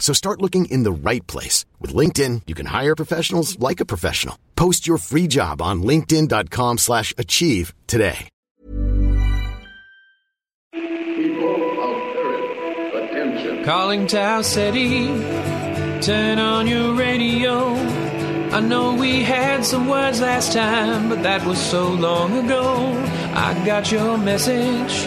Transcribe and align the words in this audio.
So 0.00 0.12
start 0.12 0.42
looking 0.42 0.64
in 0.64 0.82
the 0.82 0.90
right 0.90 1.24
place. 1.28 1.64
With 1.78 1.94
LinkedIn, 1.94 2.42
you 2.48 2.56
can 2.56 2.66
hire 2.66 2.96
professionals 2.96 3.60
like 3.60 3.78
a 3.78 3.84
professional. 3.86 4.36
Post 4.56 4.88
your 4.88 4.98
free 4.98 5.28
job 5.28 5.62
on 5.62 5.84
linkedin.com 5.84 6.78
slash 6.78 7.14
achieve 7.16 7.72
today. 7.86 8.28
People 10.72 11.80
of 11.82 12.94
attention. 12.94 13.64
Calling 13.64 14.06
Tau 14.08 14.42
City, 14.42 15.06
turn 16.00 16.38
on 16.38 16.66
your 16.66 16.94
radio. 16.94 17.74
I 18.52 18.60
know 18.60 18.94
we 18.94 19.22
had 19.22 19.64
some 19.64 19.88
words 19.88 20.20
last 20.20 20.52
time, 20.52 21.08
but 21.08 21.22
that 21.22 21.46
was 21.46 21.58
so 21.58 21.88
long 21.88 22.44
ago. 22.44 22.92
I 23.32 23.62
got 23.64 23.92
your 23.92 24.18
message. 24.18 25.06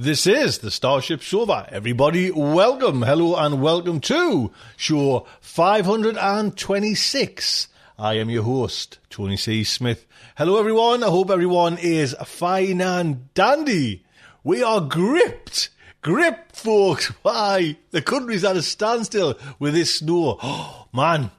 This 0.00 0.28
is 0.28 0.58
the 0.58 0.70
Starship 0.70 1.24
Sofa. 1.24 1.68
Everybody, 1.72 2.30
welcome, 2.30 3.02
hello, 3.02 3.34
and 3.34 3.60
welcome 3.60 3.98
to 4.02 4.52
show 4.76 5.26
526. 5.40 7.66
I 7.98 8.14
am 8.14 8.30
your 8.30 8.44
host, 8.44 9.00
Tony 9.10 9.36
C. 9.36 9.64
Smith. 9.64 10.06
Hello, 10.36 10.60
everyone. 10.60 11.02
I 11.02 11.08
hope 11.08 11.32
everyone 11.32 11.78
is 11.78 12.14
fine 12.24 12.80
and 12.80 13.34
dandy. 13.34 14.04
We 14.44 14.62
are 14.62 14.80
gripped, 14.80 15.70
gripped, 16.00 16.54
folks. 16.54 17.06
Why? 17.22 17.76
The 17.90 18.00
country's 18.00 18.44
at 18.44 18.56
a 18.56 18.62
standstill 18.62 19.36
with 19.58 19.74
this 19.74 19.96
snow. 19.96 20.38
Oh, 20.40 20.86
man. 20.92 21.32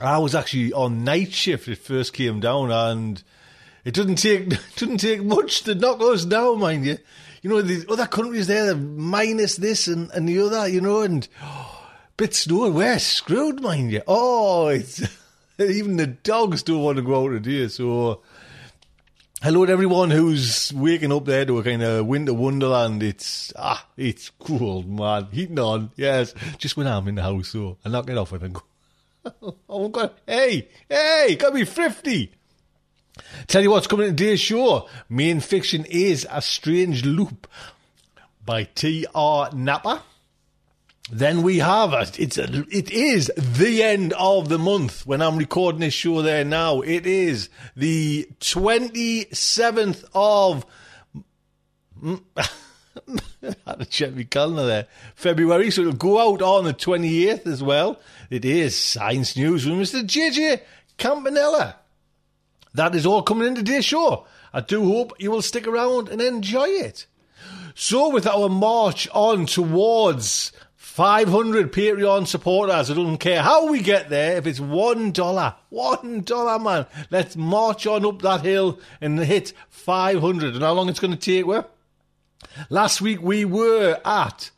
I 0.00 0.18
was 0.18 0.36
actually 0.36 0.72
on 0.72 1.02
night 1.02 1.32
shift. 1.32 1.66
It 1.66 1.78
first 1.78 2.12
came 2.12 2.38
down, 2.38 2.70
and 2.70 3.20
it 3.84 3.94
doesn't 3.94 4.18
take 4.18 4.50
doesn't 4.76 4.98
take 4.98 5.24
much 5.24 5.62
to 5.62 5.74
knock 5.74 6.00
us 6.00 6.24
down, 6.24 6.60
mind 6.60 6.86
you. 6.86 6.98
You 7.42 7.50
know, 7.50 7.62
the 7.62 7.84
other 7.88 8.06
countries 8.06 8.46
there, 8.46 8.74
minus 8.74 9.56
this 9.56 9.86
and, 9.86 10.10
and 10.10 10.28
the 10.28 10.40
other, 10.40 10.68
you 10.68 10.80
know, 10.80 11.02
and 11.02 11.26
bit 12.16 12.34
snow. 12.34 12.70
We're 12.70 12.98
screwed, 12.98 13.60
mind 13.60 13.92
you. 13.92 14.02
Oh, 14.06 14.68
it's 14.68 15.02
even 15.58 15.96
the 15.96 16.06
dogs 16.08 16.62
don't 16.62 16.82
want 16.82 16.96
to 16.96 17.02
go 17.02 17.24
out 17.24 17.30
today. 17.30 17.68
So, 17.68 18.22
hello 19.42 19.66
to 19.66 19.72
everyone 19.72 20.10
who's 20.10 20.72
waking 20.72 21.12
up 21.12 21.26
there 21.26 21.44
to 21.44 21.58
a 21.58 21.64
kind 21.64 21.82
of 21.82 22.06
winter 22.06 22.34
wonderland. 22.34 23.02
It's 23.02 23.52
ah, 23.56 23.86
it's 23.96 24.30
cool, 24.38 24.82
man. 24.82 25.28
Heating 25.30 25.58
on, 25.58 25.90
yes. 25.96 26.34
Just 26.58 26.76
when 26.76 26.86
I'm 26.86 27.06
in 27.08 27.14
the 27.14 27.22
house, 27.22 27.48
so 27.48 27.78
I 27.84 27.88
knock 27.88 28.10
it 28.10 28.18
off 28.18 28.32
and 28.32 28.54
go. 28.54 28.62
Oh 29.68 29.88
God! 29.88 30.12
Hey, 30.26 30.68
hey, 30.88 31.36
got 31.38 31.54
me 31.54 31.64
fifty. 31.64 32.32
Tell 33.46 33.62
you 33.62 33.70
what's 33.70 33.86
coming 33.86 34.08
in 34.08 34.16
today's 34.16 34.40
show. 34.40 34.88
Main 35.08 35.40
fiction 35.40 35.84
is 35.86 36.26
A 36.30 36.42
Strange 36.42 37.04
Loop 37.04 37.46
by 38.44 38.64
T.R. 38.64 39.50
Napper. 39.52 40.02
Then 41.10 41.42
we 41.42 41.58
have 41.58 41.94
a, 41.94 42.06
it's 42.18 42.36
a, 42.36 42.64
it 42.70 42.90
is 42.90 43.32
the 43.36 43.82
end 43.82 44.12
of 44.12 44.50
the 44.50 44.58
month 44.58 45.06
when 45.06 45.22
I'm 45.22 45.38
recording 45.38 45.80
this 45.80 45.94
show 45.94 46.20
there 46.20 46.44
now. 46.44 46.82
It 46.82 47.06
is 47.06 47.48
the 47.74 48.28
27th 48.40 50.04
of 50.14 50.66
I 52.02 52.48
had 53.66 53.78
to 53.78 53.84
check 53.86 54.14
my 54.14 54.24
calendar 54.24 54.66
there. 54.66 54.86
February, 55.14 55.70
so 55.70 55.82
it'll 55.82 55.92
go 55.94 56.20
out 56.20 56.42
on 56.42 56.64
the 56.64 56.74
28th 56.74 57.46
as 57.46 57.62
well. 57.62 58.00
It 58.30 58.44
is 58.44 58.76
Science 58.76 59.36
News 59.36 59.66
with 59.66 59.78
Mr. 59.78 60.02
JJ 60.02 60.60
Campanella. 60.96 61.76
That 62.78 62.94
is 62.94 63.04
all 63.04 63.22
coming 63.22 63.48
in 63.48 63.56
today's 63.56 63.84
show. 63.84 64.24
I 64.52 64.60
do 64.60 64.84
hope 64.84 65.14
you 65.18 65.32
will 65.32 65.42
stick 65.42 65.66
around 65.66 66.08
and 66.10 66.22
enjoy 66.22 66.68
it. 66.68 67.08
So, 67.74 68.08
with 68.08 68.24
our 68.24 68.48
march 68.48 69.08
on 69.12 69.46
towards 69.46 70.52
500 70.76 71.72
Patreon 71.72 72.28
supporters, 72.28 72.88
I 72.88 72.94
don't 72.94 73.18
care 73.18 73.42
how 73.42 73.66
we 73.68 73.80
get 73.80 74.10
there, 74.10 74.36
if 74.36 74.46
it's 74.46 74.60
$1, 74.60 75.12
$1, 75.12 76.62
man, 76.62 76.86
let's 77.10 77.34
march 77.34 77.84
on 77.88 78.06
up 78.06 78.22
that 78.22 78.42
hill 78.42 78.78
and 79.00 79.18
hit 79.18 79.54
500. 79.70 80.54
And 80.54 80.62
how 80.62 80.74
long 80.74 80.88
it's 80.88 81.00
going 81.00 81.10
to 81.10 81.18
take, 81.18 81.48
well? 81.48 81.68
Last 82.70 83.00
week 83.00 83.20
we 83.20 83.44
were 83.44 84.00
at 84.04 84.52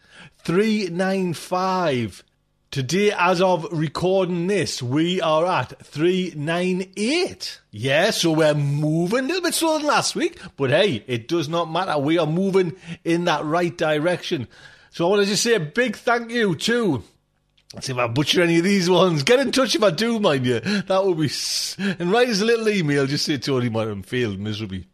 395. 0.45 2.23
Today, 2.71 3.11
as 3.11 3.43
of 3.43 3.67
recording 3.73 4.47
this, 4.47 4.81
we 4.81 5.21
are 5.21 5.45
at 5.45 5.85
398. 5.85 7.61
Yeah, 7.73 8.13
so 8.13 8.31
we're 8.31 8.55
moving 8.55 9.25
a 9.25 9.27
little 9.27 9.43
bit 9.43 9.55
slower 9.55 9.79
than 9.79 9.89
last 9.89 10.15
week, 10.15 10.41
but 10.57 10.71
hey, 10.71 11.03
it 11.09 11.27
does 11.27 11.49
not 11.49 11.69
matter. 11.69 11.99
We 11.99 12.17
are 12.19 12.29
moving 12.29 12.77
in 13.03 13.25
that 13.25 13.45
right 13.45 13.77
direction. 13.77 14.47
So 14.93 15.05
I 15.05 15.11
want 15.11 15.23
to 15.25 15.29
just 15.29 15.43
say 15.43 15.55
a 15.55 15.61
big 15.61 15.97
thank 15.97 16.31
you 16.31 16.55
to 16.55 17.03
Let's 17.75 17.87
see 17.87 17.93
if 17.93 17.99
I 17.99 18.07
butcher 18.07 18.43
any 18.43 18.59
of 18.59 18.65
these 18.65 18.89
ones. 18.89 19.25
Get 19.25 19.41
in 19.41 19.51
touch 19.51 19.75
if 19.75 19.83
I 19.83 19.91
do, 19.91 20.21
mind 20.21 20.47
you. 20.47 20.61
That 20.61 21.05
would 21.05 21.19
be. 21.19 21.31
And 21.99 22.13
write 22.13 22.29
us 22.29 22.41
a 22.41 22.45
little 22.45 22.69
email. 22.69 23.07
Just 23.07 23.25
say 23.25 23.39
Tony 23.39 23.69
have 23.69 24.07
failed 24.07 24.39
miserably. 24.39 24.87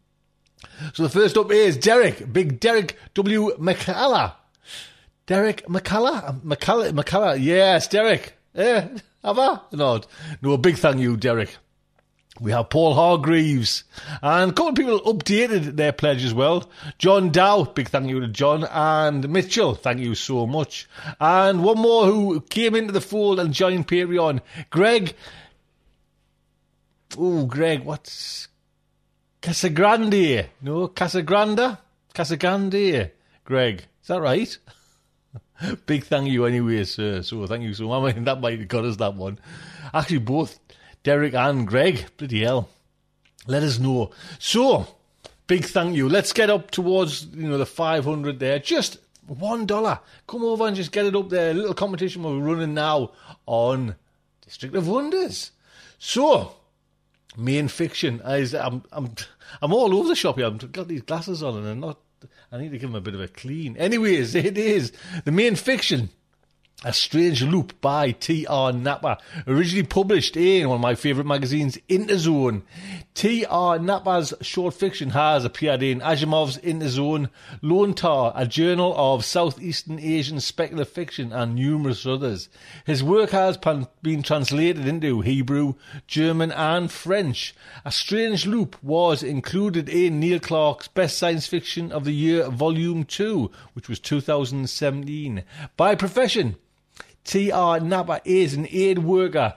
So 0.93 1.03
the 1.03 1.09
first 1.09 1.37
up 1.37 1.51
is 1.51 1.77
Derek, 1.77 2.31
Big 2.31 2.59
Derek 2.59 2.97
W. 3.13 3.55
McCalla. 3.57 4.33
Derek 5.27 5.65
McCalla? 5.67 6.29
Um, 6.29 6.41
McCalla, 6.41 6.91
McCalla. 6.91 7.37
Yes, 7.39 7.87
Derek. 7.87 8.33
Yeah, 8.53 8.87
have 9.23 9.37
I? 9.37 9.59
No, 9.73 10.01
no, 10.41 10.53
a 10.53 10.57
big 10.57 10.77
thank 10.77 10.99
you, 10.99 11.15
Derek. 11.17 11.55
We 12.39 12.51
have 12.51 12.69
Paul 12.69 12.93
Hargreaves. 12.93 13.83
And 14.21 14.51
a 14.51 14.53
couple 14.53 14.69
of 14.69 14.75
people 14.75 15.01
updated 15.01 15.75
their 15.75 15.91
pledge 15.91 16.23
as 16.23 16.33
well. 16.33 16.69
John 16.97 17.31
Dow, 17.31 17.63
big 17.63 17.89
thank 17.89 18.07
you 18.09 18.19
to 18.19 18.27
John. 18.27 18.63
And 18.65 19.27
Mitchell, 19.29 19.75
thank 19.75 19.99
you 19.99 20.15
so 20.15 20.45
much. 20.45 20.87
And 21.19 21.63
one 21.63 21.79
more 21.79 22.05
who 22.05 22.41
came 22.41 22.75
into 22.75 22.93
the 22.93 23.01
fold 23.01 23.39
and 23.39 23.53
joined 23.53 23.87
Patreon. 23.87 24.41
Greg. 24.69 25.13
Oh, 27.17 27.45
Greg, 27.45 27.83
what's 27.83 28.47
Casagrande? 29.41 30.47
No, 30.61 30.87
Casagranda? 30.89 31.79
Casagrande? 32.13 33.11
Greg, 33.43 33.85
is 34.01 34.07
that 34.07 34.21
right? 34.21 34.57
Big 35.85 36.03
thank 36.05 36.29
you 36.29 36.45
anyway, 36.45 36.83
sir. 36.83 37.21
So 37.21 37.45
thank 37.47 37.63
you 37.63 37.73
so 37.73 37.87
much. 37.87 38.11
I 38.13 38.15
mean, 38.15 38.23
that 38.25 38.41
might 38.41 38.59
have 38.59 38.67
got 38.67 38.85
us 38.85 38.97
that 38.97 39.15
one. 39.15 39.39
Actually, 39.93 40.19
both 40.19 40.59
Derek 41.03 41.33
and 41.33 41.67
Greg. 41.67 42.05
Bloody 42.17 42.43
hell. 42.43 42.69
let 43.47 43.63
us 43.63 43.79
know. 43.79 44.11
So, 44.39 44.87
big 45.47 45.65
thank 45.65 45.95
you. 45.95 46.09
Let's 46.09 46.33
get 46.33 46.49
up 46.49 46.71
towards 46.71 47.25
you 47.27 47.47
know 47.47 47.57
the 47.57 47.65
500 47.65 48.39
there. 48.39 48.59
Just 48.59 48.97
one 49.25 49.65
dollar. 49.65 49.99
Come 50.27 50.43
over 50.43 50.67
and 50.67 50.75
just 50.75 50.91
get 50.91 51.05
it 51.05 51.15
up 51.15 51.29
there. 51.29 51.51
A 51.51 51.53
little 51.53 51.73
competition 51.73 52.23
we're 52.23 52.39
running 52.39 52.73
now 52.73 53.11
on 53.45 53.95
District 54.41 54.75
of 54.75 54.87
Wonders. 54.87 55.51
So, 55.99 56.55
main 57.35 57.67
fiction 57.67 58.21
I'm 58.23 58.83
I'm 58.91 59.15
I'm 59.61 59.73
all 59.73 59.95
over 59.95 60.09
the 60.09 60.15
shop 60.15 60.37
here. 60.37 60.45
I've 60.45 60.71
got 60.71 60.87
these 60.87 61.01
glasses 61.01 61.43
on 61.43 61.57
and 61.57 61.67
I'm 61.67 61.79
not. 61.79 61.99
I 62.51 62.57
need 62.57 62.71
to 62.71 62.77
give 62.77 62.89
him 62.89 62.95
a 62.95 63.01
bit 63.01 63.13
of 63.13 63.21
a 63.21 63.27
clean. 63.27 63.77
Anyways, 63.77 64.35
it 64.35 64.57
is 64.57 64.91
the 65.25 65.31
main 65.31 65.55
fiction 65.55 66.09
a 66.85 66.93
Strange 66.93 67.41
Loop 67.41 67.81
by 67.81 68.11
T.R. 68.11 68.71
Napper, 68.71 69.17
originally 69.47 69.81
published 69.81 70.37
in 70.37 70.69
one 70.69 70.75
of 70.75 70.81
my 70.81 70.93
favourite 70.93 71.25
magazines, 71.25 71.79
Interzone. 71.89 72.61
T.R. 73.15 73.79
Napper's 73.79 74.31
short 74.41 74.75
fiction 74.75 75.09
has 75.09 75.43
appeared 75.43 75.81
in 75.81 76.01
Asimov's 76.01 76.59
Interzone, 76.59 77.29
Lontar, 77.63 78.31
a 78.35 78.45
journal 78.45 78.93
of 78.95 79.25
Southeastern 79.25 79.97
Asian 79.97 80.39
speculative 80.39 80.93
fiction, 80.93 81.33
and 81.33 81.55
numerous 81.55 82.05
others. 82.05 82.47
His 82.85 83.03
work 83.03 83.31
has 83.31 83.57
been 84.03 84.21
translated 84.21 84.87
into 84.87 85.21
Hebrew, 85.21 85.73
German, 86.05 86.51
and 86.51 86.91
French. 86.91 87.55
A 87.85 87.91
Strange 87.91 88.45
Loop 88.45 88.81
was 88.83 89.23
included 89.23 89.89
in 89.89 90.19
Neil 90.19 90.39
Clarke's 90.39 90.87
Best 90.87 91.17
Science 91.17 91.47
Fiction 91.47 91.91
of 91.91 92.05
the 92.05 92.13
Year, 92.13 92.51
Volume 92.51 93.03
2, 93.03 93.49
which 93.73 93.89
was 93.89 93.99
2017. 93.99 95.43
By 95.75 95.95
profession, 95.95 96.55
T.R. 97.27 97.81
Napper 97.81 98.21
is 98.23 98.53
an 98.53 98.67
aid 98.71 98.99
worker 98.99 99.53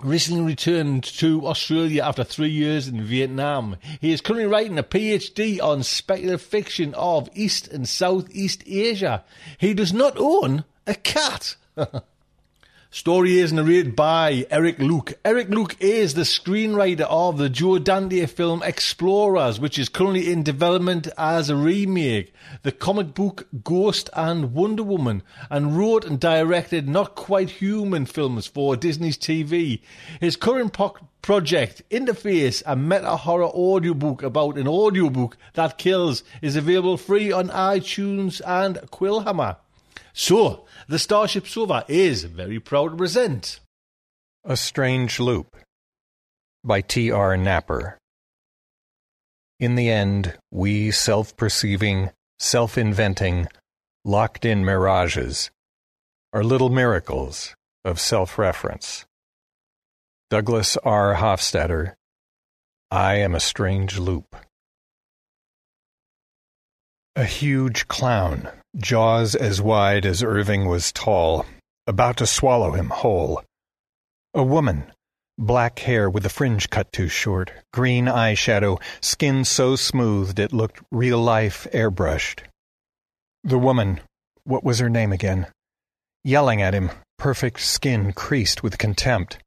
recently 0.00 0.42
returned 0.42 1.02
to 1.02 1.46
Australia 1.46 2.02
after 2.02 2.24
three 2.24 2.50
years 2.50 2.88
in 2.88 3.02
Vietnam. 3.02 3.76
He 4.00 4.12
is 4.12 4.20
currently 4.20 4.46
writing 4.46 4.78
a 4.78 4.82
PhD 4.82 5.60
on 5.60 5.82
speculative 5.82 6.42
fiction 6.42 6.94
of 6.94 7.28
East 7.34 7.68
and 7.68 7.88
Southeast 7.88 8.62
Asia. 8.66 9.24
He 9.58 9.74
does 9.74 9.92
not 9.92 10.14
own 10.16 10.64
a 10.86 10.94
cat. 10.94 11.56
Story 12.94 13.38
is 13.38 13.54
narrated 13.54 13.96
by 13.96 14.46
Eric 14.50 14.78
Luke. 14.78 15.14
Eric 15.24 15.48
Luke 15.48 15.76
is 15.80 16.12
the 16.12 16.24
screenwriter 16.24 17.06
of 17.08 17.38
the 17.38 17.48
Joe 17.48 17.78
Dante 17.78 18.26
film 18.26 18.62
Explorers, 18.62 19.58
which 19.58 19.78
is 19.78 19.88
currently 19.88 20.30
in 20.30 20.42
development 20.42 21.08
as 21.16 21.48
a 21.48 21.56
remake, 21.56 22.34
the 22.64 22.70
comic 22.70 23.14
book 23.14 23.48
Ghost 23.64 24.10
and 24.12 24.52
Wonder 24.52 24.82
Woman, 24.82 25.22
and 25.48 25.74
wrote 25.74 26.04
and 26.04 26.20
directed 26.20 26.86
not 26.86 27.14
quite 27.14 27.48
human 27.48 28.04
films 28.04 28.46
for 28.46 28.76
Disney's 28.76 29.16
TV. 29.16 29.80
His 30.20 30.36
current 30.36 30.74
po- 30.74 30.96
project, 31.22 31.80
Interface, 31.90 32.62
a 32.66 32.76
meta 32.76 33.16
horror 33.16 33.46
audiobook 33.46 34.22
about 34.22 34.58
an 34.58 34.68
audiobook 34.68 35.38
that 35.54 35.78
kills, 35.78 36.24
is 36.42 36.56
available 36.56 36.98
free 36.98 37.32
on 37.32 37.48
iTunes 37.48 38.42
and 38.46 38.76
Quillhammer. 38.90 39.56
So, 40.12 40.66
the 40.88 40.98
Starship 40.98 41.46
Sofa 41.46 41.84
is 41.88 42.24
very 42.24 42.60
proud 42.60 42.90
to 42.90 42.96
present 42.96 43.60
A 44.44 44.56
Strange 44.56 45.20
Loop 45.20 45.56
by 46.64 46.80
T.R. 46.80 47.36
Napper. 47.36 47.98
In 49.58 49.74
the 49.74 49.90
end, 49.90 50.36
we 50.50 50.90
self 50.90 51.36
perceiving, 51.36 52.10
self 52.38 52.76
inventing, 52.76 53.46
locked 54.04 54.44
in 54.44 54.64
mirages 54.64 55.50
are 56.32 56.42
little 56.42 56.70
miracles 56.70 57.54
of 57.84 58.00
self 58.00 58.38
reference. 58.38 59.04
Douglas 60.30 60.76
R. 60.78 61.14
Hofstadter, 61.16 61.94
I 62.90 63.16
am 63.16 63.34
a 63.34 63.40
strange 63.40 63.98
loop. 63.98 64.34
A 67.14 67.24
huge 67.24 67.86
clown, 67.88 68.48
jaws 68.76 69.34
as 69.34 69.60
wide 69.60 70.06
as 70.06 70.22
Irving 70.22 70.66
was 70.66 70.92
tall, 70.92 71.46
about 71.86 72.16
to 72.16 72.26
swallow 72.26 72.72
him 72.72 72.88
whole. 72.90 73.42
A 74.34 74.42
woman, 74.42 74.90
black 75.38 75.78
hair 75.80 76.08
with 76.08 76.24
a 76.24 76.30
fringe 76.30 76.70
cut 76.70 76.90
too 76.92 77.08
short, 77.08 77.52
green 77.72 78.06
eyeshadow, 78.06 78.80
skin 79.00 79.44
so 79.44 79.76
smoothed 79.76 80.38
it 80.38 80.52
looked 80.52 80.80
real 80.90 81.20
life 81.20 81.66
airbrushed. 81.72 82.40
The 83.44 83.58
woman, 83.58 84.00
what 84.44 84.64
was 84.64 84.78
her 84.78 84.88
name 84.88 85.12
again? 85.12 85.48
Yelling 86.24 86.62
at 86.62 86.74
him, 86.74 86.90
perfect 87.18 87.60
skin 87.60 88.12
creased 88.12 88.62
with 88.62 88.78
contempt. 88.78 89.38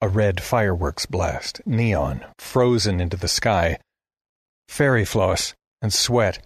A 0.00 0.08
red 0.08 0.40
fireworks 0.42 1.06
blast, 1.06 1.60
neon, 1.66 2.24
frozen 2.38 3.00
into 3.00 3.16
the 3.16 3.28
sky. 3.28 3.78
Fairy 4.68 5.04
floss 5.04 5.54
and 5.82 5.92
sweat 5.92 6.40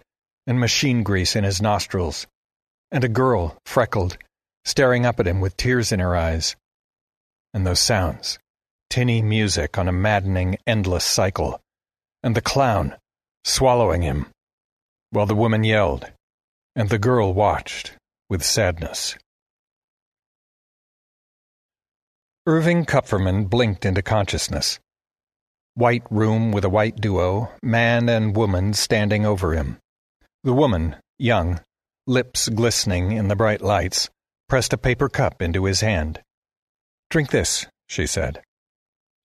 and 0.46 0.60
machine 0.60 1.02
grease 1.02 1.36
in 1.36 1.44
his 1.44 1.62
nostrils, 1.62 2.26
and 2.90 3.04
a 3.04 3.08
girl, 3.08 3.56
freckled, 3.64 4.18
staring 4.64 5.06
up 5.06 5.20
at 5.20 5.26
him 5.26 5.40
with 5.40 5.56
tears 5.56 5.92
in 5.92 6.00
her 6.00 6.14
eyes. 6.16 6.56
And 7.52 7.66
those 7.66 7.80
sounds, 7.80 8.38
tinny 8.90 9.22
music 9.22 9.78
on 9.78 9.88
a 9.88 9.92
maddening, 9.92 10.58
endless 10.66 11.04
cycle, 11.04 11.60
and 12.22 12.34
the 12.34 12.40
clown 12.40 12.96
swallowing 13.44 14.02
him, 14.02 14.26
while 15.10 15.26
the 15.26 15.34
woman 15.34 15.64
yelled, 15.64 16.10
and 16.74 16.88
the 16.88 16.98
girl 16.98 17.32
watched 17.34 17.92
with 18.28 18.42
sadness. 18.42 19.16
Irving 22.46 22.84
Kupferman 22.84 23.48
blinked 23.48 23.86
into 23.86 24.02
consciousness. 24.02 24.78
White 25.74 26.02
room 26.10 26.52
with 26.52 26.64
a 26.64 26.68
white 26.68 26.96
duo, 26.96 27.50
man 27.62 28.08
and 28.08 28.36
woman 28.36 28.74
standing 28.74 29.24
over 29.24 29.54
him. 29.54 29.78
The 30.44 30.52
woman, 30.52 30.96
young, 31.18 31.60
lips 32.06 32.50
glistening 32.50 33.12
in 33.12 33.28
the 33.28 33.34
bright 33.34 33.62
lights, 33.62 34.10
pressed 34.46 34.74
a 34.74 34.76
paper 34.76 35.08
cup 35.08 35.40
into 35.40 35.64
his 35.64 35.80
hand. 35.80 36.20
Drink 37.08 37.30
this, 37.30 37.66
she 37.86 38.06
said. 38.06 38.42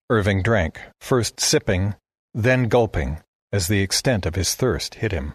Irving 0.09 0.41
drank, 0.41 0.79
first 1.01 1.41
sipping, 1.41 1.95
then 2.33 2.69
gulping, 2.69 3.21
as 3.51 3.67
the 3.67 3.81
extent 3.81 4.25
of 4.25 4.35
his 4.35 4.55
thirst 4.55 4.95
hit 4.95 5.11
him. 5.11 5.33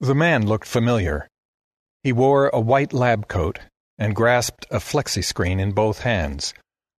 The 0.00 0.14
man 0.14 0.46
looked 0.46 0.66
familiar. 0.66 1.28
He 2.02 2.14
wore 2.14 2.48
a 2.48 2.58
white 2.58 2.94
lab 2.94 3.28
coat 3.28 3.58
and 3.98 4.16
grasped 4.16 4.64
a 4.70 4.78
flexi 4.78 5.22
screen 5.22 5.60
in 5.60 5.72
both 5.72 5.98
hands, 5.98 6.54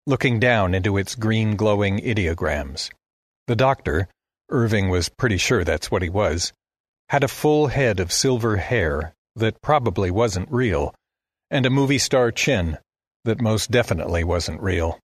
looking 0.06 0.40
down 0.40 0.76
into 0.76 0.96
its 0.96 1.16
green 1.16 1.56
glowing 1.56 1.98
ideograms. 2.02 2.92
The 3.48 3.56
doctor, 3.56 4.08
Irving 4.50 4.90
was 4.90 5.10
pretty 5.10 5.38
sure 5.38 5.64
that's 5.64 5.90
what 5.90 6.04
he 6.04 6.10
was, 6.10 6.54
had 7.10 7.24
a 7.24 7.28
full 7.28 7.68
head 7.68 8.00
of 8.00 8.12
silver 8.12 8.58
hair 8.58 9.14
that 9.36 9.62
probably 9.62 10.12
wasn't 10.12 10.52
real, 10.52 10.94
and 11.50 11.66
a 11.66 11.70
movie 11.70 11.98
star 11.98 12.32
chin 12.32 12.78
that 13.26 13.42
most 13.42 13.72
definitely 13.72 14.24
wasn't 14.24 14.62
real. 14.62 15.00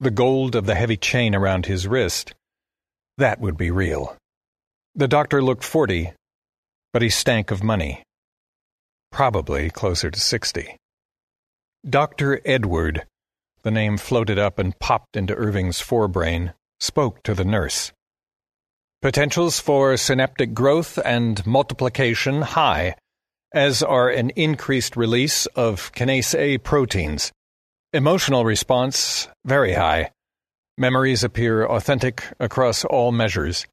The 0.00 0.10
gold 0.10 0.54
of 0.54 0.66
the 0.66 0.74
heavy 0.74 0.96
chain 0.96 1.34
around 1.34 1.66
his 1.66 1.86
wrist, 1.86 2.34
that 3.18 3.40
would 3.40 3.56
be 3.56 3.70
real. 3.70 4.16
The 4.94 5.08
doctor 5.08 5.42
looked 5.42 5.64
forty, 5.64 6.12
but 6.92 7.02
he 7.02 7.08
stank 7.08 7.50
of 7.50 7.62
money. 7.62 8.02
Probably 9.10 9.70
closer 9.70 10.10
to 10.10 10.20
sixty. 10.20 10.76
Dr. 11.88 12.40
Edward, 12.44 13.06
the 13.62 13.70
name 13.70 13.96
floated 13.96 14.38
up 14.38 14.58
and 14.58 14.78
popped 14.78 15.16
into 15.16 15.34
Irving's 15.34 15.80
forebrain, 15.80 16.54
spoke 16.80 17.22
to 17.22 17.34
the 17.34 17.44
nurse. 17.44 17.92
Potentials 19.02 19.58
for 19.58 19.96
synaptic 19.96 20.54
growth 20.54 20.96
and 21.04 21.44
multiplication 21.44 22.40
high, 22.40 22.94
as 23.52 23.82
are 23.82 24.08
an 24.08 24.30
increased 24.36 24.96
release 24.96 25.46
of 25.56 25.90
kinase 25.90 26.38
A 26.38 26.58
proteins. 26.58 27.32
Emotional 27.92 28.44
response 28.44 29.26
very 29.44 29.72
high. 29.72 30.12
Memories 30.78 31.24
appear 31.24 31.66
authentic 31.66 32.22
across 32.38 32.84
all 32.84 33.10
measures, 33.10 33.66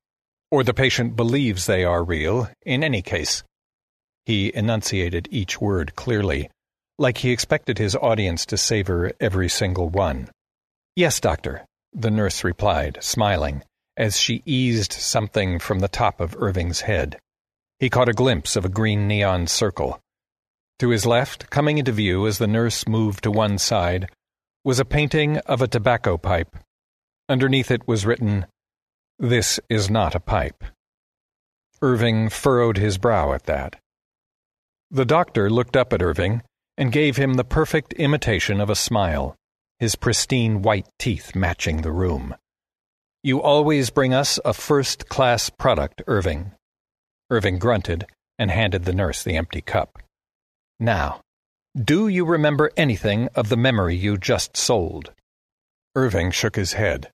or 0.50 0.64
the 0.64 0.74
patient 0.74 1.16
believes 1.16 1.68
they 1.68 1.84
are 1.84 2.04
real 2.04 2.50
in 2.66 2.84
any 2.84 3.04
case. 3.04 3.44
He 4.26 4.52
enunciated 4.56 5.28
each 5.30 5.62
word 5.62 5.96
clearly, 5.96 6.50
like 6.98 7.20
he 7.20 7.30
expected 7.30 7.78
his 7.78 7.96
audience 7.96 8.48
to 8.48 8.58
savor 8.58 9.12
every 9.20 9.48
single 9.48 9.90
one. 9.90 10.32
Yes, 10.96 11.20
doctor, 11.20 11.68
the 11.94 12.10
nurse 12.10 12.44
replied, 12.44 12.98
smiling 13.02 13.62
as 14.00 14.18
she 14.18 14.42
eased 14.46 14.94
something 14.94 15.60
from 15.60 15.80
the 15.80 15.90
top 15.90 16.22
of 16.22 16.36
Irving's 16.40 16.82
head. 16.82 17.20
He 17.80 17.90
caught 17.90 18.10
a 18.10 18.14
glimpse 18.14 18.56
of 18.56 18.64
a 18.64 18.70
green 18.70 19.08
neon 19.08 19.46
circle. 19.46 20.00
To 20.80 20.90
his 20.90 21.06
left, 21.06 21.50
coming 21.50 21.78
into 21.78 21.92
view 21.92 22.26
as 22.26 22.38
the 22.38 22.48
nurse 22.48 22.88
moved 22.88 23.24
to 23.24 23.32
one 23.32 23.58
side, 23.58 24.10
was 24.64 24.80
a 24.80 24.86
painting 24.86 25.38
of 25.40 25.62
a 25.62 25.68
tobacco 25.68 26.18
pipe. 26.18 26.56
Underneath 27.28 27.70
it 27.70 27.88
was 27.88 28.06
written, 28.06 28.46
This 29.20 29.60
is 29.70 29.90
not 29.90 30.16
a 30.16 30.22
pipe. 30.22 30.64
Irving 31.82 32.30
furrowed 32.30 32.78
his 32.78 32.98
brow 32.98 33.34
at 33.34 33.44
that. 33.44 33.76
The 34.90 35.06
doctor 35.06 35.50
looked 35.50 35.76
up 35.76 35.92
at 35.92 36.02
Irving 36.02 36.42
and 36.78 36.94
gave 36.94 37.18
him 37.18 37.34
the 37.34 37.44
perfect 37.44 37.92
imitation 37.94 38.62
of 38.62 38.70
a 38.70 38.76
smile, 38.76 39.36
his 39.78 39.96
pristine 39.96 40.62
white 40.62 40.88
teeth 40.98 41.36
matching 41.36 41.82
the 41.82 41.92
room. 41.92 42.36
You 43.22 43.42
always 43.42 43.90
bring 43.90 44.14
us 44.14 44.40
a 44.46 44.54
first 44.54 45.10
class 45.10 45.50
product, 45.50 46.02
Irving. 46.08 46.54
Irving 47.30 47.60
grunted 47.60 48.06
and 48.38 48.50
handed 48.50 48.86
the 48.86 48.94
nurse 48.94 49.24
the 49.24 49.36
empty 49.36 49.60
cup. 49.60 50.02
Now, 50.80 51.20
do 51.76 52.08
you 52.08 52.24
remember 52.24 52.72
anything 52.78 53.28
of 53.36 53.50
the 53.50 53.58
memory 53.58 53.96
you 53.96 54.18
just 54.18 54.56
sold? 54.56 55.12
Irving 55.96 56.32
shook 56.32 56.56
his 56.56 56.74
head. 56.74 57.12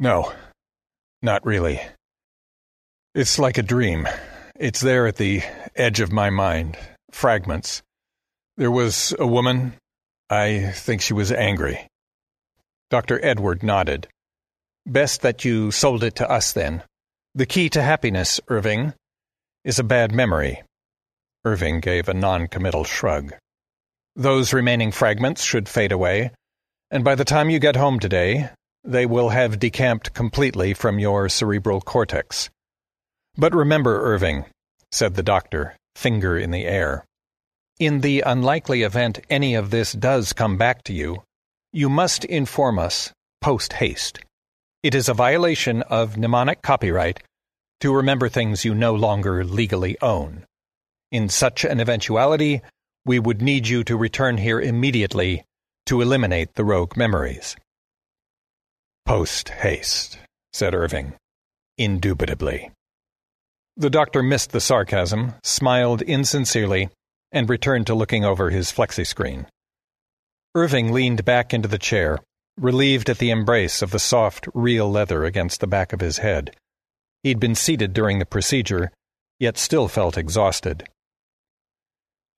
No, 0.00 0.32
not 1.20 1.44
really. 1.44 1.82
It's 3.14 3.38
like 3.38 3.58
a 3.58 3.62
dream. 3.62 4.08
It's 4.56 4.80
there 4.80 5.06
at 5.06 5.16
the 5.16 5.42
edge 5.76 6.00
of 6.00 6.12
my 6.12 6.30
mind. 6.30 6.78
Fragments. 7.10 7.82
There 8.56 8.70
was 8.70 9.14
a 9.18 9.26
woman. 9.26 9.74
I 10.30 10.72
think 10.74 11.02
she 11.02 11.12
was 11.12 11.30
angry. 11.30 11.86
Dr. 12.90 13.22
Edward 13.22 13.62
nodded. 13.62 14.08
Best 14.88 15.20
that 15.20 15.44
you 15.44 15.70
sold 15.70 16.02
it 16.02 16.16
to 16.16 16.30
us 16.30 16.54
then. 16.54 16.82
The 17.34 17.44
key 17.44 17.68
to 17.68 17.82
happiness, 17.82 18.40
Irving, 18.48 18.94
is 19.62 19.78
a 19.78 19.84
bad 19.84 20.12
memory. 20.12 20.62
Irving 21.44 21.80
gave 21.80 22.08
a 22.08 22.14
non-committal 22.14 22.84
shrug. 22.84 23.34
Those 24.16 24.54
remaining 24.54 24.90
fragments 24.90 25.44
should 25.44 25.68
fade 25.68 25.92
away, 25.92 26.30
and 26.90 27.04
by 27.04 27.16
the 27.16 27.26
time 27.26 27.50
you 27.50 27.58
get 27.58 27.76
home 27.76 28.00
today, 28.00 28.48
they 28.82 29.04
will 29.04 29.28
have 29.28 29.58
decamped 29.58 30.14
completely 30.14 30.72
from 30.72 30.98
your 30.98 31.28
cerebral 31.28 31.82
cortex. 31.82 32.48
But 33.36 33.54
remember, 33.54 34.00
Irving, 34.14 34.46
said 34.90 35.16
the 35.16 35.22
doctor, 35.22 35.76
finger 35.96 36.38
in 36.38 36.50
the 36.50 36.64
air, 36.64 37.04
in 37.78 38.00
the 38.00 38.22
unlikely 38.22 38.84
event 38.84 39.20
any 39.28 39.54
of 39.54 39.68
this 39.68 39.92
does 39.92 40.32
come 40.32 40.56
back 40.56 40.82
to 40.84 40.94
you, 40.94 41.24
you 41.74 41.90
must 41.90 42.24
inform 42.24 42.78
us 42.78 43.12
post 43.42 43.74
haste. 43.74 44.20
It 44.82 44.94
is 44.94 45.08
a 45.08 45.14
violation 45.14 45.82
of 45.82 46.16
mnemonic 46.16 46.62
copyright 46.62 47.20
to 47.80 47.94
remember 47.94 48.28
things 48.28 48.64
you 48.64 48.74
no 48.74 48.94
longer 48.94 49.44
legally 49.44 49.96
own. 50.00 50.44
In 51.10 51.28
such 51.28 51.64
an 51.64 51.80
eventuality, 51.80 52.62
we 53.04 53.18
would 53.18 53.42
need 53.42 53.66
you 53.66 53.82
to 53.84 53.96
return 53.96 54.36
here 54.36 54.60
immediately 54.60 55.44
to 55.86 56.00
eliminate 56.00 56.54
the 56.54 56.64
rogue 56.64 56.96
memories. 56.96 57.56
Post 59.04 59.48
haste, 59.48 60.18
said 60.52 60.74
Irving, 60.74 61.14
indubitably. 61.76 62.70
The 63.76 63.90
doctor 63.90 64.22
missed 64.22 64.52
the 64.52 64.60
sarcasm, 64.60 65.34
smiled 65.42 66.02
insincerely, 66.02 66.90
and 67.32 67.48
returned 67.48 67.86
to 67.88 67.94
looking 67.94 68.24
over 68.24 68.50
his 68.50 68.70
flexi 68.70 69.06
screen. 69.06 69.46
Irving 70.54 70.92
leaned 70.92 71.24
back 71.24 71.52
into 71.52 71.68
the 71.68 71.78
chair, 71.78 72.18
relieved 72.58 73.08
at 73.08 73.18
the 73.18 73.30
embrace 73.30 73.82
of 73.82 73.90
the 73.90 73.98
soft, 73.98 74.48
real 74.54 74.90
leather 74.90 75.24
against 75.24 75.60
the 75.60 75.66
back 75.66 75.92
of 75.92 76.00
his 76.00 76.18
head. 76.18 76.54
He'd 77.22 77.40
been 77.40 77.54
seated 77.54 77.92
during 77.92 78.18
the 78.18 78.26
procedure, 78.26 78.90
yet 79.38 79.58
still 79.58 79.88
felt 79.88 80.16
exhausted. 80.16 80.88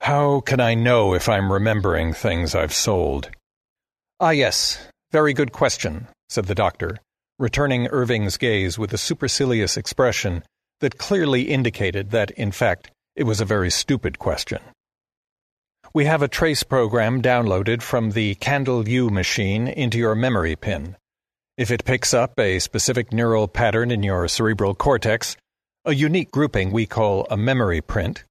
How 0.02 0.40
can 0.40 0.60
I 0.60 0.74
know 0.74 1.14
if 1.14 1.28
I'm 1.28 1.52
remembering 1.52 2.12
things 2.12 2.54
I've 2.54 2.72
sold? 2.72 3.30
Ah, 4.18 4.30
yes, 4.30 4.86
very 5.12 5.32
good 5.32 5.52
question, 5.52 6.08
said 6.28 6.46
the 6.46 6.54
doctor, 6.54 6.98
returning 7.38 7.88
Irving's 7.88 8.36
gaze 8.36 8.78
with 8.78 8.92
a 8.92 8.98
supercilious 8.98 9.76
expression 9.76 10.42
that 10.80 10.98
clearly 10.98 11.42
indicated 11.42 12.10
that, 12.10 12.30
in 12.32 12.52
fact, 12.52 12.90
it 13.16 13.24
was 13.24 13.40
a 13.40 13.44
very 13.44 13.70
stupid 13.70 14.18
question. 14.18 14.60
We 15.92 16.04
have 16.04 16.22
a 16.22 16.28
trace 16.28 16.62
program 16.62 17.20
downloaded 17.20 17.82
from 17.82 18.12
the 18.12 18.36
CandleU 18.36 19.10
machine 19.10 19.66
into 19.66 19.98
your 19.98 20.14
memory 20.14 20.54
pin. 20.54 20.96
If 21.56 21.72
it 21.72 21.84
picks 21.84 22.14
up 22.14 22.38
a 22.38 22.60
specific 22.60 23.12
neural 23.12 23.48
pattern 23.48 23.90
in 23.90 24.04
your 24.04 24.28
cerebral 24.28 24.76
cortex, 24.76 25.36
a 25.84 25.92
unique 25.92 26.30
grouping 26.30 26.70
we 26.70 26.86
call 26.86 27.26
a 27.28 27.36
memory 27.36 27.80
print, 27.80 28.22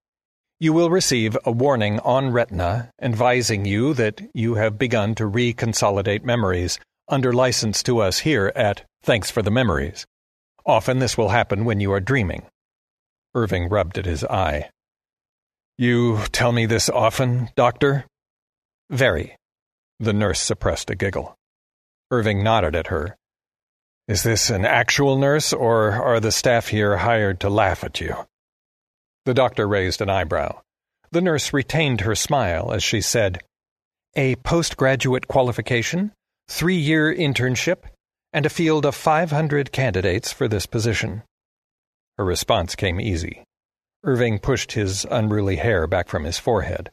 you 0.61 0.71
will 0.71 0.89
receive 0.89 1.37
a 1.43 1.51
warning 1.51 1.99
on 1.99 2.31
Retina 2.31 2.91
advising 3.01 3.65
you 3.65 3.93
that 3.95 4.21
you 4.33 4.55
have 4.55 4.79
begun 4.79 5.13
to 5.15 5.25
reconsolidate 5.25 6.23
memories 6.23 6.79
under 7.09 7.33
license 7.33 7.83
to 7.83 7.99
us 7.99 8.19
here 8.19 8.53
at 8.55 8.85
Thanks 9.03 9.29
for 9.29 9.41
the 9.41 9.51
Memories. 9.51 10.05
Often 10.65 10.99
this 10.99 11.17
will 11.17 11.29
happen 11.29 11.65
when 11.65 11.81
you 11.81 11.91
are 11.91 11.99
dreaming. 11.99 12.43
Irving 13.35 13.67
rubbed 13.67 13.97
at 13.97 14.05
his 14.05 14.23
eye. 14.23 14.69
You 15.79 16.19
tell 16.33 16.51
me 16.51 16.65
this 16.65 16.89
often, 16.89 17.51
Doctor? 17.55 18.05
Very. 18.89 19.37
The 20.01 20.11
nurse 20.11 20.41
suppressed 20.41 20.89
a 20.89 20.95
giggle. 20.95 21.37
Irving 22.11 22.43
nodded 22.43 22.75
at 22.75 22.87
her. 22.87 23.15
Is 24.05 24.23
this 24.23 24.49
an 24.49 24.65
actual 24.65 25.17
nurse, 25.17 25.53
or 25.53 25.93
are 25.93 26.19
the 26.19 26.33
staff 26.33 26.67
here 26.67 26.97
hired 26.97 27.39
to 27.39 27.49
laugh 27.49 27.85
at 27.85 28.01
you? 28.01 28.13
The 29.23 29.33
doctor 29.33 29.69
raised 29.69 30.01
an 30.01 30.09
eyebrow. 30.09 30.59
The 31.11 31.21
nurse 31.21 31.53
retained 31.53 32.01
her 32.01 32.13
smile 32.13 32.73
as 32.73 32.83
she 32.83 32.99
said, 32.99 33.39
A 34.17 34.35
postgraduate 34.35 35.29
qualification, 35.29 36.11
three 36.49 36.75
year 36.75 37.15
internship, 37.15 37.83
and 38.33 38.45
a 38.45 38.49
field 38.49 38.85
of 38.85 38.95
500 38.95 39.71
candidates 39.71 40.33
for 40.33 40.49
this 40.49 40.65
position. 40.65 41.23
Her 42.17 42.25
response 42.25 42.75
came 42.75 42.99
easy. 42.99 43.45
Irving 44.03 44.39
pushed 44.39 44.71
his 44.71 45.05
unruly 45.11 45.57
hair 45.57 45.85
back 45.85 46.07
from 46.07 46.23
his 46.23 46.39
forehead. 46.39 46.89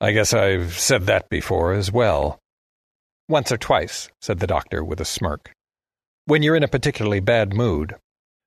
I 0.00 0.12
guess 0.12 0.34
I've 0.34 0.78
said 0.78 1.06
that 1.06 1.30
before 1.30 1.72
as 1.72 1.90
well. 1.90 2.38
Once 3.26 3.50
or 3.50 3.56
twice, 3.56 4.08
said 4.20 4.38
the 4.38 4.46
doctor 4.46 4.84
with 4.84 5.00
a 5.00 5.06
smirk. 5.06 5.50
When 6.26 6.42
you're 6.42 6.56
in 6.56 6.62
a 6.62 6.68
particularly 6.68 7.20
bad 7.20 7.54
mood. 7.54 7.96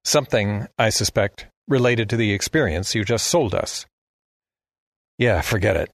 Something, 0.03 0.67
I 0.77 0.89
suspect, 0.89 1.48
related 1.67 2.10
to 2.10 2.17
the 2.17 2.31
experience 2.31 2.93
you 2.93 3.03
just 3.03 3.27
sold 3.27 3.55
us. 3.55 3.86
Yeah, 5.17 5.41
forget 5.41 5.75
it. 5.75 5.89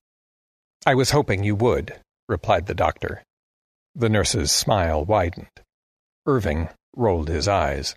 I 0.84 0.94
was 0.94 1.10
hoping 1.10 1.44
you 1.44 1.54
would, 1.56 1.94
replied 2.28 2.66
the 2.66 2.74
doctor. 2.74 3.22
The 3.94 4.08
nurse's 4.08 4.52
smile 4.52 5.04
widened. 5.04 5.48
Irving 6.26 6.68
rolled 6.94 7.28
his 7.28 7.48
eyes. 7.48 7.94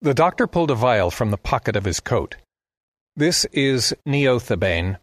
The 0.00 0.14
doctor 0.14 0.46
pulled 0.46 0.70
a 0.70 0.76
vial 0.76 1.10
from 1.10 1.30
the 1.30 1.36
pocket 1.36 1.76
of 1.76 1.84
his 1.84 2.00
coat 2.00 2.36
this 3.16 3.44
is 3.52 3.94
neothebane. 4.06 4.98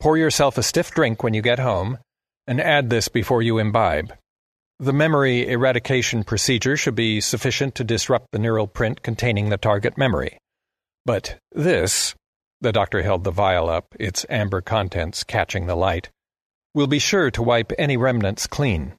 Pour 0.00 0.16
yourself 0.16 0.58
a 0.58 0.62
stiff 0.62 0.92
drink 0.92 1.22
when 1.22 1.34
you 1.34 1.42
get 1.42 1.58
home, 1.58 1.98
and 2.46 2.60
add 2.60 2.88
this 2.88 3.08
before 3.08 3.42
you 3.42 3.58
imbibe. 3.58 4.12
The 4.78 4.92
memory 4.92 5.48
eradication 5.48 6.22
procedure 6.22 6.76
should 6.76 6.94
be 6.94 7.20
sufficient 7.20 7.74
to 7.74 7.84
disrupt 7.84 8.28
the 8.30 8.38
neural 8.38 8.68
print 8.68 9.02
containing 9.02 9.48
the 9.48 9.56
target 9.56 9.98
memory. 9.98 10.38
But 11.04 11.38
this, 11.50 12.14
the 12.60 12.70
doctor 12.70 13.02
held 13.02 13.24
the 13.24 13.32
vial 13.32 13.68
up, 13.68 13.86
its 13.98 14.24
amber 14.30 14.60
contents 14.60 15.24
catching 15.24 15.66
the 15.66 15.74
light, 15.74 16.10
will 16.74 16.86
be 16.86 17.00
sure 17.00 17.30
to 17.32 17.42
wipe 17.42 17.72
any 17.76 17.96
remnants 17.96 18.46
clean. 18.46 18.94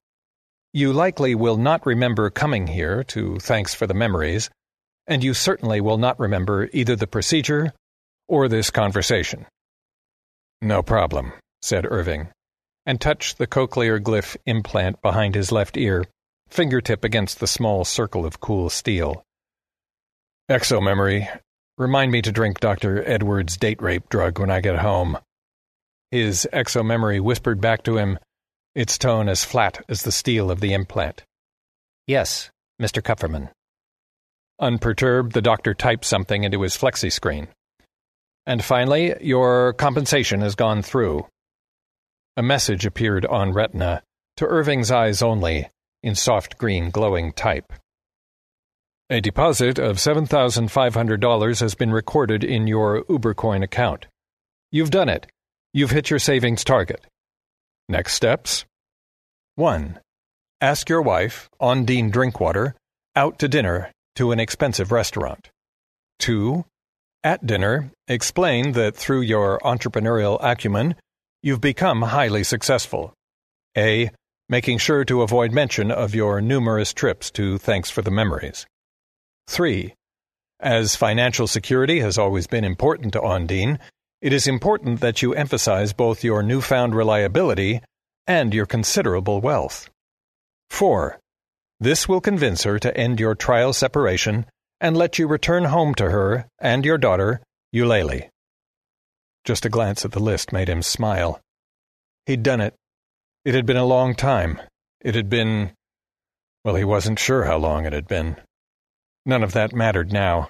You 0.74 0.92
likely 0.92 1.34
will 1.34 1.58
not 1.58 1.86
remember 1.86 2.30
coming 2.30 2.68
here 2.68 3.04
to 3.06 3.40
thanks 3.40 3.74
for 3.74 3.88
the 3.88 3.94
memories, 3.94 4.50
and 5.08 5.24
you 5.24 5.34
certainly 5.34 5.80
will 5.80 5.98
not 5.98 6.20
remember 6.20 6.70
either 6.74 6.96
the 6.98 7.08
procedure 7.08 7.74
or 8.30 8.48
this 8.48 8.70
conversation. 8.70 9.46
No 10.62 10.82
problem, 10.82 11.34
said 11.62 11.86
Irving, 11.90 12.30
and 12.86 13.02
touched 13.02 13.38
the 13.38 13.48
cochlear 13.48 14.00
glyph 14.00 14.38
implant 14.46 15.02
behind 15.02 15.36
his 15.36 15.52
left 15.52 15.76
ear, 15.76 16.06
fingertip 16.48 17.04
against 17.04 17.40
the 17.40 17.48
small 17.48 17.84
circle 17.84 18.26
of 18.26 18.40
cool 18.40 18.70
steel. 18.70 19.24
Exo 20.50 20.82
memory. 20.82 21.30
Remind 21.78 22.12
me 22.12 22.22
to 22.22 22.32
drink 22.32 22.60
Dr. 22.60 23.08
Edwards' 23.08 23.58
date 23.58 23.82
rape 23.82 24.10
drug 24.10 24.40
when 24.40 24.52
I 24.52 24.60
get 24.60 24.78
home. 24.78 25.18
His 26.12 26.48
exo 26.52 26.86
memory 26.86 27.20
whispered 27.20 27.62
back 27.62 27.84
to 27.84 27.98
him, 27.98 28.20
its 28.76 28.98
tone 28.98 29.30
as 29.30 29.46
flat 29.46 29.84
as 29.88 30.04
the 30.04 30.12
steel 30.12 30.52
of 30.52 30.60
the 30.60 30.74
implant. 30.74 31.24
Yes, 32.08 32.50
Mr. 32.82 33.02
Kupferman. 33.02 33.50
Unperturbed, 34.60 35.34
the 35.34 35.42
doctor 35.42 35.74
typed 35.74 36.04
something 36.04 36.44
into 36.44 36.62
his 36.62 36.76
flexi 36.76 37.12
screen. 37.12 37.48
And 38.50 38.66
finally, 38.66 39.14
your 39.22 39.74
compensation 39.74 40.42
has 40.42 40.56
gone 40.56 40.82
through. 40.82 41.28
A 42.36 42.42
message 42.42 42.84
appeared 42.84 43.24
on 43.28 43.54
Retina, 43.54 44.02
to 44.38 44.46
Irving's 44.48 44.90
eyes 44.90 45.22
only, 45.22 45.70
in 46.02 46.16
soft 46.16 46.58
green 46.58 46.90
glowing 46.90 47.32
type. 47.32 47.72
A 49.12 49.22
deposit 49.22 49.78
of 49.78 49.98
$7,500 49.98 51.60
has 51.60 51.76
been 51.76 51.92
recorded 51.92 52.44
in 52.44 52.66
your 52.66 53.04
Ubercoin 53.04 53.64
account. 53.64 54.08
You've 54.72 54.90
done 54.90 55.10
it. 55.10 55.28
You've 55.72 55.92
hit 55.92 56.10
your 56.10 56.18
savings 56.18 56.64
target. 56.64 57.06
Next 57.88 58.16
steps 58.16 58.66
1. 59.58 60.00
Ask 60.60 60.90
your 60.90 61.04
wife, 61.04 61.50
Ondine 61.62 62.12
Drinkwater, 62.12 62.74
out 63.16 63.38
to 63.38 63.48
dinner 63.48 63.92
to 64.16 64.32
an 64.32 64.40
expensive 64.40 64.92
restaurant. 64.92 65.52
2. 66.18 66.66
At 67.24 67.46
dinner, 67.46 67.92
explain 68.08 68.72
that 68.74 68.96
through 68.96 69.22
your 69.22 69.60
entrepreneurial 69.60 70.38
acumen, 70.42 70.96
you've 71.44 71.60
become 71.60 72.02
highly 72.02 72.46
successful. 72.46 73.14
A. 73.78 74.12
making 74.48 74.78
sure 74.78 75.04
to 75.04 75.22
avoid 75.22 75.52
mention 75.52 75.92
of 75.92 76.16
your 76.16 76.40
numerous 76.40 76.94
trips 76.94 77.30
to 77.32 77.58
Thanks 77.58 77.90
for 77.90 78.02
the 78.02 78.10
Memories. 78.10 78.66
3. 79.48 79.94
As 80.62 80.96
financial 80.96 81.46
security 81.46 82.00
has 82.00 82.18
always 82.18 82.48
been 82.48 82.64
important 82.64 83.12
to 83.14 83.20
Ondine, 83.20 83.80
it 84.22 84.32
is 84.32 84.48
important 84.48 85.02
that 85.02 85.22
you 85.22 85.34
emphasize 85.34 85.92
both 85.92 86.24
your 86.24 86.42
newfound 86.42 86.96
reliability 86.96 87.82
and 88.28 88.54
your 88.54 88.66
considerable 88.66 89.42
wealth. 89.42 89.90
4. 90.70 91.20
This 91.82 92.08
will 92.08 92.22
convince 92.22 92.64
her 92.64 92.80
to 92.80 92.96
end 92.96 93.20
your 93.20 93.36
trial 93.36 93.74
separation 93.74 94.46
and 94.82 94.96
let 94.96 95.20
you 95.20 95.28
return 95.28 95.66
home 95.66 95.94
to 95.96 96.10
her 96.10 96.48
and 96.60 96.86
your 96.86 96.98
daughter, 96.98 97.42
Eulalie. 97.72 98.30
Just 99.44 99.66
a 99.66 99.70
glance 99.70 100.06
at 100.06 100.12
the 100.12 100.20
list 100.20 100.52
made 100.52 100.70
him 100.70 100.82
smile. 100.82 101.40
He'd 102.26 102.44
done 102.44 102.62
it. 102.62 102.76
It 103.46 103.56
had 103.56 103.66
been 103.66 103.78
a 103.78 103.86
long 103.86 104.16
time. 104.16 104.60
It 105.02 105.16
had 105.16 105.30
been. 105.30 105.72
Well, 106.64 106.76
he 106.76 106.84
wasn't 106.84 107.20
sure 107.20 107.46
how 107.46 107.58
long 107.58 107.86
it 107.86 107.94
had 107.94 108.08
been. 108.08 108.38
None 109.26 109.44
of 109.44 109.54
that 109.54 109.74
mattered 109.74 110.12
now. 110.12 110.50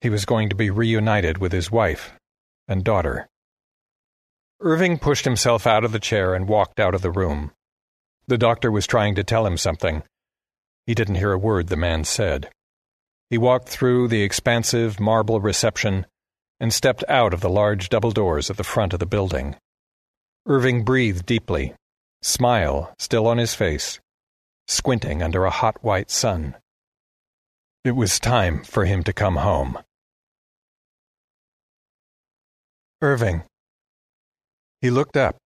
He 0.00 0.10
was 0.10 0.24
going 0.24 0.50
to 0.50 0.54
be 0.54 0.70
reunited 0.70 1.38
with 1.38 1.52
his 1.52 1.70
wife 1.70 2.12
and 2.68 2.84
daughter. 2.84 3.26
Irving 4.60 4.98
pushed 4.98 5.24
himself 5.24 5.66
out 5.66 5.84
of 5.84 5.92
the 5.92 5.98
chair 5.98 6.34
and 6.34 6.48
walked 6.48 6.78
out 6.78 6.94
of 6.94 7.02
the 7.02 7.10
room. 7.10 7.52
The 8.26 8.38
doctor 8.38 8.70
was 8.70 8.86
trying 8.86 9.14
to 9.16 9.24
tell 9.24 9.46
him 9.46 9.56
something. 9.56 10.02
He 10.86 10.94
didn't 10.94 11.16
hear 11.16 11.32
a 11.32 11.38
word 11.38 11.68
the 11.68 11.76
man 11.76 12.04
said. 12.04 12.50
He 13.30 13.38
walked 13.38 13.68
through 13.68 14.08
the 14.08 14.22
expansive 14.22 15.00
marble 15.00 15.40
reception 15.40 16.06
and 16.60 16.72
stepped 16.72 17.04
out 17.08 17.34
of 17.34 17.40
the 17.40 17.48
large 17.48 17.88
double 17.88 18.10
doors 18.10 18.50
at 18.50 18.56
the 18.56 18.64
front 18.64 18.92
of 18.92 19.00
the 19.00 19.06
building. 19.06 19.56
Irving 20.46 20.84
breathed 20.84 21.26
deeply, 21.26 21.74
smile 22.22 22.94
still 22.98 23.26
on 23.26 23.38
his 23.38 23.54
face, 23.54 23.98
squinting 24.68 25.22
under 25.22 25.44
a 25.44 25.50
hot 25.50 25.82
white 25.82 26.10
sun. 26.10 26.56
It 27.84 27.92
was 27.92 28.18
time 28.18 28.62
for 28.64 28.84
him 28.84 29.02
to 29.04 29.12
come 29.12 29.36
home. 29.36 29.78
Irving. 33.02 33.42
He 34.80 34.90
looked 34.90 35.16
up, 35.16 35.36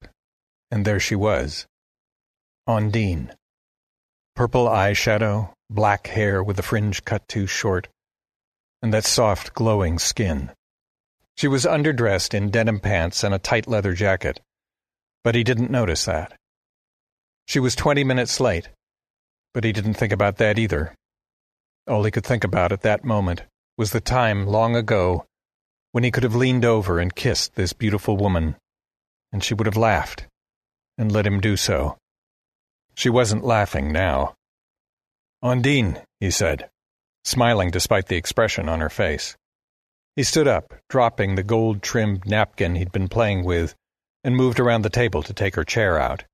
and 0.71 0.85
there 0.85 1.01
she 1.01 1.15
was. 1.15 1.67
Ondine. 2.69 3.35
Purple 4.37 4.69
eyeshadow, 4.69 5.53
black 5.71 6.07
hair 6.07 6.43
with 6.43 6.57
the 6.57 6.63
fringe 6.63 7.05
cut 7.05 7.27
too 7.29 7.47
short, 7.47 7.89
and 8.83 8.93
that 8.93 9.05
soft, 9.05 9.55
glowing 9.55 9.99
skin. 9.99 10.51
She 11.37 11.49
was 11.49 11.65
underdressed 11.65 12.35
in 12.35 12.51
denim 12.51 12.81
pants 12.81 13.23
and 13.23 13.35
a 13.35 13.39
tight 13.39 13.67
leather 13.67 13.93
jacket, 13.93 14.41
but 15.23 15.35
he 15.35 15.45
didn't 15.45 15.71
notice 15.71 16.05
that. 16.07 16.33
She 17.47 17.61
was 17.61 17.77
twenty 17.77 18.05
minutes 18.05 18.41
late, 18.41 18.69
but 19.55 19.65
he 19.65 19.73
didn't 19.73 19.95
think 19.95 20.13
about 20.13 20.37
that 20.39 20.59
either. 20.59 20.95
All 21.87 22.05
he 22.05 22.11
could 22.11 22.25
think 22.27 22.45
about 22.45 22.73
at 22.73 22.83
that 22.83 23.05
moment 23.05 23.43
was 23.77 23.93
the 23.93 24.01
time 24.01 24.47
long 24.47 24.77
ago 24.77 25.25
when 25.93 26.05
he 26.05 26.11
could 26.11 26.23
have 26.23 26.35
leaned 26.35 26.65
over 26.65 26.99
and 26.99 27.15
kissed 27.15 27.55
this 27.55 27.73
beautiful 27.73 28.17
woman, 28.17 28.57
and 29.33 29.43
she 29.43 29.55
would 29.55 29.67
have 29.67 29.77
laughed 29.77 30.27
and 30.99 31.11
let 31.11 31.27
him 31.27 31.41
do 31.41 31.57
so. 31.57 31.97
She 32.95 33.09
wasn't 33.09 33.45
laughing 33.45 33.93
now. 33.93 34.35
Ondine, 35.43 36.03
he 36.19 36.31
said, 36.31 36.69
smiling 37.25 37.71
despite 37.71 38.07
the 38.07 38.17
expression 38.17 38.69
on 38.69 38.81
her 38.81 38.89
face. 38.89 39.37
He 40.17 40.25
stood 40.25 40.49
up, 40.49 40.75
dropping 40.89 41.35
the 41.35 41.45
gold 41.45 41.83
trimmed 41.83 42.27
napkin 42.27 42.75
he'd 42.75 42.91
been 42.91 43.09
playing 43.09 43.45
with, 43.45 43.75
and 44.25 44.35
moved 44.35 44.59
around 44.59 44.83
the 44.83 44.91
table 44.91 45.23
to 45.23 45.33
take 45.33 45.55
her 45.55 45.65
chair 45.65 45.99
out. 45.99 46.25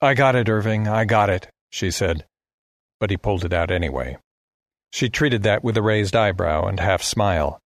I 0.00 0.14
got 0.14 0.36
it, 0.36 0.48
Irving, 0.48 0.88
I 0.88 1.04
got 1.04 1.28
it, 1.28 1.48
she 1.70 1.90
said, 1.90 2.24
but 2.98 3.10
he 3.10 3.18
pulled 3.18 3.44
it 3.44 3.52
out 3.52 3.70
anyway. 3.70 4.16
She 4.92 5.10
treated 5.10 5.42
that 5.42 5.62
with 5.62 5.76
a 5.76 5.82
raised 5.82 6.16
eyebrow 6.16 6.66
and 6.66 6.80
half 6.80 7.02
smile. 7.02 7.60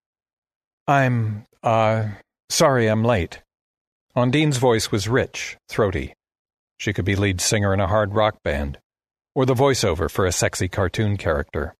I'm, 0.88 1.46
uh, 1.62 2.08
sorry 2.50 2.88
I'm 2.88 3.04
late. 3.04 3.40
Undine's 4.16 4.58
voice 4.58 4.90
was 4.90 5.08
rich, 5.08 5.56
throaty. 5.68 6.14
She 6.78 6.92
could 6.92 7.04
be 7.04 7.16
lead 7.16 7.40
singer 7.40 7.72
in 7.72 7.80
a 7.80 7.86
hard 7.86 8.14
rock 8.14 8.42
band, 8.42 8.78
or 9.34 9.46
the 9.46 9.54
voiceover 9.54 10.10
for 10.10 10.26
a 10.26 10.32
sexy 10.32 10.68
cartoon 10.68 11.16
character. 11.16 11.74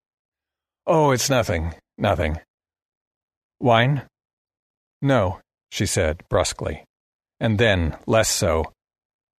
Oh, 0.86 1.12
it's 1.12 1.30
nothing, 1.30 1.74
nothing. 1.96 2.40
Wine? 3.60 4.02
No, 5.00 5.40
she 5.70 5.86
said 5.86 6.22
brusquely. 6.28 6.84
And 7.40 7.58
then, 7.58 7.96
less 8.06 8.28
so. 8.28 8.72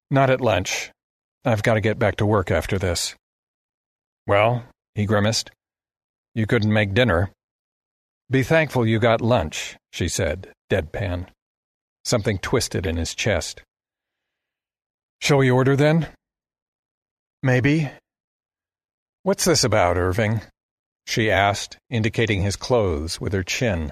Not 0.09 0.29
at 0.29 0.41
lunch. 0.41 0.91
I've 1.43 1.63
got 1.63 1.75
to 1.75 1.81
get 1.81 1.99
back 1.99 2.17
to 2.17 2.25
work 2.25 2.51
after 2.51 2.77
this. 2.77 3.15
Well, 4.27 4.63
he 4.95 5.05
grimaced, 5.05 5.51
you 6.33 6.45
couldn't 6.45 6.73
make 6.73 6.93
dinner. 6.93 7.31
Be 8.29 8.43
thankful 8.43 8.85
you 8.85 8.99
got 8.99 9.21
lunch, 9.21 9.77
she 9.93 10.07
said, 10.07 10.51
deadpan. 10.69 11.27
Something 12.03 12.39
twisted 12.39 12.85
in 12.85 12.97
his 12.97 13.15
chest. 13.15 13.61
Shall 15.21 15.37
we 15.37 15.49
order 15.49 15.75
then? 15.75 16.07
Maybe. 17.41 17.89
What's 19.25 19.45
this 19.45 19.63
about, 19.63 19.97
Irving? 19.97 20.41
she 21.07 21.31
asked, 21.31 21.79
indicating 21.89 22.43
his 22.43 22.55
clothes 22.55 23.19
with 23.19 23.33
her 23.33 23.41
chin. 23.41 23.91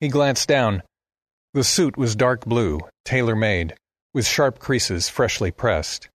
He 0.00 0.08
glanced 0.08 0.48
down. 0.48 0.82
The 1.54 1.64
suit 1.64 1.96
was 1.96 2.14
dark 2.14 2.44
blue, 2.44 2.80
tailor 3.06 3.36
made, 3.36 3.74
with 4.12 4.26
sharp 4.26 4.58
creases 4.58 5.08
freshly 5.08 5.50
pressed. 5.50 6.10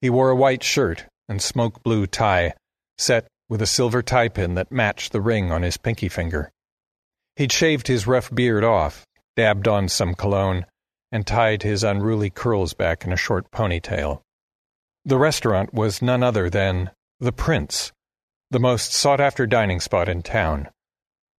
He 0.00 0.10
wore 0.10 0.30
a 0.30 0.34
white 0.34 0.64
shirt 0.64 1.04
and 1.28 1.40
smoke 1.40 1.84
blue 1.84 2.08
tie, 2.08 2.54
set 2.98 3.28
with 3.48 3.62
a 3.62 3.66
silver 3.68 4.02
tie 4.02 4.26
pin 4.26 4.54
that 4.54 4.72
matched 4.72 5.12
the 5.12 5.20
ring 5.20 5.52
on 5.52 5.62
his 5.62 5.76
pinky 5.76 6.08
finger. 6.08 6.50
He'd 7.36 7.52
shaved 7.52 7.86
his 7.86 8.08
rough 8.08 8.34
beard 8.34 8.64
off, 8.64 9.06
dabbed 9.36 9.68
on 9.68 9.88
some 9.88 10.16
cologne, 10.16 10.66
and 11.12 11.24
tied 11.24 11.62
his 11.62 11.84
unruly 11.84 12.28
curls 12.28 12.74
back 12.74 13.04
in 13.04 13.12
a 13.12 13.16
short 13.16 13.52
ponytail. 13.52 14.20
The 15.04 15.16
restaurant 15.16 15.72
was 15.72 16.02
none 16.02 16.24
other 16.24 16.50
than 16.50 16.90
The 17.22 17.30
Prince, 17.30 17.92
the 18.50 18.58
most 18.58 18.92
sought 18.92 19.20
after 19.20 19.46
dining 19.46 19.78
spot 19.78 20.08
in 20.08 20.22
town. 20.22 20.68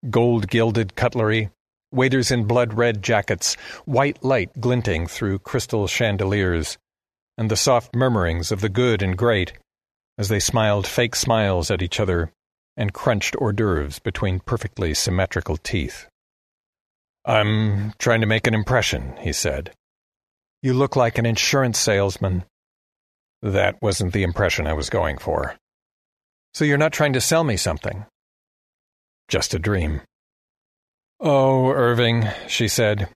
Gold 0.10 0.48
gilded 0.48 0.96
cutlery, 0.96 1.50
waiters 1.92 2.32
in 2.32 2.46
blood 2.46 2.76
red 2.76 3.04
jackets, 3.04 3.56
white 3.84 4.24
light 4.24 4.62
glinting 4.62 5.08
through 5.08 5.40
crystal 5.40 5.88
chandeliers, 5.88 6.78
and 7.38 7.52
the 7.52 7.58
soft 7.58 7.94
murmurings 7.94 8.50
of 8.50 8.62
the 8.62 8.70
good 8.70 9.02
and 9.02 9.18
great 9.18 9.52
as 10.18 10.30
they 10.30 10.40
smiled 10.40 10.88
fake 10.88 11.18
smiles 11.18 11.70
at 11.70 11.82
each 11.82 12.00
other 12.00 12.32
and 12.78 12.94
crunched 12.94 13.36
hors 13.36 13.52
d'oeuvres 13.52 14.00
between 14.00 14.40
perfectly 14.40 14.94
symmetrical 14.94 15.58
teeth. 15.58 16.08
I'm 17.26 17.92
trying 18.00 18.22
to 18.22 18.26
make 18.26 18.48
an 18.48 18.54
impression, 18.54 19.18
he 19.18 19.34
said. 19.34 19.74
You 20.62 20.76
look 20.76 20.96
like 20.96 21.18
an 21.18 21.26
insurance 21.26 21.78
salesman. 21.78 22.46
That 23.42 23.82
wasn't 23.82 24.14
the 24.14 24.24
impression 24.24 24.66
I 24.66 24.72
was 24.72 24.90
going 24.90 25.18
for. 25.18 25.58
So 26.54 26.66
you're 26.66 26.78
not 26.78 26.94
trying 26.94 27.14
to 27.14 27.22
sell 27.22 27.44
me 27.44 27.58
something? 27.58 28.06
Just 29.28 29.54
a 29.54 29.60
dream. 29.60 30.02
Oh, 31.20 31.70
Irving, 31.70 32.28
she 32.48 32.68
said. 32.68 33.10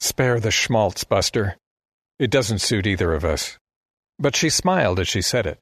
Spare 0.00 0.40
the 0.40 0.50
schmaltz, 0.50 1.04
Buster. 1.04 1.56
It 2.18 2.30
doesn't 2.30 2.60
suit 2.60 2.86
either 2.86 3.12
of 3.12 3.24
us. 3.24 3.58
But 4.18 4.36
she 4.36 4.50
smiled 4.50 5.00
as 5.00 5.08
she 5.08 5.22
said 5.22 5.46
it 5.46 5.58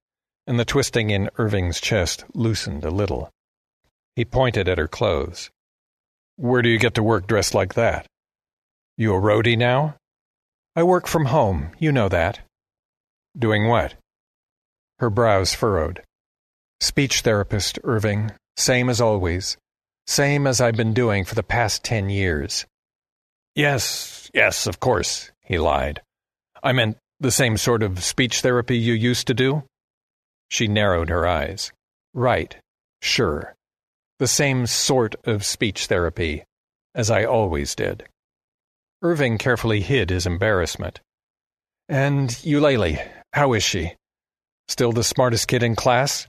and 0.46 0.58
the 0.58 0.64
twisting 0.64 1.10
in 1.10 1.30
Irving's 1.38 1.80
chest 1.80 2.24
loosened 2.34 2.84
a 2.84 2.90
little. 2.90 3.30
He 4.14 4.24
pointed 4.24 4.68
at 4.68 4.78
her 4.78 4.88
clothes. 4.88 5.50
Where 6.36 6.62
do 6.62 6.68
you 6.68 6.78
get 6.78 6.94
to 6.94 7.02
work 7.02 7.26
dressed 7.26 7.54
like 7.54 7.74
that? 7.74 8.06
You 8.96 9.14
a 9.14 9.20
roadie 9.20 9.58
now? 9.58 9.96
I 10.76 10.82
work 10.82 11.06
from 11.06 11.26
home, 11.26 11.70
you 11.78 11.92
know 11.92 12.08
that. 12.08 12.40
Doing 13.36 13.68
what? 13.68 13.94
Her 14.98 15.10
brows 15.10 15.54
furrowed. 15.54 16.02
Speech 16.80 17.20
therapist, 17.20 17.78
Irving, 17.84 18.32
same 18.56 18.88
as 18.88 19.00
always. 19.00 19.56
Same 20.06 20.46
as 20.46 20.60
I've 20.60 20.76
been 20.76 20.92
doing 20.92 21.24
for 21.24 21.34
the 21.34 21.42
past 21.42 21.82
ten 21.82 22.10
years. 22.10 22.66
Yes, 23.54 24.30
yes, 24.34 24.66
of 24.66 24.80
course, 24.80 25.30
he 25.42 25.58
lied. 25.58 26.02
I 26.62 26.72
meant 26.72 26.98
the 27.20 27.30
same 27.30 27.56
sort 27.56 27.82
of 27.82 28.02
speech 28.02 28.40
therapy 28.40 28.76
you 28.76 28.92
used 28.92 29.26
to 29.28 29.34
do? 29.34 29.62
She 30.48 30.68
narrowed 30.68 31.08
her 31.08 31.26
eyes. 31.26 31.72
Right, 32.12 32.56
sure. 33.00 33.54
The 34.18 34.26
same 34.26 34.66
sort 34.66 35.14
of 35.24 35.44
speech 35.44 35.86
therapy 35.86 36.44
as 36.94 37.10
I 37.10 37.24
always 37.24 37.74
did. 37.74 38.04
Irving 39.02 39.38
carefully 39.38 39.80
hid 39.80 40.10
his 40.10 40.26
embarrassment. 40.26 41.00
And 41.88 42.30
Eulalie, 42.44 43.00
how 43.32 43.52
is 43.52 43.62
she? 43.62 43.94
Still 44.68 44.92
the 44.92 45.04
smartest 45.04 45.48
kid 45.48 45.62
in 45.62 45.76
class? 45.76 46.26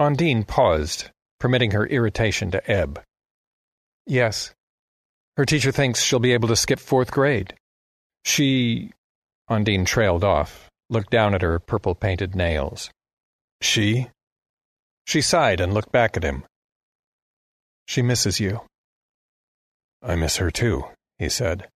Ondine 0.00 0.46
paused, 0.46 1.10
permitting 1.38 1.72
her 1.72 1.86
irritation 1.86 2.50
to 2.52 2.70
ebb. 2.70 3.02
Yes. 4.06 4.54
Her 5.36 5.44
teacher 5.44 5.70
thinks 5.70 6.02
she'll 6.02 6.18
be 6.18 6.32
able 6.32 6.48
to 6.48 6.56
skip 6.56 6.80
fourth 6.80 7.10
grade. 7.10 7.54
She. 8.24 8.92
Undine 9.48 9.84
trailed 9.84 10.24
off, 10.24 10.70
looked 10.88 11.10
down 11.10 11.34
at 11.34 11.42
her 11.42 11.58
purple 11.58 11.94
painted 11.94 12.34
nails. 12.34 12.90
She? 13.60 14.08
She 15.06 15.20
sighed 15.20 15.60
and 15.60 15.74
looked 15.74 15.92
back 15.92 16.16
at 16.16 16.24
him. 16.24 16.44
She 17.86 18.00
misses 18.00 18.40
you. 18.40 18.62
I 20.02 20.14
miss 20.14 20.38
her 20.38 20.50
too, 20.50 20.84
he 21.18 21.28
said, 21.28 21.68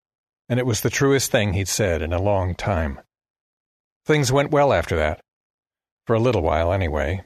and 0.49 0.59
it 0.59 0.65
was 0.65 0.81
the 0.81 0.89
truest 0.89 1.31
thing 1.31 1.53
he'd 1.53 1.69
said 1.69 2.01
in 2.01 2.15
a 2.15 2.23
long 2.23 2.55
time. 2.55 3.01
Things 4.07 4.33
went 4.33 4.51
well 4.51 4.73
after 4.73 4.97
that. 4.97 5.21
For 6.07 6.15
a 6.15 6.21
little 6.21 6.43
while, 6.43 6.73
anyway. 6.73 7.25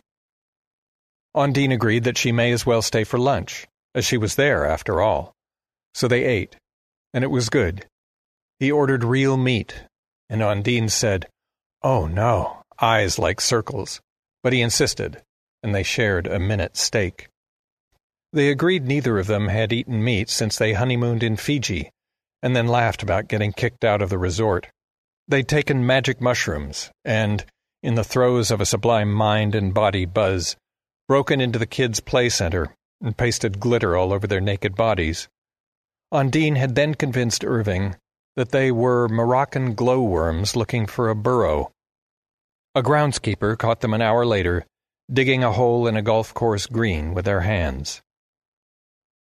Ondine 1.38 1.72
agreed 1.72 2.03
that 2.03 2.18
she 2.18 2.33
may 2.33 2.51
as 2.51 2.66
well 2.66 2.83
stay 2.83 3.05
for 3.05 3.16
lunch, 3.16 3.68
as 3.94 4.05
she 4.05 4.18
was 4.18 4.35
there, 4.35 4.66
after 4.66 5.01
all. 5.01 5.37
So 5.94 6.09
they 6.09 6.24
ate, 6.24 6.57
and 7.14 7.22
it 7.22 7.31
was 7.31 7.48
good. 7.48 7.87
He 8.59 8.72
ordered 8.72 9.05
real 9.05 9.37
meat, 9.37 9.85
and 10.29 10.42
Ondine 10.42 10.90
said, 10.90 11.29
Oh, 11.81 12.09
no, 12.09 12.62
eyes 12.81 13.20
like 13.20 13.40
circles. 13.40 14.01
But 14.42 14.53
he 14.53 14.61
insisted, 14.61 15.22
and 15.62 15.72
they 15.72 15.85
shared 15.85 16.27
a 16.27 16.40
minute 16.40 16.77
steak. 16.77 17.29
They 18.33 18.51
agreed 18.51 18.87
neither 18.87 19.20
of 19.20 19.29
them 19.29 19.46
had 19.46 19.72
eaten 19.72 20.03
meat 20.03 20.29
since 20.29 20.59
they 20.59 20.72
honeymooned 20.72 21.22
in 21.22 21.37
Fiji, 21.37 21.90
and 22.42 22.57
then 22.57 22.66
laughed 22.66 23.05
about 23.05 23.29
getting 23.29 23.53
kicked 23.53 23.85
out 23.85 24.03
of 24.03 24.11
the 24.11 24.18
resort. 24.18 24.66
They'd 25.29 25.46
taken 25.46 25.87
magic 25.87 26.20
mushrooms, 26.20 26.90
and, 27.05 27.44
in 27.81 27.94
the 27.94 28.03
throes 28.03 28.51
of 28.51 28.61
a 28.61 28.66
sublime 28.66 29.12
mind 29.12 29.55
and 29.55 29.72
body 29.72 30.05
buzz, 30.05 30.57
broken 31.09 31.40
into 31.40 31.59
the 31.59 31.66
kids' 31.66 32.01
play 32.01 32.29
center 32.29 32.77
and 33.01 33.16
pasted 33.16 33.59
glitter 33.59 33.97
all 33.97 34.12
over 34.12 34.27
their 34.27 34.40
naked 34.40 34.77
bodies. 34.77 35.29
Ondine 36.12 36.57
had 36.57 36.75
then 36.75 36.94
convinced 36.94 37.44
Irving 37.44 37.97
that 38.37 38.51
they 38.51 38.71
were 38.71 39.09
Moroccan 39.09 39.75
glowworms 39.75 40.55
looking 40.55 40.87
for 40.87 41.09
a 41.09 41.14
burrow. 41.14 41.73
A 42.75 42.83
groundskeeper 42.83 43.59
caught 43.59 43.81
them 43.81 43.94
an 43.94 44.03
hour 44.03 44.25
later, 44.25 44.64
digging 45.12 45.42
a 45.42 45.53
hole 45.53 45.87
in 45.87 45.97
a 45.97 46.03
golf 46.03 46.33
course 46.35 46.66
green 46.66 47.14
with 47.14 47.25
their 47.25 47.40
hands. 47.40 48.03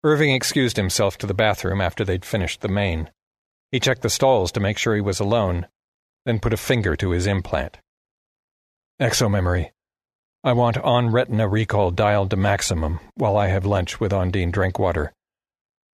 Irving 0.03 0.31
excused 0.31 0.77
himself 0.77 1.17
to 1.17 1.27
the 1.27 1.33
bathroom 1.33 1.81
after 1.81 2.05
they'd 2.05 2.25
finished 2.25 2.61
the 2.61 2.67
main. 2.67 3.09
He 3.71 3.79
checked 3.79 4.01
the 4.01 4.09
stalls 4.09 4.51
to 4.53 4.59
make 4.59 4.77
sure 4.77 4.95
he 4.95 5.01
was 5.01 5.19
alone, 5.19 5.67
then 6.25 6.39
put 6.39 6.53
a 6.53 6.57
finger 6.57 6.95
to 6.95 7.11
his 7.11 7.27
implant. 7.27 7.79
Exomemory. 8.99 9.71
I 10.45 10.53
want 10.53 10.77
on 10.77 11.09
retina 11.09 11.47
recall 11.47 11.89
dialed 11.89 12.29
to 12.29 12.35
maximum 12.35 12.99
while 13.15 13.35
I 13.35 13.47
have 13.47 13.65
lunch 13.65 13.99
with 13.99 14.11
Ondine 14.11 14.51
Drinkwater. 14.51 15.11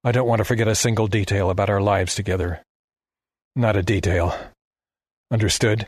I 0.03 0.11
don't 0.11 0.27
want 0.27 0.39
to 0.39 0.43
forget 0.43 0.67
a 0.67 0.75
single 0.75 1.07
detail 1.07 1.49
about 1.49 1.69
our 1.69 1.79
lives 1.79 2.15
together. 2.15 2.61
Not 3.55 3.77
a 3.77 3.81
detail. 3.81 4.35
Understood? 5.31 5.87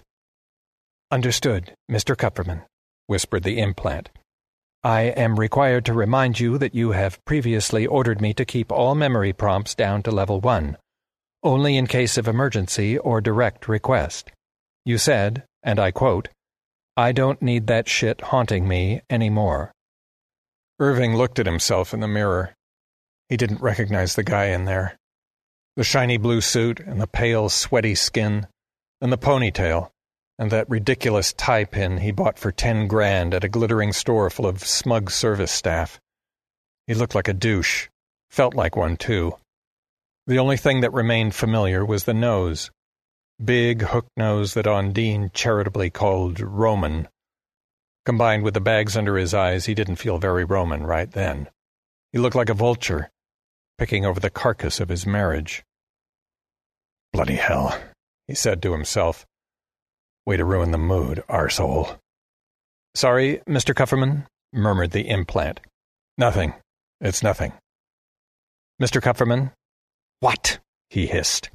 Understood, 1.11 1.73
Mr. 1.91 2.15
Kupferman, 2.15 2.63
whispered 3.05 3.43
the 3.43 3.59
implant. 3.59 4.09
I 4.81 5.01
am 5.01 5.37
required 5.37 5.83
to 5.87 5.93
remind 5.93 6.39
you 6.39 6.57
that 6.57 6.73
you 6.73 6.91
have 6.91 7.19
previously 7.25 7.85
ordered 7.85 8.21
me 8.21 8.33
to 8.35 8.45
keep 8.45 8.71
all 8.71 8.95
memory 8.95 9.33
prompts 9.33 9.75
down 9.75 10.03
to 10.03 10.11
level 10.11 10.39
1, 10.39 10.77
only 11.43 11.75
in 11.75 11.85
case 11.85 12.17
of 12.17 12.29
emergency 12.29 12.97
or 12.97 13.19
direct 13.19 13.67
request. 13.67 14.31
You 14.85 14.97
said, 14.97 15.43
and 15.63 15.79
I 15.79 15.91
quote, 15.91 16.29
I 16.95 17.11
don't 17.11 17.41
need 17.41 17.67
that 17.67 17.87
shit 17.87 18.21
haunting 18.21 18.67
me 18.67 19.01
any 19.09 19.29
more. 19.29 19.71
Irving 20.79 21.15
looked 21.15 21.39
at 21.39 21.47
himself 21.47 21.93
in 21.93 22.01
the 22.01 22.07
mirror. 22.07 22.53
He 23.29 23.37
didn't 23.37 23.61
recognize 23.61 24.15
the 24.15 24.23
guy 24.23 24.45
in 24.45 24.65
there. 24.65 24.97
The 25.75 25.83
shiny 25.83 26.17
blue 26.17 26.39
suit, 26.39 26.79
and 26.79 27.01
the 27.01 27.07
pale, 27.07 27.49
sweaty 27.49 27.95
skin, 27.95 28.45
and 29.01 29.11
the 29.11 29.17
ponytail, 29.17 29.89
and 30.37 30.51
that 30.51 30.69
ridiculous 30.69 31.33
tie 31.33 31.65
pin 31.65 31.97
he 31.97 32.11
bought 32.11 32.37
for 32.37 32.51
ten 32.51 32.87
grand 32.87 33.33
at 33.33 33.43
a 33.43 33.49
glittering 33.49 33.91
store 33.91 34.29
full 34.29 34.45
of 34.45 34.63
smug 34.63 35.09
service 35.09 35.51
staff. 35.51 35.99
He 36.85 36.93
looked 36.93 37.15
like 37.15 37.27
a 37.27 37.33
douche. 37.33 37.87
Felt 38.29 38.53
like 38.53 38.75
one, 38.75 38.97
too. 38.97 39.35
The 40.27 40.37
only 40.37 40.57
thing 40.57 40.81
that 40.81 40.93
remained 40.93 41.33
familiar 41.33 41.83
was 41.83 42.03
the 42.03 42.13
nose, 42.13 42.69
big 43.45 43.81
hook 43.81 44.07
nose 44.15 44.53
that 44.53 44.67
Undine 44.67 45.31
charitably 45.33 45.89
called 45.89 46.39
Roman. 46.39 47.07
Combined 48.05 48.43
with 48.43 48.53
the 48.53 48.61
bags 48.61 48.97
under 48.97 49.17
his 49.17 49.33
eyes, 49.33 49.65
he 49.65 49.73
didn't 49.73 49.97
feel 49.97 50.17
very 50.17 50.43
Roman 50.43 50.83
right 50.83 51.11
then. 51.11 51.49
He 52.11 52.19
looked 52.19 52.35
like 52.35 52.49
a 52.49 52.53
vulture, 52.53 53.09
picking 53.77 54.05
over 54.05 54.19
the 54.19 54.29
carcass 54.29 54.79
of 54.79 54.89
his 54.89 55.05
marriage. 55.05 55.63
Bloody 57.11 57.35
hell, 57.35 57.77
he 58.27 58.35
said 58.35 58.61
to 58.61 58.71
himself. 58.71 59.25
Way 60.25 60.37
to 60.37 60.45
ruin 60.45 60.71
the 60.71 60.77
mood, 60.77 61.23
arsehole. 61.29 61.97
Sorry, 62.95 63.41
Mr. 63.47 63.73
Kupferman, 63.73 64.25
murmured 64.51 64.91
the 64.91 65.09
implant. 65.09 65.59
Nothing. 66.17 66.53
It's 67.01 67.23
nothing. 67.23 67.53
Mr. 68.81 69.01
Kupferman? 69.01 69.51
What? 70.19 70.59
he 70.89 71.07
hissed. 71.07 71.49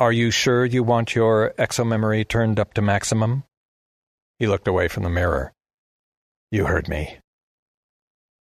Are 0.00 0.12
you 0.12 0.30
sure 0.30 0.64
you 0.64 0.82
want 0.82 1.14
your 1.14 1.52
exomemory 1.58 2.24
turned 2.24 2.58
up 2.58 2.72
to 2.72 2.80
maximum? 2.80 3.44
He 4.38 4.46
looked 4.46 4.66
away 4.66 4.88
from 4.88 5.02
the 5.02 5.10
mirror. 5.10 5.52
You 6.50 6.64
heard 6.64 6.88
me. 6.88 7.18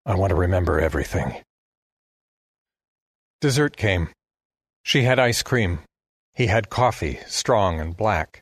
I 0.06 0.16
want 0.16 0.30
to 0.30 0.38
remember 0.38 0.80
everything. 0.80 1.44
Dessert 3.42 3.76
came. 3.76 4.08
She 4.84 5.04
had 5.04 5.20
ice 5.20 5.44
cream. 5.44 5.80
He 6.34 6.48
had 6.48 6.70
coffee, 6.70 7.20
strong 7.28 7.82
and 7.82 7.98
black. 7.98 8.42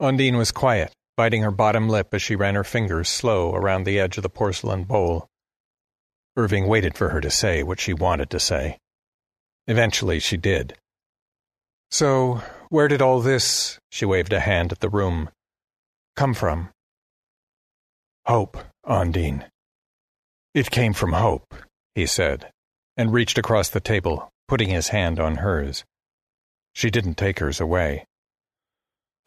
Undine 0.00 0.36
was 0.36 0.50
quiet, 0.50 0.92
biting 1.16 1.42
her 1.42 1.52
bottom 1.52 1.88
lip 1.88 2.12
as 2.12 2.22
she 2.22 2.34
ran 2.34 2.56
her 2.56 2.64
fingers 2.64 3.08
slow 3.08 3.54
around 3.54 3.84
the 3.84 4.00
edge 4.00 4.16
of 4.16 4.24
the 4.24 4.28
porcelain 4.28 4.82
bowl. 4.82 5.28
Irving 6.36 6.66
waited 6.66 6.98
for 6.98 7.10
her 7.10 7.20
to 7.20 7.30
say 7.30 7.62
what 7.62 7.78
she 7.78 7.94
wanted 7.94 8.30
to 8.30 8.40
say. 8.40 8.78
Eventually 9.68 10.18
she 10.18 10.36
did. 10.36 10.76
So, 11.90 12.42
where 12.68 12.88
did 12.88 13.00
all 13.00 13.20
this, 13.20 13.78
she 13.90 14.04
waved 14.04 14.32
a 14.32 14.40
hand 14.40 14.72
at 14.72 14.80
the 14.80 14.88
room, 14.88 15.30
come 16.16 16.34
from? 16.34 16.70
Hope, 18.26 18.58
Undine. 18.84 19.44
It 20.52 20.70
came 20.70 20.92
from 20.92 21.12
hope, 21.12 21.54
he 21.94 22.06
said, 22.06 22.50
and 22.96 23.12
reached 23.12 23.38
across 23.38 23.68
the 23.68 23.80
table, 23.80 24.28
putting 24.48 24.68
his 24.68 24.88
hand 24.88 25.20
on 25.20 25.36
hers. 25.36 25.84
She 26.74 26.90
didn't 26.90 27.16
take 27.16 27.38
hers 27.38 27.60
away. 27.60 28.04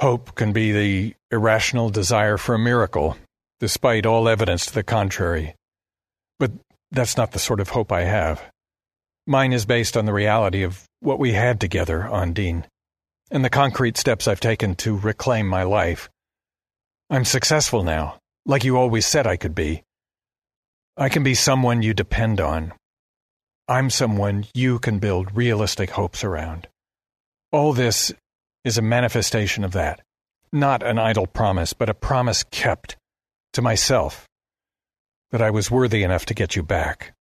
Hope 0.02 0.36
can 0.36 0.54
be 0.54 0.72
the 0.72 1.16
irrational 1.32 1.90
desire 1.90 2.38
for 2.38 2.56
a 2.56 2.60
miracle, 2.60 3.18
despite 3.60 4.06
all 4.06 4.28
evidence 4.28 4.66
to 4.66 4.74
the 4.74 4.84
contrary. 4.84 5.56
But 6.40 6.52
that's 6.92 7.18
not 7.18 7.32
the 7.32 7.40
sort 7.40 7.60
of 7.60 7.70
hope 7.70 7.92
I 7.92 8.04
have. 8.04 8.42
Mine 9.28 9.54
is 9.54 9.66
based 9.66 9.96
on 9.96 10.06
the 10.06 10.14
reality 10.14 10.64
of 10.64 10.89
what 11.00 11.20
we 11.20 11.34
had 11.34 11.60
together, 11.60 12.08
Undine, 12.12 12.68
and 13.32 13.44
the 13.44 13.50
concrete 13.50 13.98
steps 13.98 14.28
I've 14.28 14.40
taken 14.40 14.76
to 14.76 14.98
reclaim 14.98 15.48
my 15.48 15.64
life. 15.64 16.10
I'm 17.10 17.26
successful 17.26 17.84
now, 17.84 18.20
like 18.46 18.64
you 18.64 18.78
always 18.78 19.06
said 19.06 19.26
I 19.26 19.38
could 19.38 19.56
be. 19.56 19.84
I 20.98 21.10
can 21.10 21.24
be 21.24 21.34
someone 21.34 21.82
you 21.82 21.94
depend 21.94 22.42
on. 22.42 22.74
I'm 23.68 23.90
someone 23.90 24.46
you 24.54 24.80
can 24.80 25.00
build 25.00 25.36
realistic 25.36 25.92
hopes 25.92 26.24
around. 26.24 26.68
All 27.52 27.74
this 27.74 28.12
is 28.66 28.78
a 28.78 28.82
manifestation 28.82 29.64
of 29.64 29.72
that. 29.74 30.02
Not 30.52 30.84
an 30.84 31.00
idle 31.00 31.28
promise, 31.28 31.74
but 31.74 31.90
a 31.90 31.94
promise 31.94 32.44
kept 32.44 32.98
to 33.54 33.62
myself 33.62 34.28
that 35.32 35.42
I 35.42 35.52
was 35.52 35.72
worthy 35.72 36.04
enough 36.04 36.26
to 36.26 36.34
get 36.34 36.56
you 36.56 36.64
back. 36.64 37.14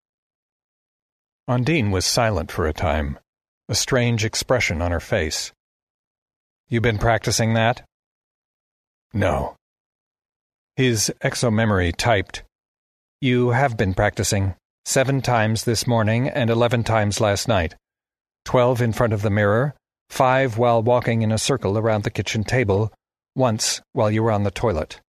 Undine 1.47 1.91
was 1.91 2.07
silent 2.07 2.51
for 2.51 2.67
a 2.67 2.73
time, 2.73 3.19
a 3.69 3.75
strange 3.75 4.25
expression 4.25 4.81
on 4.81 4.91
her 4.91 5.01
face. 5.01 5.53
You've 6.69 6.83
been 6.83 6.99
practicing 6.99 7.55
that? 7.55 7.85
No. 9.13 9.57
His 10.77 11.13
exomemory 11.23 11.93
typed, 11.93 12.45
You 13.21 13.51
have 13.51 13.77
been 13.77 13.95
practicing 13.95 14.55
seven 14.85 15.21
times 15.21 15.65
this 15.65 15.87
morning 15.87 16.29
and 16.29 16.51
eleven 16.51 16.85
times 16.85 17.21
last 17.21 17.49
night, 17.49 17.75
twelve 18.45 18.81
in 18.81 18.93
front 18.93 19.13
of 19.13 19.23
the 19.23 19.31
mirror, 19.31 19.75
five 20.09 20.57
while 20.57 20.83
walking 20.83 21.23
in 21.23 21.33
a 21.33 21.39
circle 21.39 21.77
around 21.77 22.05
the 22.05 22.11
kitchen 22.11 22.45
table, 22.45 22.93
once 23.35 23.81
while 23.93 24.11
you 24.11 24.23
were 24.23 24.33
on 24.33 24.45
the 24.45 24.51
toilet. 24.51 25.01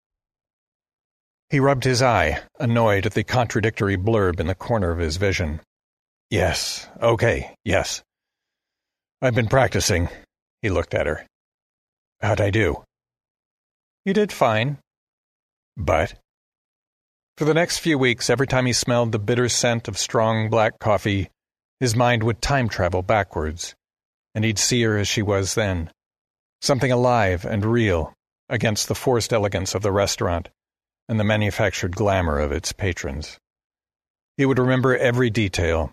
He 1.49 1.59
rubbed 1.59 1.83
his 1.83 2.01
eye, 2.01 2.41
annoyed 2.59 3.05
at 3.05 3.13
the 3.13 3.23
contradictory 3.23 3.97
blurb 3.97 4.39
in 4.39 4.47
the 4.47 4.55
corner 4.55 4.91
of 4.91 4.99
his 4.99 5.17
vision. 5.17 5.61
Yes, 6.29 6.87
okay, 7.01 7.55
yes. 7.63 8.03
I've 9.21 9.36
been 9.36 9.47
practicing. 9.47 10.08
He 10.62 10.69
looked 10.69 10.93
at 10.93 11.05
her. 11.05 11.25
How'd 12.21 12.39
I 12.39 12.51
do? 12.51 12.84
You 14.05 14.13
did 14.13 14.32
fine. 14.32 14.77
But? 15.75 16.13
For 17.38 17.43
the 17.43 17.53
next 17.53 17.79
few 17.79 17.97
weeks, 17.97 18.29
every 18.29 18.47
time 18.47 18.65
he 18.65 18.73
smelled 18.73 19.12
the 19.12 19.19
bitter 19.19 19.49
scent 19.49 19.89
of 19.89 19.97
strong 19.97 20.49
black 20.49 20.79
coffee, 20.79 21.29
his 21.82 21.97
mind 21.97 22.23
would 22.23 22.41
time 22.41 22.69
travel 22.69 23.01
backwards, 23.01 23.75
and 24.34 24.45
he'd 24.45 24.60
see 24.60 24.82
her 24.84 24.97
as 24.97 25.08
she 25.08 25.21
was 25.21 25.53
then. 25.53 25.91
Something 26.62 26.91
alive 26.91 27.43
and 27.45 27.65
real, 27.65 28.13
against 28.47 28.88
the 28.88 28.95
forced 28.95 29.34
elegance 29.34 29.75
of 29.75 29.82
the 29.82 29.91
restaurant 29.91 30.49
and 31.10 31.19
the 31.19 31.25
manufactured 31.25 31.95
glamour 31.95 32.39
of 32.39 32.53
its 32.53 32.71
patrons. 32.71 33.38
He 34.38 34.45
would 34.45 34.60
remember 34.60 34.95
every 34.95 35.29
detail 35.29 35.91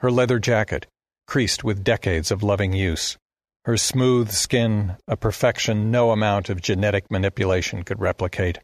her 0.00 0.10
leather 0.10 0.38
jacket, 0.38 0.86
creased 1.26 1.64
with 1.64 1.84
decades 1.84 2.30
of 2.30 2.42
loving 2.42 2.72
use, 2.72 3.16
her 3.64 3.76
smooth 3.76 4.30
skin, 4.30 4.96
a 5.08 5.16
perfection 5.16 5.90
no 5.90 6.12
amount 6.12 6.48
of 6.48 6.62
genetic 6.62 7.10
manipulation 7.10 7.82
could 7.82 8.00
replicate, 8.00 8.60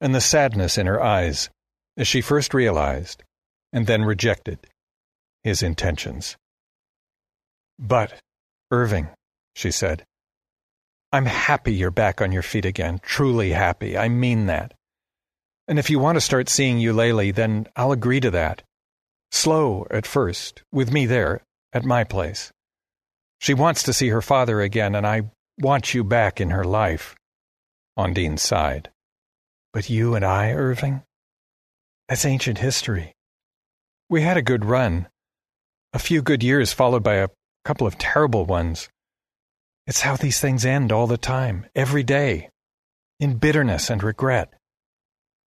and 0.00 0.14
the 0.14 0.20
sadness 0.20 0.76
in 0.76 0.86
her 0.86 1.02
eyes 1.02 1.50
as 1.96 2.08
she 2.08 2.20
first 2.20 2.52
realized 2.52 3.22
and 3.72 3.86
then 3.86 4.04
rejected 4.04 4.58
his 5.42 5.62
intentions. 5.62 6.36
But, 7.78 8.14
Irving, 8.70 9.08
she 9.54 9.70
said, 9.70 10.04
I'm 11.12 11.26
happy 11.26 11.72
you're 11.72 11.90
back 11.90 12.20
on 12.20 12.32
your 12.32 12.42
feet 12.42 12.64
again, 12.64 13.00
truly 13.02 13.50
happy. 13.50 13.96
I 13.96 14.08
mean 14.08 14.46
that. 14.46 14.74
And 15.66 15.78
if 15.78 15.90
you 15.90 15.98
want 15.98 16.16
to 16.16 16.20
start 16.20 16.48
seeing 16.48 16.78
Eulalie, 16.78 17.30
then 17.30 17.66
I'll 17.76 17.92
agree 17.92 18.20
to 18.20 18.30
that. 18.32 18.62
Slow 19.30 19.86
at 19.90 20.06
first, 20.06 20.62
with 20.72 20.90
me 20.90 21.06
there, 21.06 21.42
at 21.72 21.84
my 21.84 22.04
place. 22.04 22.52
She 23.40 23.54
wants 23.54 23.82
to 23.84 23.92
see 23.92 24.08
her 24.08 24.22
father 24.22 24.60
again, 24.60 24.94
and 24.94 25.06
I 25.06 25.30
want 25.58 25.94
you 25.94 26.04
back 26.04 26.40
in 26.40 26.50
her 26.50 26.64
life. 26.64 27.14
Ondine 27.96 28.38
sighed. 28.38 28.90
But 29.72 29.90
you 29.90 30.14
and 30.14 30.24
I, 30.24 30.52
Irving? 30.52 31.02
That's 32.08 32.24
ancient 32.24 32.58
history. 32.58 33.14
We 34.08 34.22
had 34.22 34.36
a 34.36 34.42
good 34.42 34.64
run. 34.64 35.08
A 35.92 35.98
few 35.98 36.22
good 36.22 36.42
years 36.42 36.72
followed 36.72 37.02
by 37.02 37.14
a 37.14 37.28
couple 37.64 37.86
of 37.86 37.98
terrible 37.98 38.44
ones. 38.44 38.88
It's 39.86 40.02
how 40.02 40.16
these 40.16 40.40
things 40.40 40.66
end 40.66 40.92
all 40.92 41.06
the 41.06 41.16
time, 41.16 41.66
every 41.74 42.02
day, 42.02 42.50
in 43.20 43.38
bitterness 43.38 43.88
and 43.88 44.02
regret. 44.02 44.52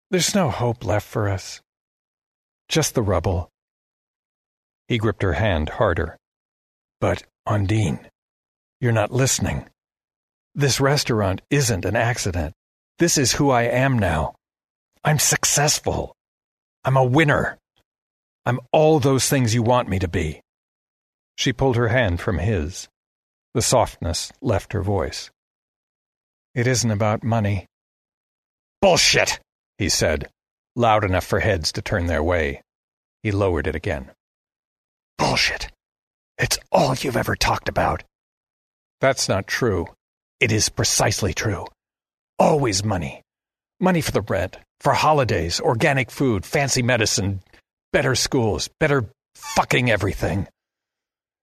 There's 0.10 0.34
no 0.34 0.50
hope 0.50 0.84
left 0.84 1.08
for 1.08 1.30
us. 1.30 1.62
Just 2.68 2.96
the 2.96 3.04
rubble. 3.04 3.51
He 4.92 4.98
gripped 4.98 5.22
her 5.22 5.32
hand 5.32 5.70
harder. 5.70 6.18
But, 7.00 7.24
Undine, 7.48 8.10
you're 8.82 8.92
not 8.92 9.10
listening. 9.10 9.70
This 10.54 10.82
restaurant 10.82 11.42
isn't 11.50 11.86
an 11.86 11.96
accident. 11.96 12.54
This 13.00 13.18
is 13.18 13.32
who 13.32 13.52
I 13.52 13.62
am 13.62 13.98
now. 13.98 14.36
I'm 15.02 15.18
successful. 15.18 16.14
I'm 16.84 16.98
a 16.98 17.06
winner. 17.06 17.58
I'm 18.46 18.60
all 18.74 19.00
those 19.00 19.30
things 19.30 19.56
you 19.56 19.64
want 19.64 19.88
me 19.88 19.98
to 19.98 20.10
be. 20.10 20.42
She 21.38 21.54
pulled 21.54 21.78
her 21.78 21.88
hand 21.88 22.20
from 22.20 22.40
his. 22.40 22.90
The 23.54 23.62
softness 23.62 24.34
left 24.42 24.74
her 24.74 24.82
voice. 24.82 25.32
It 26.54 26.68
isn't 26.68 26.92
about 26.92 27.24
money. 27.24 27.66
Bullshit, 28.82 29.40
he 29.78 29.88
said, 29.88 30.28
loud 30.76 31.06
enough 31.06 31.26
for 31.26 31.40
heads 31.40 31.72
to 31.72 31.82
turn 31.82 32.08
their 32.08 32.22
way. 32.22 32.62
He 33.24 33.32
lowered 33.32 33.68
it 33.68 33.76
again. 33.76 34.12
Bullshit. 35.18 35.70
It's 36.38 36.58
all 36.72 36.96
you've 36.96 37.18
ever 37.18 37.36
talked 37.36 37.70
about. 37.70 38.04
That's 39.00 39.30
not 39.30 39.48
true. 39.48 39.88
It 40.40 40.52
is 40.52 40.70
precisely 40.70 41.34
true. 41.34 41.66
Always 42.40 42.84
money. 42.84 43.22
Money 43.80 44.02
for 44.02 44.12
the 44.12 44.22
rent, 44.22 44.58
for 44.80 44.94
holidays, 44.94 45.60
organic 45.60 46.12
food, 46.12 46.46
fancy 46.46 46.82
medicine, 46.82 47.42
better 47.94 48.16
schools, 48.16 48.70
better 48.80 49.06
fucking 49.36 49.90
everything. 49.90 50.48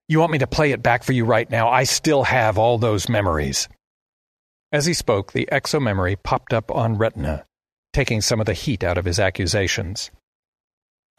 You 0.08 0.20
want 0.20 0.32
me 0.32 0.38
to 0.38 0.46
play 0.46 0.72
it 0.72 0.82
back 0.82 1.04
for 1.04 1.12
you 1.12 1.24
right 1.24 1.48
now? 1.50 1.68
I 1.68 1.84
still 1.84 2.24
have 2.24 2.58
all 2.58 2.78
those 2.78 3.08
memories. 3.08 3.68
As 4.72 4.86
he 4.86 4.94
spoke, 4.94 5.32
the 5.32 5.48
exomemory 5.50 6.16
popped 6.16 6.52
up 6.52 6.70
on 6.70 6.98
retina, 6.98 7.44
taking 7.92 8.20
some 8.20 8.40
of 8.40 8.46
the 8.46 8.54
heat 8.54 8.82
out 8.82 8.98
of 8.98 9.04
his 9.04 9.20
accusations. 9.20 10.10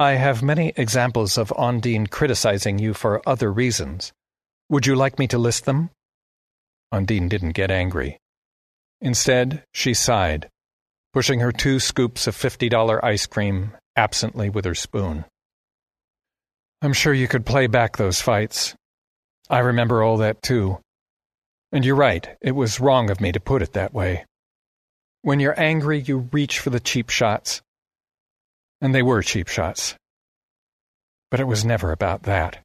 I 0.01 0.13
have 0.13 0.41
many 0.41 0.71
examples 0.77 1.37
of 1.37 1.49
Ondine 1.57 2.09
criticizing 2.09 2.79
you 2.79 2.93
for 2.93 3.21
other 3.27 3.51
reasons. 3.51 4.13
Would 4.69 4.87
you 4.87 4.95
like 4.95 5.19
me 5.19 5.27
to 5.27 5.37
list 5.37 5.65
them? 5.65 5.89
Ondine 6.93 7.27
didn't 7.27 7.51
get 7.51 7.69
angry. 7.69 8.17
Instead, 9.01 9.65
she 9.73 9.93
sighed, 9.93 10.47
pushing 11.11 11.41
her 11.41 11.51
two 11.51 11.81
scoops 11.81 12.27
of 12.27 12.35
$50 12.35 13.03
ice 13.03 13.25
cream 13.25 13.73
absently 13.97 14.49
with 14.49 14.63
her 14.63 14.73
spoon. 14.73 15.25
I'm 16.81 16.93
sure 16.93 17.13
you 17.13 17.27
could 17.27 17.45
play 17.45 17.67
back 17.67 17.97
those 17.97 18.21
fights. 18.21 18.75
I 19.49 19.59
remember 19.59 20.01
all 20.01 20.15
that 20.19 20.41
too. 20.41 20.77
And 21.73 21.83
you're 21.83 21.95
right, 21.95 22.25
it 22.39 22.53
was 22.53 22.79
wrong 22.79 23.09
of 23.09 23.19
me 23.19 23.33
to 23.33 23.39
put 23.41 23.61
it 23.61 23.73
that 23.73 23.93
way. 23.93 24.23
When 25.23 25.41
you're 25.41 25.59
angry, 25.59 25.99
you 25.99 26.29
reach 26.31 26.59
for 26.59 26.69
the 26.69 26.79
cheap 26.79 27.09
shots. 27.09 27.61
And 28.81 28.95
they 28.95 29.03
were 29.03 29.21
cheap 29.21 29.47
shots. 29.47 29.95
But 31.31 31.39
it 31.39 31.47
was 31.47 31.65
never 31.65 31.91
about 31.91 32.23
that. 32.23 32.59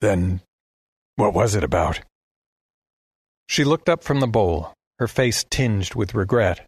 Then, 0.00 0.40
what 1.16 1.34
was 1.34 1.54
it 1.54 1.64
about? 1.64 2.00
She 3.48 3.64
looked 3.64 3.88
up 3.88 4.02
from 4.02 4.20
the 4.20 4.26
bowl, 4.26 4.72
her 4.98 5.08
face 5.08 5.44
tinged 5.44 5.94
with 5.94 6.14
regret. 6.14 6.60
It 6.60 6.66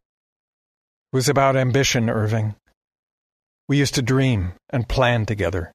was 1.13 1.29
about 1.29 1.57
ambition, 1.57 2.09
Irving. 2.09 2.55
We 3.69 3.79
used 3.79 3.95
to 3.95 4.03
dream 4.03 4.53
and 4.71 4.89
plan 4.89 5.27
together 5.27 5.73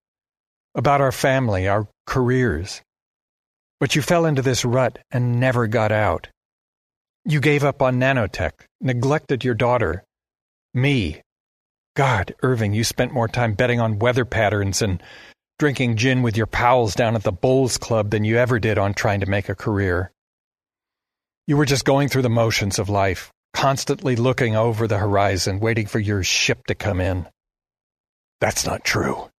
about 0.76 1.02
our 1.02 1.12
family, 1.12 1.68
our 1.68 1.88
careers. 2.06 2.82
But 3.80 3.96
you 3.96 4.02
fell 4.02 4.26
into 4.26 4.42
this 4.42 4.64
rut 4.64 5.00
and 5.12 5.40
never 5.40 5.68
got 5.68 5.92
out. 5.92 6.28
You 7.26 7.40
gave 7.40 7.64
up 7.64 7.82
on 7.82 8.00
nanotech, 8.00 8.54
neglected 8.80 9.44
your 9.44 9.54
daughter, 9.54 10.04
me. 10.74 11.22
God, 11.96 12.34
Irving, 12.42 12.74
you 12.74 12.84
spent 12.84 13.14
more 13.14 13.28
time 13.28 13.54
betting 13.54 13.82
on 13.82 14.00
weather 14.00 14.24
patterns 14.24 14.82
and 14.82 15.04
drinking 15.60 15.98
gin 15.98 16.22
with 16.22 16.38
your 16.38 16.48
pals 16.48 16.96
down 16.96 17.16
at 17.16 17.24
the 17.24 17.32
Bowls 17.32 17.78
Club 17.78 18.12
than 18.12 18.24
you 18.24 18.38
ever 18.38 18.60
did 18.60 18.78
on 18.78 18.94
trying 18.94 19.20
to 19.20 19.30
make 19.30 19.50
a 19.50 19.56
career. 19.56 20.12
You 21.48 21.58
were 21.58 21.66
just 21.66 21.84
going 21.84 22.08
through 22.08 22.22
the 22.22 22.30
motions 22.30 22.80
of 22.80 22.88
life, 22.88 23.32
constantly 23.54 24.16
looking 24.16 24.56
over 24.56 24.88
the 24.88 25.00
horizon, 25.00 25.60
waiting 25.60 25.86
for 25.86 26.00
your 26.00 26.24
ship 26.24 26.66
to 26.68 26.76
come 26.76 27.02
in. 27.02 27.28
That's 28.40 28.66
not 28.66 28.86
true. 28.86 29.30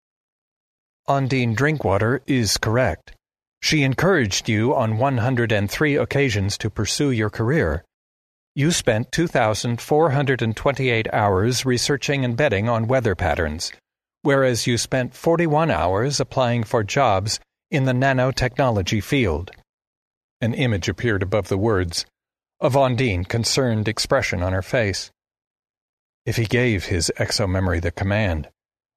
Ondine 1.09 1.57
Drinkwater 1.57 2.23
is 2.27 2.59
correct. 2.59 3.15
She 3.63 3.83
encouraged 3.83 4.49
you 4.49 4.75
on 4.75 4.99
103 4.99 5.97
occasions 5.97 6.59
to 6.59 6.69
pursue 6.69 7.11
your 7.11 7.31
career. 7.31 7.83
You 8.55 8.71
spent 8.71 9.13
2,428 9.13 11.09
hours 11.11 11.65
researching 11.65 12.23
and 12.23 12.37
betting 12.37 12.69
on 12.69 12.87
weather 12.87 13.15
patterns, 13.15 13.73
whereas 14.21 14.67
you 14.67 14.77
spent 14.77 15.15
41 15.15 15.71
hours 15.71 16.21
applying 16.21 16.65
for 16.65 16.85
jobs 16.85 17.41
in 17.71 17.87
the 17.87 17.95
nanotechnology 17.95 19.03
field. 19.03 19.53
An 20.43 20.53
image 20.53 20.87
appeared 20.87 21.23
above 21.23 21.49
the 21.49 21.57
words, 21.57 22.05
a 22.61 22.69
Vondine 22.69 23.27
concerned 23.27 23.89
expression 23.89 24.43
on 24.43 24.53
her 24.53 24.61
face. 24.61 25.11
If 26.27 26.37
he 26.37 26.45
gave 26.45 26.85
his 26.85 27.11
exomemory 27.19 27.81
the 27.81 27.91
command, 27.91 28.51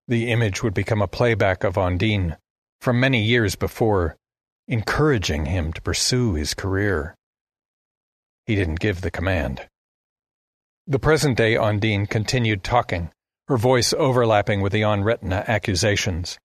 the 0.05 0.31
image 0.31 0.63
would 0.63 0.73
become 0.73 1.01
a 1.01 1.07
playback 1.07 1.63
of 1.63 1.75
Ondine 1.77 2.35
from 2.81 2.99
many 2.99 3.23
years 3.23 3.55
before, 3.55 4.17
encouraging 4.67 5.45
him 5.45 5.71
to 5.71 5.81
pursue 5.81 6.33
his 6.33 6.53
career. 6.53 7.14
He 8.45 8.55
didn't 8.55 8.79
give 8.79 9.01
the 9.01 9.11
command. 9.11 9.67
The 10.87 10.99
present 10.99 11.35
day 11.35 11.55
Undine 11.57 12.05
continued 12.05 12.63
talking, 12.63 13.11
her 13.47 13.57
voice 13.57 13.91
overlapping 13.93 14.61
with 14.61 14.71
the 14.71 14.83
on 14.83 15.03
retina 15.03 15.43
accusations. 15.47 16.37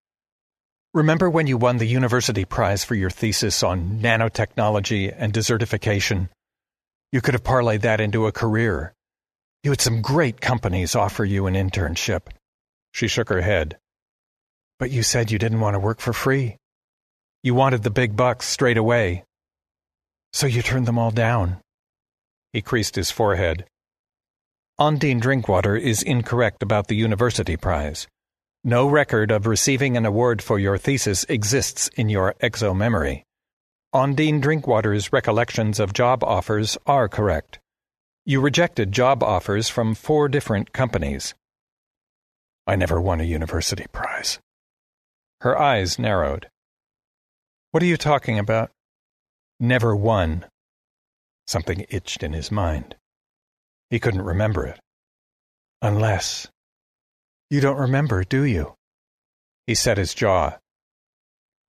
Remember 0.94 1.28
when 1.28 1.46
you 1.46 1.56
won 1.56 1.76
the 1.76 1.86
university 1.86 2.44
prize 2.44 2.82
for 2.82 2.94
your 2.94 3.10
thesis 3.10 3.62
on 3.62 4.00
nanotechnology 4.00 5.14
and 5.14 5.32
desertification? 5.32 6.30
You 7.12 7.20
could 7.20 7.34
have 7.34 7.44
parlayed 7.44 7.82
that 7.82 8.00
into 8.00 8.26
a 8.26 8.32
career. 8.32 8.94
You 9.62 9.70
had 9.70 9.80
some 9.80 10.00
great 10.00 10.40
companies 10.40 10.96
offer 10.96 11.24
you 11.24 11.46
an 11.46 11.54
internship. 11.54 12.28
She 12.92 13.08
shook 13.08 13.28
her 13.28 13.42
head. 13.42 13.76
But 14.78 14.90
you 14.90 15.02
said 15.02 15.30
you 15.30 15.38
didn't 15.38 15.60
want 15.60 15.74
to 15.74 15.80
work 15.80 16.00
for 16.00 16.14
free. 16.14 16.56
You 17.42 17.54
wanted 17.54 17.82
the 17.82 17.90
big 17.90 18.16
bucks 18.16 18.48
straight 18.48 18.78
away. 18.78 19.24
So 20.32 20.46
you 20.46 20.62
turned 20.62 20.86
them 20.86 20.98
all 20.98 21.10
down. 21.10 21.58
He 22.52 22.62
creased 22.62 22.96
his 22.96 23.10
forehead. 23.10 23.64
Ondine 24.78 25.20
Drinkwater 25.20 25.76
is 25.76 26.02
incorrect 26.02 26.62
about 26.62 26.88
the 26.88 26.96
university 26.96 27.56
prize. 27.56 28.08
No 28.64 28.88
record 28.88 29.30
of 29.30 29.46
receiving 29.46 29.96
an 29.96 30.04
award 30.04 30.42
for 30.42 30.58
your 30.58 30.76
thesis 30.78 31.24
exists 31.28 31.88
in 31.96 32.08
your 32.08 32.34
exomemory. 32.40 33.24
Ondine 33.94 34.40
Drinkwater's 34.40 35.12
recollections 35.12 35.80
of 35.80 35.92
job 35.92 36.22
offers 36.24 36.78
are 36.86 37.08
correct. 37.08 37.58
You 38.24 38.40
rejected 38.40 38.92
job 38.92 39.22
offers 39.22 39.68
from 39.68 39.94
four 39.94 40.28
different 40.28 40.72
companies. 40.72 41.34
I 42.66 42.76
never 42.76 43.00
won 43.00 43.20
a 43.20 43.24
university 43.24 43.86
prize. 43.92 44.38
Her 45.40 45.58
eyes 45.58 45.98
narrowed. 45.98 46.48
What 47.70 47.82
are 47.82 47.86
you 47.86 47.96
talking 47.96 48.38
about? 48.38 48.70
Never 49.58 49.96
won. 49.96 50.44
Something 51.50 51.84
itched 51.88 52.22
in 52.22 52.32
his 52.32 52.52
mind. 52.52 52.94
He 53.90 53.98
couldn't 53.98 54.22
remember 54.22 54.64
it. 54.66 54.78
Unless. 55.82 56.46
You 57.50 57.60
don't 57.60 57.76
remember, 57.76 58.22
do 58.22 58.44
you? 58.44 58.74
He 59.66 59.74
set 59.74 59.98
his 59.98 60.14
jaw. 60.14 60.58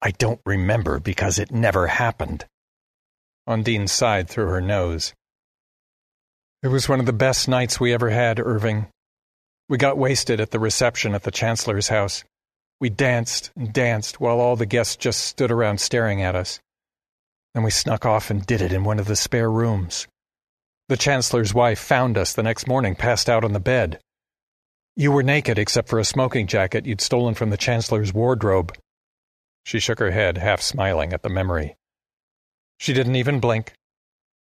I 0.01 0.13
don't 0.13 0.41
remember 0.47 1.01
because 1.01 1.41
it 1.41 1.51
never 1.51 1.89
happened. 1.89 2.45
Undine 3.49 3.89
sighed 3.89 4.31
through 4.31 4.47
her 4.47 4.61
nose. 4.61 5.13
It 6.63 6.69
was 6.69 6.89
one 6.89 7.01
of 7.01 7.07
the 7.07 7.13
best 7.13 7.49
nights 7.49 7.81
we 7.81 7.93
ever 7.93 8.11
had, 8.11 8.39
Irving. 8.39 8.87
We 9.69 9.77
got 9.77 9.99
wasted 9.99 10.41
at 10.41 10.53
the 10.53 10.61
reception 10.61 11.17
at 11.17 11.25
the 11.25 11.33
Chancellor's 11.33 11.89
house. 11.89 12.23
We 12.81 12.91
danced 12.91 13.51
and 13.57 13.73
danced 13.73 14.21
while 14.21 14.39
all 14.39 14.55
the 14.55 14.67
guests 14.67 14.95
just 14.95 15.25
stood 15.25 15.51
around 15.51 15.81
staring 15.81 16.23
at 16.23 16.37
us. 16.37 16.61
Then 17.55 17.63
we 17.63 17.71
snuck 17.71 18.05
off 18.05 18.31
and 18.31 18.45
did 18.45 18.61
it 18.61 18.73
in 18.73 18.85
one 18.85 18.99
of 18.99 19.07
the 19.07 19.17
spare 19.17 19.51
rooms. 19.51 20.09
The 20.89 20.97
Chancellor's 20.97 21.55
wife 21.55 21.79
found 21.79 22.19
us 22.19 22.33
the 22.33 22.43
next 22.43 22.67
morning 22.67 22.95
passed 22.95 23.31
out 23.31 23.45
on 23.45 23.53
the 23.53 23.61
bed. 23.61 24.01
You 24.97 25.13
were 25.13 25.23
naked 25.23 25.59
except 25.59 25.89
for 25.89 25.99
a 25.99 26.05
smoking 26.05 26.47
jacket 26.47 26.87
you'd 26.87 27.01
stolen 27.01 27.35
from 27.35 27.51
the 27.51 27.57
Chancellor's 27.57 28.13
wardrobe. 28.13 28.77
She 29.65 29.81
shook 29.81 29.99
her 29.99 30.11
head, 30.11 30.37
half 30.39 30.61
smiling 30.61 31.13
at 31.13 31.23
the 31.23 31.31
memory. 31.31 31.75
She 32.79 32.93
didn't 32.93 33.17
even 33.17 33.41
blink, 33.41 33.73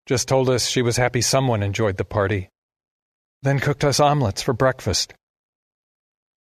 just 0.05 0.27
told 0.27 0.49
us 0.49 0.67
she 0.67 0.81
was 0.81 0.97
happy 0.97 1.21
someone 1.21 1.63
enjoyed 1.63 1.97
the 1.97 2.03
party. 2.03 2.49
Then 3.41 3.59
cooked 3.59 3.83
us 3.83 3.99
omelets 3.99 4.41
for 4.41 4.53
breakfast. 4.53 5.13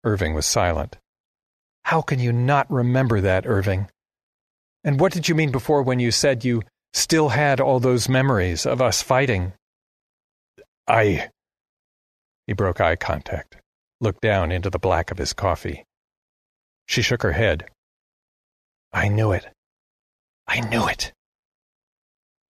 Irving 0.04 0.34
was 0.34 0.46
silent. 0.46 0.96
How 1.84 2.02
can 2.02 2.18
you 2.18 2.32
not 2.32 2.70
remember 2.70 3.20
that, 3.20 3.46
Irving? 3.46 3.88
And 4.84 4.98
what 4.98 5.12
did 5.12 5.28
you 5.28 5.34
mean 5.34 5.52
before 5.52 5.82
when 5.82 6.00
you 6.00 6.10
said 6.10 6.44
you 6.44 6.62
still 6.92 7.28
had 7.28 7.60
all 7.60 7.80
those 7.80 8.08
memories 8.08 8.66
of 8.66 8.82
us 8.82 9.02
fighting? 9.02 9.52
I. 10.88 11.28
He 12.46 12.52
broke 12.52 12.80
eye 12.80 12.96
contact, 12.96 13.56
looked 14.00 14.20
down 14.20 14.50
into 14.50 14.70
the 14.70 14.78
black 14.78 15.10
of 15.10 15.18
his 15.18 15.32
coffee. 15.32 15.84
She 16.86 17.02
shook 17.02 17.22
her 17.22 17.32
head. 17.32 17.68
I 18.92 19.08
knew 19.08 19.32
it. 19.32 19.46
I 20.46 20.60
knew 20.60 20.86
it. 20.88 21.12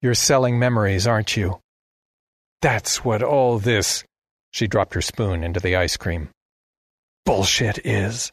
You're 0.00 0.14
selling 0.14 0.58
memories, 0.58 1.06
aren't 1.06 1.36
you? 1.36 1.60
That's 2.62 3.04
what 3.04 3.22
all 3.22 3.58
this. 3.58 4.04
She 4.50 4.66
dropped 4.66 4.94
her 4.94 5.02
spoon 5.02 5.44
into 5.44 5.60
the 5.60 5.76
ice 5.76 5.96
cream. 5.96 6.30
Bullshit 7.24 7.86
is. 7.86 8.32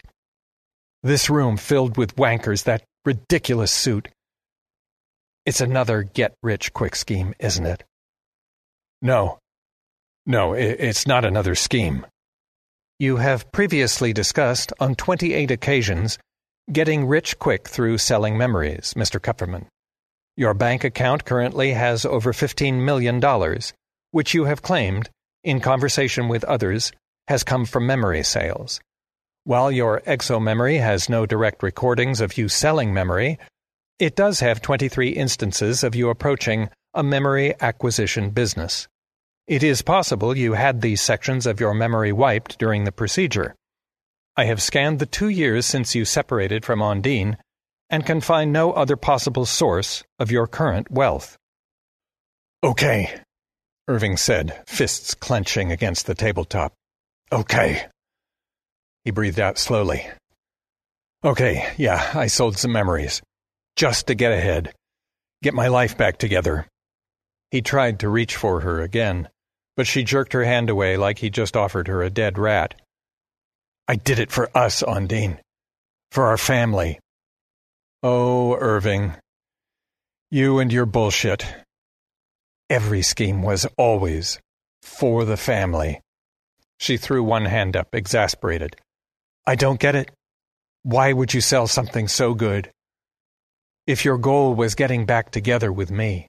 This 1.04 1.30
room 1.30 1.58
filled 1.58 1.98
with 1.98 2.16
wankers, 2.16 2.64
that 2.64 2.84
ridiculous 3.06 3.72
suit. 3.72 4.10
It's 5.46 5.62
another 5.62 6.04
get 6.04 6.34
rich 6.44 6.74
quick 6.74 6.96
scheme, 6.96 7.34
isn't 7.40 7.66
it? 7.66 7.84
No. 9.02 9.40
No, 10.26 10.54
it's 10.54 11.08
not 11.08 11.26
another 11.26 11.56
scheme. 11.56 12.06
You 13.00 13.18
have 13.18 13.52
previously 13.52 14.12
discussed, 14.14 14.74
on 14.80 14.96
28 14.96 15.50
occasions, 15.52 16.20
getting 16.72 17.08
rich 17.08 17.40
quick 17.40 17.68
through 17.68 17.98
selling 17.98 18.38
memories, 18.38 18.94
Mr. 18.96 19.20
Kupferman. 19.20 19.66
Your 20.36 20.54
bank 20.54 20.84
account 20.84 21.26
currently 21.26 21.72
has 21.72 22.06
over 22.06 22.34
$15 22.34 22.84
million, 22.84 23.22
which 24.12 24.34
you 24.34 24.46
have 24.46 24.62
claimed, 24.62 25.10
in 25.44 25.62
conversation 25.62 26.28
with 26.28 26.44
others, 26.44 26.92
has 27.28 27.44
come 27.44 27.66
from 27.66 27.88
memory 27.88 28.24
sales. 28.24 28.80
While 29.44 29.72
your 29.72 30.02
exomemory 30.06 30.78
has 30.78 31.10
no 31.10 31.26
direct 31.26 31.64
recordings 31.64 32.22
of 32.22 32.38
you 32.38 32.50
selling 32.50 32.94
memory, 32.94 33.40
it 33.98 34.16
does 34.16 34.40
have 34.42 34.62
23 34.62 35.10
instances 35.10 35.84
of 35.84 35.96
you 35.96 36.10
approaching 36.10 36.70
a 36.94 37.04
memory 37.04 37.54
acquisition 37.62 38.30
business. 38.32 38.88
It 39.48 39.64
is 39.64 39.82
possible 39.82 40.38
you 40.38 40.54
had 40.54 40.82
these 40.82 41.02
sections 41.02 41.46
of 41.46 41.60
your 41.60 41.74
memory 41.74 42.12
wiped 42.12 42.60
during 42.60 42.84
the 42.84 42.92
procedure. 42.92 43.56
I 44.38 44.46
have 44.46 44.62
scanned 44.62 45.00
the 45.00 45.06
two 45.06 45.30
years 45.30 45.66
since 45.66 45.96
you 45.96 46.06
separated 46.06 46.64
from 46.64 46.80
Ondine 46.80 47.38
and 47.90 48.06
can 48.06 48.22
find 48.22 48.54
no 48.54 48.72
other 48.74 48.96
possible 48.96 49.46
source 49.46 50.04
of 50.20 50.32
your 50.32 50.48
current 50.48 50.92
wealth. 50.92 51.38
Okay, 52.64 53.20
Irving 53.88 54.18
said, 54.18 54.62
fists 54.68 55.16
clenching 55.16 55.72
against 55.72 56.06
the 56.06 56.14
tabletop. 56.14 56.74
Okay. 57.32 57.88
He 59.06 59.12
breathed 59.12 59.40
out 59.40 59.58
slowly. 59.58 60.08
Okay, 61.24 61.72
yeah, 61.78 62.12
I 62.14 62.28
sold 62.28 62.58
some 62.58 62.72
memories. 62.72 63.22
Just 63.76 64.08
to 64.08 64.16
get 64.16 64.32
ahead. 64.32 64.74
Get 65.42 65.54
my 65.54 65.68
life 65.68 65.98
back 65.98 66.18
together. 66.18 66.68
He 67.52 67.62
tried 67.62 68.00
to 68.00 68.10
reach 68.10 68.36
for 68.36 68.62
her 68.62 68.82
again, 68.82 69.30
but 69.76 69.88
she 69.88 70.04
jerked 70.04 70.34
her 70.34 70.44
hand 70.44 70.70
away 70.70 70.98
like 70.98 71.20
he 71.20 71.30
just 71.30 71.58
offered 71.58 71.88
her 71.88 72.04
a 72.04 72.10
dead 72.10 72.38
rat. 72.38 72.76
I 73.88 73.96
did 73.96 74.20
it 74.20 74.32
for 74.32 74.50
us, 74.56 74.84
Ondine. 74.84 75.40
For 76.12 76.26
our 76.26 76.38
family. 76.38 77.00
Oh, 78.04 78.56
Irving. 78.56 79.16
You 80.32 80.60
and 80.60 80.72
your 80.72 80.86
bullshit. 80.86 81.46
Every 82.70 83.02
scheme 83.02 83.42
was 83.42 83.66
always 83.78 84.40
for 84.82 85.26
the 85.26 85.38
family. 85.38 86.02
She 86.80 86.98
threw 86.98 87.24
one 87.24 87.46
hand 87.46 87.76
up, 87.76 87.88
exasperated. 87.94 88.76
I 89.46 89.56
don't 89.56 89.80
get 89.80 89.96
it. 89.96 90.12
Why 90.84 91.14
would 91.14 91.34
you 91.34 91.42
sell 91.42 91.68
something 91.68 92.08
so 92.08 92.34
good? 92.34 92.72
If 93.88 94.06
your 94.06 94.18
goal 94.18 94.54
was 94.54 94.76
getting 94.76 95.06
back 95.06 95.32
together 95.32 95.72
with 95.72 95.92
me, 95.92 96.28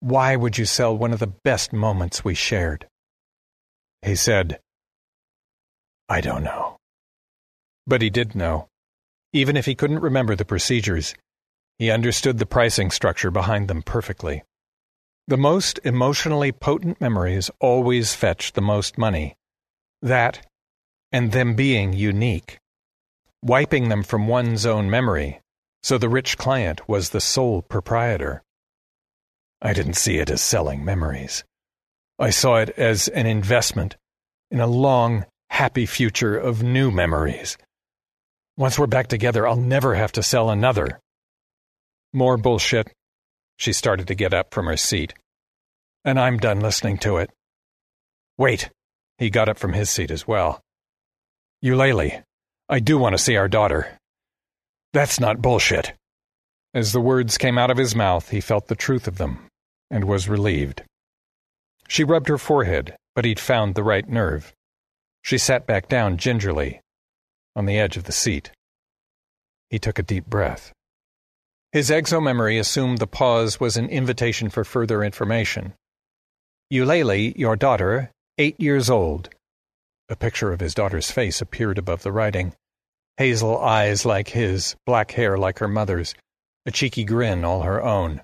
why 0.00 0.36
would 0.36 0.56
you 0.56 0.64
sell 0.64 0.96
one 0.96 1.12
of 1.12 1.18
the 1.18 1.32
best 1.44 1.72
moments 1.72 2.24
we 2.24 2.34
shared? 2.34 2.86
He 4.02 4.14
said, 4.14 4.60
I 6.08 6.20
don't 6.20 6.44
know. 6.44 6.76
But 7.86 8.00
he 8.00 8.10
did 8.10 8.34
know. 8.34 8.68
Even 9.32 9.56
if 9.56 9.66
he 9.66 9.74
couldn't 9.74 10.00
remember 10.00 10.34
the 10.34 10.44
procedures, 10.44 11.14
he 11.78 11.90
understood 11.90 12.38
the 12.38 12.46
pricing 12.46 12.90
structure 12.90 13.30
behind 13.30 13.68
them 13.68 13.82
perfectly. 13.82 14.42
The 15.26 15.36
most 15.36 15.78
emotionally 15.84 16.52
potent 16.52 17.00
memories 17.00 17.50
always 17.60 18.14
fetch 18.14 18.52
the 18.52 18.62
most 18.62 18.96
money. 18.96 19.36
That 20.00 20.46
and 21.12 21.32
them 21.32 21.54
being 21.54 21.92
unique, 21.92 22.58
wiping 23.42 23.88
them 23.88 24.02
from 24.02 24.28
one's 24.28 24.66
own 24.66 24.90
memory, 24.90 25.40
so 25.82 25.98
the 25.98 26.08
rich 26.08 26.36
client 26.36 26.88
was 26.88 27.10
the 27.10 27.20
sole 27.20 27.62
proprietor. 27.62 28.42
I 29.62 29.72
didn't 29.72 29.94
see 29.94 30.18
it 30.18 30.30
as 30.30 30.42
selling 30.42 30.84
memories. 30.84 31.44
I 32.18 32.30
saw 32.30 32.56
it 32.58 32.70
as 32.70 33.08
an 33.08 33.26
investment 33.26 33.96
in 34.50 34.60
a 34.60 34.66
long, 34.66 35.24
happy 35.50 35.86
future 35.86 36.36
of 36.36 36.62
new 36.62 36.90
memories. 36.90 37.56
Once 38.56 38.78
we're 38.78 38.86
back 38.86 39.06
together, 39.06 39.46
I'll 39.46 39.56
never 39.56 39.94
have 39.94 40.12
to 40.12 40.22
sell 40.22 40.50
another. 40.50 41.00
More 42.12 42.36
bullshit. 42.36 42.92
She 43.56 43.72
started 43.72 44.08
to 44.08 44.14
get 44.14 44.34
up 44.34 44.52
from 44.52 44.66
her 44.66 44.76
seat. 44.76 45.14
And 46.04 46.18
I'm 46.18 46.38
done 46.38 46.60
listening 46.60 46.98
to 46.98 47.18
it. 47.18 47.30
Wait. 48.36 48.70
He 49.18 49.30
got 49.30 49.48
up 49.48 49.58
from 49.58 49.72
his 49.72 49.90
seat 49.90 50.10
as 50.10 50.26
well. 50.26 50.60
Eulalie, 51.60 52.22
I 52.68 52.78
do 52.78 52.98
want 52.98 53.14
to 53.14 53.22
see 53.22 53.36
our 53.36 53.48
daughter. 53.48 53.98
That's 54.92 55.18
not 55.18 55.42
bullshit. 55.42 55.92
As 56.72 56.92
the 56.92 57.00
words 57.00 57.36
came 57.36 57.58
out 57.58 57.70
of 57.70 57.76
his 57.76 57.96
mouth, 57.96 58.28
he 58.28 58.40
felt 58.40 58.68
the 58.68 58.76
truth 58.76 59.08
of 59.08 59.18
them 59.18 59.48
and 59.90 60.04
was 60.04 60.28
relieved. 60.28 60.82
She 61.88 62.04
rubbed 62.04 62.28
her 62.28 62.38
forehead, 62.38 62.94
but 63.16 63.24
he'd 63.24 63.40
found 63.40 63.74
the 63.74 63.82
right 63.82 64.08
nerve. 64.08 64.52
She 65.22 65.36
sat 65.36 65.66
back 65.66 65.88
down 65.88 66.16
gingerly, 66.16 66.80
on 67.56 67.66
the 67.66 67.78
edge 67.78 67.96
of 67.96 68.04
the 68.04 68.12
seat. 68.12 68.52
He 69.68 69.80
took 69.80 69.98
a 69.98 70.04
deep 70.04 70.26
breath. 70.26 70.72
His 71.72 71.90
exomemory 71.90 72.58
assumed 72.58 72.98
the 72.98 73.06
pause 73.08 73.58
was 73.58 73.76
an 73.76 73.88
invitation 73.88 74.48
for 74.48 74.62
further 74.62 75.02
information. 75.02 75.74
Eulalie, 76.70 77.34
your 77.36 77.56
daughter, 77.56 78.10
eight 78.38 78.60
years 78.60 78.88
old, 78.88 79.30
a 80.08 80.16
picture 80.16 80.52
of 80.52 80.60
his 80.60 80.74
daughter's 80.74 81.10
face 81.10 81.40
appeared 81.40 81.78
above 81.78 82.02
the 82.02 82.12
writing. 82.12 82.54
Hazel 83.18 83.58
eyes 83.58 84.06
like 84.06 84.28
his, 84.28 84.74
black 84.86 85.10
hair 85.10 85.36
like 85.36 85.58
her 85.58 85.68
mother's, 85.68 86.14
a 86.64 86.70
cheeky 86.70 87.04
grin 87.04 87.44
all 87.44 87.62
her 87.62 87.82
own. 87.82 88.22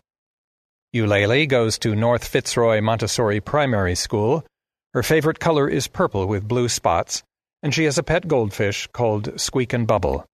Eulalie 0.93 1.47
goes 1.47 1.78
to 1.80 1.97
North 1.97 2.26
Fitzroy 2.26 2.80
Montessori 2.80 3.41
Primary 3.41 3.97
School. 3.97 4.45
Her 4.93 5.03
favorite 5.03 5.41
color 5.41 5.68
is 5.68 5.89
purple 5.89 6.26
with 6.26 6.47
blue 6.47 6.68
spots, 6.68 7.22
and 7.62 7.74
she 7.74 7.85
has 7.85 7.99
a 7.99 8.03
pet 8.03 8.28
goldfish 8.28 8.87
called 8.93 9.41
Squeak 9.41 9.72
and 9.72 9.87
Bubble. 9.87 10.24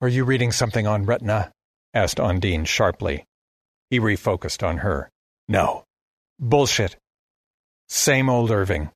Are 0.00 0.08
you 0.08 0.24
reading 0.24 0.52
something 0.52 0.86
on 0.86 1.06
retina? 1.06 1.50
asked 1.94 2.18
Ondine 2.18 2.66
sharply. 2.66 3.24
He 3.90 3.98
refocused 3.98 4.62
on 4.62 4.78
her. 4.78 5.08
No. 5.48 5.84
Bullshit. 6.38 6.96
Same 7.88 8.28
old 8.28 8.50
Irving. 8.50 8.90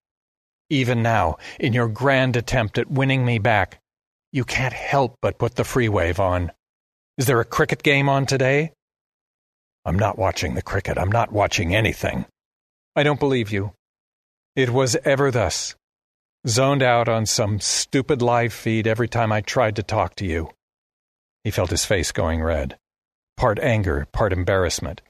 Even 0.73 1.03
now, 1.03 1.37
in 1.61 1.75
your 1.75 1.87
grand 1.87 2.35
attempt 2.35 2.79
at 2.79 2.91
winning 2.91 3.27
me 3.27 3.39
back, 3.39 3.79
you 4.33 4.43
can't 4.43 4.73
help 4.73 5.17
but 5.21 5.37
put 5.37 5.55
the 5.55 5.65
free 5.65 5.91
wave 5.91 6.19
on. 6.19 6.51
Is 7.19 7.27
there 7.27 7.41
a 7.41 7.45
cricket 7.45 7.83
game 7.83 8.09
on 8.09 8.25
today? 8.25 8.73
I'm 9.85 9.99
not 9.99 10.17
watching 10.17 10.55
the 10.55 10.63
cricket. 10.63 10.97
I'm 10.97 11.13
not 11.13 11.31
watching 11.31 11.77
anything. 11.77 12.25
I 12.97 13.03
don't 13.03 13.21
believe 13.21 13.53
you. 13.53 13.73
It 14.57 14.71
was 14.71 14.97
ever 15.05 15.31
thus. 15.31 15.75
Zoned 16.49 16.83
out 16.83 17.07
on 17.07 17.27
some 17.27 17.61
stupid 17.61 18.23
live 18.23 18.55
feed 18.55 18.87
every 18.87 19.09
time 19.09 19.31
I 19.31 19.43
tried 19.43 19.77
to 19.77 19.83
talk 19.83 20.15
to 20.17 20.25
you. 20.25 20.49
He 21.45 21.51
felt 21.51 21.69
his 21.69 21.85
face 21.85 22.13
going 22.13 22.43
red. 22.43 22.79
Part 23.37 23.59
anger, 23.59 24.07
part 24.11 24.33
embarrassment. 24.33 25.03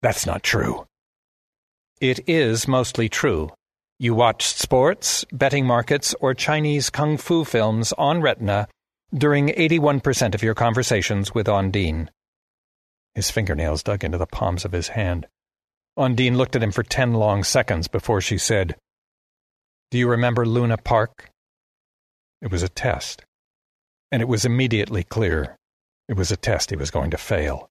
That's 0.00 0.24
not 0.24 0.42
true. 0.42 0.86
It 2.00 2.26
is 2.26 2.66
mostly 2.66 3.10
true. 3.10 3.50
You 3.98 4.14
watched 4.14 4.58
sports, 4.58 5.24
betting 5.32 5.66
markets, 5.66 6.14
or 6.20 6.34
Chinese 6.34 6.90
kung 6.90 7.16
fu 7.16 7.44
films 7.44 7.92
on 7.96 8.20
Retina 8.20 8.66
during 9.14 9.48
81% 9.48 10.34
of 10.34 10.42
your 10.42 10.54
conversations 10.54 11.32
with 11.32 11.46
Ondine. 11.46 12.08
His 13.14 13.30
fingernails 13.30 13.84
dug 13.84 14.02
into 14.02 14.18
the 14.18 14.26
palms 14.26 14.64
of 14.64 14.72
his 14.72 14.88
hand. 14.88 15.28
Ondine 15.96 16.36
looked 16.36 16.56
at 16.56 16.62
him 16.62 16.72
for 16.72 16.82
ten 16.82 17.12
long 17.12 17.44
seconds 17.44 17.86
before 17.86 18.20
she 18.20 18.36
said, 18.36 18.74
Do 19.92 19.98
you 19.98 20.08
remember 20.08 20.44
Luna 20.44 20.76
Park? 20.76 21.30
It 22.42 22.50
was 22.50 22.64
a 22.64 22.68
test. 22.68 23.22
And 24.10 24.20
it 24.20 24.28
was 24.28 24.44
immediately 24.44 25.04
clear 25.04 25.56
it 26.08 26.16
was 26.16 26.32
a 26.32 26.36
test 26.36 26.70
he 26.70 26.76
was 26.76 26.90
going 26.90 27.10
to 27.12 27.16
fail. 27.16 27.68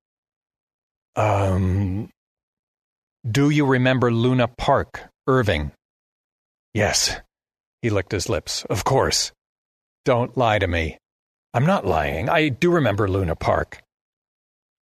Um. 1.16 2.10
Do 3.30 3.50
you 3.50 3.66
remember 3.66 4.12
Luna 4.12 4.48
Park, 4.48 5.02
Irving? 5.28 5.72
Yes. 6.74 7.16
He 7.82 7.90
licked 7.90 8.12
his 8.12 8.30
lips. 8.30 8.66
Of 8.66 8.84
course. 8.84 9.32
Don't 10.06 10.36
lie 10.38 10.60
to 10.60 10.68
me. 10.68 10.98
I'm 11.54 11.66
not 11.66 11.86
lying. 11.86 12.30
I 12.30 12.50
do 12.50 12.72
remember 12.72 13.08
Luna 13.08 13.36
Park. 13.36 13.82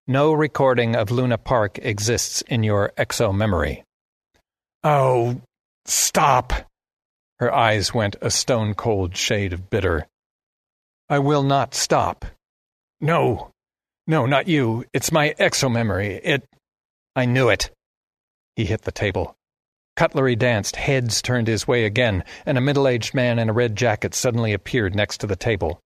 No 0.06 0.32
recording 0.32 0.96
of 0.96 1.10
Luna 1.10 1.38
Park 1.38 1.78
exists 1.78 2.42
in 2.42 2.62
your 2.62 2.92
exo 2.96 3.34
memory. 3.34 3.84
Oh, 4.82 5.40
stop. 5.84 6.52
Her 7.38 7.52
eyes 7.52 7.92
went 7.92 8.16
a 8.20 8.30
stone 8.30 8.74
cold 8.74 9.16
shade 9.16 9.52
of 9.52 9.68
bitter. 9.68 10.06
I 11.08 11.18
will 11.18 11.42
not 11.42 11.74
stop. 11.74 12.24
No, 13.00 13.50
no, 14.06 14.26
not 14.26 14.48
you. 14.48 14.84
It's 14.92 15.12
my 15.12 15.34
exo 15.38 15.70
memory. 15.70 16.20
It. 16.22 16.44
I 17.14 17.26
knew 17.26 17.48
it. 17.48 17.70
He 18.56 18.64
hit 18.64 18.82
the 18.82 18.92
table. 18.92 19.36
Cutlery 19.96 20.36
danced, 20.36 20.76
heads 20.76 21.20
turned 21.20 21.48
his 21.48 21.68
way 21.68 21.84
again, 21.84 22.24
and 22.46 22.56
a 22.56 22.62
middle 22.62 22.88
aged 22.88 23.14
man 23.14 23.38
in 23.38 23.48
a 23.48 23.52
red 23.52 23.76
jacket 23.76 24.14
suddenly 24.14 24.52
appeared 24.52 24.94
next 24.94 25.18
to 25.18 25.26
the 25.26 25.36
table. 25.36 25.80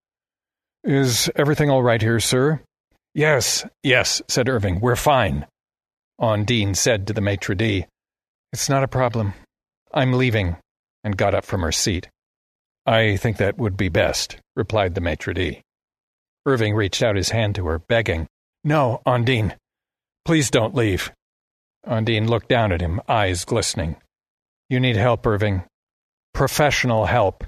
Is 0.85 1.29
everything 1.35 1.71
all 1.71 1.83
right 1.83 2.01
here, 2.01 2.21
sir? 2.21 2.61
Yes, 3.15 3.67
yes, 3.83 4.23
said 4.29 4.49
Irving. 4.49 4.81
We're 4.81 4.95
fine. 4.95 5.47
Ondine 6.21 6.77
said 6.77 7.07
to 7.07 7.13
the 7.13 7.21
maitre 7.21 7.57
d', 7.57 7.87
It's 8.53 8.69
not 8.69 8.85
a 8.85 8.89
problem. 8.89 9.35
I'm 9.93 10.13
leaving, 10.13 10.57
and 11.03 11.17
got 11.17 11.35
up 11.35 11.45
from 11.45 11.63
her 11.63 11.73
seat. 11.73 12.09
I 12.87 13.17
think 13.17 13.39
that 13.39 13.59
would 13.59 13.77
be 13.77 13.89
best, 13.89 14.37
replied 14.55 14.95
the 14.95 15.01
maitre 15.01 15.35
d'. 15.35 15.63
Irving 16.47 16.75
reached 16.75 17.03
out 17.03 17.17
his 17.17 17.31
hand 17.31 17.57
to 17.57 17.67
her, 17.67 17.81
begging, 17.81 18.29
No, 18.63 19.03
Ondine, 19.05 19.57
please 20.25 20.51
don't 20.51 20.75
leave. 20.75 21.11
Ondine 21.87 22.29
looked 22.29 22.49
down 22.49 22.73
at 22.73 22.81
him, 22.81 23.01
eyes 23.09 23.45
glistening. 23.45 23.97
You 24.69 24.81
need 24.81 24.97
help, 24.97 25.27
Irving. 25.27 25.65
Professional 26.35 27.07
help. 27.07 27.45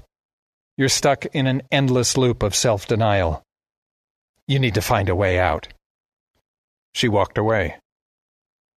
You're 0.77 0.89
stuck 0.89 1.25
in 1.27 1.45
an 1.45 1.63
endless 1.71 2.17
loop 2.17 2.41
of 2.41 2.55
self 2.55 2.87
denial. 2.87 3.43
You 4.47 4.59
need 4.59 4.75
to 4.75 4.81
find 4.81 5.09
a 5.09 5.15
way 5.15 5.37
out. 5.37 5.67
She 6.93 7.07
walked 7.07 7.37
away. 7.37 7.77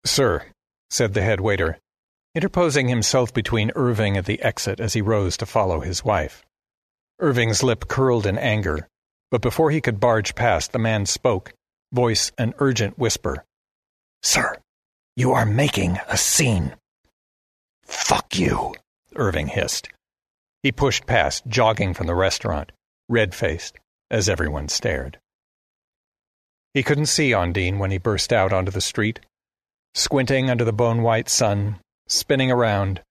Sir, 0.05 0.45
said 0.89 1.13
the 1.13 1.23
head 1.23 1.41
waiter, 1.41 1.79
interposing 2.35 2.89
himself 2.89 3.35
between 3.35 3.71
Irving 3.75 4.17
and 4.17 4.25
the 4.25 4.41
exit 4.43 4.81
as 4.81 4.95
he 4.95 5.03
rose 5.03 5.37
to 5.37 5.47
follow 5.47 5.81
his 5.81 6.05
wife. 6.05 6.43
Irving's 7.19 7.63
lip 7.63 7.87
curled 7.87 8.27
in 8.27 8.39
anger, 8.39 8.89
but 9.31 9.43
before 9.43 9.71
he 9.71 9.83
could 9.83 10.01
barge 10.01 10.35
past, 10.35 10.73
the 10.73 10.79
man 10.79 11.05
spoke, 11.05 11.53
voice 11.93 12.33
an 12.39 12.55
urgent 12.59 12.99
whisper. 12.99 13.45
Sir, 14.23 14.57
you 15.17 15.33
are 15.33 15.47
making 15.47 15.99
a 16.09 16.17
scene. 16.17 16.75
Fuck 17.83 18.39
you, 18.39 18.75
Irving 19.17 19.49
hissed. 19.49 19.89
He 20.63 20.73
pushed 20.73 21.07
past, 21.07 21.47
jogging 21.47 21.95
from 21.95 22.07
the 22.07 22.15
restaurant, 22.15 22.73
red 23.09 23.35
faced, 23.35 23.79
as 24.11 24.29
everyone 24.29 24.69
stared. 24.69 25.19
He 26.75 26.83
couldn't 26.83 27.07
see 27.07 27.33
Ondine 27.33 27.79
when 27.79 27.91
he 27.91 27.99
burst 27.99 28.33
out 28.33 28.53
onto 28.53 28.71
the 28.71 28.81
street, 28.81 29.21
squinting 29.95 30.49
under 30.49 30.65
the 30.65 30.73
bone 30.73 31.03
white 31.03 31.29
sun, 31.29 31.81
spinning 32.07 32.51
around, 32.51 33.03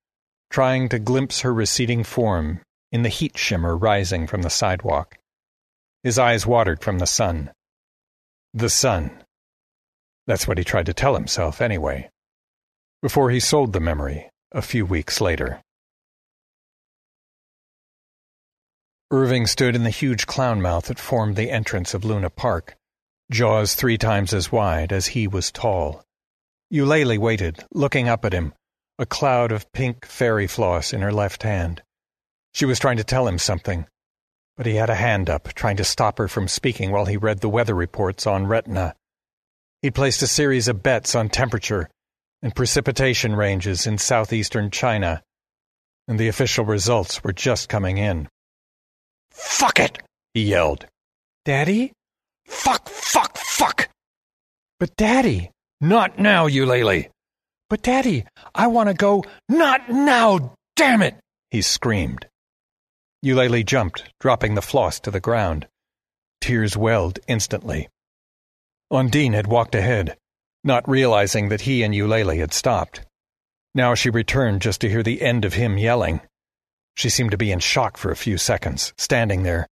trying 0.50 0.90
to 0.90 1.00
glimpse 1.00 1.42
her 1.42 1.54
receding 1.54 2.04
form 2.04 2.62
in 2.92 3.04
the 3.04 3.10
heat 3.10 3.38
shimmer 3.38 3.76
rising 3.76 4.28
from 4.28 4.42
the 4.42 4.50
sidewalk. 4.50 5.18
His 6.04 6.18
eyes 6.18 6.46
watered 6.46 6.82
from 6.82 7.00
the 7.00 7.08
sun. 7.08 7.52
The 8.54 8.70
sun. 8.70 9.24
That's 10.30 10.48
what 10.48 10.60
he 10.60 10.64
tried 10.64 10.86
to 10.86 10.94
tell 10.94 11.16
himself, 11.16 11.60
anyway, 11.60 12.12
before 13.02 13.32
he 13.32 13.40
sold 13.40 13.74
the 13.74 13.80
memory 13.80 14.30
a 14.52 14.62
few 14.62 14.86
weeks 14.86 15.20
later. 15.20 15.64
Irving 19.10 19.48
stood 19.48 19.76
in 19.76 19.86
the 19.86 19.90
huge 19.90 20.28
clown 20.28 20.62
mouth 20.62 20.86
that 20.86 21.00
formed 21.00 21.36
the 21.36 21.50
entrance 21.50 21.96
of 21.96 22.06
Luna 22.06 22.30
Park, 22.30 22.76
jaws 23.32 23.74
three 23.74 23.98
times 23.98 24.32
as 24.32 24.52
wide 24.52 24.94
as 24.94 25.08
he 25.08 25.26
was 25.28 25.52
tall. 25.52 26.04
Eulalie 26.70 27.18
waited, 27.18 27.66
looking 27.74 28.08
up 28.08 28.24
at 28.24 28.32
him, 28.32 28.54
a 29.00 29.08
cloud 29.08 29.52
of 29.52 29.72
pink 29.72 30.06
fairy 30.06 30.46
floss 30.46 30.94
in 30.94 31.02
her 31.02 31.12
left 31.12 31.42
hand. 31.42 31.82
She 32.54 32.66
was 32.66 32.78
trying 32.78 32.98
to 32.98 33.04
tell 33.04 33.28
him 33.28 33.40
something, 33.40 33.88
but 34.56 34.68
he 34.68 34.76
had 34.76 34.92
a 34.92 34.96
hand 34.96 35.28
up, 35.28 35.52
trying 35.56 35.78
to 35.78 35.84
stop 35.84 36.20
her 36.20 36.28
from 36.28 36.48
speaking 36.48 36.92
while 36.92 37.06
he 37.06 37.18
read 37.18 37.40
the 37.40 37.50
weather 37.50 37.74
reports 37.74 38.28
on 38.28 38.46
Retina. 38.46 38.94
He'd 39.82 39.96
placed 39.96 40.22
a 40.22 40.28
series 40.28 40.68
of 40.68 40.84
bets 40.84 41.16
on 41.16 41.30
temperature 41.30 41.90
and 42.42 42.54
precipitation 42.54 43.34
ranges 43.36 43.88
in 43.88 43.98
southeastern 43.98 44.72
China, 44.72 45.24
and 46.08 46.20
the 46.20 46.28
official 46.28 46.66
results 46.66 47.24
were 47.24 47.32
just 47.32 47.70
coming 47.70 47.98
in. 47.98 48.28
Fuck 49.32 49.80
it! 49.80 50.00
he 50.34 50.44
yelled. 50.44 50.86
Daddy? 51.46 51.94
Fuck, 52.46 52.90
fuck, 52.90 53.38
fuck! 53.38 53.90
But 54.80 54.96
Daddy! 54.98 55.52
Not 55.80 56.20
now, 56.20 56.48
Eulalie! 56.48 57.10
But 57.70 57.82
Daddy, 57.82 58.26
I 58.54 58.68
want 58.68 58.90
to 58.90 58.94
go. 58.94 59.24
Not 59.48 59.90
now, 59.90 60.56
damn 60.76 61.02
it! 61.02 61.16
he 61.52 61.62
screamed. 61.62 62.28
Eulalie 63.22 63.64
jumped, 63.64 64.12
dropping 64.20 64.56
the 64.56 64.62
floss 64.62 65.00
to 65.02 65.12
the 65.12 65.20
ground. 65.22 65.68
Tears 66.42 66.76
welled 66.76 67.20
instantly. 67.28 67.88
Ondine 68.92 69.34
had 69.34 69.48
walked 69.48 69.76
ahead, 69.76 70.18
not 70.64 70.90
realizing 70.90 71.50
that 71.50 71.62
he 71.62 71.84
and 71.84 71.94
Eulalie 71.94 72.40
had 72.40 72.54
stopped. 72.54 73.02
Now 73.76 73.94
she 73.94 74.10
returned 74.10 74.62
just 74.62 74.82
to 74.82 74.90
hear 74.90 75.04
the 75.04 75.22
end 75.22 75.46
of 75.46 75.54
him 75.54 75.78
yelling. 75.78 76.22
She 76.96 77.10
seemed 77.10 77.32
to 77.32 77.38
be 77.38 77.52
in 77.52 77.60
shock 77.60 77.98
for 77.98 78.12
a 78.12 78.16
few 78.16 78.38
seconds, 78.38 78.94
standing 78.98 79.44
there, 79.44 79.68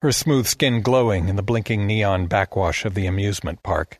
her 0.00 0.10
smooth 0.10 0.46
skin 0.46 0.82
glowing 0.82 1.28
in 1.28 1.36
the 1.36 1.42
blinking 1.42 1.86
neon 1.86 2.26
backwash 2.26 2.84
of 2.84 2.94
the 2.94 3.06
amusement 3.06 3.62
park. 3.62 3.98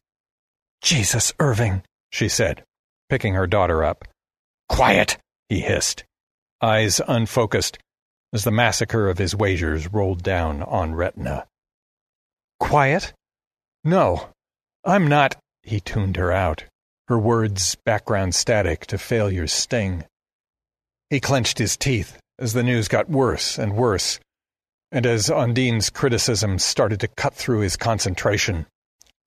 Jesus, 0.83 1.33
Irving, 1.39 1.83
she 2.11 2.29
said, 2.29 2.64
picking 3.09 3.35
her 3.35 3.47
daughter 3.47 3.85
up. 3.85 4.07
Quiet, 4.68 5.18
he 5.49 5.61
hissed, 5.61 6.05
eyes 6.61 7.01
unfocused 7.07 7.79
as 8.33 8.45
the 8.45 8.51
massacre 8.51 9.09
of 9.09 9.18
his 9.18 9.37
wagers 9.37 9.93
rolled 9.93 10.23
down 10.23 10.62
on 10.62 10.95
Retina. 10.95 11.47
Quiet? 12.59 13.12
No, 13.85 14.29
I'm 14.85 15.07
not. 15.07 15.37
He 15.62 15.78
tuned 15.80 16.16
her 16.16 16.33
out, 16.33 16.64
her 17.09 17.18
words 17.18 17.76
background 17.85 18.35
static 18.35 18.87
to 18.87 18.99
failure's 18.99 19.53
sting. 19.53 20.05
He 21.09 21.20
clenched 21.20 21.59
his 21.59 21.76
teeth 21.76 22.18
as 22.39 22.53
the 22.53 22.64
news 22.64 22.89
got 22.89 23.09
worse 23.09 23.59
and 23.59 23.76
worse, 23.76 24.18
and 24.91 25.07
as 25.07 25.30
Ondine's 25.30 25.89
criticism 25.89 26.59
started 26.59 27.01
to 27.01 27.09
cut 27.09 27.35
through 27.35 27.61
his 27.61 27.76
concentration. 27.76 28.66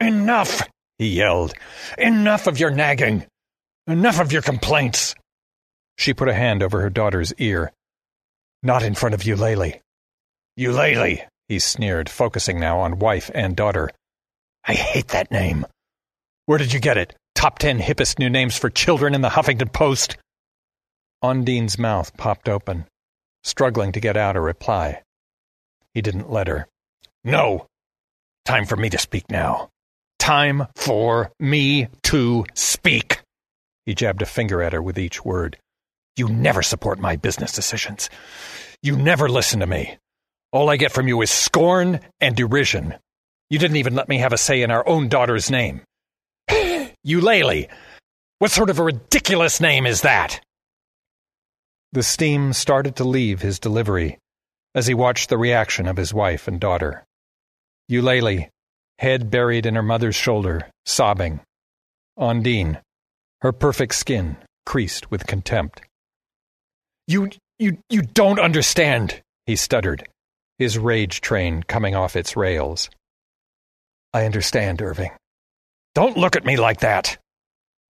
Enough! 0.01 0.67
he 0.97 1.07
yelled. 1.07 1.53
Enough 1.97 2.47
of 2.47 2.59
your 2.59 2.71
nagging! 2.71 3.25
Enough 3.87 4.19
of 4.19 4.31
your 4.33 4.41
complaints! 4.41 5.15
She 5.97 6.13
put 6.13 6.27
a 6.27 6.33
hand 6.33 6.63
over 6.63 6.81
her 6.81 6.89
daughter's 6.89 7.33
ear. 7.35 7.71
Not 8.61 8.83
in 8.83 8.95
front 8.95 9.15
of 9.15 9.21
Eulalie. 9.21 9.79
Eulalie, 10.57 11.23
he 11.47 11.59
sneered, 11.59 12.09
focusing 12.09 12.59
now 12.59 12.79
on 12.79 12.99
wife 12.99 13.31
and 13.33 13.55
daughter. 13.55 13.89
I 14.67 14.73
hate 14.73 15.09
that 15.09 15.31
name. 15.31 15.65
Where 16.45 16.57
did 16.57 16.73
you 16.73 16.79
get 16.79 16.97
it? 16.97 17.15
Top 17.35 17.59
ten 17.59 17.79
hippest 17.79 18.19
new 18.19 18.29
names 18.29 18.57
for 18.57 18.69
children 18.69 19.13
in 19.13 19.21
the 19.21 19.29
Huffington 19.29 19.71
Post? 19.71 20.17
Ondine's 21.21 21.77
mouth 21.79 22.15
popped 22.17 22.49
open 22.49 22.85
struggling 23.43 23.91
to 23.91 23.99
get 23.99 24.17
out 24.17 24.35
a 24.35 24.41
reply. 24.41 25.03
He 25.93 26.01
didn't 26.01 26.31
let 26.31 26.47
her. 26.47 26.67
No! 27.23 27.67
Time 28.43 28.65
for 28.65 28.75
me 28.75 28.89
to 28.89 28.97
speak 28.97 29.29
now. 29.29 29.69
time 30.25 30.65
for 30.75 31.31
me 31.39 31.87
to 32.01 32.43
speak. 32.55 33.19
He 33.85 33.93
jabbed 33.93 34.23
a 34.23 34.25
finger 34.25 34.63
at 34.63 34.73
her 34.73 34.81
with 34.81 34.97
each 34.97 35.23
word. 35.23 35.55
You 36.15 36.27
never 36.27 36.63
support 36.63 36.97
my 36.97 37.15
business 37.15 37.51
decisions. 37.51 38.09
You 38.81 38.95
never 38.95 39.29
listen 39.29 39.59
to 39.59 39.67
me. 39.67 39.97
All 40.51 40.67
I 40.71 40.77
get 40.77 40.91
from 40.91 41.07
you 41.07 41.21
is 41.21 41.29
scorn 41.29 41.99
and 42.19 42.35
derision. 42.35 42.95
You 43.49 43.59
didn't 43.59 43.77
even 43.77 43.95
let 43.95 44.09
me 44.09 44.17
have 44.17 44.33
a 44.33 44.37
say 44.37 44.61
in 44.61 44.71
our 44.71 44.87
own 44.87 45.07
daughter's 45.07 45.51
name. 45.51 45.81
Eulalie! 46.49 47.69
What 48.39 48.51
sort 48.51 48.69
of 48.69 48.79
a 48.79 48.83
ridiculous 48.83 49.61
name 49.61 49.85
is 49.85 50.01
that? 50.01 50.41
The 51.93 52.03
steam 52.03 52.53
started 52.53 52.95
to 52.97 53.03
leave 53.03 53.41
his 53.41 53.59
delivery 53.59 54.17
as 54.73 54.87
he 54.87 54.93
watched 54.93 55.29
the 55.29 55.37
reaction 55.37 55.87
of 55.87 55.95
his 55.95 56.13
wife 56.13 56.47
and 56.47 56.59
daughter. 56.59 57.05
Eulalie, 57.89 58.49
head 58.99 59.29
buried 59.29 59.65
in 59.65 59.75
her 59.75 59.83
mother's 59.83 60.15
shoulder, 60.15 60.67
sobbing. 60.85 61.39
Ondine, 62.17 62.81
her 63.41 63.51
perfect 63.51 63.95
skin 63.95 64.37
creased 64.65 65.11
with 65.11 65.27
contempt. 65.27 65.81
You, 67.07 67.29
you, 67.59 67.77
you 67.89 68.01
don't 68.01 68.39
understand, 68.39 69.21
he 69.45 69.55
stuttered, 69.55 70.07
his 70.57 70.77
rage 70.77 71.21
train 71.21 71.63
coming 71.63 71.95
off 71.95 72.15
its 72.15 72.35
rails. 72.35 72.89
I 74.15 74.23
understand, 74.23 74.81
Irving. 74.81 75.11
Don't 75.93 76.15
look 76.15 76.37
at 76.37 76.45
me 76.45 76.55
like 76.55 76.79
that. 76.79 77.17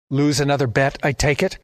Lose 0.08 0.40
another 0.40 0.66
bet, 0.66 0.96
I 1.02 1.12
take 1.12 1.42
it? 1.42 1.58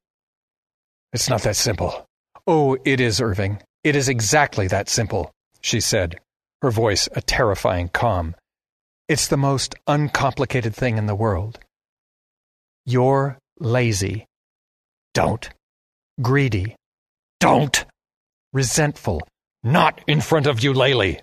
It's 1.15 1.31
not 1.31 1.41
that 1.45 1.57
simple. 1.57 2.05
Oh, 2.47 2.77
it 2.85 3.01
is, 3.01 3.23
Irving. 3.23 3.63
It 3.85 3.97
is 3.97 4.11
exactly 4.11 4.69
that 4.69 4.91
simple, 4.91 5.31
she 5.63 5.81
said, 5.81 6.21
her 6.61 6.71
voice 6.71 7.09
a 7.17 7.23
terrifying 7.23 7.89
calm. 7.89 8.37
It's 9.09 9.29
the 9.29 9.39
most 9.39 9.77
uncomplicated 9.87 10.75
thing 10.75 10.99
in 10.99 11.07
the 11.07 11.15
world. 11.15 11.59
You're 12.85 13.39
lazy. 13.61 14.27
Don't. 15.15 15.49
Greedy. 16.21 16.77
Don't. 17.39 17.87
Resentful. 18.53 19.23
Not 19.63 20.03
in 20.07 20.21
front 20.21 20.47
of 20.47 20.63
Eulalie. 20.63 21.23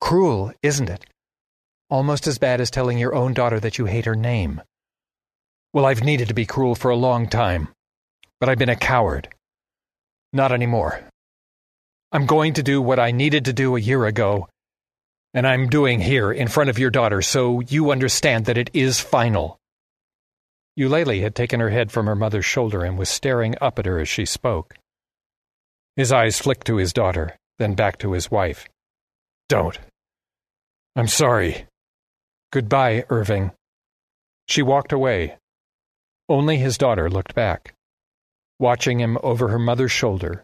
Cruel, 0.00 0.54
isn't 0.62 0.88
it? 0.88 1.04
Almost 1.88 2.26
as 2.26 2.38
bad 2.38 2.60
as 2.60 2.70
telling 2.70 2.98
your 2.98 3.14
own 3.14 3.32
daughter 3.32 3.60
that 3.60 3.78
you 3.78 3.84
hate 3.84 4.06
her 4.06 4.16
name. 4.16 4.60
Well, 5.72 5.86
I've 5.86 6.02
needed 6.02 6.28
to 6.28 6.34
be 6.34 6.46
cruel 6.46 6.74
for 6.74 6.90
a 6.90 6.96
long 6.96 7.28
time, 7.28 7.68
but 8.40 8.48
I've 8.48 8.58
been 8.58 8.68
a 8.68 8.76
coward. 8.76 9.28
Not 10.32 10.50
anymore. 10.50 11.00
I'm 12.10 12.26
going 12.26 12.54
to 12.54 12.62
do 12.62 12.82
what 12.82 12.98
I 12.98 13.10
needed 13.12 13.44
to 13.44 13.52
do 13.52 13.76
a 13.76 13.80
year 13.80 14.04
ago, 14.06 14.48
and 15.32 15.46
I'm 15.46 15.68
doing 15.68 16.00
here 16.00 16.32
in 16.32 16.48
front 16.48 16.70
of 16.70 16.78
your 16.78 16.90
daughter 16.90 17.22
so 17.22 17.60
you 17.60 17.90
understand 17.90 18.46
that 18.46 18.58
it 18.58 18.70
is 18.72 19.00
final. 19.00 19.58
Eulalie 20.76 21.22
had 21.22 21.34
taken 21.34 21.60
her 21.60 21.70
head 21.70 21.92
from 21.92 22.06
her 22.06 22.16
mother's 22.16 22.44
shoulder 22.44 22.82
and 22.84 22.98
was 22.98 23.08
staring 23.08 23.54
up 23.60 23.78
at 23.78 23.86
her 23.86 23.98
as 23.98 24.08
she 24.08 24.26
spoke. 24.26 24.76
His 25.94 26.10
eyes 26.10 26.38
flicked 26.38 26.66
to 26.66 26.76
his 26.76 26.92
daughter, 26.92 27.36
then 27.58 27.74
back 27.74 27.98
to 27.98 28.12
his 28.12 28.30
wife. 28.30 28.68
Don't. 29.48 29.78
I'm 30.96 31.08
sorry. 31.08 31.66
Goodbye, 32.56 33.04
Irving. 33.10 33.50
She 34.48 34.62
walked 34.62 34.90
away. 34.90 35.36
Only 36.26 36.56
his 36.56 36.78
daughter 36.78 37.10
looked 37.10 37.34
back, 37.34 37.74
watching 38.58 38.98
him 38.98 39.18
over 39.22 39.48
her 39.48 39.58
mother's 39.58 39.92
shoulder, 39.92 40.42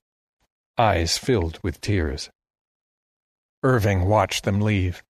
eyes 0.77 1.17
filled 1.17 1.59
with 1.63 1.81
tears. 1.81 2.29
Irving 3.63 4.05
watched 4.05 4.45
them 4.45 4.61
leave, 4.61 5.03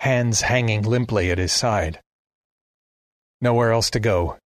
hands 0.00 0.42
hanging 0.42 0.82
limply 0.82 1.30
at 1.30 1.38
his 1.38 1.50
side. 1.50 2.00
Nowhere 3.40 3.72
else 3.72 3.88
to 3.92 3.98
go, 3.98 4.36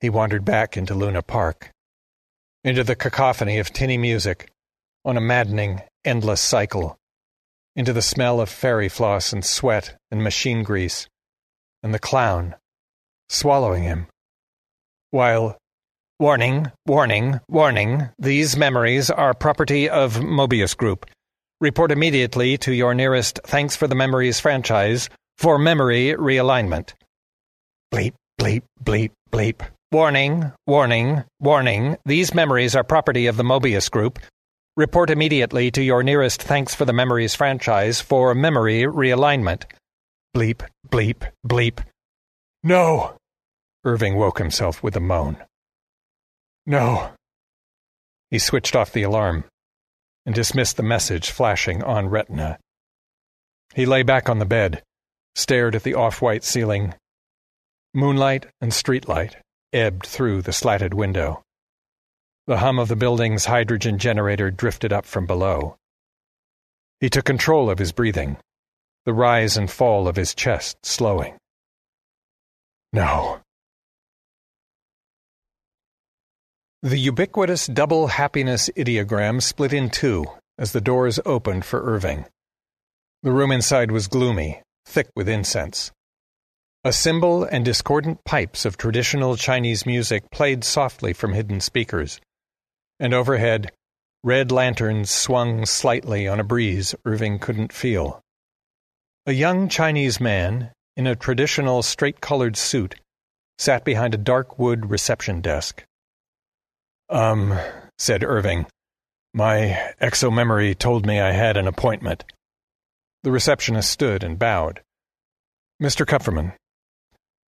he 0.00 0.08
wandered 0.08 0.46
back 0.46 0.78
into 0.78 0.94
Luna 0.94 1.20
Park, 1.20 1.70
into 2.64 2.82
the 2.82 2.96
cacophony 2.96 3.58
of 3.58 3.74
tinny 3.74 3.98
music, 3.98 4.50
on 5.04 5.18
a 5.18 5.20
maddening, 5.20 5.82
endless 6.02 6.40
cycle, 6.40 6.96
into 7.76 7.92
the 7.92 8.00
smell 8.00 8.40
of 8.40 8.48
fairy 8.48 8.88
floss 8.88 9.34
and 9.34 9.44
sweat 9.44 9.98
and 10.10 10.24
machine 10.24 10.62
grease, 10.62 11.08
and 11.82 11.92
the 11.92 11.98
clown 11.98 12.54
swallowing 13.28 13.82
him. 13.82 14.06
While, 15.10 15.58
warning, 16.18 16.70
warning, 16.86 17.40
warning, 17.48 18.08
these 18.18 18.56
memories 18.56 19.10
are 19.10 19.34
property 19.34 19.88
of 19.88 20.16
Mobius 20.16 20.76
Group. 20.76 21.06
Report 21.60 21.92
immediately 21.92 22.58
to 22.58 22.72
your 22.72 22.94
nearest 22.94 23.40
Thanks 23.44 23.76
for 23.76 23.86
the 23.86 23.94
Memories 23.94 24.40
franchise 24.40 25.08
for 25.38 25.58
memory 25.58 26.14
realignment. 26.18 26.94
Bleep, 27.92 28.14
bleep, 28.40 28.62
bleep, 28.82 29.10
bleep. 29.30 29.62
Warning, 29.92 30.52
warning, 30.66 31.24
warning. 31.38 31.96
These 32.06 32.34
memories 32.34 32.74
are 32.74 32.84
property 32.84 33.26
of 33.26 33.36
the 33.36 33.42
Mobius 33.42 33.90
Group. 33.90 34.18
Report 34.76 35.10
immediately 35.10 35.70
to 35.72 35.82
your 35.82 36.02
nearest 36.02 36.42
Thanks 36.42 36.74
for 36.74 36.84
the 36.84 36.94
Memories 36.94 37.34
franchise 37.34 38.00
for 38.00 38.34
memory 38.34 38.82
realignment. 38.82 39.64
Bleep, 40.34 40.62
bleep, 40.88 41.30
bleep. 41.46 41.84
No! 42.62 43.16
Irving 43.84 44.16
woke 44.16 44.38
himself 44.38 44.82
with 44.82 44.96
a 44.96 45.00
moan. 45.00 45.36
No. 46.64 47.10
He 48.30 48.38
switched 48.38 48.74
off 48.74 48.92
the 48.92 49.02
alarm 49.02 49.44
and 50.24 50.34
dismissed 50.34 50.76
the 50.76 50.82
message 50.82 51.30
flashing 51.30 51.82
on 51.82 52.08
retina. 52.08 52.58
He 53.74 53.84
lay 53.84 54.02
back 54.02 54.28
on 54.28 54.38
the 54.38 54.46
bed, 54.46 54.82
stared 55.34 55.74
at 55.74 55.82
the 55.82 55.94
off 55.94 56.22
white 56.22 56.44
ceiling. 56.44 56.94
Moonlight 57.92 58.46
and 58.60 58.72
streetlight 58.72 59.34
ebbed 59.72 60.06
through 60.06 60.42
the 60.42 60.52
slatted 60.52 60.94
window. 60.94 61.42
The 62.46 62.58
hum 62.58 62.78
of 62.78 62.88
the 62.88 62.96
building's 62.96 63.44
hydrogen 63.46 63.98
generator 63.98 64.50
drifted 64.50 64.92
up 64.92 65.04
from 65.04 65.26
below. 65.26 65.76
He 67.00 67.10
took 67.10 67.24
control 67.24 67.68
of 67.68 67.78
his 67.78 67.92
breathing, 67.92 68.38
the 69.04 69.12
rise 69.12 69.56
and 69.56 69.70
fall 69.70 70.08
of 70.08 70.16
his 70.16 70.34
chest 70.34 70.76
slowing. 70.84 71.34
No. 72.92 73.40
The 76.82 76.98
ubiquitous 76.98 77.66
double 77.66 78.08
happiness 78.08 78.68
ideogram 78.76 79.40
split 79.40 79.72
in 79.72 79.90
two 79.90 80.26
as 80.58 80.72
the 80.72 80.80
doors 80.80 81.20
opened 81.24 81.64
for 81.64 81.82
Irving. 81.82 82.26
The 83.22 83.32
room 83.32 83.52
inside 83.52 83.90
was 83.90 84.08
gloomy, 84.08 84.62
thick 84.84 85.08
with 85.14 85.28
incense. 85.28 85.92
A 86.84 86.92
cymbal 86.92 87.44
and 87.44 87.64
discordant 87.64 88.24
pipes 88.24 88.64
of 88.64 88.76
traditional 88.76 89.36
Chinese 89.36 89.86
music 89.86 90.30
played 90.30 90.64
softly 90.64 91.12
from 91.12 91.32
hidden 91.32 91.60
speakers 91.60 92.20
and 93.02 93.12
overhead, 93.12 93.72
red 94.22 94.52
lanterns 94.52 95.10
swung 95.10 95.66
slightly 95.66 96.28
on 96.28 96.38
a 96.38 96.44
breeze 96.44 96.94
Irving 97.04 97.40
couldn't 97.40 97.72
feel. 97.72 98.20
A 99.24 99.32
young 99.32 99.68
Chinese 99.68 100.20
man, 100.20 100.72
in 100.96 101.06
a 101.06 101.14
traditional 101.14 101.82
straight 101.82 102.20
colored 102.20 102.56
suit, 102.56 102.96
sat 103.56 103.84
behind 103.84 104.14
a 104.14 104.18
dark 104.18 104.58
wood 104.58 104.90
reception 104.90 105.40
desk. 105.40 105.84
Um, 107.08 107.56
said 107.98 108.24
Irving. 108.24 108.66
My 109.32 109.94
exo 110.00 110.32
memory 110.32 110.74
told 110.74 111.06
me 111.06 111.20
I 111.20 111.30
had 111.30 111.56
an 111.56 111.68
appointment. 111.68 112.24
The 113.22 113.30
receptionist 113.30 113.90
stood 113.90 114.24
and 114.24 114.40
bowed. 114.40 114.80
Mr. 115.80 116.04
Kupferman, 116.04 116.54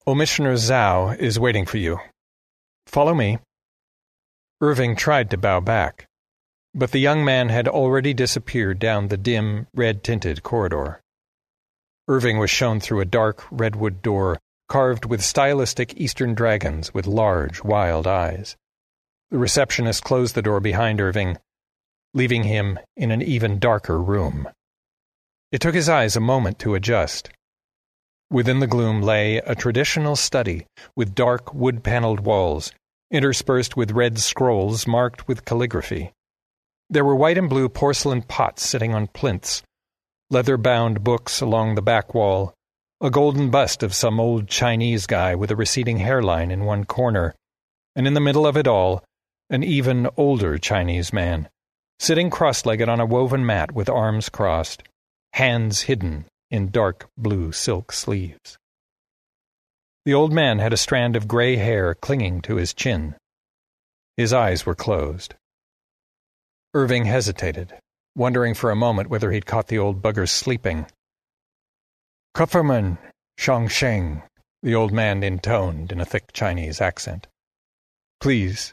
Omissioner 0.07 0.55
Zhao 0.55 1.17
is 1.17 1.39
waiting 1.39 1.65
for 1.65 1.79
you. 1.79 1.99
Follow 2.87 3.15
me. 3.15 3.39
Irving 4.61 4.97
tried 4.97 5.31
to 5.31 5.37
bow 5.37 5.61
back, 5.61 6.07
but 6.75 6.91
the 6.91 6.99
young 6.99 7.25
man 7.25 7.49
had 7.49 7.69
already 7.69 8.13
disappeared 8.13 8.79
down 8.79 9.09
the 9.09 9.17
dim, 9.17 9.69
red 9.75 10.03
tinted 10.03 10.43
corridor. 10.43 11.02
Irving 12.13 12.37
was 12.37 12.51
shown 12.51 12.79
through 12.79 13.01
a 13.01 13.07
dark 13.07 13.43
redwood 13.51 14.03
door 14.03 14.39
carved 14.69 15.07
with 15.07 15.25
stylistic 15.25 15.99
Eastern 15.99 16.35
dragons 16.35 16.93
with 16.93 17.07
large, 17.07 17.65
wild 17.65 18.07
eyes. 18.07 18.55
The 19.31 19.39
receptionist 19.39 20.05
closed 20.05 20.35
the 20.35 20.43
door 20.43 20.61
behind 20.61 21.01
Irving, 21.01 21.39
leaving 22.13 22.43
him 22.43 22.79
in 22.99 23.11
an 23.11 23.23
even 23.23 23.59
darker 23.59 23.99
room. 23.99 24.47
It 25.53 25.63
took 25.63 25.75
his 25.75 25.89
eyes 25.89 26.15
a 26.15 26.21
moment 26.21 26.59
to 26.59 26.75
adjust. 26.75 27.31
Within 28.31 28.61
the 28.61 28.67
gloom 28.67 29.01
lay 29.01 29.39
a 29.39 29.55
traditional 29.55 30.15
study 30.15 30.67
with 30.95 31.15
dark 31.15 31.55
wood 31.55 31.83
paneled 31.83 32.21
walls 32.21 32.73
interspersed 33.11 33.75
with 33.75 33.93
red 33.93 34.19
scrolls 34.19 34.87
marked 34.87 35.27
with 35.27 35.47
calligraphy. 35.47 36.13
There 36.91 37.07
were 37.07 37.17
white 37.17 37.39
and 37.39 37.49
blue 37.49 37.71
porcelain 37.71 38.21
pots 38.21 38.67
sitting 38.67 38.93
on 38.93 39.07
plinths, 39.07 39.63
leather 40.33 40.57
bound 40.57 41.05
books 41.05 41.43
along 41.43 41.75
the 41.75 41.83
back 41.83 42.15
wall, 42.15 42.55
a 43.03 43.11
golden 43.11 43.51
bust 43.51 43.83
of 43.83 43.95
some 43.95 44.19
old 44.19 44.49
Chinese 44.49 45.07
guy 45.07 45.35
with 45.35 45.51
a 45.51 45.57
receding 45.57 45.99
hairline 45.99 46.51
in 46.51 46.65
one 46.65 46.85
corner, 46.85 47.35
and 47.95 48.07
in 48.07 48.15
the 48.15 48.21
middle 48.21 48.47
of 48.47 48.57
it 48.57 48.67
all, 48.67 49.05
an 49.51 49.63
even 49.63 50.09
older 50.17 50.57
Chinese 50.57 51.13
man, 51.13 51.51
sitting 51.99 52.31
cross 52.31 52.65
legged 52.65 52.89
on 52.89 52.99
a 52.99 53.05
woven 53.05 53.45
mat 53.45 53.73
with 53.73 53.91
arms 53.91 54.31
crossed, 54.31 54.83
hands 55.35 55.83
hidden 55.83 56.25
in 56.51 56.71
dark 56.71 57.11
blue 57.19 57.53
silk 57.53 57.93
sleeves. 57.93 58.57
The 60.07 60.15
old 60.15 60.33
man 60.33 60.61
had 60.61 60.73
a 60.73 60.79
strand 60.79 61.15
of 61.15 61.29
gray 61.29 61.57
hair 61.57 61.95
clinging 61.95 62.41
to 62.43 62.57
his 62.57 62.73
chin. 62.73 63.17
His 64.17 64.33
eyes 64.33 64.65
were 64.65 64.75
closed. 64.75 65.35
Irving 66.73 67.05
hesitated, 67.05 67.75
wondering 68.15 68.55
for 68.55 68.71
a 68.71 68.77
moment 68.77 69.11
whether 69.11 69.31
he'd 69.31 69.47
caught 69.47 69.69
the 69.69 69.79
old 69.79 70.03
bugger 70.03 70.29
sleeping. 70.29 70.87
Kupferman, 72.35 72.99
Shang, 73.39 73.69
Sheng, 73.69 74.23
the 74.63 74.75
old 74.75 74.93
man 74.93 75.23
intoned 75.23 75.93
in 75.93 76.01
a 76.01 76.05
thick 76.05 76.33
Chinese 76.33 76.81
accent. 76.81 77.27
Please, 78.21 78.73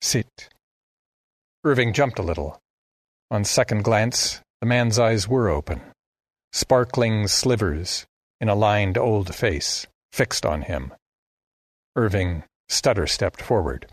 sit. 0.00 0.48
Irving 1.64 1.92
jumped 1.92 2.18
a 2.18 2.22
little. 2.22 2.58
On 3.30 3.44
second 3.44 3.82
glance, 3.82 4.40
the 4.60 4.66
man's 4.66 4.98
eyes 4.98 5.26
were 5.26 5.48
open, 5.48 5.80
sparkling 6.52 7.28
slivers 7.28 8.04
in 8.40 8.48
a 8.48 8.54
lined 8.54 8.98
old 8.98 9.34
face 9.34 9.86
fixed 10.12 10.44
on 10.44 10.62
him. 10.62 10.92
Irving 11.96 12.44
stutter 12.68 13.06
stepped 13.06 13.40
forward. 13.40 13.86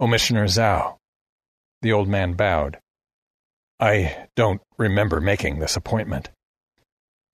Omissioner 0.00 0.46
Zhao. 0.46 0.96
The 1.80 1.92
old 1.92 2.08
man 2.08 2.34
bowed. 2.34 2.78
I 3.82 4.28
don't 4.36 4.60
remember 4.78 5.20
making 5.20 5.58
this 5.58 5.74
appointment. 5.74 6.30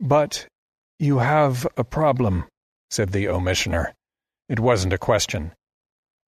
But 0.00 0.46
you 0.98 1.18
have 1.18 1.66
a 1.76 1.84
problem, 1.84 2.46
said 2.88 3.10
the 3.10 3.28
omissioner. 3.28 3.92
It 4.48 4.58
wasn't 4.58 4.94
a 4.94 4.98
question. 4.98 5.52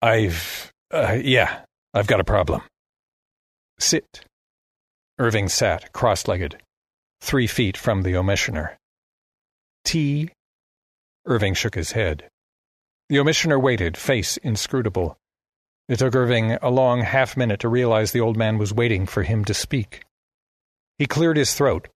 I've. 0.00 0.70
Uh, 0.92 1.18
yeah, 1.20 1.62
I've 1.92 2.06
got 2.06 2.20
a 2.20 2.24
problem. 2.24 2.62
Sit. 3.80 4.24
Irving 5.18 5.48
sat, 5.48 5.92
cross 5.92 6.28
legged, 6.28 6.58
three 7.20 7.48
feet 7.48 7.76
from 7.76 8.02
the 8.02 8.16
omissioner. 8.16 8.76
Tea? 9.84 10.30
Irving 11.26 11.54
shook 11.54 11.74
his 11.74 11.90
head. 11.90 12.28
The 13.08 13.18
omissioner 13.18 13.58
waited, 13.58 13.96
face 13.96 14.36
inscrutable. 14.36 15.16
It 15.88 15.98
took 15.98 16.14
Irving 16.14 16.52
a 16.62 16.70
long 16.70 17.02
half 17.02 17.36
minute 17.36 17.60
to 17.60 17.68
realize 17.68 18.12
the 18.12 18.20
old 18.20 18.36
man 18.36 18.56
was 18.58 18.72
waiting 18.72 19.06
for 19.06 19.22
him 19.22 19.44
to 19.44 19.54
speak. 19.54 20.04
He 20.98 21.06
cleared 21.06 21.36
his 21.36 21.54
throat, 21.54 21.88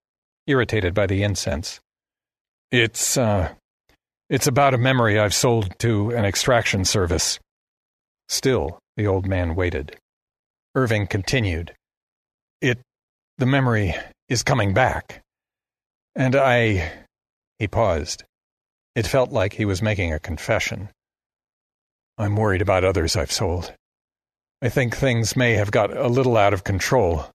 irritated 0.46 0.92
by 0.92 1.06
the 1.06 1.22
incense. 1.22 1.80
It's, 2.70 3.16
uh, 3.16 3.54
it's 4.28 4.46
about 4.46 4.74
a 4.74 4.78
memory 4.78 5.18
I've 5.18 5.32
sold 5.32 5.78
to 5.78 6.10
an 6.10 6.26
extraction 6.26 6.84
service. 6.84 7.38
Still, 8.28 8.78
the 8.96 9.06
old 9.06 9.26
man 9.26 9.54
waited. 9.54 9.96
Irving 10.74 11.06
continued. 11.06 11.72
It, 12.60 12.78
the 13.38 13.46
memory 13.46 13.94
is 14.28 14.42
coming 14.42 14.74
back. 14.74 15.22
And 16.14 16.36
I. 16.36 16.92
He 17.58 17.68
paused. 17.68 18.24
It 18.94 19.06
felt 19.06 19.32
like 19.32 19.54
he 19.54 19.64
was 19.64 19.80
making 19.80 20.12
a 20.12 20.18
confession. 20.18 20.90
I'm 22.18 22.34
worried 22.34 22.62
about 22.62 22.82
others 22.82 23.16
I've 23.16 23.30
sold. 23.30 23.72
I 24.60 24.68
think 24.68 24.96
things 24.96 25.36
may 25.36 25.52
have 25.54 25.70
got 25.70 25.96
a 25.96 26.08
little 26.08 26.36
out 26.36 26.52
of 26.52 26.64
control. 26.64 27.30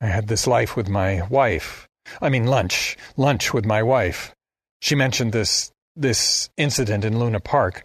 I 0.00 0.06
had 0.06 0.28
this 0.28 0.46
life 0.46 0.76
with 0.76 0.88
my 0.88 1.26
wife. 1.26 1.88
I 2.22 2.28
mean, 2.28 2.46
lunch. 2.46 2.96
Lunch 3.16 3.52
with 3.52 3.66
my 3.66 3.82
wife. 3.82 4.32
She 4.80 4.94
mentioned 4.94 5.32
this, 5.32 5.72
this 5.96 6.48
incident 6.56 7.04
in 7.04 7.18
Luna 7.18 7.40
Park, 7.40 7.84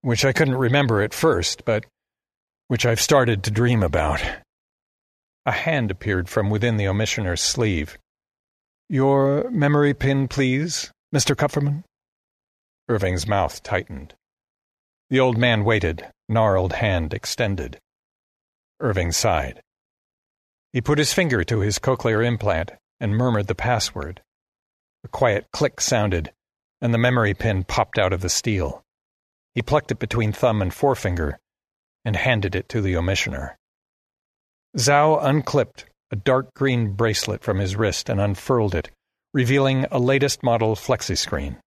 which 0.00 0.24
I 0.24 0.32
couldn't 0.32 0.56
remember 0.56 1.02
at 1.02 1.12
first, 1.12 1.66
but 1.66 1.84
which 2.68 2.86
I've 2.86 3.00
started 3.00 3.44
to 3.44 3.50
dream 3.50 3.82
about. 3.82 4.22
A 5.44 5.52
hand 5.52 5.90
appeared 5.90 6.30
from 6.30 6.48
within 6.48 6.78
the 6.78 6.88
omissioner's 6.88 7.42
sleeve. 7.42 7.98
Your 8.88 9.50
memory 9.50 9.92
pin, 9.92 10.28
please, 10.28 10.90
Mr. 11.14 11.36
Kupferman? 11.36 11.84
Irving's 12.88 13.26
mouth 13.26 13.62
tightened. 13.62 14.14
The 15.08 15.20
old 15.20 15.38
man 15.38 15.64
waited, 15.64 16.06
gnarled 16.28 16.72
hand 16.74 17.14
extended. 17.14 17.78
Irving 18.80 19.12
sighed. 19.12 19.62
He 20.72 20.80
put 20.80 20.98
his 20.98 21.12
finger 21.12 21.44
to 21.44 21.60
his 21.60 21.78
cochlear 21.78 22.26
implant 22.26 22.72
and 22.98 23.16
murmured 23.16 23.46
the 23.46 23.54
password. 23.54 24.22
A 25.04 25.08
quiet 25.08 25.46
click 25.52 25.80
sounded, 25.80 26.32
and 26.80 26.92
the 26.92 26.98
memory 26.98 27.34
pin 27.34 27.62
popped 27.62 27.98
out 27.98 28.12
of 28.12 28.20
the 28.20 28.28
steel. 28.28 28.82
He 29.54 29.62
plucked 29.62 29.92
it 29.92 29.98
between 29.98 30.32
thumb 30.32 30.60
and 30.60 30.74
forefinger 30.74 31.38
and 32.04 32.16
handed 32.16 32.54
it 32.54 32.68
to 32.70 32.82
the 32.82 32.96
omissioner. 32.96 33.56
Zhao 34.76 35.22
unclipped 35.22 35.86
a 36.10 36.16
dark 36.16 36.52
green 36.54 36.92
bracelet 36.92 37.42
from 37.42 37.58
his 37.58 37.76
wrist 37.76 38.08
and 38.08 38.20
unfurled 38.20 38.74
it, 38.74 38.90
revealing 39.32 39.86
a 39.90 39.98
latest 39.98 40.42
model 40.42 40.74
flexi-screen. 40.74 41.58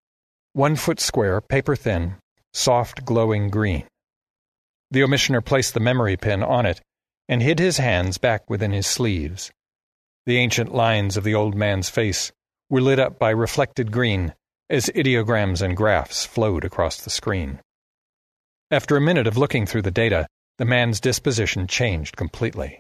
One 0.53 0.75
foot 0.75 0.99
square, 0.99 1.41
paper 1.41 1.75
thin, 1.75 2.17
soft 2.53 3.05
glowing 3.05 3.49
green. 3.49 3.85
The 4.91 5.03
omissioner 5.03 5.41
placed 5.41 5.73
the 5.73 5.79
memory 5.79 6.17
pin 6.17 6.43
on 6.43 6.65
it 6.65 6.81
and 7.27 7.43
hid 7.43 7.59
his 7.59 7.77
hands 7.77 8.17
back 8.17 8.49
within 8.49 8.71
his 8.71 8.87
sleeves. 8.87 9.51
The 10.25 10.37
ancient 10.37 10.73
lines 10.73 11.15
of 11.15 11.23
the 11.23 11.35
old 11.35 11.55
man's 11.55 11.89
face 11.89 12.31
were 12.69 12.81
lit 12.81 12.99
up 12.99 13.19
by 13.19 13.29
reflected 13.29 13.91
green 13.91 14.33
as 14.69 14.89
ideograms 14.95 15.61
and 15.61 15.75
graphs 15.75 16.25
flowed 16.25 16.63
across 16.63 17.01
the 17.01 17.09
screen. 17.09 17.59
After 18.71 18.95
a 18.95 19.01
minute 19.01 19.25
of 19.25 19.37
looking 19.37 19.65
through 19.65 19.81
the 19.83 19.91
data, 19.91 20.27
the 20.57 20.65
man's 20.65 20.99
disposition 20.99 21.67
changed 21.67 22.15
completely. 22.17 22.79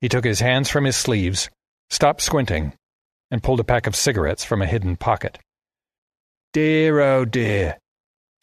He 0.00 0.08
took 0.08 0.24
his 0.24 0.40
hands 0.40 0.70
from 0.70 0.84
his 0.84 0.96
sleeves, 0.96 1.50
stopped 1.90 2.20
squinting, 2.20 2.74
and 3.30 3.42
pulled 3.42 3.60
a 3.60 3.64
pack 3.64 3.86
of 3.86 3.96
cigarettes 3.96 4.44
from 4.44 4.62
a 4.62 4.66
hidden 4.66 4.96
pocket. 4.96 5.38
Dear, 6.52 7.00
oh 7.00 7.24
dear, 7.24 7.78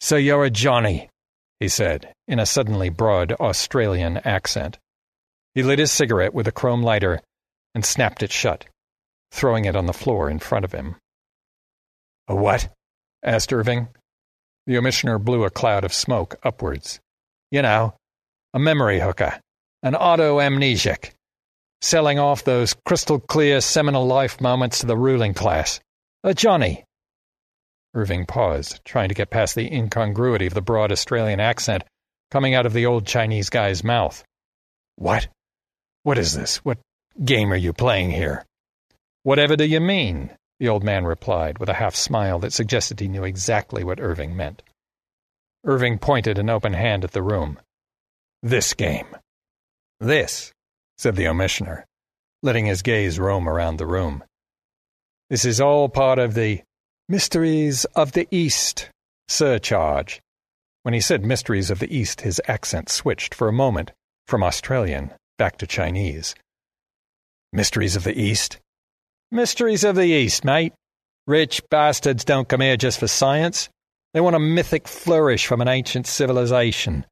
so 0.00 0.16
you're 0.16 0.44
a 0.44 0.50
Johnny, 0.50 1.08
he 1.60 1.68
said, 1.68 2.12
in 2.28 2.38
a 2.38 2.46
suddenly 2.46 2.88
broad 2.88 3.32
Australian 3.32 4.18
accent. 4.18 4.78
He 5.54 5.62
lit 5.62 5.78
his 5.78 5.90
cigarette 5.90 6.34
with 6.34 6.46
a 6.46 6.52
chrome 6.52 6.82
lighter 6.82 7.22
and 7.74 7.84
snapped 7.84 8.22
it 8.22 8.32
shut, 8.32 8.66
throwing 9.32 9.64
it 9.64 9.76
on 9.76 9.86
the 9.86 9.92
floor 9.92 10.28
in 10.30 10.38
front 10.38 10.64
of 10.64 10.72
him. 10.72 10.96
A 12.28 12.34
what? 12.34 12.68
asked 13.22 13.52
Irving. 13.52 13.88
The 14.66 14.78
omissioner 14.78 15.18
blew 15.18 15.44
a 15.44 15.50
cloud 15.50 15.84
of 15.84 15.94
smoke 15.94 16.36
upwards. 16.42 17.00
You 17.50 17.62
know, 17.62 17.94
a 18.52 18.58
memory 18.58 19.00
hooker, 19.00 19.38
an 19.82 19.94
auto 19.94 20.38
amnesiac, 20.38 21.12
selling 21.80 22.18
off 22.18 22.44
those 22.44 22.74
crystal 22.84 23.20
clear 23.20 23.60
seminal 23.60 24.06
life 24.06 24.40
moments 24.40 24.80
to 24.80 24.86
the 24.86 24.96
ruling 24.96 25.34
class. 25.34 25.80
A 26.24 26.34
Johnny. 26.34 26.84
Irving 27.96 28.26
paused, 28.26 28.84
trying 28.84 29.08
to 29.08 29.14
get 29.14 29.30
past 29.30 29.54
the 29.54 29.72
incongruity 29.72 30.46
of 30.46 30.52
the 30.52 30.60
broad 30.60 30.92
Australian 30.92 31.40
accent 31.40 31.82
coming 32.30 32.54
out 32.54 32.66
of 32.66 32.74
the 32.74 32.84
old 32.84 33.06
Chinese 33.06 33.48
guy's 33.48 33.82
mouth. 33.82 34.22
What? 34.96 35.28
What 36.02 36.18
is 36.18 36.34
this? 36.34 36.58
What 36.58 36.78
game 37.24 37.50
are 37.50 37.56
you 37.56 37.72
playing 37.72 38.10
here? 38.10 38.44
Whatever 39.22 39.56
do 39.56 39.64
you 39.64 39.80
mean? 39.80 40.30
The 40.60 40.68
old 40.68 40.84
man 40.84 41.06
replied, 41.06 41.58
with 41.58 41.70
a 41.70 41.74
half 41.74 41.96
smile 41.96 42.38
that 42.40 42.52
suggested 42.52 43.00
he 43.00 43.08
knew 43.08 43.24
exactly 43.24 43.82
what 43.82 43.98
Irving 43.98 44.36
meant. 44.36 44.62
Irving 45.64 45.98
pointed 45.98 46.38
an 46.38 46.50
open 46.50 46.74
hand 46.74 47.02
at 47.02 47.12
the 47.12 47.22
room. 47.22 47.58
This 48.42 48.74
game. 48.74 49.06
This, 50.00 50.52
said 50.98 51.16
the 51.16 51.28
omissioner, 51.28 51.86
letting 52.42 52.66
his 52.66 52.82
gaze 52.82 53.18
roam 53.18 53.48
around 53.48 53.78
the 53.78 53.86
room. 53.86 54.22
This 55.30 55.46
is 55.46 55.62
all 55.62 55.88
part 55.88 56.18
of 56.18 56.34
the 56.34 56.62
Mysteries 57.08 57.84
of 57.94 58.12
the 58.12 58.26
East 58.32 58.90
surcharge. 59.28 60.20
When 60.82 60.92
he 60.92 61.00
said 61.00 61.24
Mysteries 61.24 61.70
of 61.70 61.78
the 61.78 61.96
East, 61.96 62.22
his 62.22 62.40
accent 62.48 62.88
switched 62.88 63.32
for 63.32 63.46
a 63.46 63.52
moment 63.52 63.92
from 64.26 64.42
Australian 64.42 65.12
back 65.38 65.56
to 65.58 65.68
Chinese. 65.68 66.34
Mysteries 67.52 67.94
of 67.94 68.02
the 68.02 68.20
East? 68.20 68.58
Mysteries 69.30 69.84
of 69.84 69.94
the 69.94 70.06
East, 70.06 70.44
mate. 70.44 70.72
Rich 71.28 71.62
bastards 71.70 72.24
don't 72.24 72.48
come 72.48 72.60
here 72.60 72.76
just 72.76 72.98
for 72.98 73.06
science. 73.06 73.68
They 74.12 74.20
want 74.20 74.34
a 74.34 74.40
mythic 74.40 74.88
flourish 74.88 75.46
from 75.46 75.60
an 75.60 75.68
ancient 75.68 76.08
civilization. 76.08 77.06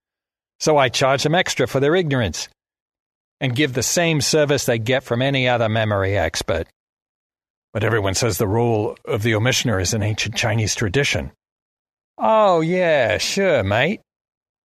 So 0.59 0.77
I 0.77 0.89
charge 0.89 1.23
them 1.23 1.37
extra 1.37 1.69
for 1.69 1.79
their 1.79 1.95
ignorance 1.95 2.49
and 3.41 3.55
give 3.55 3.75
the 3.75 3.83
same 3.85 4.21
service 4.21 4.67
they 4.67 4.81
get 4.81 5.05
from 5.05 5.23
any 5.23 5.47
other 5.47 5.69
memory 5.69 6.19
expert. 6.19 6.67
But 7.75 7.83
everyone 7.83 8.15
says 8.15 8.39
the 8.39 8.47
role 8.47 8.97
of 9.05 9.25
the 9.25 9.35
omissioner 9.35 9.81
is 9.81 9.93
an 9.93 10.03
ancient 10.05 10.37
Chinese 10.37 10.77
tradition. 10.77 11.33
Oh, 12.17 12.61
yeah, 12.61 13.19
sure, 13.19 13.65
mate. 13.65 14.01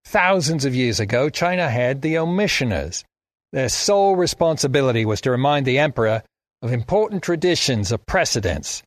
Thousands 0.05 0.67
of 0.67 0.75
years 0.75 1.01
ago, 1.01 1.31
China 1.31 1.71
had 1.71 2.03
the 2.03 2.19
omissioners. 2.19 3.05
Their 3.51 3.71
sole 3.71 4.15
responsibility 4.15 5.07
was 5.07 5.23
to 5.23 5.31
remind 5.31 5.65
the 5.65 5.79
emperor 5.79 6.23
of 6.61 6.71
important 6.71 7.23
traditions 7.23 7.93
of 7.93 8.05
precedence. 8.05 8.83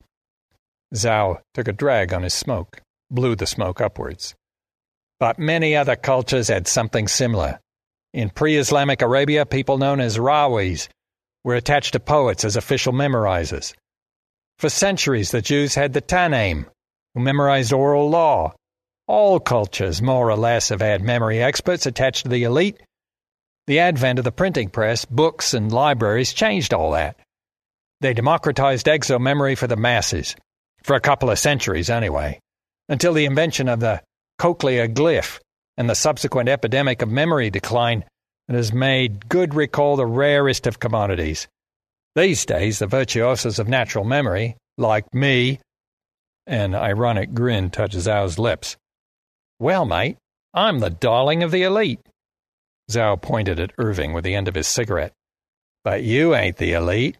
Zhao 0.93 1.39
took 1.55 1.67
a 1.67 1.73
drag 1.73 2.13
on 2.13 2.21
his 2.21 2.35
smoke, 2.35 2.79
blew 3.09 3.35
the 3.35 3.47
smoke 3.47 3.81
upwards. 3.81 4.35
But 5.19 5.39
many 5.39 5.75
other 5.75 5.95
cultures 5.95 6.47
had 6.47 6.67
something 6.67 7.07
similar. 7.07 7.59
In 8.13 8.29
pre 8.29 8.57
Islamic 8.57 9.01
Arabia, 9.01 9.47
people 9.47 9.79
known 9.79 9.99
as 9.99 10.19
Rawis 10.19 10.89
were 11.43 11.55
attached 11.55 11.93
to 11.93 11.99
poets 11.99 12.45
as 12.45 12.55
official 12.55 12.93
memorizers. 12.93 13.73
For 14.61 14.69
centuries, 14.69 15.31
the 15.31 15.41
Jews 15.41 15.73
had 15.73 15.93
the 15.93 16.03
Tannaim, 16.03 16.67
who 17.15 17.21
memorized 17.21 17.73
oral 17.73 18.11
law. 18.11 18.53
All 19.07 19.39
cultures, 19.39 20.03
more 20.03 20.29
or 20.29 20.35
less, 20.35 20.69
have 20.69 20.81
had 20.81 21.01
memory 21.01 21.41
experts 21.41 21.87
attached 21.87 22.25
to 22.25 22.29
the 22.29 22.43
elite. 22.43 22.79
The 23.65 23.79
advent 23.79 24.19
of 24.19 24.23
the 24.23 24.31
printing 24.31 24.69
press, 24.69 25.03
books, 25.03 25.55
and 25.55 25.71
libraries 25.71 26.31
changed 26.31 26.75
all 26.75 26.91
that. 26.91 27.15
They 28.01 28.13
democratized 28.13 28.87
exomemory 28.87 29.55
for 29.55 29.65
the 29.65 29.75
masses, 29.75 30.35
for 30.83 30.95
a 30.95 31.01
couple 31.01 31.31
of 31.31 31.39
centuries 31.39 31.89
anyway, 31.89 32.39
until 32.87 33.13
the 33.13 33.25
invention 33.25 33.67
of 33.67 33.79
the 33.79 34.03
cochlear 34.39 34.93
glyph 34.93 35.39
and 35.75 35.89
the 35.89 35.95
subsequent 35.95 36.49
epidemic 36.49 37.01
of 37.01 37.09
memory 37.09 37.49
decline 37.49 38.05
that 38.47 38.55
has 38.55 38.71
made 38.71 39.27
good 39.27 39.55
recall 39.55 39.95
the 39.95 40.05
rarest 40.05 40.67
of 40.67 40.79
commodities. 40.79 41.47
These 42.15 42.45
days, 42.45 42.79
the 42.79 42.87
virtuosos 42.87 43.57
of 43.57 43.69
natural 43.69 44.03
memory, 44.03 44.57
like 44.77 45.13
me, 45.13 45.59
an 46.45 46.75
ironic 46.75 47.33
grin 47.33 47.69
touches 47.69 48.07
Zhao's 48.07 48.37
lips. 48.37 48.75
Well, 49.59 49.85
mate, 49.85 50.17
I'm 50.53 50.79
the 50.79 50.89
darling 50.89 51.43
of 51.43 51.51
the 51.51 51.63
elite. 51.63 52.01
Zhao 52.89 53.21
pointed 53.21 53.59
at 53.59 53.71
Irving 53.77 54.11
with 54.11 54.25
the 54.25 54.35
end 54.35 54.47
of 54.47 54.55
his 54.55 54.67
cigarette. 54.67 55.13
But 55.83 56.03
you 56.03 56.35
ain't 56.35 56.57
the 56.57 56.73
elite. 56.73 57.17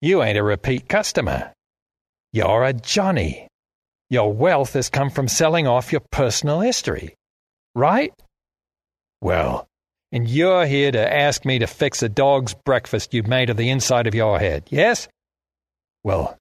You 0.00 0.22
ain't 0.22 0.38
a 0.38 0.42
repeat 0.42 0.88
customer. 0.88 1.52
You're 2.32 2.64
a 2.64 2.72
Johnny. 2.72 3.48
Your 4.08 4.32
wealth 4.32 4.72
has 4.72 4.88
come 4.88 5.10
from 5.10 5.28
selling 5.28 5.66
off 5.66 5.92
your 5.92 6.02
personal 6.10 6.60
history. 6.60 7.14
Right? 7.74 8.14
Well, 9.20 9.66
and 10.16 10.26
you're 10.26 10.64
here 10.64 10.90
to 10.90 11.14
ask 11.14 11.44
me 11.44 11.58
to 11.58 11.66
fix 11.66 12.02
a 12.02 12.08
dog's 12.08 12.54
breakfast 12.54 13.12
you've 13.12 13.26
made 13.26 13.50
of 13.50 13.58
the 13.58 13.68
inside 13.68 14.06
of 14.06 14.14
your 14.14 14.38
head, 14.38 14.64
yes? 14.70 15.08
Well, 16.04 16.38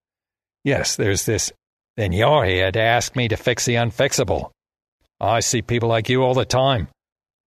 yes, 0.63 0.95
there's 0.95 1.26
this. 1.26 1.51
Then 1.97 2.13
you're 2.13 2.45
here 2.45 2.71
to 2.71 2.80
ask 2.80 3.17
me 3.17 3.28
to 3.28 3.36
fix 3.36 3.65
the 3.65 3.76
unfixable. 3.76 4.51
I 5.19 5.41
see 5.41 5.61
people 5.61 5.89
like 5.89 6.07
you 6.07 6.23
all 6.23 6.34
the 6.34 6.45
time. 6.45 6.88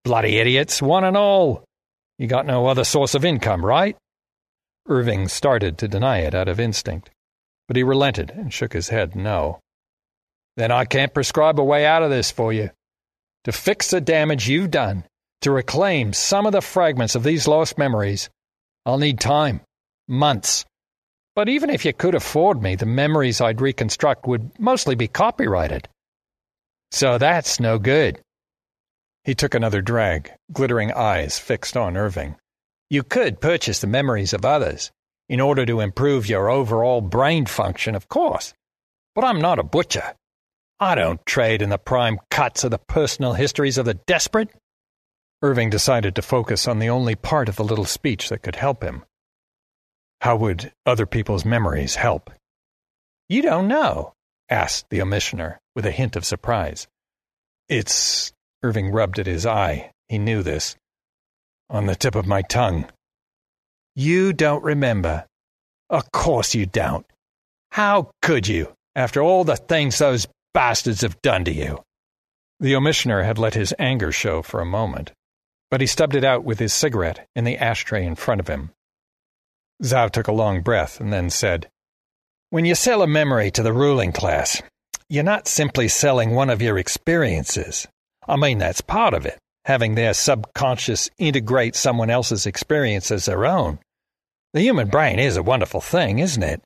Bloody 0.05 0.37
idiots, 0.37 0.83
one 0.83 1.03
and 1.03 1.17
all. 1.17 1.65
You 2.19 2.27
got 2.27 2.45
no 2.45 2.67
other 2.67 2.85
source 2.85 3.15
of 3.15 3.25
income, 3.25 3.65
right? 3.65 3.97
Irving 4.87 5.29
started 5.29 5.79
to 5.79 5.89
deny 5.89 6.19
it 6.19 6.35
out 6.35 6.49
of 6.49 6.61
instinct, 6.61 7.09
but 7.69 7.77
he 7.79 7.83
relented 7.83 8.33
and 8.33 8.53
shook 8.53 8.75
his 8.75 8.91
head 8.91 9.17
no. 9.17 9.61
Then 10.59 10.71
I 10.71 10.85
can't 10.85 11.15
prescribe 11.15 11.59
a 11.59 11.65
way 11.65 11.87
out 11.87 12.03
of 12.03 12.11
this 12.11 12.31
for 12.31 12.53
you. 12.53 12.69
To 13.45 13.53
fix 13.53 13.89
the 13.89 14.03
damage 14.03 14.47
you've 14.47 14.71
done, 14.71 15.05
to 15.43 15.51
reclaim 15.51 16.13
some 16.13 16.47
of 16.47 16.53
the 16.53 16.61
fragments 16.61 17.15
of 17.15 17.23
these 17.23 17.47
lost 17.47 17.79
memories, 17.79 18.29
I'll 18.85 18.99
need 18.99 19.21
time, 19.21 19.61
months. 20.09 20.65
But 21.37 21.49
even 21.49 21.71
if 21.71 21.85
you 21.85 21.93
could 21.93 22.15
afford 22.15 22.63
me, 22.63 22.75
the 22.75 22.87
memories 22.87 23.41
I'd 23.41 23.61
reconstruct 23.61 24.27
would 24.27 24.59
mostly 24.59 24.95
be 24.95 25.07
copyrighted. 25.09 25.89
So 26.91 27.19
that's 27.19 27.61
no 27.61 27.79
good. 27.79 28.21
He 29.25 29.35
took 29.35 29.55
another 29.55 29.83
drag, 29.83 30.33
glittering 30.53 30.93
eyes 30.93 31.39
fixed 31.39 31.77
on 31.77 31.97
Irving. 31.97 32.37
You 32.91 33.03
could 33.03 33.41
purchase 33.41 33.81
the 33.81 33.87
memories 33.87 34.33
of 34.33 34.45
others 34.45 34.91
in 35.29 35.41
order 35.41 35.67
to 35.67 35.81
improve 35.81 36.29
your 36.29 36.49
overall 36.49 37.03
brain 37.03 37.45
function, 37.45 37.95
of 37.95 38.09
course. 38.09 38.55
But 39.15 39.25
I'm 39.25 39.41
not 39.41 39.59
a 39.59 39.65
butcher. 39.65 40.15
I 40.81 40.95
don't 40.95 41.25
trade 41.27 41.61
in 41.61 41.71
the 41.71 41.79
prime 41.79 42.19
cuts 42.31 42.65
of 42.65 42.71
the 42.71 42.79
personal 42.79 43.35
histories 43.35 43.79
of 43.79 43.85
the 43.85 43.95
desperate. 43.95 44.49
Irving 45.41 45.71
decided 45.71 46.17
to 46.17 46.23
focus 46.23 46.67
on 46.67 46.79
the 46.79 46.91
only 46.91 47.15
part 47.15 47.49
of 47.49 47.57
the 47.57 47.65
little 47.65 47.85
speech 47.85 48.29
that 48.29 48.43
could 48.43 48.57
help 48.57 48.83
him. 48.83 49.05
How 50.21 50.35
would 50.37 50.73
other 50.85 51.07
people's 51.07 51.45
memories 51.45 51.95
help? 51.95 52.31
You 53.29 53.43
don't 53.43 53.69
know? 53.69 54.15
asked 54.51 54.87
the 54.91 55.03
omissioner, 55.03 55.61
with 55.77 55.87
a 55.87 55.91
hint 55.91 56.17
of 56.17 56.25
surprise. 56.25 56.89
It's. 57.69 58.33
Irving 58.63 58.91
rubbed 58.91 59.21
at 59.21 59.27
his 59.27 59.47
eye. 59.47 59.93
He 60.09 60.19
knew 60.19 60.43
this. 60.43 60.75
On 61.71 61.87
the 61.87 61.95
tip 61.95 62.17
of 62.17 62.27
my 62.27 62.43
tongue. 62.43 62.87
You 63.95 64.33
don't 64.33 64.65
remember. 64.65 65.27
Of 65.89 66.11
course 66.11 66.55
you 66.55 66.67
don't. 66.67 67.07
How 67.71 68.11
could 68.23 68.49
you, 68.49 68.73
after 68.97 69.23
all 69.23 69.45
the 69.45 69.57
things 69.57 69.99
those 69.99 70.27
bastards 70.53 71.03
have 71.03 71.23
done 71.23 71.45
to 71.45 71.53
you? 71.53 71.79
The 72.59 72.75
omissioner 72.75 73.23
had 73.23 73.39
let 73.39 73.55
his 73.55 73.73
anger 73.79 74.11
show 74.11 74.43
for 74.43 74.61
a 74.61 74.67
moment, 74.67 75.13
but 75.71 75.81
he 75.81 75.87
stubbed 75.87 76.15
it 76.15 76.25
out 76.25 76.45
with 76.45 76.59
his 76.59 76.73
cigarette 76.73 77.27
in 77.35 77.45
the 77.45 77.59
ashtray 77.59 78.05
in 78.05 78.15
front 78.15 78.41
of 78.41 78.49
him. 78.49 78.71
Zhao 79.83 80.11
took 80.11 80.29
a 80.29 80.33
long 80.33 80.63
breath 80.63 81.01
and 81.01 81.13
then 81.13 81.31
said, 81.31 81.69
When 82.51 82.65
you 82.65 82.75
sell 82.75 83.03
a 83.03 83.07
memory 83.07 83.51
to 83.53 83.63
the 83.63 83.73
ruling 83.73 84.13
class, 84.13 84.63
you're 85.09 85.25
not 85.25 85.49
simply 85.49 85.89
selling 85.89 86.35
one 86.35 86.51
of 86.51 86.63
your 86.63 86.79
experiences. 86.79 87.87
I 88.27 88.37
mean, 88.37 88.59
that's 88.59 88.81
part 88.81 89.15
of 89.15 89.25
it, 89.25 89.39
having 89.65 89.95
their 89.95 90.15
subconscious 90.15 91.09
integrate 91.19 91.77
someone 91.77 92.11
else's 92.11 92.47
experience 92.47 93.11
as 93.11 93.27
their 93.27 93.47
own. 93.47 93.79
The 94.55 94.63
human 94.63 94.89
brain 94.89 95.19
is 95.19 95.37
a 95.37 95.43
wonderful 95.43 95.81
thing, 95.81 96.19
isn't 96.19 96.43
it? 96.43 96.63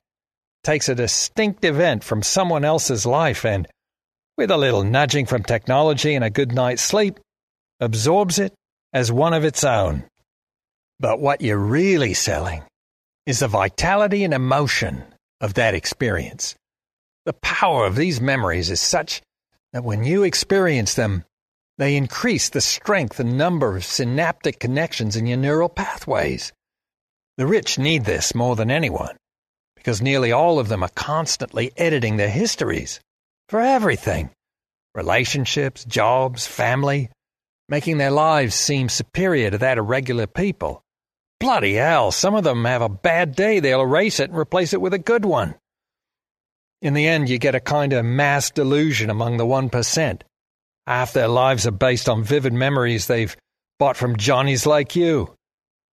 Takes 0.63 0.89
a 0.89 0.95
distinct 0.95 1.63
event 1.65 2.03
from 2.03 2.23
someone 2.23 2.63
else's 2.63 3.05
life 3.05 3.45
and, 3.45 3.67
with 4.37 4.49
a 4.49 4.57
little 4.57 4.83
nudging 4.83 5.25
from 5.25 5.43
technology 5.43 6.15
and 6.15 6.23
a 6.23 6.29
good 6.29 6.53
night's 6.53 6.81
sleep, 6.81 7.19
absorbs 7.79 8.39
it 8.39 8.53
as 8.93 9.11
one 9.11 9.33
of 9.33 9.43
its 9.43 9.63
own. 9.63 10.03
But 10.99 11.19
what 11.19 11.41
you're 11.41 11.57
really 11.57 12.13
selling 12.13 12.63
is 13.25 13.39
the 13.39 13.47
vitality 13.47 14.23
and 14.23 14.33
emotion 14.33 15.03
of 15.41 15.55
that 15.55 15.73
experience. 15.73 16.55
The 17.25 17.33
power 17.33 17.85
of 17.85 17.95
these 17.95 18.21
memories 18.21 18.69
is 18.69 18.79
such 18.79 19.21
that 19.71 19.83
when 19.83 20.03
you 20.03 20.23
experience 20.23 20.93
them, 20.93 21.23
they 21.77 21.95
increase 21.95 22.49
the 22.49 22.61
strength 22.61 23.19
and 23.19 23.37
number 23.37 23.75
of 23.75 23.83
synaptic 23.83 24.59
connections 24.59 25.15
in 25.15 25.25
your 25.25 25.37
neural 25.37 25.69
pathways. 25.69 26.53
The 27.37 27.47
rich 27.47 27.79
need 27.79 28.05
this 28.05 28.35
more 28.35 28.55
than 28.55 28.69
anyone 28.69 29.17
because 29.75 30.01
nearly 30.01 30.31
all 30.31 30.59
of 30.59 30.69
them 30.69 30.83
are 30.83 30.89
constantly 30.95 31.71
editing 31.75 32.15
their 32.17 32.29
histories 32.29 32.99
for 33.49 33.59
everything 33.59 34.29
relationships, 34.95 35.83
jobs, 35.85 36.45
family, 36.45 37.09
making 37.73 37.97
their 37.97 38.11
lives 38.11 38.53
seem 38.53 38.87
superior 38.87 39.49
to 39.49 39.57
that 39.57 39.79
of 39.79 39.89
regular 39.89 40.27
people. 40.27 40.83
Bloody 41.39 41.73
hell, 41.73 42.11
some 42.11 42.35
of 42.35 42.43
them 42.43 42.65
have 42.65 42.83
a 42.83 42.87
bad 42.87 43.35
day, 43.35 43.59
they'll 43.59 43.81
erase 43.81 44.19
it 44.19 44.29
and 44.29 44.37
replace 44.37 44.73
it 44.73 44.79
with 44.79 44.93
a 44.93 44.99
good 44.99 45.25
one. 45.25 45.55
In 46.83 46.93
the 46.93 47.07
end, 47.07 47.29
you 47.29 47.39
get 47.39 47.55
a 47.55 47.59
kind 47.59 47.91
of 47.91 48.05
mass 48.05 48.51
delusion 48.51 49.09
among 49.09 49.37
the 49.37 49.45
1%. 49.47 50.21
Half 50.85 51.13
their 51.13 51.27
lives 51.27 51.65
are 51.65 51.71
based 51.71 52.07
on 52.07 52.23
vivid 52.23 52.53
memories 52.53 53.07
they've 53.07 53.35
bought 53.79 53.97
from 53.97 54.17
Johnnies 54.17 54.67
like 54.67 54.95
you. 54.95 55.33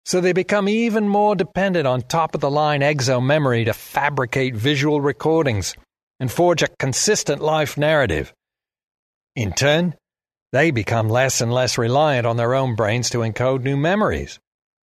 So 0.06 0.22
they 0.22 0.32
become 0.32 0.70
even 0.70 1.10
more 1.10 1.36
dependent 1.36 1.88
on 1.88 2.04
top 2.04 2.36
of 2.36 2.40
the 2.40 2.50
line 2.50 2.80
exo 2.80 3.22
memory 3.22 3.66
to 3.66 3.74
fabricate 3.74 4.56
visual 4.56 5.02
recordings 5.02 5.76
and 6.22 6.32
forge 6.32 6.64
a 6.64 6.70
consistent 6.80 7.42
life 7.42 7.78
narrative. 7.78 8.32
In 9.36 9.52
turn, 9.52 9.96
they 10.56 10.72
become 10.72 11.10
less 11.10 11.42
and 11.42 11.52
less 11.52 11.78
reliant 11.78 12.26
on 12.26 12.38
their 12.38 12.56
own 12.56 12.76
brains 12.76 13.10
to 13.10 13.18
encode 13.18 13.62
new 13.62 13.76
memories. 13.76 14.40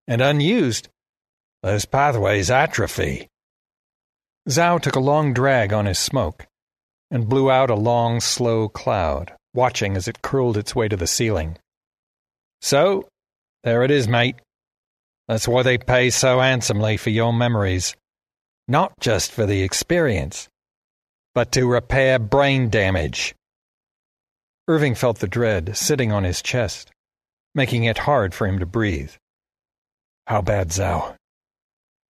And 0.06 0.20
unused, 0.20 0.88
those 1.62 1.86
pathways 1.86 2.50
atrophy. 2.50 3.28
Zhao 4.48 4.82
took 4.82 4.96
a 4.96 5.00
long 5.00 5.32
drag 5.32 5.72
on 5.72 5.86
his 5.86 5.98
smoke 5.98 6.46
and 7.10 7.28
blew 7.28 7.50
out 7.50 7.70
a 7.70 7.74
long, 7.74 8.20
slow 8.20 8.68
cloud, 8.68 9.32
watching 9.54 9.96
as 9.96 10.08
it 10.08 10.20
curled 10.20 10.58
its 10.58 10.74
way 10.74 10.88
to 10.88 10.96
the 10.96 11.06
ceiling. 11.06 11.56
So, 12.60 13.08
there 13.64 13.82
it 13.82 13.90
is, 13.90 14.06
mate. 14.06 14.36
That's 15.26 15.48
why 15.48 15.62
they 15.62 15.78
pay 15.78 16.10
so 16.10 16.40
handsomely 16.40 16.98
for 16.98 17.10
your 17.10 17.32
memories. 17.32 17.96
Not 18.68 18.92
just 19.00 19.32
for 19.32 19.46
the 19.46 19.62
experience, 19.62 20.48
but 21.34 21.52
to 21.52 21.66
repair 21.66 22.18
brain 22.18 22.68
damage. 22.68 23.34
Irving 24.68 24.94
felt 24.94 25.18
the 25.18 25.26
dread 25.26 25.76
sitting 25.76 26.12
on 26.12 26.24
his 26.24 26.40
chest, 26.40 26.90
making 27.54 27.84
it 27.84 27.98
hard 27.98 28.32
for 28.32 28.46
him 28.46 28.60
to 28.60 28.66
breathe. 28.66 29.12
How 30.26 30.40
bad, 30.40 30.68
Zhao? 30.68 31.16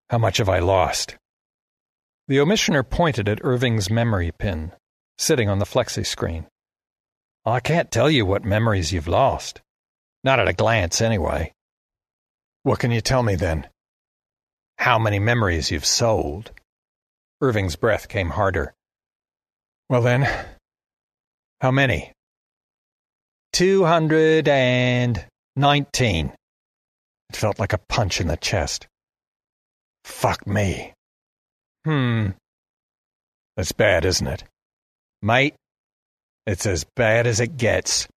How 0.10 0.18
much 0.18 0.38
have 0.38 0.49
I 0.49 0.60
lost? 0.60 1.16
The 2.28 2.41
omissioner 2.41 2.84
pointed 2.84 3.30
at 3.30 3.43
Irving's 3.43 3.89
memory 3.89 4.32
pin, 4.32 4.74
sitting 5.18 5.49
on 5.49 5.60
the 5.60 5.66
flexi 5.66 6.06
screen. 6.06 6.47
I 7.45 7.62
can't 7.62 7.89
tell 7.89 8.10
you 8.10 8.26
what 8.26 8.43
memories 8.43 8.91
you've 8.91 9.08
lost. 9.08 9.62
Not 10.24 10.39
at 10.39 10.49
a 10.49 10.54
glance, 10.54 11.02
anyway. 11.02 11.54
What 12.64 12.80
can 12.80 12.91
you 12.91 13.02
tell 13.02 13.24
me 13.24 13.36
then? 13.36 13.68
How 14.78 14.99
many 14.99 15.20
memories 15.20 15.72
you've 15.72 15.86
sold? 15.86 16.52
Irving's 17.39 17.76
breath 17.76 18.08
came 18.08 18.30
harder. 18.30 18.74
Well 19.89 20.02
then, 20.02 20.28
how 21.62 21.72
many? 21.72 22.14
Two 23.54 23.84
hundred 23.84 24.47
and 24.47 25.26
nineteen. 25.56 26.34
It 27.30 27.36
felt 27.36 27.60
like 27.60 27.74
a 27.74 27.78
punch 27.89 28.22
in 28.22 28.28
the 28.28 28.38
chest. 28.38 28.88
Fuck 30.04 30.47
me. 30.47 30.93
Hmm. 31.86 32.30
That's 33.58 33.72
bad, 33.72 34.06
isn't 34.06 34.28
it? 34.28 34.43
Mate, 35.22 35.56
It's 36.47 36.66
as 36.66 36.86
bad 36.95 37.28
as 37.28 37.39
it 37.39 37.58
gets. 37.58 38.08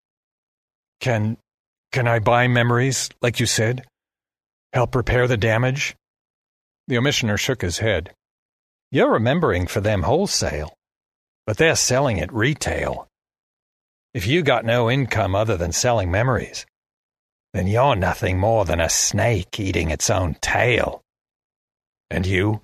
Can 0.99 1.37
can 1.91 2.07
I 2.07 2.19
buy 2.19 2.47
memories, 2.47 3.09
like 3.21 3.39
you 3.39 3.45
said? 3.45 3.85
Help 4.73 4.95
repair 4.95 5.27
the 5.27 5.37
damage? 5.37 5.95
The 6.87 6.97
omissioner 6.97 7.37
shook 7.37 7.61
his 7.61 7.77
head. 7.79 8.11
You're 8.91 9.11
remembering 9.11 9.67
for 9.67 9.81
them 9.81 10.03
wholesale, 10.03 10.73
but 11.45 11.57
they're 11.57 11.75
selling 11.75 12.17
it 12.17 12.33
retail. 12.33 13.07
If 14.15 14.25
you 14.27 14.43
got 14.43 14.63
no 14.63 14.89
income 14.89 15.35
other 15.35 15.57
than 15.57 15.73
selling 15.73 16.09
memories, 16.09 16.65
then 17.53 17.67
you're 17.67 17.97
nothing 17.97 18.39
more 18.39 18.63
than 18.63 18.79
a 18.79 18.87
snake 18.87 19.59
eating 19.59 19.91
its 19.91 20.09
own 20.09 20.35
tail. 20.35 21.01
And 22.09 22.25
you? 22.25 22.61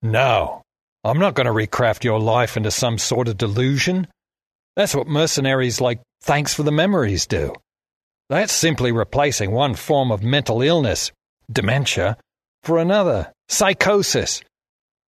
No, 0.00 0.62
I'm 1.04 1.18
not 1.18 1.34
going 1.34 1.48
to 1.48 1.52
recraft 1.52 2.02
your 2.02 2.18
life 2.18 2.56
into 2.56 2.70
some 2.70 2.96
sort 2.96 3.28
of 3.28 3.36
delusion. 3.36 4.06
That's 4.74 4.94
what 4.94 5.06
mercenaries 5.06 5.82
like 5.82 6.00
Thanks 6.22 6.54
for 6.54 6.62
the 6.62 6.72
Memories 6.72 7.26
do. 7.26 7.52
That's 8.30 8.50
simply 8.50 8.90
replacing 8.90 9.50
one 9.50 9.74
form 9.74 10.10
of 10.10 10.22
mental 10.22 10.62
illness, 10.62 11.12
dementia, 11.52 12.16
for 12.62 12.78
another, 12.78 13.34
psychosis. 13.50 14.40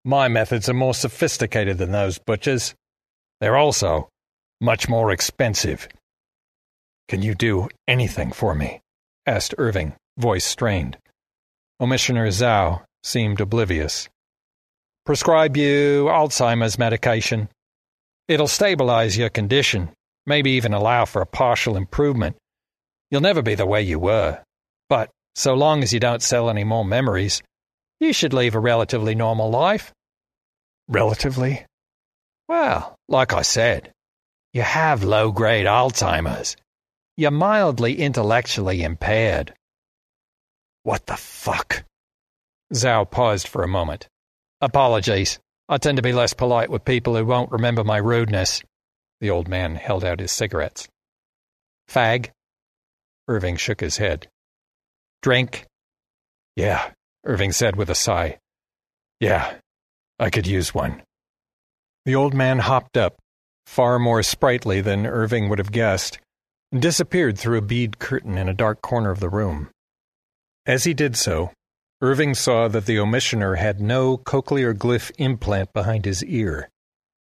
My 0.04 0.28
methods 0.28 0.68
are 0.68 0.74
more 0.74 0.92
sophisticated 0.92 1.78
than 1.78 1.92
those 1.92 2.18
butchers. 2.18 2.74
They're 3.40 3.56
also 3.56 4.10
much 4.60 4.88
more 4.88 5.10
expensive. 5.10 5.88
Can 7.08 7.22
you 7.22 7.34
do 7.34 7.68
anything 7.88 8.32
for 8.32 8.54
me? 8.54 8.80
asked 9.26 9.54
Irving, 9.58 9.94
voice 10.18 10.44
strained. 10.44 10.98
Omissioner 11.80 12.28
Zhao 12.28 12.82
seemed 13.02 13.40
oblivious. 13.40 14.08
Prescribe 15.06 15.56
you 15.56 16.06
Alzheimer's 16.10 16.78
medication. 16.78 17.48
It'll 18.28 18.46
stabilize 18.46 19.16
your 19.16 19.30
condition, 19.30 19.90
maybe 20.26 20.52
even 20.52 20.74
allow 20.74 21.04
for 21.04 21.22
a 21.22 21.26
partial 21.26 21.76
improvement. 21.76 22.36
You'll 23.10 23.22
never 23.22 23.42
be 23.42 23.54
the 23.54 23.66
way 23.66 23.82
you 23.82 23.98
were, 23.98 24.42
but 24.88 25.10
so 25.34 25.54
long 25.54 25.82
as 25.82 25.92
you 25.92 26.00
don't 26.00 26.22
sell 26.22 26.50
any 26.50 26.64
more 26.64 26.84
memories, 26.84 27.42
you 27.98 28.12
should 28.12 28.32
leave 28.32 28.54
a 28.54 28.60
relatively 28.60 29.14
normal 29.14 29.50
life. 29.50 29.92
Relatively? 30.86 31.64
Well, 32.48 32.96
like 33.08 33.32
I 33.32 33.42
said, 33.42 33.92
you 34.52 34.62
have 34.62 35.04
low 35.04 35.30
grade 35.30 35.66
Alzheimer's. 35.66 36.56
You're 37.16 37.30
mildly 37.30 38.00
intellectually 38.00 38.82
impaired. 38.82 39.54
What 40.82 41.06
the 41.06 41.16
fuck? 41.16 41.84
Zhao 42.72 43.10
paused 43.10 43.46
for 43.46 43.62
a 43.62 43.68
moment. 43.68 44.08
Apologies. 44.60 45.38
I 45.68 45.78
tend 45.78 45.96
to 45.96 46.02
be 46.02 46.12
less 46.12 46.32
polite 46.32 46.70
with 46.70 46.84
people 46.84 47.16
who 47.16 47.24
won't 47.24 47.52
remember 47.52 47.84
my 47.84 47.98
rudeness. 47.98 48.62
The 49.20 49.30
old 49.30 49.48
man 49.48 49.76
held 49.76 50.04
out 50.04 50.18
his 50.18 50.32
cigarettes. 50.32 50.88
Fag? 51.88 52.30
Irving 53.28 53.56
shook 53.56 53.80
his 53.80 53.98
head. 53.98 54.28
Drink? 55.22 55.66
Yeah, 56.56 56.90
Irving 57.24 57.52
said 57.52 57.76
with 57.76 57.90
a 57.90 57.94
sigh. 57.94 58.38
Yeah, 59.20 59.54
I 60.18 60.30
could 60.30 60.46
use 60.46 60.74
one. 60.74 61.02
The 62.06 62.14
old 62.14 62.34
man 62.34 62.58
hopped 62.58 62.96
up, 62.96 63.18
far 63.66 63.98
more 63.98 64.22
sprightly 64.22 64.80
than 64.80 65.06
Irving 65.06 65.48
would 65.48 65.58
have 65.58 65.72
guessed, 65.72 66.18
disappeared 66.76 67.38
through 67.38 67.58
a 67.58 67.62
bead 67.62 67.98
curtain 67.98 68.38
in 68.38 68.48
a 68.48 68.54
dark 68.54 68.82
corner 68.82 69.10
of 69.10 69.20
the 69.20 69.28
room. 69.28 69.70
As 70.66 70.84
he 70.84 70.94
did 70.94 71.16
so, 71.16 71.52
Irving 72.00 72.34
saw 72.34 72.68
that 72.68 72.86
the 72.86 72.98
omissioner 72.98 73.56
had 73.56 73.80
no 73.80 74.16
cochlear 74.16 74.72
glyph 74.72 75.10
implant 75.18 75.72
behind 75.72 76.04
his 76.04 76.24
ear. 76.24 76.68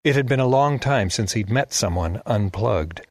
It 0.04 0.16
had 0.16 0.28
been 0.28 0.40
a 0.40 0.48
long 0.48 0.80
time 0.80 1.10
since 1.10 1.34
he'd 1.34 1.50
met 1.50 1.74
someone 1.74 2.22
unplugged. 2.26 3.02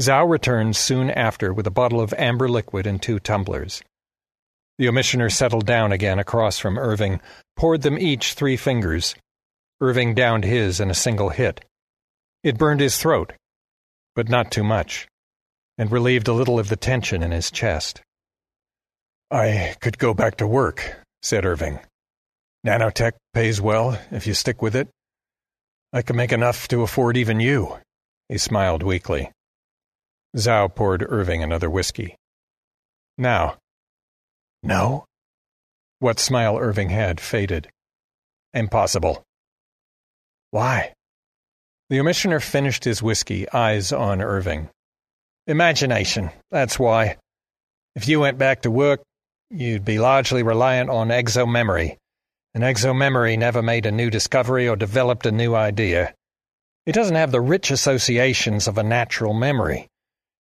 Zhao 0.00 0.28
returned 0.28 0.76
soon 0.76 1.10
after 1.10 1.52
with 1.52 1.66
a 1.66 1.70
bottle 1.70 2.00
of 2.00 2.14
amber 2.14 2.48
liquid 2.48 2.86
and 2.86 3.02
two 3.02 3.18
tumblers. 3.18 3.82
The 4.78 4.88
omissioner 4.88 5.28
settled 5.28 5.66
down 5.66 5.92
again 5.92 6.18
across 6.18 6.58
from 6.58 6.78
Irving, 6.78 7.20
poured 7.56 7.82
them 7.82 7.98
each 7.98 8.32
three 8.32 8.56
fingers. 8.56 9.14
Irving 9.80 10.14
downed 10.14 10.44
his 10.44 10.80
in 10.80 10.90
a 10.90 10.94
single 10.94 11.28
hit. 11.28 11.64
It 12.42 12.58
burned 12.58 12.80
his 12.80 12.98
throat, 12.98 13.32
but 14.14 14.28
not 14.28 14.50
too 14.50 14.64
much 14.64 15.06
and 15.78 15.90
relieved 15.90 16.28
a 16.28 16.32
little 16.32 16.58
of 16.58 16.68
the 16.68 16.76
tension 16.76 17.22
in 17.22 17.30
his 17.30 17.50
chest. 17.50 18.02
I 19.30 19.74
could 19.80 19.98
go 19.98 20.14
back 20.14 20.36
to 20.36 20.46
work, 20.46 20.96
said 21.22 21.44
Irving. 21.44 21.80
Nanotech 22.64 23.14
pays 23.32 23.60
well 23.60 23.98
if 24.10 24.26
you 24.26 24.34
stick 24.34 24.60
with 24.62 24.76
it. 24.76 24.88
I 25.92 26.02
can 26.02 26.16
make 26.16 26.32
enough 26.32 26.68
to 26.68 26.82
afford 26.82 27.16
even 27.16 27.40
you. 27.40 27.78
He 28.28 28.38
smiled 28.38 28.82
weakly. 28.82 29.30
Zhao 30.36 30.74
poured 30.74 31.04
Irving 31.08 31.42
another 31.42 31.68
whiskey. 31.68 32.16
Now. 33.18 33.56
No? 34.62 35.04
What 35.98 36.20
smile 36.20 36.56
Irving 36.58 36.90
had 36.90 37.20
faded. 37.20 37.68
Impossible. 38.54 39.22
Why? 40.50 40.92
The 41.92 42.00
omissioner 42.00 42.40
finished 42.40 42.84
his 42.84 43.02
whiskey, 43.02 43.46
eyes 43.50 43.92
on 43.92 44.22
Irving. 44.22 44.70
Imagination, 45.46 46.30
that's 46.50 46.78
why. 46.78 47.18
If 47.94 48.08
you 48.08 48.18
went 48.18 48.38
back 48.38 48.62
to 48.62 48.70
work, 48.70 49.02
you'd 49.50 49.84
be 49.84 49.98
largely 49.98 50.42
reliant 50.42 50.88
on 50.88 51.10
exomemory. 51.10 51.98
And 52.54 52.64
exomemory 52.64 53.36
never 53.36 53.60
made 53.60 53.84
a 53.84 53.92
new 53.92 54.08
discovery 54.08 54.66
or 54.66 54.74
developed 54.74 55.26
a 55.26 55.32
new 55.32 55.54
idea. 55.54 56.14
It 56.86 56.92
doesn't 56.92 57.16
have 57.16 57.30
the 57.30 57.42
rich 57.42 57.70
associations 57.70 58.68
of 58.68 58.78
a 58.78 58.82
natural 58.82 59.34
memory, 59.34 59.88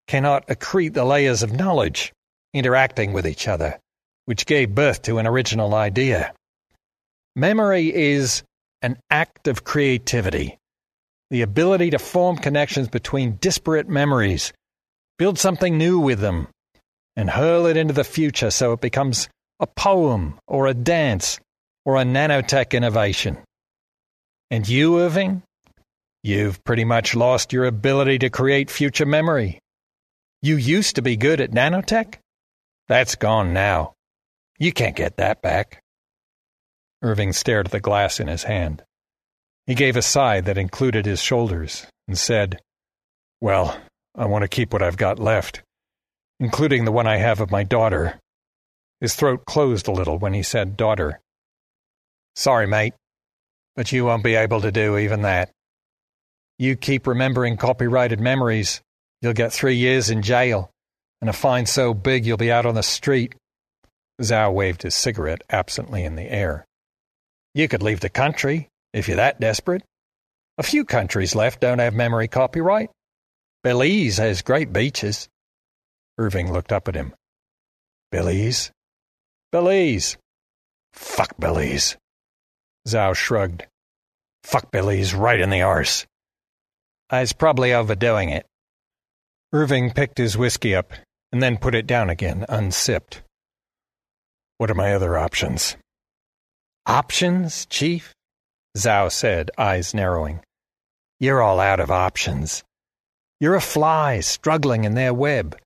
cannot 0.06 0.46
accrete 0.50 0.94
the 0.94 1.04
layers 1.04 1.42
of 1.42 1.52
knowledge, 1.52 2.14
interacting 2.54 3.12
with 3.12 3.26
each 3.26 3.48
other, 3.48 3.80
which 4.26 4.46
gave 4.46 4.76
birth 4.76 5.02
to 5.02 5.18
an 5.18 5.26
original 5.26 5.74
idea. 5.74 6.32
Memory 7.36 7.92
is 7.92 8.44
an 8.84 9.00
act 9.10 9.48
of 9.48 9.64
creativity, 9.64 10.60
the 11.30 11.42
ability 11.42 11.92
to 11.92 12.00
form 12.00 12.38
connections 12.38 12.88
between 12.88 13.38
disparate 13.38 13.88
memories 13.88 14.52
Build 15.20 15.38
something 15.38 15.78
new 15.78 16.00
with 16.00 16.20
them 16.22 16.48
and 17.18 17.30
hurl 17.30 17.66
it 17.66 17.76
into 17.76 17.94
the 17.94 18.06
future 18.06 18.50
so 18.50 18.72
it 18.72 18.80
becomes 18.80 19.28
a 19.60 19.68
poem 19.68 20.40
or 20.48 20.68
a 20.68 20.74
dance 20.74 21.42
or 21.86 21.98
a 21.98 22.06
nanotech 22.06 22.72
innovation. 22.72 23.38
And 24.50 24.68
you, 24.68 24.98
Irving, 24.98 25.44
you've 26.24 26.64
pretty 26.64 26.86
much 26.86 27.16
lost 27.16 27.52
your 27.52 27.66
ability 27.66 28.20
to 28.20 28.30
create 28.30 28.72
future 28.72 29.06
memory. 29.06 29.60
You 30.42 30.56
used 30.56 30.96
to 30.96 31.02
be 31.02 31.18
good 31.18 31.42
at 31.42 31.52
nanotech? 31.52 32.16
That's 32.88 33.16
gone 33.16 33.52
now. 33.52 33.96
You 34.58 34.72
can't 34.72 34.96
get 34.96 35.18
that 35.18 35.42
back. 35.42 35.82
Irving 37.02 37.34
stared 37.34 37.68
at 37.68 37.72
the 37.74 37.82
glass 37.82 38.22
in 38.22 38.28
his 38.28 38.44
hand. 38.44 38.84
He 39.70 39.76
gave 39.76 39.96
a 39.96 40.02
sigh 40.02 40.42
that 40.42 40.58
included 40.58 41.06
his 41.06 41.22
shoulders 41.22 41.86
and 42.08 42.18
said, 42.18 42.60
Well, 43.40 43.80
I 44.16 44.26
want 44.26 44.42
to 44.42 44.48
keep 44.48 44.74
what 44.74 44.82
I've 44.82 44.98
got 44.98 45.20
left, 45.20 45.62
including 46.40 46.86
the 46.86 46.92
one 46.92 47.06
I 47.06 47.18
have 47.18 47.40
of 47.40 47.52
my 47.52 47.62
daughter. 47.64 48.18
His 49.00 49.14
throat 49.14 49.46
closed 49.46 49.88
a 49.88 49.92
little 49.92 50.18
when 50.18 50.34
he 50.34 50.42
said 50.42 50.76
daughter. 50.76 51.20
Sorry, 52.36 52.66
mate, 52.66 52.96
but 53.76 53.92
you 53.92 54.06
won't 54.06 54.24
be 54.24 54.34
able 54.34 54.60
to 54.62 54.72
do 54.72 54.98
even 54.98 55.22
that. 55.22 55.52
You 56.58 56.76
keep 56.76 57.06
remembering 57.06 57.56
copyrighted 57.56 58.20
memories, 58.20 58.82
you'll 59.22 59.34
get 59.34 59.54
three 59.54 59.76
years 59.76 60.10
in 60.10 60.24
jail, 60.24 60.72
and 61.22 61.30
a 61.30 61.34
fine 61.34 61.68
so 61.68 61.94
big 61.94 62.26
you'll 62.26 62.38
be 62.38 62.52
out 62.52 62.66
on 62.66 62.74
the 62.74 62.82
street. 62.82 63.36
Zhao 64.20 64.52
waved 64.52 64.82
his 64.82 64.96
cigarette 64.96 65.44
absently 65.48 66.04
in 66.04 66.16
the 66.16 66.24
air. 66.32 66.66
You 67.54 67.68
could 67.68 67.84
leave 67.84 68.00
the 68.00 68.10
country, 68.10 68.68
if 68.94 69.08
you're 69.08 69.18
that 69.18 69.40
desperate. 69.40 69.84
A 70.58 70.64
few 70.64 70.84
countries 70.86 71.36
left 71.36 71.62
don't 71.62 71.80
have 71.80 71.94
memory 71.94 72.28
copyright. 72.28 72.90
Belize 73.64 74.18
has 74.18 74.42
great 74.42 74.74
beaches. 74.74 75.30
Irving 76.18 76.52
looked 76.52 76.72
up 76.72 76.88
at 76.88 76.96
him. 76.96 77.14
Belize? 78.12 78.72
Belize. 79.52 80.18
Fuck 80.94 81.38
Belize. 81.38 81.98
Zhao 82.88 83.16
shrugged. 83.16 83.66
Fuck 84.44 84.72
Belize 84.72 85.14
right 85.14 85.40
in 85.40 85.50
the 85.50 85.62
arse. 85.62 86.06
I 87.10 87.22
was 87.22 87.34
probably 87.34 87.74
overdoing 87.74 88.30
it. 88.30 88.46
Irving 89.52 89.92
picked 89.92 90.18
his 90.18 90.38
whiskey 90.38 90.76
up 90.76 90.94
and 91.32 91.42
then 91.42 91.58
put 91.58 91.76
it 91.76 91.88
down 91.88 92.10
again, 92.10 92.46
unsipped. 92.50 93.22
What 94.58 94.70
are 94.70 94.76
my 94.76 94.94
other 94.94 95.18
options? 95.18 95.76
Options, 96.86 97.66
Chief? 97.66 98.14
Zhao 98.78 99.12
said, 99.12 99.52
eyes 99.58 99.94
narrowing. 99.94 100.42
You're 101.20 101.42
all 101.42 101.60
out 101.60 101.80
of 101.80 101.92
options. 101.92 102.64
You're 103.40 103.56
a 103.56 103.62
fly 103.62 104.20
struggling 104.20 104.84
in 104.84 104.94
their 104.94 105.14
web. 105.14 105.58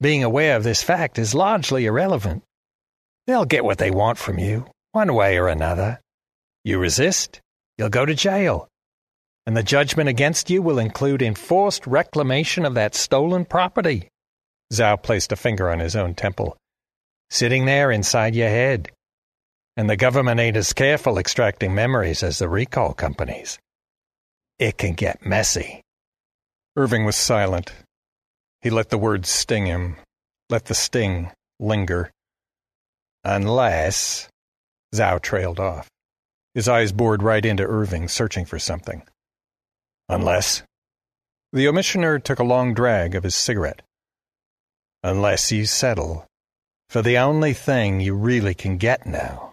Being 0.00 0.24
aware 0.24 0.56
of 0.56 0.64
this 0.64 0.82
fact 0.82 1.18
is 1.18 1.34
largely 1.34 1.86
irrelevant. 1.86 2.42
They'll 3.26 3.44
get 3.44 3.64
what 3.64 3.78
they 3.78 3.90
want 3.90 4.18
from 4.18 4.38
you, 4.38 4.66
one 4.92 5.14
way 5.14 5.38
or 5.38 5.48
another. 5.48 6.00
You 6.64 6.78
resist, 6.78 7.40
you'll 7.78 7.88
go 7.88 8.06
to 8.06 8.14
jail. 8.14 8.68
And 9.46 9.56
the 9.56 9.62
judgment 9.62 10.08
against 10.08 10.50
you 10.50 10.62
will 10.62 10.78
include 10.78 11.22
enforced 11.22 11.86
reclamation 11.86 12.64
of 12.64 12.74
that 12.74 12.94
stolen 12.94 13.44
property. 13.44 14.08
Zhao 14.72 15.00
placed 15.00 15.32
a 15.32 15.36
finger 15.36 15.70
on 15.70 15.78
his 15.78 15.94
own 15.94 16.14
temple. 16.14 16.56
Sitting 17.30 17.66
there 17.66 17.90
inside 17.90 18.34
your 18.34 18.48
head. 18.48 18.90
And 19.76 19.90
the 19.90 19.96
government 19.96 20.40
ain't 20.40 20.56
as 20.56 20.72
careful 20.72 21.18
extracting 21.18 21.74
memories 21.74 22.22
as 22.22 22.38
the 22.38 22.48
recall 22.48 22.94
companies. 22.94 23.58
It 24.58 24.78
can 24.78 24.94
get 24.94 25.26
messy. 25.26 25.82
Irving 26.76 27.04
was 27.04 27.16
silent. 27.16 27.72
He 28.62 28.70
let 28.70 28.88
the 28.88 28.96
words 28.96 29.28
sting 29.28 29.66
him, 29.66 29.96
let 30.48 30.64
the 30.64 30.74
sting 30.74 31.30
linger. 31.60 32.10
Unless. 33.22 34.28
Zhao 34.94 35.20
trailed 35.20 35.60
off. 35.60 35.88
His 36.54 36.68
eyes 36.68 36.92
bored 36.92 37.22
right 37.22 37.44
into 37.44 37.64
Irving, 37.64 38.08
searching 38.08 38.46
for 38.46 38.58
something. 38.58 39.02
Unless. 40.08 40.62
The 41.52 41.68
omissioner 41.68 42.18
took 42.18 42.38
a 42.38 42.44
long 42.44 42.72
drag 42.72 43.14
of 43.14 43.24
his 43.24 43.34
cigarette. 43.34 43.82
Unless 45.02 45.52
you 45.52 45.66
settle 45.66 46.24
for 46.88 47.02
the 47.02 47.18
only 47.18 47.52
thing 47.52 48.00
you 48.00 48.14
really 48.14 48.54
can 48.54 48.78
get 48.78 49.06
now 49.06 49.52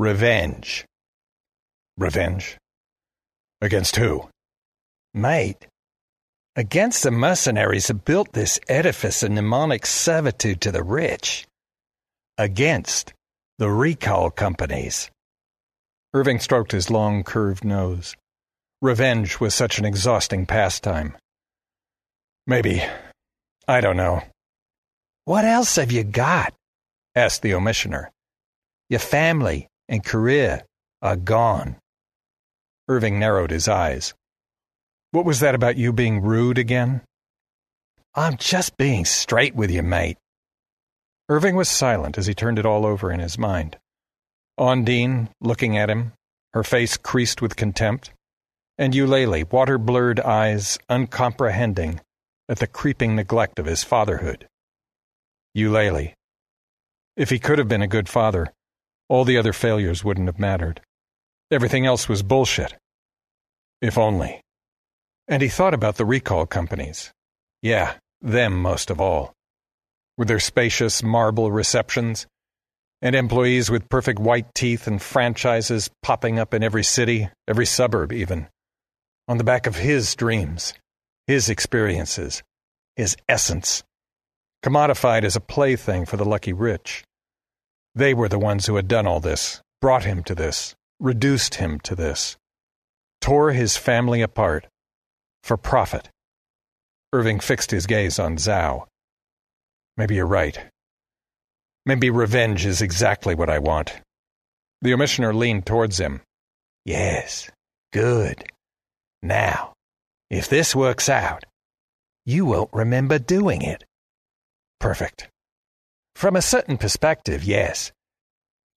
revenge. 0.00 0.86
Revenge? 1.98 2.56
Against 3.60 3.96
who? 3.96 4.30
Mate, 5.12 5.66
against 6.56 7.02
the 7.02 7.10
mercenaries 7.10 7.88
who 7.88 7.94
built 7.94 8.32
this 8.32 8.58
edifice 8.66 9.22
of 9.22 9.30
mnemonic 9.30 9.84
servitude 9.84 10.62
to 10.62 10.72
the 10.72 10.82
rich. 10.82 11.46
Against 12.38 13.12
the 13.58 13.68
recall 13.68 14.30
companies. 14.30 15.10
Irving 16.14 16.38
stroked 16.38 16.72
his 16.72 16.90
long, 16.90 17.22
curved 17.22 17.62
nose. 17.62 18.16
Revenge 18.80 19.38
was 19.38 19.54
such 19.54 19.78
an 19.78 19.84
exhausting 19.84 20.46
pastime. 20.46 21.14
Maybe. 22.46 22.82
I 23.68 23.82
don't 23.82 23.98
know. 23.98 24.22
What 25.26 25.44
else 25.44 25.76
have 25.76 25.92
you 25.92 26.04
got? 26.04 26.54
asked 27.14 27.42
the 27.42 27.52
omissioner. 27.52 28.10
Your 28.88 29.00
family 29.00 29.68
and 29.90 30.04
career 30.04 30.62
are 31.02 31.16
gone. 31.16 31.76
Irving 32.88 33.18
narrowed 33.18 33.50
his 33.50 33.68
eyes. 33.68 34.14
What 35.10 35.24
was 35.24 35.40
that 35.40 35.54
about 35.54 35.76
you 35.76 35.92
being 35.92 36.22
rude 36.22 36.56
again? 36.56 37.02
I'm 38.14 38.36
just 38.36 38.76
being 38.76 39.04
straight 39.04 39.54
with 39.54 39.70
you, 39.70 39.82
mate. 39.82 40.16
Irving 41.28 41.56
was 41.56 41.68
silent 41.68 42.16
as 42.16 42.26
he 42.26 42.34
turned 42.34 42.58
it 42.58 42.66
all 42.66 42.86
over 42.86 43.10
in 43.10 43.20
his 43.20 43.36
mind. 43.36 43.76
Ondine, 44.58 45.28
looking 45.40 45.76
at 45.76 45.90
him, 45.90 46.12
her 46.52 46.64
face 46.64 46.96
creased 46.96 47.42
with 47.42 47.56
contempt, 47.56 48.12
and 48.78 48.94
Eulalie, 48.94 49.44
water 49.44 49.78
blurred 49.78 50.20
eyes 50.20 50.78
uncomprehending 50.88 52.00
at 52.48 52.58
the 52.58 52.66
creeping 52.66 53.14
neglect 53.14 53.58
of 53.58 53.66
his 53.66 53.84
fatherhood. 53.84 54.46
Eulalie. 55.54 56.14
If 57.16 57.30
he 57.30 57.38
could 57.38 57.58
have 57.58 57.68
been 57.68 57.82
a 57.82 57.88
good 57.88 58.08
father, 58.08 58.52
all 59.10 59.26
the 59.26 59.36
other 59.36 59.52
failures 59.52 60.02
wouldn't 60.02 60.28
have 60.28 60.38
mattered. 60.38 60.80
Everything 61.50 61.84
else 61.84 62.08
was 62.08 62.22
bullshit. 62.22 62.74
If 63.82 63.98
only. 63.98 64.40
And 65.28 65.42
he 65.42 65.48
thought 65.48 65.74
about 65.74 65.96
the 65.96 66.06
recall 66.06 66.46
companies. 66.46 67.12
Yeah, 67.60 67.94
them 68.22 68.62
most 68.62 68.90
of 68.90 69.02
all 69.02 69.34
with 70.20 70.28
their 70.28 70.38
spacious 70.38 71.02
marble 71.02 71.50
receptions, 71.50 72.26
and 73.00 73.16
employees 73.16 73.70
with 73.70 73.88
perfect 73.88 74.18
white 74.18 74.54
teeth 74.54 74.86
and 74.86 75.00
franchises 75.00 75.88
popping 76.02 76.38
up 76.38 76.52
in 76.52 76.62
every 76.62 76.84
city, 76.84 77.30
every 77.48 77.64
suburb 77.64 78.12
even, 78.12 78.46
on 79.28 79.38
the 79.38 79.44
back 79.44 79.66
of 79.66 79.76
his 79.76 80.14
dreams, 80.14 80.74
his 81.26 81.48
experiences, 81.48 82.42
his 82.96 83.16
essence, 83.30 83.82
commodified 84.62 85.24
as 85.24 85.36
a 85.36 85.40
plaything 85.40 86.04
for 86.04 86.18
the 86.18 86.24
lucky 86.26 86.52
rich. 86.52 87.02
They 87.94 88.14
were 88.14 88.28
the 88.28 88.38
ones 88.38 88.66
who 88.66 88.76
had 88.76 88.88
done 88.88 89.06
all 89.06 89.20
this, 89.20 89.60
brought 89.80 90.04
him 90.04 90.22
to 90.24 90.34
this, 90.34 90.74
reduced 91.00 91.56
him 91.56 91.80
to 91.80 91.94
this, 91.94 92.36
tore 93.20 93.52
his 93.52 93.76
family 93.76 94.22
apart 94.22 94.66
for 95.42 95.56
profit. 95.56 96.08
Irving 97.12 97.40
fixed 97.40 97.70
his 97.70 97.86
gaze 97.86 98.18
on 98.18 98.36
Zhao. 98.36 98.86
Maybe 99.96 100.14
you're 100.14 100.26
right. 100.26 100.58
Maybe 101.84 102.10
revenge 102.10 102.66
is 102.66 102.82
exactly 102.82 103.34
what 103.34 103.50
I 103.50 103.58
want. 103.58 104.00
The 104.82 104.92
omissioner 104.92 105.34
leaned 105.34 105.66
towards 105.66 105.98
him. 105.98 106.20
Yes, 106.84 107.50
good. 107.92 108.44
Now, 109.22 109.72
if 110.30 110.48
this 110.48 110.76
works 110.76 111.08
out, 111.08 111.44
you 112.24 112.44
won't 112.46 112.70
remember 112.72 113.18
doing 113.18 113.62
it. 113.62 113.84
Perfect. 114.78 115.29
From 116.14 116.36
a 116.36 116.42
certain 116.42 116.76
perspective, 116.76 117.44
yes. 117.44 117.92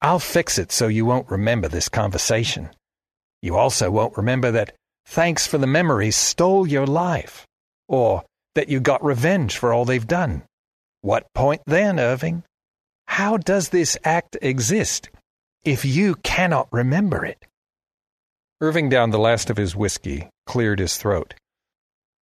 I'll 0.01 0.19
fix 0.19 0.57
it 0.57 0.71
so 0.71 0.88
you 0.88 1.05
won't 1.05 1.29
remember 1.29 1.67
this 1.67 1.89
conversation. 1.89 2.69
You 3.41 3.57
also 3.57 3.89
won't 3.91 4.17
remember 4.17 4.51
that 4.51 4.75
thanks 5.05 5.47
for 5.47 5.57
the 5.57 5.67
memories 5.67 6.15
stole 6.15 6.67
your 6.67 6.88
life, 6.88 7.45
or 7.88 8.23
that 8.55 8.69
you 8.69 8.79
got 8.79 9.03
revenge 9.03 9.57
for 9.57 9.73
all 9.73 9.86
they've 9.86 10.07
done. 10.07 10.43
What 11.01 11.27
point 11.34 11.61
then, 11.65 11.99
Irving? 11.99 12.43
How 13.07 13.38
does 13.38 13.69
this 13.69 13.97
act 14.03 14.38
exist 14.41 15.09
if 15.63 15.86
you 15.86 16.15
cannot 16.15 16.67
remember 16.71 17.25
it? 17.25 17.45
Irving 18.61 18.88
downed 18.88 19.13
the 19.13 19.19
last 19.19 19.49
of 19.49 19.57
his 19.57 19.75
whiskey, 19.75 20.29
cleared 20.45 20.79
his 20.79 20.97
throat. 20.97 21.34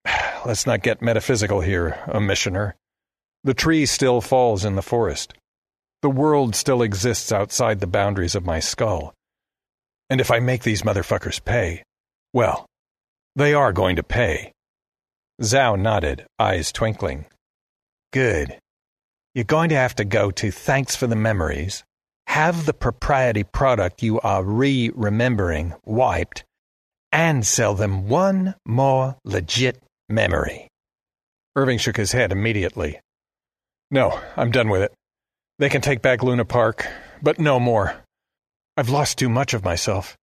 Let's 0.47 0.67
not 0.67 0.83
get 0.83 1.03
metaphysical 1.03 1.61
here, 1.61 2.03
uh, 2.09 2.17
omissioner. 2.17 2.77
The 3.45 3.55
tree 3.55 3.87
still 3.87 4.21
falls 4.21 4.65
in 4.65 4.75
the 4.75 4.83
forest. 4.83 5.35
The 6.03 6.11
world 6.11 6.55
still 6.55 6.83
exists 6.83 7.33
outside 7.33 7.81
the 7.81 7.87
boundaries 7.87 8.35
of 8.35 8.45
my 8.45 8.61
skull. 8.61 9.15
And 10.09 10.21
if 10.21 10.31
I 10.31 10.41
make 10.41 10.63
these 10.63 10.83
motherfuckers 10.83 11.43
pay, 11.45 11.83
well, 12.33 12.67
they 13.37 13.55
are 13.55 13.73
going 13.73 13.97
to 13.97 14.03
pay. 14.03 14.53
Zhao 15.41 15.81
nodded, 15.81 16.27
eyes 16.39 16.73
twinkling. 16.73 17.27
Good. 18.13 18.59
You're 19.35 19.45
going 19.45 19.69
to 19.71 19.77
have 19.77 19.95
to 19.97 20.05
go 20.05 20.31
to 20.33 20.51
Thanks 20.51 20.97
for 20.97 21.07
the 21.07 21.17
Memories, 21.17 21.85
have 22.27 22.67
the 22.67 22.75
propriety 22.75 23.45
product 23.45 24.03
you 24.03 24.21
are 24.21 24.45
re 24.45 24.91
remembering 24.95 25.75
wiped, 25.85 26.45
and 27.13 27.47
sell 27.47 27.75
them 27.75 28.09
one 28.09 28.55
more 28.67 29.17
legit 29.25 29.83
memory. 30.09 30.69
Irving 31.57 31.79
shook 31.79 31.97
his 31.97 32.13
head 32.13 32.33
immediately. 32.33 33.01
No, 33.91 34.21
I'm 34.37 34.51
done 34.51 34.69
with 34.69 34.83
it. 34.83 34.93
They 35.59 35.69
can 35.69 35.81
take 35.81 36.01
back 36.01 36.23
Luna 36.23 36.45
Park, 36.45 36.87
but 37.21 37.39
no 37.39 37.59
more. 37.59 37.95
I've 38.77 38.89
lost 38.89 39.19
too 39.19 39.29
much 39.29 39.53
of 39.53 39.65
myself. 39.65 40.17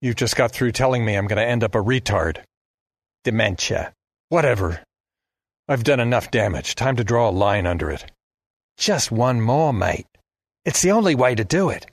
You've 0.00 0.16
just 0.16 0.36
got 0.36 0.52
through 0.52 0.72
telling 0.72 1.04
me 1.04 1.14
I'm 1.14 1.26
going 1.26 1.38
to 1.38 1.46
end 1.46 1.64
up 1.64 1.74
a 1.74 1.82
retard. 1.82 2.38
Dementia. 3.24 3.92
Whatever. 4.28 4.80
I've 5.68 5.84
done 5.84 6.00
enough 6.00 6.30
damage. 6.30 6.74
Time 6.74 6.96
to 6.96 7.04
draw 7.04 7.28
a 7.28 7.30
line 7.30 7.66
under 7.66 7.90
it. 7.90 8.04
Just 8.76 9.10
one 9.10 9.40
more, 9.40 9.72
mate. 9.72 10.06
It's 10.64 10.82
the 10.82 10.92
only 10.92 11.14
way 11.14 11.34
to 11.34 11.44
do 11.44 11.70
it. 11.70 11.86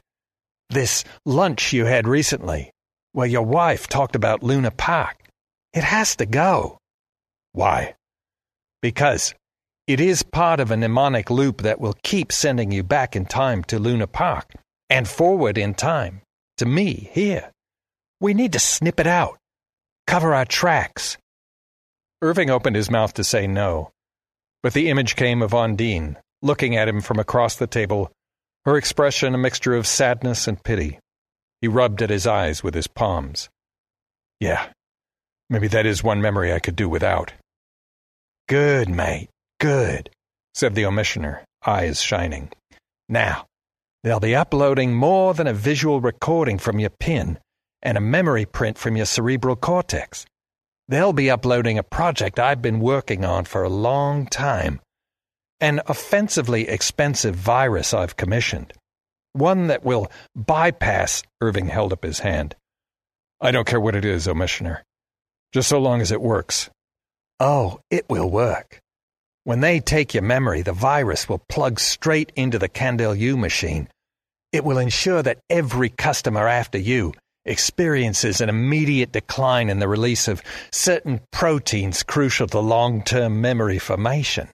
This 0.70 1.04
lunch 1.26 1.72
you 1.72 1.86
had 1.86 2.08
recently, 2.08 2.72
where 3.12 3.28
your 3.28 3.44
wife 3.44 3.88
talked 3.88 4.16
about 4.16 4.44
Luna 4.44 4.72
Park, 4.72 5.18
it 5.74 5.84
has 5.84 6.16
to 6.18 6.26
go. 6.26 6.78
Why? 7.54 7.96
Because 8.82 9.34
it 9.88 10.00
is 10.00 10.24
part 10.24 10.60
of 10.60 10.72
a 10.72 10.78
mnemonic 10.78 11.30
loop 11.30 11.62
that 11.62 11.80
will 11.80 11.96
keep 12.04 12.32
sending 12.32 12.72
you 12.72 12.82
back 12.82 13.16
in 13.16 13.26
time 13.26 13.64
to 13.66 13.78
Luna 13.78 14.08
Park 14.08 14.54
and 14.90 15.08
forward 15.08 15.58
in 15.58 15.74
time 15.74 16.22
to 16.58 16.66
me 16.66 17.10
here. 17.14 17.52
We 18.20 18.34
need 18.34 18.54
to 18.54 18.60
snip 18.60 19.00
it 19.00 19.08
out, 19.08 19.38
cover 20.08 20.34
our 20.34 20.46
tracks. 20.46 21.18
Irving 22.22 22.50
opened 22.50 22.76
his 22.76 22.90
mouth 22.90 23.14
to 23.16 23.24
say 23.24 23.46
no, 23.46 23.92
but 24.64 24.74
the 24.74 24.90
image 24.90 25.16
came 25.16 25.44
of 25.44 25.52
Ondine, 25.52 26.16
looking 26.42 26.76
at 26.76 26.88
him 26.88 27.02
from 27.02 27.20
across 27.20 27.56
the 27.56 27.68
table, 27.68 28.12
her 28.66 28.78
expression 28.78 29.36
a 29.36 29.38
mixture 29.38 29.76
of 29.76 29.86
sadness 29.86 30.48
and 30.48 30.64
pity. 30.64 30.98
He 31.62 31.68
rubbed 31.68 32.02
at 32.02 32.10
his 32.10 32.26
eyes 32.26 32.64
with 32.64 32.74
his 32.74 32.88
palms. 32.88 33.50
Yeah, 34.40 34.68
maybe 35.50 35.68
that 35.68 35.86
is 35.86 36.04
one 36.04 36.22
memory 36.22 36.52
I 36.52 36.60
could 36.60 36.76
do 36.76 36.90
without. 36.90 37.34
Good, 38.48 38.90
mate, 38.90 39.30
good, 39.60 40.10
said 40.54 40.76
the 40.76 40.86
omissioner, 40.86 41.44
eyes 41.66 42.02
shining. 42.02 42.52
Now, 43.10 43.46
they'll 44.04 44.20
be 44.20 44.36
uploading 44.36 44.94
more 44.94 45.34
than 45.34 45.48
a 45.48 45.54
visual 45.54 46.02
recording 46.02 46.58
from 46.58 46.80
your 46.80 46.92
pin 46.92 47.40
and 47.82 47.98
a 47.98 48.02
memory 48.02 48.46
print 48.46 48.78
from 48.78 48.96
your 48.96 49.06
cerebral 49.06 49.56
cortex. 49.56 50.26
They'll 50.88 51.14
be 51.14 51.30
uploading 51.30 51.78
a 51.78 51.84
project 51.84 52.40
I've 52.40 52.62
been 52.62 52.80
working 52.80 53.26
on 53.26 53.46
for 53.46 53.64
a 53.64 53.70
long 53.70 54.28
time 54.28 54.80
an 55.62 55.82
offensively 55.88 56.68
expensive 56.68 57.36
virus 57.36 57.94
I've 57.94 58.18
commissioned. 58.18 58.74
One 59.34 59.68
that 59.68 59.84
will 59.84 60.12
bypass. 60.36 61.24
Irving 61.42 61.68
held 61.68 61.94
up 61.94 62.04
his 62.04 62.20
hand. 62.20 62.56
I 63.42 63.52
don't 63.52 63.68
care 63.68 63.80
what 63.80 63.96
it 63.96 64.06
is, 64.06 64.28
Omissioner. 64.28 64.84
just 65.54 65.70
so 65.70 65.80
long 65.80 66.02
as 66.02 66.12
it 66.12 66.22
works. 66.22 66.70
Oh, 67.40 67.80
it 67.90 68.06
will 68.10 68.30
work. 68.30 68.80
When 69.46 69.60
they 69.60 69.80
take 69.80 70.16
your 70.16 70.24
memory, 70.24 70.64
the 70.64 70.74
virus 70.74 71.30
will 71.30 71.44
plug 71.48 71.80
straight 71.80 72.32
into 72.36 72.58
the 72.58 72.68
Candel 72.68 73.16
machine. 73.38 73.88
It 74.52 74.64
will 74.64 74.80
ensure 74.80 75.22
that 75.22 75.38
every 75.52 75.90
customer 75.90 76.48
after 76.48 76.80
you 76.80 77.14
experiences 77.46 78.42
an 78.42 78.50
immediate 78.50 79.12
decline 79.12 79.70
in 79.70 79.78
the 79.78 79.88
release 79.88 80.28
of 80.28 80.42
certain 80.72 81.22
proteins 81.32 82.02
crucial 82.02 82.48
to 82.48 82.60
long 82.60 83.04
term 83.04 83.40
memory 83.40 83.78
formation. 83.78 84.48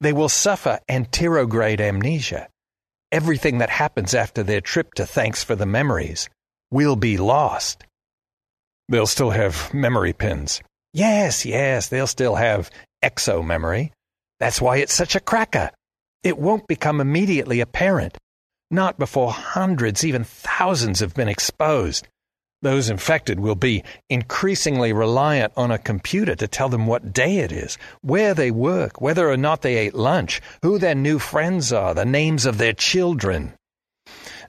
They 0.00 0.12
will 0.12 0.28
suffer 0.28 0.78
anterograde 0.88 1.80
amnesia. 1.80 2.46
Everything 3.10 3.58
that 3.58 3.70
happens 3.70 4.14
after 4.14 4.44
their 4.44 4.60
trip 4.60 4.94
to 4.94 5.04
Thanks 5.04 5.42
for 5.42 5.56
the 5.56 5.66
Memories 5.66 6.30
will 6.70 6.94
be 6.94 7.16
lost. 7.16 7.84
They'll 8.88 9.08
still 9.08 9.30
have 9.30 9.74
memory 9.74 10.12
pins. 10.12 10.62
Yes, 10.92 11.44
yes, 11.44 11.88
they'll 11.88 12.06
still 12.06 12.36
have 12.36 12.70
exo 13.02 13.44
memory. 13.44 13.90
That's 14.42 14.60
why 14.60 14.78
it's 14.78 14.92
such 14.92 15.14
a 15.14 15.20
cracker. 15.20 15.70
It 16.24 16.36
won't 16.36 16.66
become 16.66 17.00
immediately 17.00 17.60
apparent. 17.60 18.18
Not 18.72 18.98
before 18.98 19.30
hundreds, 19.30 20.04
even 20.04 20.24
thousands 20.24 20.98
have 20.98 21.14
been 21.14 21.28
exposed. 21.28 22.08
Those 22.60 22.90
infected 22.90 23.38
will 23.38 23.54
be 23.54 23.84
increasingly 24.10 24.92
reliant 24.92 25.52
on 25.56 25.70
a 25.70 25.78
computer 25.78 26.34
to 26.34 26.48
tell 26.48 26.68
them 26.68 26.88
what 26.88 27.12
day 27.12 27.38
it 27.38 27.52
is, 27.52 27.78
where 28.00 28.34
they 28.34 28.50
work, 28.50 29.00
whether 29.00 29.30
or 29.30 29.36
not 29.36 29.62
they 29.62 29.76
ate 29.76 29.94
lunch, 29.94 30.40
who 30.62 30.76
their 30.76 30.96
new 30.96 31.20
friends 31.20 31.72
are, 31.72 31.94
the 31.94 32.04
names 32.04 32.44
of 32.44 32.58
their 32.58 32.72
children. 32.72 33.52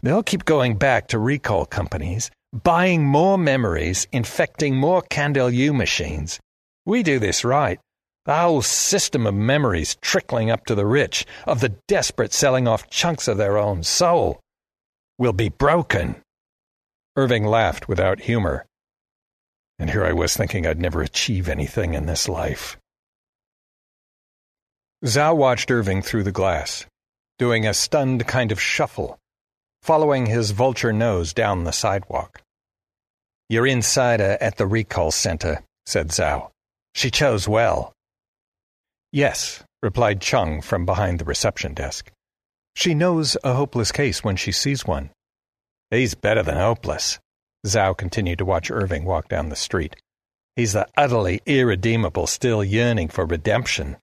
They'll 0.01 0.23
keep 0.23 0.43
going 0.43 0.77
back 0.77 1.09
to 1.09 1.19
recall 1.19 1.67
companies, 1.67 2.31
buying 2.51 3.05
more 3.05 3.37
memories, 3.37 4.07
infecting 4.11 4.75
more 4.75 5.03
Candel 5.03 5.51
U 5.51 5.71
machines. 5.71 6.39
We 6.83 7.03
do 7.03 7.19
this 7.19 7.45
right. 7.45 7.79
The 8.25 8.37
whole 8.37 8.61
system 8.61 9.27
of 9.27 9.33
memories 9.33 9.95
trickling 9.95 10.49
up 10.49 10.65
to 10.67 10.75
the 10.75 10.85
rich, 10.85 11.25
of 11.45 11.59
the 11.59 11.75
desperate 11.87 12.31
selling 12.31 12.67
off 12.67 12.89
chunks 12.89 13.27
of 13.27 13.37
their 13.37 13.57
own 13.57 13.83
soul, 13.83 14.39
will 15.17 15.33
be 15.33 15.49
broken. 15.49 16.21
Irving 17.15 17.45
laughed 17.45 17.87
without 17.89 18.21
humor. 18.21 18.65
And 19.77 19.89
here 19.89 20.05
I 20.05 20.13
was 20.13 20.35
thinking 20.35 20.65
I'd 20.65 20.79
never 20.79 21.01
achieve 21.01 21.49
anything 21.49 21.93
in 21.93 22.05
this 22.05 22.29
life. 22.29 22.77
Zhao 25.03 25.35
watched 25.35 25.69
Irving 25.69 26.01
through 26.01 26.23
the 26.23 26.31
glass, 26.31 26.85
doing 27.37 27.67
a 27.67 27.73
stunned 27.73 28.25
kind 28.25 28.53
of 28.53 28.61
shuffle, 28.61 29.19
following 29.81 30.27
his 30.27 30.51
vulture 30.51 30.93
nose 30.93 31.33
down 31.33 31.65
the 31.65 31.73
sidewalk. 31.73 32.41
Your 33.49 33.67
insider 33.67 34.37
at 34.39 34.55
the 34.55 34.65
recall 34.65 35.11
center, 35.11 35.61
said 35.85 36.07
Zhao. 36.07 36.51
She 36.95 37.11
chose 37.11 37.47
well. 37.47 37.92
Yes, 39.13 39.63
replied 39.83 40.21
Chung 40.21 40.59
from 40.59 40.87
behind 40.87 41.19
the 41.19 41.25
reception 41.25 41.75
desk. 41.75 42.11
She 42.75 42.95
knows 42.95 43.37
a 43.43 43.53
hopeless 43.53 43.91
case 43.91 44.23
when 44.23 44.35
she 44.37 44.51
sees 44.51 44.87
one. 44.87 45.11
He's 45.91 46.15
better 46.15 46.41
than 46.41 46.57
hopeless. 46.57 47.19
Zhao 47.63 47.95
continued 47.95 48.39
to 48.39 48.45
watch 48.45 48.71
Irving 48.71 49.05
walk 49.05 49.29
down 49.29 49.49
the 49.49 49.55
street. 49.55 49.95
He's 50.55 50.73
the 50.73 50.87
utterly 50.97 51.41
irredeemable 51.45 52.25
still 52.25 52.63
yearning 52.63 53.09
for 53.09 53.23
redemption. 53.23 53.97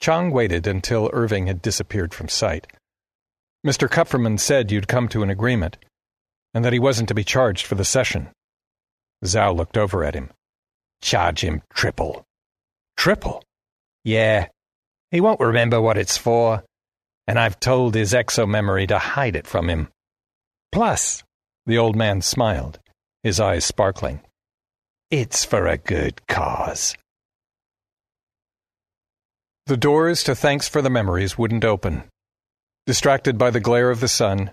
Chang 0.00 0.30
waited 0.30 0.68
until 0.68 1.10
Irving 1.12 1.48
had 1.48 1.60
disappeared 1.60 2.14
from 2.14 2.28
sight. 2.28 2.68
Mr. 3.66 3.88
Kupferman 3.88 4.38
said 4.38 4.70
you'd 4.70 4.86
come 4.86 5.08
to 5.08 5.24
an 5.24 5.30
agreement, 5.30 5.76
and 6.54 6.64
that 6.64 6.72
he 6.72 6.78
wasn't 6.78 7.08
to 7.08 7.14
be 7.14 7.24
charged 7.24 7.66
for 7.66 7.74
the 7.74 7.84
session. 7.84 8.28
Zhao 9.24 9.56
looked 9.56 9.76
over 9.76 10.04
at 10.04 10.14
him. 10.14 10.30
Charge 11.00 11.40
him 11.40 11.62
triple. 11.72 12.22
Triple? 12.96 13.42
Yeah. 14.04 14.48
He 15.10 15.20
won't 15.20 15.40
remember 15.40 15.80
what 15.80 15.96
it's 15.96 16.16
for, 16.16 16.64
and 17.26 17.38
I've 17.38 17.58
told 17.60 17.94
his 17.94 18.12
exo 18.12 18.48
memory 18.48 18.86
to 18.88 18.98
hide 18.98 19.36
it 19.36 19.46
from 19.46 19.68
him. 19.68 19.88
Plus, 20.72 21.22
the 21.66 21.78
old 21.78 21.96
man 21.96 22.20
smiled, 22.20 22.78
his 23.22 23.40
eyes 23.40 23.64
sparkling. 23.64 24.20
It's 25.10 25.44
for 25.44 25.66
a 25.66 25.78
good 25.78 26.26
cause. 26.26 26.96
The 29.66 29.76
doors 29.76 30.22
to 30.24 30.34
Thanks 30.34 30.68
for 30.68 30.82
the 30.82 30.90
Memories 30.90 31.38
wouldn't 31.38 31.64
open. 31.64 32.04
Distracted 32.86 33.38
by 33.38 33.50
the 33.50 33.60
glare 33.60 33.90
of 33.90 34.00
the 34.00 34.08
sun, 34.08 34.50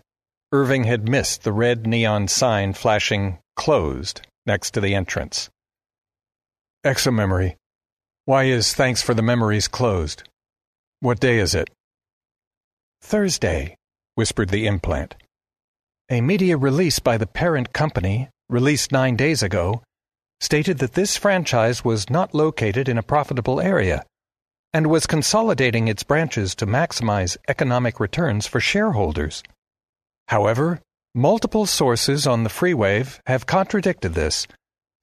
Irving 0.54 0.86
had 0.86 1.10
missed 1.10 1.44
the 1.44 1.52
red 1.52 1.86
neon 1.86 2.28
sign 2.30 2.74
flashing 2.74 3.40
closed 3.58 4.22
next 4.46 4.72
to 4.72 4.82
the 4.82 4.96
entrance. 4.96 5.50
Exomemory. 6.86 7.58
Why 8.26 8.44
is 8.44 8.76
Thanks 8.76 9.02
for 9.02 9.16
the 9.16 9.24
Memories 9.24 9.68
closed? 9.68 10.22
What 11.00 11.20
day 11.20 11.40
is 11.40 11.56
it? 11.56 11.72
Thursday, 13.02 13.76
whispered 14.14 14.50
the 14.50 14.68
implant. 14.68 15.16
A 16.12 16.22
media 16.22 16.56
release 16.56 17.00
by 17.00 17.18
the 17.18 17.26
parent 17.26 17.74
company, 17.74 18.30
released 18.48 18.92
nine 18.92 19.16
days 19.16 19.42
ago, 19.42 19.82
stated 20.40 20.78
that 20.78 20.94
this 20.94 21.18
franchise 21.18 21.84
was 21.84 22.12
not 22.12 22.36
located 22.36 22.88
in 22.88 23.00
a 23.00 23.04
profitable 23.04 23.60
area 23.60 24.06
and 24.72 24.86
was 24.86 25.08
consolidating 25.08 25.88
its 25.88 26.04
branches 26.04 26.54
to 26.56 26.68
maximize 26.68 27.38
economic 27.48 28.00
returns 28.00 28.46
for 28.46 28.60
shareholders. 28.60 29.42
However, 30.28 30.80
multiple 31.16 31.66
sources 31.66 32.28
on 32.28 32.44
the 32.44 32.52
freewave 32.52 33.20
have 33.26 33.48
contradicted 33.48 34.14
this, 34.14 34.46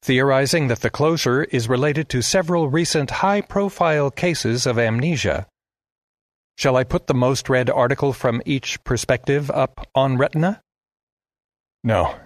theorizing 0.03 0.69
that 0.69 0.81
the 0.81 0.91
closure 0.91 1.45
is 1.45 1.69
related 1.69 2.09
to 2.09 2.23
several 2.23 2.69
recent 2.69 3.11
high 3.11 3.41
profile 3.41 4.11
cases 4.11 4.67
of 4.67 4.79
amnesia. 4.79 5.47
Shall 6.57 6.77
I 6.77 6.85
put 6.85 7.07
the 7.07 7.15
most 7.15 7.49
read 7.49 7.71
article 7.71 8.13
from 8.13 8.43
each 8.45 8.83
perspective 8.85 9.51
up 9.51 9.87
on 9.95 10.17
Retina? 10.17 10.61
No. 11.85 12.17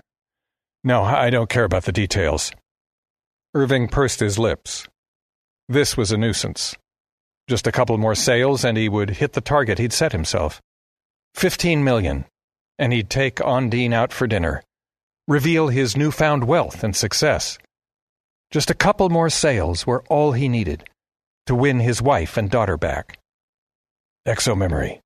No, 0.84 1.02
I 1.02 1.30
don't 1.30 1.50
care 1.50 1.64
about 1.64 1.84
the 1.84 1.92
details. 1.92 2.52
Irving 3.54 3.88
pursed 3.88 4.20
his 4.20 4.38
lips. 4.38 4.88
This 5.68 5.96
was 5.96 6.10
a 6.12 6.16
nuisance. 6.16 6.76
Just 7.48 7.66
a 7.66 7.72
couple 7.72 7.98
more 7.98 8.14
sales 8.14 8.64
and 8.64 8.78
he 8.78 8.88
would 8.88 9.10
hit 9.10 9.34
the 9.34 9.40
target 9.40 9.78
he'd 9.78 9.92
set 9.92 10.12
himself. 10.12 10.60
Fifteen 11.34 11.84
million, 11.84 12.24
and 12.78 12.92
he'd 12.92 13.10
take 13.10 13.36
Ondine 13.36 13.92
out 13.92 14.12
for 14.12 14.26
dinner, 14.26 14.62
reveal 15.28 15.68
his 15.68 15.96
newfound 15.96 16.44
wealth 16.44 16.82
and 16.82 16.96
success. 16.96 17.58
Just 18.52 18.68
a 18.68 18.74
couple 18.74 19.08
more 19.08 19.30
sales 19.30 19.86
were 19.86 20.04
all 20.10 20.32
he 20.32 20.46
needed 20.46 20.84
to 21.46 21.54
win 21.54 21.80
his 21.80 22.02
wife 22.02 22.36
and 22.36 22.50
daughter 22.50 22.76
back. 22.76 23.18
Exomemory. 24.28 25.00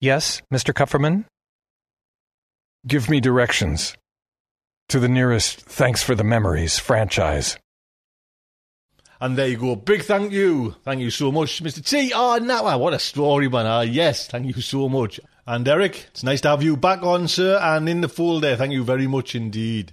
Yes, 0.00 0.42
Mr. 0.52 0.74
Kupferman? 0.74 1.24
Give 2.84 3.08
me 3.08 3.20
directions 3.20 3.94
to 4.88 4.98
the 4.98 5.08
nearest 5.08 5.60
Thanks 5.60 6.02
for 6.02 6.16
the 6.16 6.24
Memories 6.24 6.80
franchise. 6.80 7.56
And 9.20 9.38
there 9.38 9.46
you 9.46 9.56
go. 9.56 9.76
Big 9.76 10.02
thank 10.02 10.32
you. 10.32 10.74
Thank 10.84 11.00
you 11.00 11.10
so 11.10 11.30
much, 11.30 11.62
Mr. 11.62 11.84
T. 11.84 12.12
Oh, 12.12 12.38
now, 12.38 12.76
what 12.78 12.92
a 12.92 12.98
story, 12.98 13.48
man. 13.48 13.66
Uh, 13.66 13.80
yes, 13.82 14.26
thank 14.26 14.46
you 14.46 14.62
so 14.62 14.88
much. 14.88 15.20
And 15.46 15.66
Eric, 15.66 16.06
it's 16.10 16.24
nice 16.24 16.40
to 16.40 16.48
have 16.48 16.62
you 16.64 16.76
back 16.76 17.04
on, 17.04 17.28
sir, 17.28 17.56
and 17.62 17.88
in 17.88 18.00
the 18.00 18.08
fold 18.08 18.42
there. 18.42 18.56
Thank 18.56 18.72
you 18.72 18.82
very 18.82 19.06
much 19.06 19.36
indeed. 19.36 19.92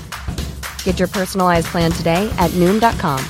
Get 0.83 0.99
your 0.99 1.07
personalized 1.07 1.67
plan 1.67 1.91
today 1.91 2.29
at 2.37 2.51
Noom.com. 2.51 3.25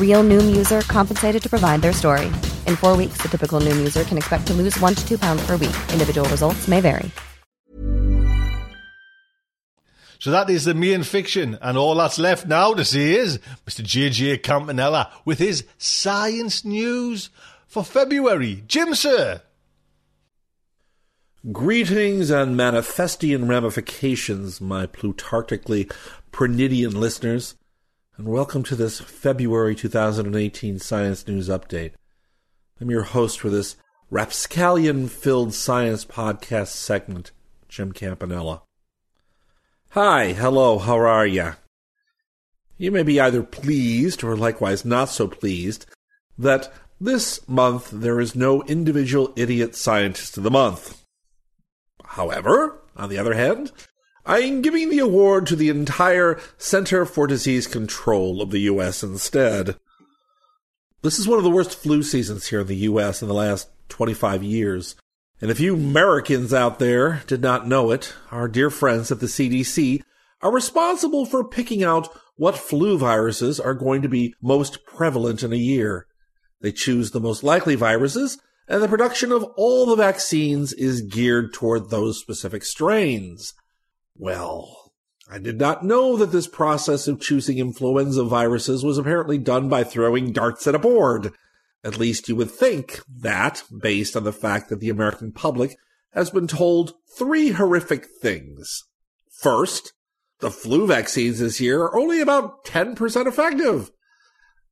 Real 0.00 0.24
Noom 0.24 0.56
user 0.56 0.80
compensated 0.80 1.42
to 1.42 1.50
provide 1.50 1.82
their 1.82 1.92
story. 1.92 2.28
In 2.66 2.76
four 2.76 2.96
weeks, 2.96 3.18
the 3.20 3.28
typical 3.28 3.60
Noom 3.60 3.76
user 3.76 4.04
can 4.04 4.16
expect 4.16 4.46
to 4.46 4.54
lose 4.54 4.80
one 4.80 4.94
to 4.94 5.06
two 5.06 5.18
pounds 5.18 5.44
per 5.44 5.58
week. 5.58 5.76
Individual 5.92 6.26
results 6.30 6.66
may 6.66 6.80
vary. 6.80 7.10
So 10.18 10.30
that 10.30 10.48
is 10.48 10.64
the 10.64 10.74
main 10.74 11.02
fiction, 11.02 11.58
and 11.60 11.76
all 11.76 11.94
that's 11.94 12.18
left 12.18 12.46
now 12.46 12.72
to 12.72 12.84
see 12.84 13.14
is 13.14 13.38
Mr. 13.66 13.84
JJ 13.84 14.42
Campanella 14.42 15.12
with 15.26 15.38
his 15.38 15.64
science 15.76 16.64
news 16.64 17.28
for 17.66 17.84
February. 17.84 18.64
Jim, 18.66 18.94
sir. 18.94 19.42
Greetings 21.52 22.28
and 22.28 22.56
Manifestian 22.56 23.48
ramifications, 23.48 24.60
my 24.60 24.84
plutarchically 24.84 25.88
Pernidian 26.32 26.94
listeners, 26.94 27.54
and 28.16 28.26
welcome 28.26 28.64
to 28.64 28.74
this 28.74 28.98
February 28.98 29.76
2018 29.76 30.80
Science 30.80 31.28
News 31.28 31.48
Update. 31.48 31.92
I'm 32.80 32.90
your 32.90 33.04
host 33.04 33.38
for 33.38 33.48
this 33.48 33.76
rapscallion 34.10 35.06
filled 35.06 35.54
science 35.54 36.04
podcast 36.04 36.68
segment, 36.68 37.30
Jim 37.68 37.92
Campanella. 37.92 38.62
Hi, 39.90 40.32
hello, 40.32 40.78
how 40.78 40.98
are 40.98 41.26
ya? 41.28 41.52
You 42.76 42.90
may 42.90 43.04
be 43.04 43.20
either 43.20 43.44
pleased 43.44 44.24
or 44.24 44.36
likewise 44.36 44.84
not 44.84 45.10
so 45.10 45.28
pleased 45.28 45.86
that 46.36 46.72
this 47.00 47.46
month 47.48 47.90
there 47.92 48.18
is 48.18 48.34
no 48.34 48.64
individual 48.64 49.32
idiot 49.36 49.76
scientist 49.76 50.36
of 50.38 50.42
the 50.42 50.50
month. 50.50 51.05
However, 52.16 52.80
on 52.96 53.10
the 53.10 53.18
other 53.18 53.34
hand, 53.34 53.72
I 54.24 54.38
am 54.38 54.62
giving 54.62 54.88
the 54.88 55.00
award 55.00 55.46
to 55.46 55.56
the 55.56 55.68
entire 55.68 56.40
Center 56.56 57.04
for 57.04 57.26
Disease 57.26 57.66
Control 57.66 58.40
of 58.40 58.50
the 58.50 58.60
U.S. 58.60 59.02
instead. 59.02 59.76
This 61.02 61.18
is 61.18 61.28
one 61.28 61.36
of 61.36 61.44
the 61.44 61.50
worst 61.50 61.78
flu 61.78 62.02
seasons 62.02 62.46
here 62.46 62.60
in 62.62 62.68
the 62.68 62.76
U.S. 62.76 63.20
in 63.20 63.28
the 63.28 63.34
last 63.34 63.68
25 63.90 64.42
years. 64.42 64.96
And 65.42 65.50
if 65.50 65.60
you 65.60 65.74
Americans 65.74 66.54
out 66.54 66.78
there 66.78 67.22
did 67.26 67.42
not 67.42 67.68
know 67.68 67.90
it, 67.90 68.14
our 68.30 68.48
dear 68.48 68.70
friends 68.70 69.12
at 69.12 69.20
the 69.20 69.26
CDC 69.26 70.00
are 70.40 70.50
responsible 70.50 71.26
for 71.26 71.46
picking 71.46 71.84
out 71.84 72.08
what 72.36 72.56
flu 72.56 72.96
viruses 72.96 73.60
are 73.60 73.74
going 73.74 74.00
to 74.00 74.08
be 74.08 74.34
most 74.40 74.86
prevalent 74.86 75.42
in 75.42 75.52
a 75.52 75.56
year. 75.56 76.06
They 76.62 76.72
choose 76.72 77.10
the 77.10 77.20
most 77.20 77.44
likely 77.44 77.74
viruses, 77.74 78.38
and 78.68 78.82
the 78.82 78.88
production 78.88 79.32
of 79.32 79.44
all 79.56 79.86
the 79.86 79.96
vaccines 79.96 80.72
is 80.72 81.02
geared 81.02 81.52
toward 81.52 81.90
those 81.90 82.20
specific 82.20 82.64
strains. 82.64 83.54
Well, 84.16 84.92
I 85.30 85.38
did 85.38 85.58
not 85.58 85.84
know 85.84 86.16
that 86.16 86.32
this 86.32 86.46
process 86.46 87.08
of 87.08 87.20
choosing 87.20 87.58
influenza 87.58 88.24
viruses 88.24 88.84
was 88.84 88.98
apparently 88.98 89.38
done 89.38 89.68
by 89.68 89.84
throwing 89.84 90.32
darts 90.32 90.66
at 90.66 90.74
a 90.74 90.78
board. 90.78 91.32
At 91.84 91.98
least 91.98 92.28
you 92.28 92.36
would 92.36 92.50
think 92.50 93.00
that, 93.08 93.62
based 93.80 94.16
on 94.16 94.24
the 94.24 94.32
fact 94.32 94.68
that 94.68 94.80
the 94.80 94.90
American 94.90 95.32
public 95.32 95.76
has 96.12 96.30
been 96.30 96.46
told 96.46 96.94
three 97.16 97.50
horrific 97.50 98.06
things. 98.20 98.84
First, 99.30 99.92
the 100.40 100.50
flu 100.50 100.86
vaccines 100.86 101.38
this 101.38 101.60
year 101.60 101.82
are 101.82 101.96
only 101.96 102.20
about 102.20 102.64
10% 102.64 103.26
effective. 103.26 103.90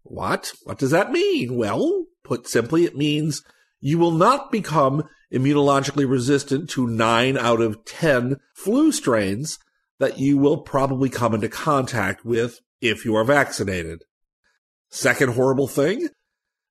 What? 0.03 0.53
What 0.65 0.79
does 0.79 0.91
that 0.91 1.13
mean? 1.13 1.57
Well, 1.57 2.07
put 2.23 2.49
simply, 2.49 2.85
it 2.85 2.97
means 2.97 3.43
you 3.81 3.99
will 3.99 4.13
not 4.13 4.51
become 4.51 5.05
immunologically 5.33 6.09
resistant 6.09 6.71
to 6.71 6.87
9 6.87 7.37
out 7.37 7.61
of 7.61 7.85
10 7.85 8.37
flu 8.55 8.93
strains 8.93 9.59
that 9.99 10.19
you 10.19 10.37
will 10.39 10.59
probably 10.59 11.09
come 11.09 11.35
into 11.35 11.49
contact 11.49 12.25
with 12.25 12.61
if 12.81 13.05
you 13.05 13.15
are 13.15 13.25
vaccinated. 13.25 14.03
Second 14.91 15.35
horrible 15.35 15.69
thing, 15.69 16.09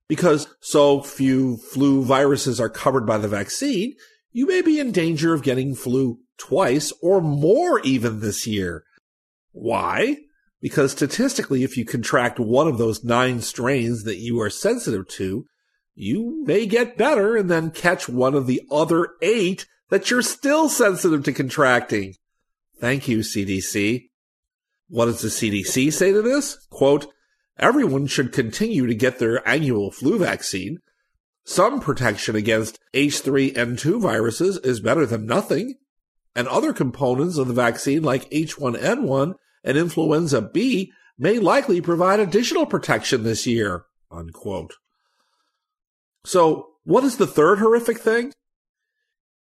because 0.07 0.47
so 0.59 1.01
few 1.01 1.57
flu 1.57 2.03
viruses 2.03 2.59
are 2.59 2.69
covered 2.69 3.05
by 3.05 3.17
the 3.17 3.27
vaccine, 3.27 3.93
you 4.31 4.45
may 4.45 4.61
be 4.61 4.79
in 4.79 4.91
danger 4.91 5.33
of 5.33 5.43
getting 5.43 5.75
flu 5.75 6.19
twice 6.37 6.93
or 7.01 7.21
more 7.21 7.79
even 7.81 8.19
this 8.19 8.47
year. 8.47 8.83
Why? 9.51 10.17
Because 10.61 10.91
statistically, 10.91 11.63
if 11.63 11.77
you 11.77 11.85
contract 11.85 12.39
one 12.39 12.67
of 12.67 12.77
those 12.77 13.03
nine 13.03 13.41
strains 13.41 14.03
that 14.03 14.17
you 14.17 14.39
are 14.41 14.49
sensitive 14.49 15.07
to, 15.09 15.45
you 15.95 16.43
may 16.45 16.65
get 16.65 16.97
better 16.97 17.35
and 17.35 17.49
then 17.49 17.71
catch 17.71 18.09
one 18.09 18.33
of 18.33 18.47
the 18.47 18.61
other 18.71 19.09
eight 19.21 19.67
that 19.89 20.09
you're 20.09 20.21
still 20.21 20.69
sensitive 20.69 21.23
to 21.23 21.33
contracting. 21.33 22.15
Thank 22.79 23.07
you, 23.07 23.19
CDC. 23.19 24.09
What 24.89 25.05
does 25.05 25.21
the 25.21 25.27
CDC 25.29 25.93
say 25.93 26.11
to 26.11 26.21
this? 26.21 26.67
Quote, 26.69 27.07
everyone 27.57 28.07
should 28.07 28.33
continue 28.33 28.87
to 28.87 28.95
get 28.95 29.19
their 29.19 29.47
annual 29.47 29.91
flu 29.91 30.19
vaccine. 30.19 30.79
Some 31.45 31.79
protection 31.79 32.35
against 32.35 32.79
H3N2 32.93 34.01
viruses 34.01 34.57
is 34.57 34.79
better 34.79 35.05
than 35.05 35.25
nothing. 35.25 35.75
And 36.35 36.47
other 36.47 36.73
components 36.73 37.37
of 37.37 37.47
the 37.47 37.53
vaccine 37.53 38.01
like 38.01 38.29
H1N1 38.31 39.35
and 39.63 39.77
influenza 39.77 40.41
B 40.41 40.91
may 41.17 41.37
likely 41.37 41.79
provide 41.79 42.19
additional 42.19 42.65
protection 42.65 43.23
this 43.23 43.45
year. 43.45 43.85
Unquote. 44.09 44.73
So, 46.25 46.69
what 46.83 47.03
is 47.03 47.17
the 47.17 47.27
third 47.27 47.59
horrific 47.59 47.99
thing? 47.99 48.33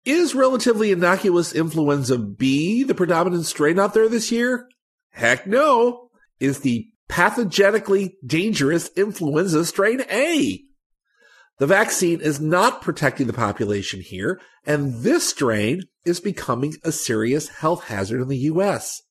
Is 0.04 0.36
relatively 0.36 0.92
innocuous 0.92 1.54
influenza 1.54 2.18
B 2.18 2.84
the 2.84 2.94
predominant 2.94 3.46
strain 3.46 3.80
out 3.80 3.94
there 3.94 4.08
this 4.08 4.32
year? 4.32 4.70
Heck 5.12 5.48
no. 5.48 6.10
Is 6.40 6.60
the 6.60 6.88
pathogenically 7.10 8.14
dangerous 8.26 8.90
influenza 8.96 9.66
strain 9.66 10.02
A. 10.10 10.62
The 11.58 11.68
vaccine 11.68 12.20
is 12.20 12.42
not 12.42 12.82
protecting 12.82 13.28
the 13.28 13.34
population 13.34 14.02
here, 14.02 14.42
and 14.66 14.96
this 15.04 15.30
strain 15.30 15.84
is 16.04 16.20
becoming 16.20 16.76
a 16.84 16.92
serious 16.92 17.48
health 17.48 17.86
hazard 17.86 18.22
in 18.22 18.28
the 18.28 18.38
U.S. 18.38 19.02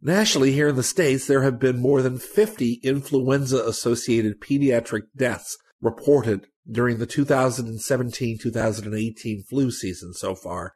Nationally, 0.00 0.52
here 0.52 0.68
in 0.68 0.76
the 0.76 0.82
States, 0.82 1.26
there 1.26 1.42
have 1.42 1.58
been 1.58 1.80
more 1.80 2.02
than 2.02 2.18
50 2.18 2.74
influenza 2.84 3.64
associated 3.64 4.40
pediatric 4.40 5.02
deaths 5.16 5.58
reported 5.80 6.46
during 6.70 6.98
the 6.98 7.06
2017-2018 7.06 9.46
flu 9.48 9.70
season 9.70 10.12
so 10.14 10.34
far. 10.34 10.74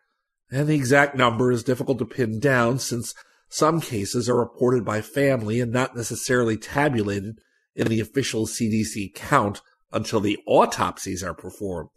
And 0.50 0.68
the 0.68 0.74
exact 0.74 1.16
number 1.16 1.50
is 1.50 1.62
difficult 1.62 1.98
to 1.98 2.04
pin 2.04 2.38
down 2.38 2.78
since 2.78 3.14
some 3.48 3.80
cases 3.80 4.28
are 4.28 4.36
reported 4.36 4.84
by 4.84 5.00
family 5.00 5.60
and 5.60 5.72
not 5.72 5.96
necessarily 5.96 6.56
tabulated 6.56 7.38
in 7.74 7.88
the 7.88 8.00
official 8.00 8.46
CDC 8.46 9.14
count 9.14 9.62
until 9.92 10.20
the 10.20 10.38
autopsies 10.46 11.22
are 11.22 11.34
performed. 11.34 11.90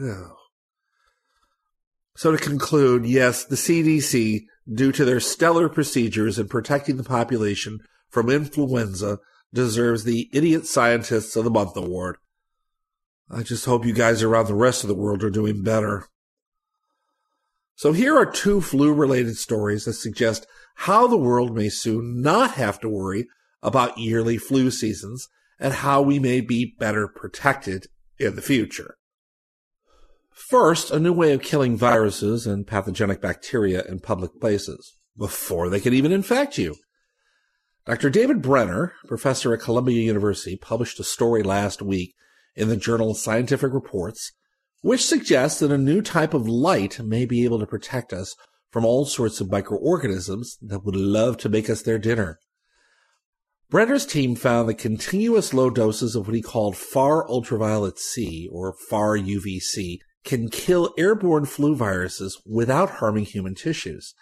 Ugh. 0.00 0.32
So 2.16 2.32
to 2.32 2.38
conclude, 2.38 3.04
yes, 3.04 3.44
the 3.44 3.56
CDC, 3.56 4.44
due 4.72 4.92
to 4.92 5.04
their 5.04 5.20
stellar 5.20 5.68
procedures 5.68 6.38
in 6.38 6.48
protecting 6.48 6.96
the 6.96 7.04
population 7.04 7.80
from 8.08 8.30
influenza, 8.30 9.18
deserves 9.52 10.04
the 10.04 10.30
Idiot 10.32 10.66
Scientists 10.66 11.36
of 11.36 11.44
the 11.44 11.50
Month 11.50 11.76
award. 11.76 12.16
I 13.30 13.42
just 13.42 13.64
hope 13.64 13.86
you 13.86 13.92
guys 13.92 14.22
around 14.22 14.46
the 14.46 14.54
rest 14.54 14.84
of 14.84 14.88
the 14.88 14.94
world 14.94 15.24
are 15.24 15.30
doing 15.30 15.62
better. 15.62 16.06
So 17.76 17.92
here 17.92 18.16
are 18.16 18.26
two 18.26 18.60
flu 18.60 18.92
related 18.92 19.36
stories 19.36 19.84
that 19.84 19.94
suggest 19.94 20.46
how 20.76 21.06
the 21.06 21.16
world 21.16 21.54
may 21.54 21.68
soon 21.68 22.20
not 22.20 22.52
have 22.52 22.78
to 22.80 22.88
worry 22.88 23.26
about 23.62 23.98
yearly 23.98 24.38
flu 24.38 24.70
seasons 24.70 25.28
and 25.58 25.72
how 25.72 26.02
we 26.02 26.18
may 26.18 26.40
be 26.40 26.74
better 26.78 27.08
protected 27.08 27.86
in 28.18 28.36
the 28.36 28.42
future. 28.42 28.96
First, 30.30 30.90
a 30.90 30.98
new 30.98 31.12
way 31.12 31.32
of 31.32 31.42
killing 31.42 31.76
viruses 31.76 32.46
and 32.46 32.66
pathogenic 32.66 33.20
bacteria 33.20 33.82
in 33.84 34.00
public 34.00 34.40
places 34.40 34.96
before 35.16 35.68
they 35.68 35.80
can 35.80 35.94
even 35.94 36.12
infect 36.12 36.58
you. 36.58 36.74
Dr. 37.86 38.10
David 38.10 38.42
Brenner, 38.42 38.94
professor 39.06 39.54
at 39.54 39.60
Columbia 39.60 40.00
University, 40.00 40.56
published 40.56 40.98
a 40.98 41.04
story 41.04 41.42
last 41.42 41.82
week 41.82 42.14
in 42.54 42.68
the 42.68 42.76
journal 42.76 43.14
Scientific 43.14 43.72
Reports, 43.72 44.32
which 44.82 45.04
suggests 45.04 45.60
that 45.60 45.72
a 45.72 45.78
new 45.78 46.02
type 46.02 46.34
of 46.34 46.48
light 46.48 47.00
may 47.00 47.24
be 47.24 47.44
able 47.44 47.58
to 47.58 47.66
protect 47.66 48.12
us 48.12 48.36
from 48.70 48.84
all 48.84 49.06
sorts 49.06 49.40
of 49.40 49.50
microorganisms 49.50 50.58
that 50.60 50.84
would 50.84 50.96
love 50.96 51.36
to 51.38 51.48
make 51.48 51.70
us 51.70 51.82
their 51.82 51.98
dinner. 51.98 52.38
Brenner's 53.70 54.06
team 54.06 54.36
found 54.36 54.68
that 54.68 54.74
continuous 54.74 55.54
low 55.54 55.70
doses 55.70 56.14
of 56.14 56.26
what 56.26 56.36
he 56.36 56.42
called 56.42 56.76
far 56.76 57.28
ultraviolet 57.28 57.98
C, 57.98 58.48
or 58.52 58.74
far 58.88 59.16
UVC, 59.16 59.98
can 60.24 60.48
kill 60.48 60.94
airborne 60.98 61.44
flu 61.44 61.74
viruses 61.74 62.40
without 62.46 62.90
harming 62.90 63.24
human 63.24 63.54
tissues. 63.54 64.14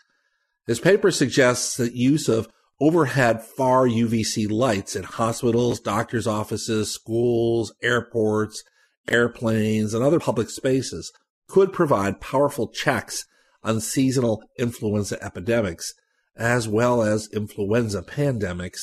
His 0.66 0.80
paper 0.80 1.10
suggests 1.10 1.76
that 1.76 1.94
use 1.94 2.28
of 2.28 2.48
overhead 2.82 3.40
far 3.40 3.86
UVC 3.86 4.50
lights 4.50 4.96
in 4.96 5.04
hospitals, 5.04 5.78
doctors' 5.78 6.26
offices, 6.26 6.92
schools, 6.92 7.72
airports, 7.80 8.64
airplanes, 9.09 9.94
and 9.94 10.02
other 10.02 10.18
public 10.18 10.50
spaces 10.50 11.12
could 11.46 11.72
provide 11.72 12.20
powerful 12.20 12.66
checks 12.66 13.24
on 13.62 13.80
seasonal 13.80 14.42
influenza 14.59 15.16
epidemics, 15.22 15.94
as 16.36 16.66
well 16.66 17.02
as 17.02 17.28
influenza 17.32 18.02
pandemics. 18.02 18.80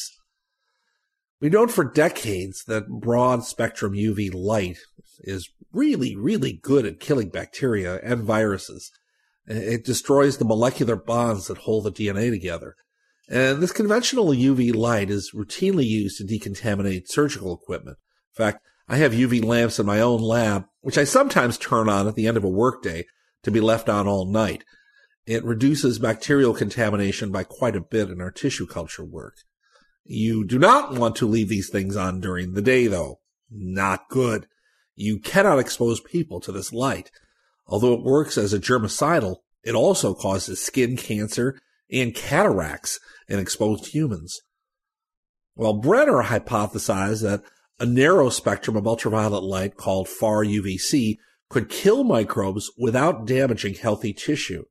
We've 1.41 1.51
known 1.51 1.67
for 1.67 1.83
decades 1.83 2.63
that 2.67 2.87
broad 2.87 3.43
spectrum 3.43 3.95
UV 3.95 4.33
light 4.33 4.77
is 5.19 5.49
really, 5.73 6.15
really 6.15 6.53
good 6.53 6.85
at 6.85 7.01
killing 7.01 7.27
bacteria 7.27 7.99
and 8.01 8.23
viruses. 8.23 8.91
It 9.45 9.83
destroys 9.83 10.37
the 10.37 10.45
molecular 10.45 10.95
bonds 10.95 11.47
that 11.47 11.59
hold 11.59 11.83
the 11.83 11.91
DNA 11.91 12.29
together. 12.29 12.75
And 13.29 13.61
this 13.61 13.71
conventional 13.71 14.29
UV 14.29 14.73
light 14.75 15.11
is 15.11 15.31
routinely 15.35 15.85
used 15.85 16.17
to 16.17 16.23
decontaminate 16.23 17.07
surgical 17.07 17.53
equipment. 17.53 17.97
In 18.35 18.43
fact, 18.43 18.65
I 18.87 18.97
have 18.97 19.11
UV 19.11 19.45
lamps 19.45 19.77
in 19.77 19.85
my 19.85 20.01
own 20.01 20.19
lab, 20.19 20.65
which 20.81 20.97
I 20.97 21.03
sometimes 21.03 21.57
turn 21.57 21.87
on 21.87 22.07
at 22.07 22.15
the 22.15 22.27
end 22.27 22.37
of 22.37 22.43
a 22.43 22.49
workday 22.49 23.05
to 23.43 23.51
be 23.51 23.61
left 23.61 23.87
on 23.87 24.07
all 24.07 24.25
night. 24.25 24.63
It 25.27 25.45
reduces 25.45 25.99
bacterial 25.99 26.55
contamination 26.55 27.31
by 27.31 27.43
quite 27.43 27.75
a 27.75 27.81
bit 27.81 28.09
in 28.09 28.19
our 28.19 28.31
tissue 28.31 28.65
culture 28.65 29.05
work. 29.05 29.35
You 30.03 30.43
do 30.43 30.57
not 30.57 30.95
want 30.95 31.15
to 31.17 31.27
leave 31.27 31.49
these 31.49 31.69
things 31.69 31.95
on 31.95 32.19
during 32.19 32.53
the 32.53 32.63
day, 32.63 32.87
though. 32.87 33.19
Not 33.51 34.09
good. 34.09 34.47
You 34.95 35.19
cannot 35.19 35.59
expose 35.59 36.01
people 36.01 36.39
to 36.41 36.51
this 36.51 36.73
light. 36.73 37.11
Although 37.67 37.93
it 37.93 38.03
works 38.03 38.39
as 38.39 38.53
a 38.53 38.59
germicidal, 38.59 39.37
it 39.63 39.75
also 39.75 40.15
causes 40.15 40.65
skin 40.65 40.97
cancer 40.97 41.59
and 41.91 42.13
cataracts 42.13 42.99
in 43.27 43.39
exposed 43.39 43.87
humans. 43.87 44.41
Well, 45.55 45.73
Brenner 45.73 46.23
hypothesized 46.23 47.21
that 47.23 47.43
a 47.79 47.85
narrow 47.85 48.29
spectrum 48.29 48.75
of 48.75 48.87
ultraviolet 48.87 49.43
light 49.43 49.75
called 49.77 50.07
far 50.07 50.43
UVC 50.43 51.17
could 51.49 51.69
kill 51.69 52.03
microbes 52.03 52.71
without 52.77 53.25
damaging 53.25 53.73
healthy 53.73 54.13
tissue. 54.13 54.65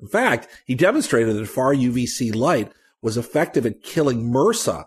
In 0.00 0.08
fact, 0.08 0.48
he 0.66 0.74
demonstrated 0.74 1.36
that 1.36 1.46
far 1.46 1.74
UVC 1.74 2.34
light 2.34 2.72
was 3.02 3.16
effective 3.16 3.66
at 3.66 3.82
killing 3.82 4.30
MRSA. 4.30 4.84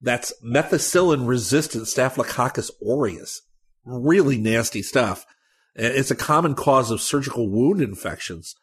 That's 0.00 0.32
methicillin 0.44 1.26
resistant 1.26 1.88
Staphylococcus 1.88 2.70
aureus. 2.86 3.42
Really 3.84 4.38
nasty 4.38 4.82
stuff. 4.82 5.26
It's 5.74 6.10
a 6.10 6.16
common 6.16 6.54
cause 6.54 6.90
of 6.90 7.00
surgical 7.00 7.48
wound 7.48 7.80
infections. 7.80 8.54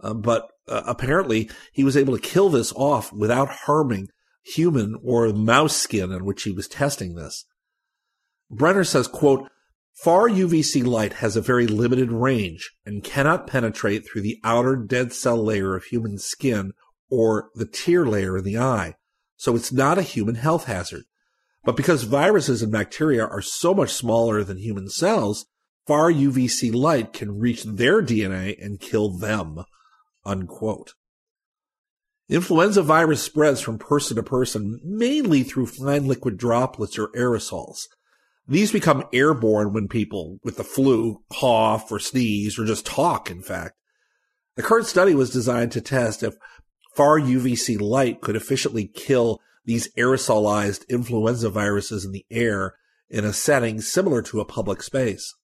Uh, 0.00 0.14
but 0.14 0.48
uh, 0.68 0.82
apparently 0.86 1.50
he 1.72 1.84
was 1.84 1.96
able 1.96 2.16
to 2.16 2.22
kill 2.22 2.48
this 2.48 2.72
off 2.72 3.12
without 3.12 3.48
harming 3.48 4.08
human 4.44 4.96
or 5.02 5.32
mouse 5.32 5.76
skin 5.76 6.12
on 6.12 6.24
which 6.24 6.42
he 6.42 6.52
was 6.52 6.68
testing 6.68 7.14
this. 7.14 7.44
Brenner 8.50 8.84
says, 8.84 9.08
quote, 9.08 9.48
Far 9.94 10.28
UVC 10.28 10.84
light 10.84 11.14
has 11.14 11.36
a 11.36 11.40
very 11.40 11.66
limited 11.66 12.10
range 12.10 12.72
and 12.84 13.04
cannot 13.04 13.46
penetrate 13.46 14.04
through 14.04 14.22
the 14.22 14.40
outer 14.42 14.74
dead 14.74 15.12
cell 15.12 15.42
layer 15.42 15.76
of 15.76 15.84
human 15.84 16.18
skin 16.18 16.72
or 17.08 17.50
the 17.54 17.64
tear 17.64 18.04
layer 18.04 18.38
in 18.38 18.44
the 18.44 18.58
eye, 18.58 18.94
so 19.36 19.54
it's 19.54 19.72
not 19.72 19.98
a 19.98 20.02
human 20.02 20.34
health 20.34 20.64
hazard. 20.64 21.04
But 21.62 21.76
because 21.76 22.02
viruses 22.02 22.60
and 22.60 22.72
bacteria 22.72 23.24
are 23.24 23.40
so 23.40 23.72
much 23.72 23.92
smaller 23.92 24.42
than 24.42 24.58
human 24.58 24.88
cells, 24.88 25.46
far 25.86 26.10
UVC 26.12 26.74
light 26.74 27.12
can 27.12 27.38
reach 27.38 27.62
their 27.62 28.02
DNA 28.02 28.62
and 28.62 28.80
kill 28.80 29.10
them. 29.10 29.64
Unquote. 30.24 30.94
Influenza 32.28 32.82
virus 32.82 33.22
spreads 33.22 33.60
from 33.60 33.78
person 33.78 34.16
to 34.16 34.22
person 34.22 34.80
mainly 34.82 35.42
through 35.42 35.66
fine 35.66 36.06
liquid 36.06 36.38
droplets 36.38 36.98
or 36.98 37.08
aerosols. 37.08 37.86
These 38.48 38.72
become 38.72 39.04
airborne 39.12 39.72
when 39.72 39.88
people 39.88 40.38
with 40.42 40.56
the 40.56 40.64
flu 40.64 41.22
cough 41.30 41.90
or 41.92 41.98
sneeze 41.98 42.58
or 42.58 42.64
just 42.64 42.86
talk, 42.86 43.30
in 43.30 43.42
fact. 43.42 43.74
The 44.56 44.62
current 44.62 44.86
study 44.86 45.14
was 45.14 45.30
designed 45.30 45.72
to 45.72 45.80
test 45.80 46.22
if 46.22 46.34
far 46.94 47.18
UVC 47.18 47.80
light 47.80 48.20
could 48.20 48.36
efficiently 48.36 48.86
kill 48.86 49.40
these 49.64 49.92
aerosolized 49.94 50.86
influenza 50.88 51.50
viruses 51.50 52.04
in 52.04 52.12
the 52.12 52.24
air 52.30 52.74
in 53.08 53.24
a 53.24 53.32
setting 53.32 53.80
similar 53.80 54.22
to 54.22 54.40
a 54.40 54.44
public 54.44 54.82
space. 54.82 55.34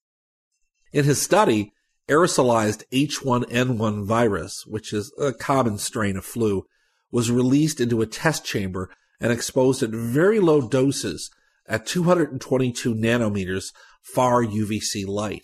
In 0.93 1.05
his 1.05 1.21
study, 1.21 1.73
aerosolized 2.07 2.83
H1N1 2.91 4.05
virus, 4.05 4.63
which 4.65 4.93
is 4.93 5.13
a 5.19 5.33
common 5.33 5.77
strain 5.77 6.17
of 6.17 6.25
flu, 6.25 6.65
was 7.11 7.31
released 7.31 7.79
into 7.79 8.01
a 8.01 8.07
test 8.07 8.45
chamber 8.45 8.89
and 9.19 9.31
exposed 9.31 9.83
at 9.83 9.91
very 9.91 10.39
low 10.39 10.67
doses 10.67 11.29
at 11.67 11.85
222 11.85 12.95
nanometers 12.95 13.71
far 14.01 14.43
UVC 14.43 15.07
light. 15.07 15.43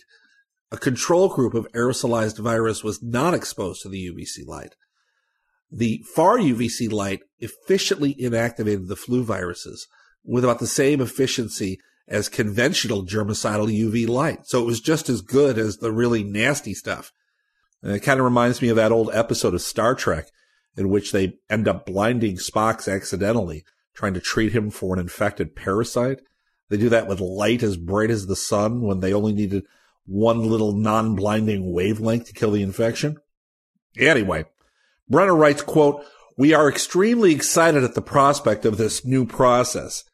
A 0.70 0.76
control 0.76 1.28
group 1.28 1.54
of 1.54 1.70
aerosolized 1.72 2.38
virus 2.38 2.84
was 2.84 3.02
not 3.02 3.34
exposed 3.34 3.82
to 3.82 3.88
the 3.88 4.10
UVC 4.10 4.46
light. 4.46 4.74
The 5.70 6.04
far 6.14 6.38
UVC 6.38 6.90
light 6.92 7.20
efficiently 7.38 8.14
inactivated 8.14 8.88
the 8.88 8.96
flu 8.96 9.22
viruses 9.22 9.86
with 10.24 10.44
about 10.44 10.58
the 10.58 10.66
same 10.66 11.00
efficiency 11.00 11.78
as 12.08 12.28
conventional 12.28 13.04
germicidal 13.04 13.68
UV 13.68 14.08
light. 14.08 14.40
So 14.46 14.62
it 14.62 14.66
was 14.66 14.80
just 14.80 15.08
as 15.08 15.20
good 15.20 15.58
as 15.58 15.76
the 15.76 15.92
really 15.92 16.24
nasty 16.24 16.74
stuff. 16.74 17.12
And 17.82 17.92
it 17.92 18.00
kind 18.00 18.18
of 18.18 18.24
reminds 18.24 18.60
me 18.60 18.68
of 18.68 18.76
that 18.76 18.92
old 18.92 19.10
episode 19.12 19.54
of 19.54 19.62
Star 19.62 19.94
Trek 19.94 20.28
in 20.76 20.88
which 20.88 21.12
they 21.12 21.34
end 21.50 21.68
up 21.68 21.86
blinding 21.86 22.36
Spock 22.36 22.92
accidentally 22.92 23.64
trying 23.94 24.14
to 24.14 24.20
treat 24.20 24.52
him 24.52 24.70
for 24.70 24.94
an 24.94 25.00
infected 25.00 25.56
parasite. 25.56 26.20
They 26.68 26.76
do 26.76 26.88
that 26.88 27.08
with 27.08 27.20
light 27.20 27.62
as 27.62 27.76
bright 27.76 28.10
as 28.10 28.26
the 28.26 28.36
sun 28.36 28.82
when 28.82 29.00
they 29.00 29.12
only 29.12 29.32
needed 29.32 29.64
one 30.06 30.48
little 30.48 30.72
non-blinding 30.72 31.72
wavelength 31.72 32.26
to 32.26 32.32
kill 32.32 32.52
the 32.52 32.62
infection. 32.62 33.16
Anyway, 33.98 34.44
Brenner 35.08 35.34
writes, 35.34 35.62
quote, 35.62 36.04
we 36.36 36.54
are 36.54 36.68
extremely 36.68 37.32
excited 37.32 37.82
at 37.82 37.94
the 37.94 38.02
prospect 38.02 38.64
of 38.64 38.76
this 38.76 39.04
new 39.04 39.26
process. 39.26 40.04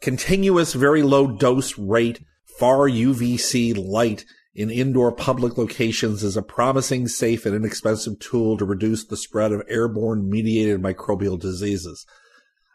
Continuous, 0.00 0.74
very 0.74 1.02
low 1.02 1.26
dose 1.26 1.78
rate, 1.78 2.24
far 2.58 2.88
UVC 2.88 3.76
light 3.76 4.24
in 4.54 4.70
indoor 4.70 5.12
public 5.12 5.58
locations 5.58 6.22
is 6.22 6.36
a 6.36 6.42
promising, 6.42 7.08
safe, 7.08 7.44
and 7.44 7.54
inexpensive 7.54 8.18
tool 8.18 8.56
to 8.56 8.64
reduce 8.64 9.04
the 9.04 9.16
spread 9.16 9.52
of 9.52 9.62
airborne 9.68 10.30
mediated 10.30 10.80
microbial 10.80 11.38
diseases. 11.38 12.06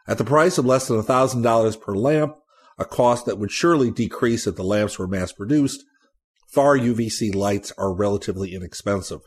At 0.06 0.18
the 0.18 0.24
price 0.24 0.58
of 0.58 0.66
less 0.66 0.88
than 0.88 1.00
$1,000 1.00 1.80
per 1.80 1.94
lamp, 1.94 2.36
a 2.78 2.84
cost 2.84 3.26
that 3.26 3.38
would 3.38 3.50
surely 3.50 3.90
decrease 3.90 4.46
if 4.46 4.56
the 4.56 4.62
lamps 4.62 4.98
were 4.98 5.06
mass 5.06 5.32
produced, 5.32 5.84
far 6.48 6.76
UVC 6.76 7.34
lights 7.34 7.72
are 7.78 7.94
relatively 7.94 8.54
inexpensive. 8.54 9.20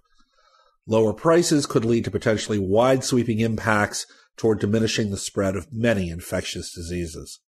Lower 0.88 1.14
prices 1.14 1.66
could 1.66 1.84
lead 1.84 2.06
to 2.06 2.12
potentially 2.12 2.60
wide 2.60 3.04
sweeping 3.04 3.40
impacts 3.40 4.06
toward 4.38 4.60
diminishing 4.60 5.12
the 5.12 5.18
spread 5.18 5.56
of 5.56 5.74
many 5.74 6.10
infectious 6.10 6.74
diseases. 6.74 7.40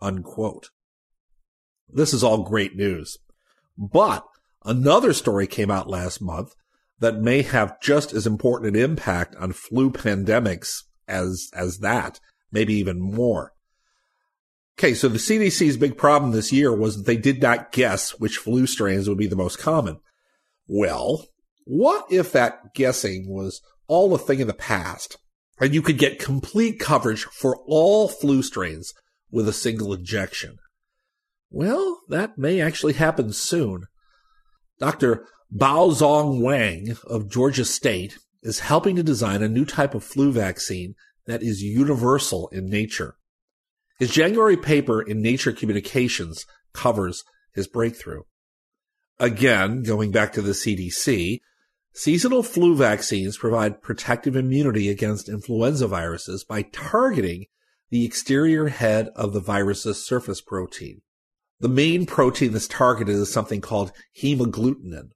Unquote. 0.00 0.70
This 1.88 2.12
is 2.12 2.22
all 2.22 2.42
great 2.42 2.76
news. 2.76 3.16
But 3.78 4.24
another 4.64 5.12
story 5.12 5.46
came 5.46 5.70
out 5.70 5.88
last 5.88 6.20
month 6.20 6.54
that 6.98 7.20
may 7.20 7.42
have 7.42 7.80
just 7.80 8.12
as 8.12 8.26
important 8.26 8.74
an 8.74 8.82
impact 8.82 9.36
on 9.36 9.52
flu 9.52 9.90
pandemics 9.90 10.82
as, 11.06 11.48
as 11.54 11.78
that 11.78 12.20
maybe 12.50 12.74
even 12.74 13.00
more. 13.00 13.52
Okay, 14.78 14.94
so 14.94 15.08
the 15.08 15.18
CDC's 15.18 15.76
big 15.76 15.96
problem 15.96 16.32
this 16.32 16.52
year 16.52 16.74
was 16.74 16.96
that 16.96 17.06
they 17.06 17.16
did 17.16 17.40
not 17.40 17.72
guess 17.72 18.10
which 18.18 18.36
flu 18.36 18.66
strains 18.66 19.08
would 19.08 19.18
be 19.18 19.26
the 19.26 19.36
most 19.36 19.58
common. 19.58 19.98
Well, 20.68 21.26
what 21.64 22.06
if 22.10 22.32
that 22.32 22.74
guessing 22.74 23.28
was 23.28 23.62
all 23.88 24.14
a 24.14 24.18
thing 24.18 24.40
of 24.40 24.46
the 24.46 24.54
past 24.54 25.16
and 25.60 25.74
you 25.74 25.80
could 25.80 25.98
get 25.98 26.18
complete 26.18 26.78
coverage 26.78 27.24
for 27.24 27.56
all 27.66 28.08
flu 28.08 28.42
strains 28.42 28.92
with 29.36 29.46
a 29.46 29.52
single 29.52 29.92
injection? 29.92 30.56
Well, 31.50 32.00
that 32.08 32.38
may 32.38 32.58
actually 32.58 32.94
happen 32.94 33.34
soon. 33.34 33.84
Dr. 34.78 35.26
Baozhong 35.54 36.40
Wang 36.40 36.96
of 37.04 37.30
Georgia 37.30 37.66
State 37.66 38.16
is 38.42 38.60
helping 38.60 38.96
to 38.96 39.02
design 39.02 39.42
a 39.42 39.48
new 39.48 39.66
type 39.66 39.94
of 39.94 40.02
flu 40.02 40.32
vaccine 40.32 40.94
that 41.26 41.42
is 41.42 41.60
universal 41.60 42.48
in 42.48 42.70
nature. 42.70 43.16
His 43.98 44.10
January 44.10 44.56
paper 44.56 45.02
in 45.02 45.20
Nature 45.20 45.52
Communications 45.52 46.46
covers 46.72 47.22
his 47.52 47.66
breakthrough. 47.66 48.22
Again, 49.18 49.82
going 49.82 50.12
back 50.12 50.32
to 50.32 50.42
the 50.42 50.52
CDC, 50.52 51.40
seasonal 51.92 52.42
flu 52.42 52.74
vaccines 52.74 53.36
provide 53.36 53.82
protective 53.82 54.34
immunity 54.34 54.88
against 54.88 55.28
influenza 55.28 55.86
viruses 55.86 56.42
by 56.42 56.62
targeting 56.62 57.44
the 57.90 58.04
exterior 58.04 58.68
head 58.68 59.08
of 59.14 59.32
the 59.32 59.40
virus's 59.40 60.04
surface 60.04 60.40
protein. 60.40 61.02
The 61.60 61.68
main 61.68 62.04
protein 62.06 62.52
that's 62.52 62.68
targeted 62.68 63.14
is 63.14 63.32
something 63.32 63.60
called 63.60 63.92
hemagglutinin. 64.20 65.10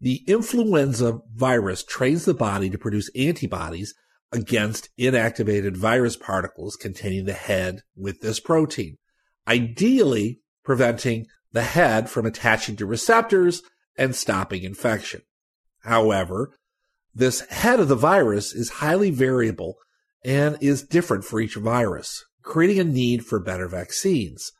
The 0.00 0.22
influenza 0.26 1.20
virus 1.34 1.84
trains 1.84 2.24
the 2.24 2.34
body 2.34 2.68
to 2.70 2.78
produce 2.78 3.10
antibodies 3.16 3.94
against 4.32 4.90
inactivated 4.98 5.76
virus 5.76 6.16
particles 6.16 6.76
containing 6.76 7.24
the 7.24 7.32
head 7.32 7.82
with 7.96 8.20
this 8.20 8.40
protein, 8.40 8.98
ideally 9.46 10.40
preventing 10.64 11.26
the 11.52 11.62
head 11.62 12.10
from 12.10 12.26
attaching 12.26 12.76
to 12.76 12.86
receptors 12.86 13.62
and 13.96 14.14
stopping 14.14 14.62
infection. 14.62 15.22
However, 15.80 16.52
this 17.14 17.40
head 17.48 17.80
of 17.80 17.88
the 17.88 17.94
virus 17.94 18.52
is 18.52 18.68
highly 18.68 19.10
variable 19.10 19.76
and 20.24 20.58
is 20.60 20.82
different 20.82 21.24
for 21.24 21.40
each 21.40 21.54
virus, 21.54 22.24
creating 22.42 22.78
a 22.78 22.84
need 22.84 23.24
for 23.24 23.38
better 23.38 23.68
vaccines. 23.68 24.52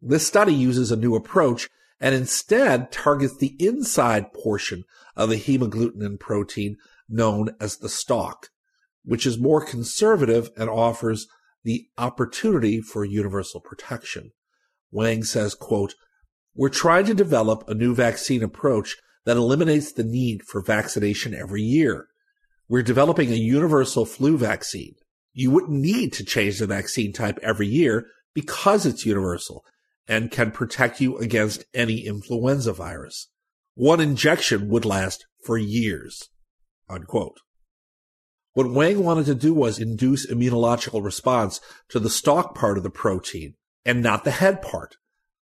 This 0.00 0.26
study 0.26 0.54
uses 0.54 0.90
a 0.90 0.96
new 0.96 1.14
approach 1.14 1.68
and 2.00 2.14
instead 2.14 2.92
targets 2.92 3.36
the 3.36 3.56
inside 3.58 4.32
portion 4.32 4.84
of 5.16 5.30
the 5.30 5.36
hemagglutinin 5.36 6.18
protein 6.20 6.76
known 7.08 7.50
as 7.60 7.78
the 7.78 7.88
stalk, 7.88 8.48
which 9.04 9.26
is 9.26 9.38
more 9.38 9.64
conservative 9.64 10.50
and 10.56 10.70
offers 10.70 11.26
the 11.64 11.88
opportunity 11.98 12.80
for 12.80 13.04
universal 13.04 13.60
protection. 13.60 14.30
Wang 14.90 15.24
says, 15.24 15.54
quote, 15.54 15.94
We're 16.54 16.68
trying 16.68 17.06
to 17.06 17.14
develop 17.14 17.68
a 17.68 17.74
new 17.74 17.94
vaccine 17.94 18.42
approach 18.42 18.96
that 19.24 19.36
eliminates 19.36 19.92
the 19.92 20.04
need 20.04 20.42
for 20.44 20.62
vaccination 20.62 21.34
every 21.34 21.62
year. 21.62 22.07
We're 22.68 22.82
developing 22.82 23.32
a 23.32 23.36
universal 23.36 24.04
flu 24.04 24.36
vaccine. 24.36 24.94
You 25.32 25.50
wouldn't 25.50 25.72
need 25.72 26.12
to 26.14 26.24
change 26.24 26.58
the 26.58 26.66
vaccine 26.66 27.12
type 27.12 27.38
every 27.42 27.66
year 27.66 28.06
because 28.34 28.84
it's 28.84 29.06
universal 29.06 29.64
and 30.06 30.30
can 30.30 30.50
protect 30.50 31.00
you 31.00 31.16
against 31.18 31.64
any 31.72 32.06
influenza 32.06 32.72
virus. 32.72 33.28
One 33.74 34.00
injection 34.00 34.68
would 34.68 34.84
last 34.84 35.24
for 35.44 35.56
years. 35.56 36.28
Unquote. 36.90 37.38
What 38.54 38.70
Wang 38.70 39.04
wanted 39.04 39.26
to 39.26 39.34
do 39.34 39.54
was 39.54 39.78
induce 39.78 40.26
immunological 40.26 41.02
response 41.02 41.60
to 41.90 42.00
the 42.00 42.10
stalk 42.10 42.54
part 42.54 42.76
of 42.76 42.82
the 42.82 42.90
protein 42.90 43.54
and 43.84 44.02
not 44.02 44.24
the 44.24 44.32
head 44.32 44.60
part. 44.62 44.96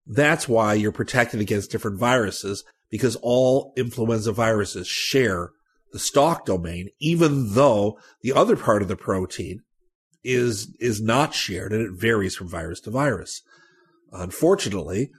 That's 0.05 0.47
why 0.47 0.73
you're 0.73 0.91
protected 0.91 1.39
against 1.39 1.71
different 1.71 1.99
viruses 1.99 2.63
because 2.89 3.15
all 3.21 3.73
influenza 3.77 4.31
viruses 4.31 4.87
share 4.87 5.51
the 5.95 5.99
stalk 5.99 6.45
domain, 6.45 6.89
even 6.99 7.53
though 7.53 7.97
the 8.21 8.33
other 8.33 8.57
part 8.57 8.81
of 8.81 8.89
the 8.89 8.97
protein 8.97 9.61
is, 10.25 10.75
is 10.77 11.01
not 11.01 11.33
shared 11.33 11.71
and 11.71 11.81
it 11.81 11.97
varies 11.97 12.35
from 12.35 12.49
virus 12.49 12.81
to 12.81 12.91
virus. 12.91 13.41
Unfortunately, 14.11 15.09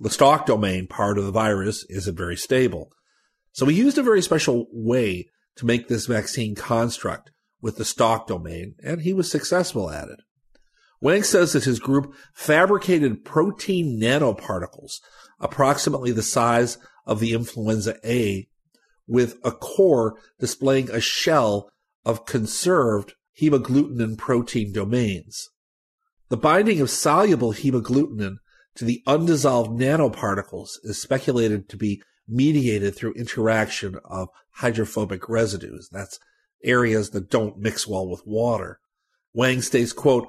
the 0.00 0.10
stalk 0.10 0.44
domain 0.44 0.88
part 0.88 1.18
of 1.18 1.24
the 1.24 1.30
virus 1.30 1.86
isn't 1.88 2.16
very 2.16 2.34
stable. 2.34 2.90
So 3.52 3.64
we 3.64 3.74
used 3.74 3.96
a 3.96 4.02
very 4.02 4.20
special 4.22 4.66
way 4.72 5.28
to 5.54 5.66
make 5.66 5.86
this 5.86 6.06
vaccine 6.06 6.56
construct 6.56 7.30
with 7.62 7.76
the 7.76 7.84
stalk 7.84 8.26
domain, 8.26 8.74
and 8.82 9.02
he 9.02 9.12
was 9.12 9.30
successful 9.30 9.88
at 9.88 10.08
it. 10.08 10.18
Wang 11.00 11.22
says 11.22 11.52
that 11.52 11.62
his 11.62 11.78
group 11.78 12.12
fabricated 12.32 13.24
protein 13.24 14.00
nanoparticles 14.00 14.94
approximately 15.38 16.10
the 16.10 16.24
size 16.24 16.76
of 17.06 17.20
the 17.20 17.34
influenza 17.34 17.94
A 18.04 18.48
with 19.06 19.36
a 19.44 19.50
core 19.50 20.18
displaying 20.38 20.90
a 20.90 21.00
shell 21.00 21.70
of 22.04 22.26
conserved 22.26 23.14
hemagglutinin 23.40 24.16
protein 24.16 24.72
domains. 24.72 25.48
The 26.28 26.36
binding 26.36 26.80
of 26.80 26.90
soluble 26.90 27.52
hemagglutinin 27.52 28.36
to 28.76 28.84
the 28.84 29.02
undissolved 29.06 29.70
nanoparticles 29.70 30.70
is 30.82 31.00
speculated 31.00 31.68
to 31.68 31.76
be 31.76 32.02
mediated 32.26 32.96
through 32.96 33.12
interaction 33.14 33.98
of 34.04 34.28
hydrophobic 34.54 35.28
residues. 35.28 35.88
That's 35.92 36.18
areas 36.62 37.10
that 37.10 37.30
don't 37.30 37.58
mix 37.58 37.86
well 37.86 38.08
with 38.08 38.22
water. 38.26 38.80
Wang 39.32 39.62
states, 39.62 39.92
quote, 39.92 40.28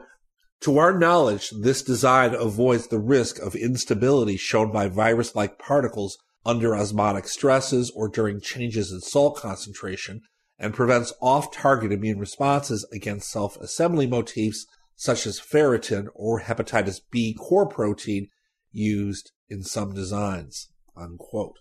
to 0.61 0.77
our 0.77 0.97
knowledge, 0.97 1.51
this 1.51 1.81
design 1.81 2.33
avoids 2.33 2.87
the 2.87 2.99
risk 2.99 3.39
of 3.39 3.55
instability 3.55 4.37
shown 4.37 4.71
by 4.71 4.87
virus-like 4.87 5.59
particles 5.59 6.17
under 6.45 6.75
osmotic 6.75 7.27
stresses 7.27 7.91
or 7.95 8.07
during 8.07 8.39
changes 8.39 8.91
in 8.91 9.01
salt 9.01 9.37
concentration 9.37 10.21
and 10.57 10.73
prevents 10.73 11.13
off-target 11.21 11.91
immune 11.91 12.19
responses 12.19 12.87
against 12.93 13.31
self-assembly 13.31 14.07
motifs 14.07 14.65
such 14.95 15.25
as 15.25 15.39
ferritin 15.39 16.07
or 16.13 16.41
hepatitis 16.41 17.01
B 17.11 17.33
core 17.33 17.67
protein 17.67 18.29
used 18.71 19.31
in 19.49 19.63
some 19.63 19.93
designs. 19.93 20.69
Unquote. 20.95 21.57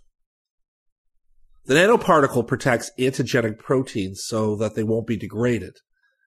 The 1.66 1.74
nanoparticle 1.74 2.46
protects 2.46 2.90
antigenic 2.98 3.58
proteins 3.58 4.22
so 4.24 4.54
that 4.56 4.74
they 4.74 4.82
won't 4.82 5.06
be 5.06 5.16
degraded. 5.16 5.78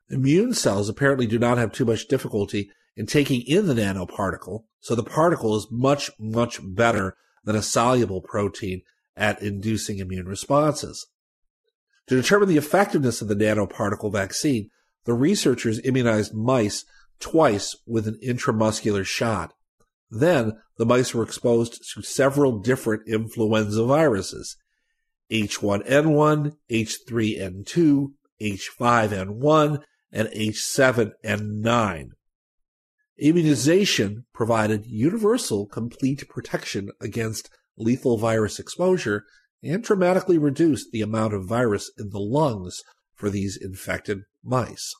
Immune 0.09 0.53
cells 0.53 0.89
apparently 0.89 1.27
do 1.27 1.37
not 1.37 1.57
have 1.57 1.71
too 1.71 1.85
much 1.85 2.07
difficulty 2.07 2.71
in 2.95 3.05
taking 3.05 3.41
in 3.41 3.67
the 3.67 3.75
nanoparticle, 3.75 4.63
so 4.79 4.95
the 4.95 5.03
particle 5.03 5.55
is 5.55 5.67
much, 5.69 6.09
much 6.19 6.59
better 6.63 7.15
than 7.47 7.55
a 7.55 7.61
soluble 7.63 8.21
protein 8.21 8.81
at 9.15 9.41
inducing 9.41 9.99
immune 9.99 10.27
responses. 10.27 11.07
To 12.07 12.15
determine 12.15 12.49
the 12.49 12.57
effectiveness 12.57 13.21
of 13.21 13.29
the 13.29 13.35
nanoparticle 13.35 14.11
vaccine, 14.11 14.69
the 15.05 15.13
researchers 15.13 15.79
immunized 15.85 16.33
mice 16.33 16.83
twice 17.21 17.73
with 17.87 18.05
an 18.05 18.19
intramuscular 18.21 19.05
shot. 19.05 19.53
Then 20.11 20.57
the 20.77 20.85
mice 20.85 21.13
were 21.13 21.23
exposed 21.23 21.81
to 21.93 22.01
several 22.01 22.59
different 22.59 23.07
influenza 23.07 23.85
viruses. 23.85 24.57
H1N1, 25.31 26.53
H3N2, 26.69 28.11
H5N1, 28.41 29.83
and 30.11 30.27
H7N9. 30.27 32.09
Immunization 33.19 34.25
provided 34.31 34.85
universal 34.85 35.65
complete 35.65 36.29
protection 36.29 36.89
against 37.01 37.49
lethal 37.75 38.17
virus 38.17 38.59
exposure 38.59 39.23
and 39.63 39.83
dramatically 39.83 40.37
reduced 40.37 40.91
the 40.91 41.01
amount 41.01 41.33
of 41.33 41.45
virus 41.45 41.91
in 41.97 42.09
the 42.11 42.19
lungs 42.19 42.83
for 43.15 43.29
these 43.29 43.57
infected 43.57 44.19
mice. 44.43 44.93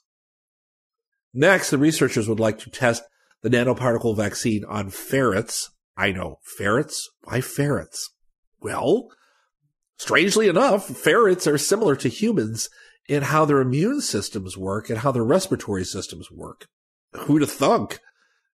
Next, 1.31 1.69
the 1.69 1.77
researchers 1.77 2.27
would 2.27 2.39
like 2.39 2.57
to 2.60 2.72
test 2.72 3.03
the 3.44 3.49
nanoparticle 3.49 4.15
vaccine 4.15 4.65
on 4.65 4.89
ferrets. 4.89 5.69
I 5.95 6.11
know, 6.11 6.39
ferrets? 6.44 7.07
Why 7.23 7.41
ferrets? 7.41 8.10
Well, 8.60 9.10
strangely 9.99 10.48
enough, 10.48 10.88
ferrets 10.88 11.45
are 11.45 11.60
similar 11.60 11.95
to 11.98 12.10
humans 12.10 12.69
in 13.07 13.23
how 13.23 13.45
their 13.45 13.61
immune 13.61 14.02
systems 14.02 14.57
work 14.57 14.89
and 14.89 14.99
how 14.99 15.11
their 15.11 15.23
respiratory 15.23 15.85
systems 15.85 16.31
work. 16.31 16.65
Who'd 17.14 17.48
thunk? 17.48 17.99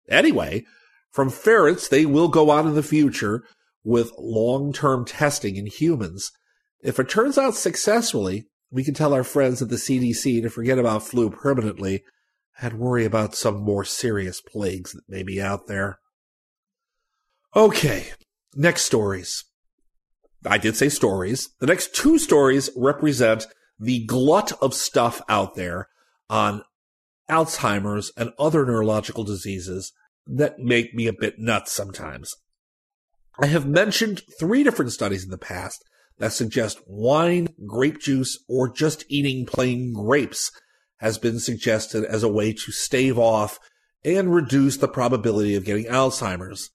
Anyway, 0.09 0.65
from 1.11 1.29
ferrets, 1.29 1.87
they 1.87 2.05
will 2.05 2.27
go 2.27 2.49
on 2.49 2.67
in 2.67 2.75
the 2.75 2.83
future 2.83 3.43
with 3.83 4.13
long-term 4.17 5.05
testing 5.05 5.55
in 5.55 5.65
humans. 5.65 6.31
If 6.81 6.99
it 6.99 7.09
turns 7.09 7.37
out 7.37 7.55
successfully, 7.55 8.45
we 8.71 8.83
can 8.83 8.93
tell 8.93 9.13
our 9.13 9.23
friends 9.23 9.61
at 9.61 9.69
the 9.69 9.75
CDC 9.75 10.41
to 10.41 10.49
forget 10.49 10.79
about 10.79 11.03
flu 11.03 11.29
permanently 11.29 12.03
and 12.61 12.79
worry 12.79 13.05
about 13.05 13.35
some 13.35 13.61
more 13.61 13.85
serious 13.85 14.41
plagues 14.41 14.93
that 14.93 15.07
may 15.07 15.23
be 15.23 15.41
out 15.41 15.67
there. 15.67 15.99
Okay, 17.55 18.07
next 18.55 18.83
stories. 18.83 19.43
I 20.45 20.57
did 20.57 20.75
say 20.75 20.89
stories. 20.89 21.49
The 21.59 21.67
next 21.67 21.95
two 21.95 22.17
stories 22.17 22.69
represent 22.75 23.45
the 23.79 24.05
glut 24.05 24.51
of 24.61 24.73
stuff 24.73 25.21
out 25.29 25.55
there 25.55 25.87
on 26.29 26.63
Alzheimer's 27.29 28.11
and 28.17 28.31
other 28.37 28.65
neurological 28.65 29.23
diseases 29.23 29.93
that 30.25 30.59
make 30.59 30.93
me 30.93 31.07
a 31.07 31.13
bit 31.13 31.39
nuts 31.39 31.71
sometimes. 31.71 32.35
I 33.39 33.47
have 33.47 33.65
mentioned 33.65 34.21
three 34.39 34.63
different 34.63 34.91
studies 34.91 35.23
in 35.23 35.31
the 35.31 35.37
past 35.37 35.83
that 36.19 36.33
suggest 36.33 36.79
wine, 36.85 37.47
grape 37.65 37.99
juice, 37.99 38.43
or 38.47 38.71
just 38.71 39.05
eating 39.09 39.45
plain 39.45 39.93
grapes 39.93 40.51
has 40.97 41.17
been 41.17 41.39
suggested 41.39 42.05
as 42.05 42.23
a 42.23 42.29
way 42.29 42.53
to 42.53 42.71
stave 42.71 43.17
off 43.17 43.59
and 44.05 44.33
reduce 44.33 44.77
the 44.77 44.87
probability 44.87 45.55
of 45.55 45.65
getting 45.65 45.85
Alzheimer's. 45.85 46.69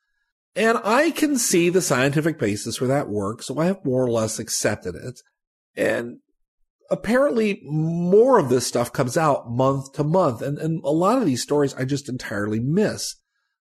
And 0.57 0.79
I 0.83 1.13
can 1.13 1.39
see 1.39 1.69
the 1.69 1.81
scientific 1.81 2.39
basis 2.39 2.77
for 2.77 2.87
that 2.89 3.09
work, 3.09 3.43
so 3.43 3.59
I 3.59 3.67
have 3.67 3.85
more 3.85 4.05
or 4.05 4.11
less 4.11 4.39
accepted 4.39 4.97
it. 4.97 5.21
And 5.77 6.19
apparently 6.91 7.61
more 7.65 8.39
of 8.39 8.49
this 8.49 8.67
stuff 8.67 8.93
comes 8.93 9.17
out 9.17 9.51
month 9.51 9.93
to 9.95 10.05
month. 10.05 10.43
And, 10.43 10.59
and 10.59 10.83
a 10.85 10.91
lot 10.91 11.19
of 11.19 11.27
these 11.27 11.43
stories 11.43 11.75
I 11.75 11.85
just 11.85 12.09
entirely 12.09 12.61
miss. 12.61 13.17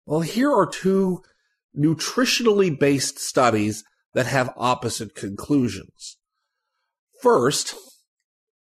Well, 0.05 0.21
here 0.21 0.53
are 0.53 0.67
two 0.67 1.23
nutritionally 1.77 2.77
based 2.77 3.19
studies 3.19 3.85
that 4.15 4.27
have 4.27 4.55
opposite 4.57 5.15
conclusions. 5.15 6.17
First, 7.21 7.75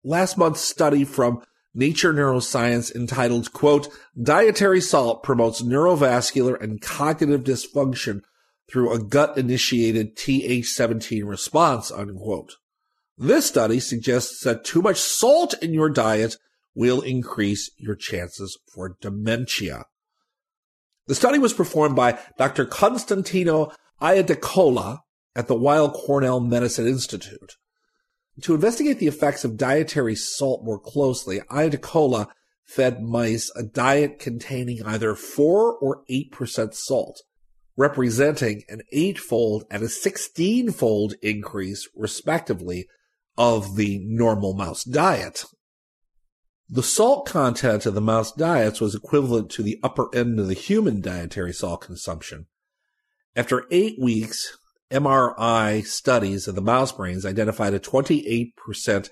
last 0.05 0.37
month's 0.37 0.61
study 0.61 1.05
from 1.05 1.43
Nature 1.73 2.13
Neuroscience 2.13 2.95
entitled, 2.95 3.53
quote, 3.53 3.89
Dietary 4.21 4.81
salt 4.81 5.23
promotes 5.23 5.63
neurovascular 5.63 6.61
and 6.61 6.81
cognitive 6.81 7.43
dysfunction 7.43 8.23
through 8.71 8.93
a 8.93 9.03
gut 9.03 9.39
initiated 9.39 10.17
Th17 10.17 11.25
response, 11.25 11.91
unquote. 11.91 12.57
This 13.23 13.45
study 13.45 13.81
suggests 13.81 14.43
that 14.45 14.65
too 14.65 14.81
much 14.81 14.99
salt 14.99 15.53
in 15.63 15.75
your 15.75 15.91
diet 15.91 16.39
will 16.75 17.03
increase 17.03 17.71
your 17.77 17.95
chances 17.95 18.59
for 18.73 18.97
dementia. 19.03 19.85
The 21.07 21.15
study 21.15 21.39
was 21.39 21.53
performed 21.53 21.95
by 21.95 22.19
Dr. 22.39 22.65
Constantino 22.65 23.73
Iadecola 24.01 25.01
at 25.37 25.49
the 25.49 25.55
Weill 25.55 25.91
Cornell 25.91 26.41
Medicine 26.41 26.87
Institute. 26.87 27.57
To 28.41 28.55
investigate 28.55 29.01
the 29.01 29.09
effects 29.09 29.45
of 29.45 29.59
dietary 29.59 30.15
salt 30.15 30.65
more 30.65 30.81
closely, 30.81 31.41
Iadecola 31.51 32.29
fed 32.65 33.03
mice 33.03 33.53
a 33.55 33.63
diet 33.63 34.19
containing 34.19 34.83
either 34.83 35.15
4 35.15 35.75
or 35.75 36.05
8% 36.11 36.73
salt, 36.73 37.21
representing 37.77 38.63
an 38.71 38.81
eightfold 38.93 39.65
and 39.71 39.83
a 39.83 39.91
16 39.91 40.71
fold 40.71 41.17
increase, 41.21 41.87
respectively, 41.95 42.87
of 43.41 43.77
the 43.77 43.99
normal 44.05 44.53
mouse 44.53 44.85
diet. 44.85 45.47
The 46.69 46.83
salt 46.83 47.27
content 47.27 47.87
of 47.87 47.95
the 47.95 48.01
mouse 48.03 48.33
diets 48.33 48.83
was 48.83 48.95
equivalent 48.95 49.51
to 49.53 49.63
the 49.63 49.81
upper 49.83 50.15
end 50.15 50.39
of 50.39 50.47
the 50.47 50.53
human 50.53 51.01
dietary 51.01 51.55
salt 51.55 51.81
consumption. 51.81 52.49
After 53.35 53.65
eight 53.71 53.99
weeks, 53.99 54.59
MRI 54.91 55.87
studies 55.87 56.49
of 56.49 56.55
the 56.55 56.61
mouse 56.61 56.93
brains 56.93 57.25
identified 57.25 57.73
a 57.73 57.81
28% 57.81 59.09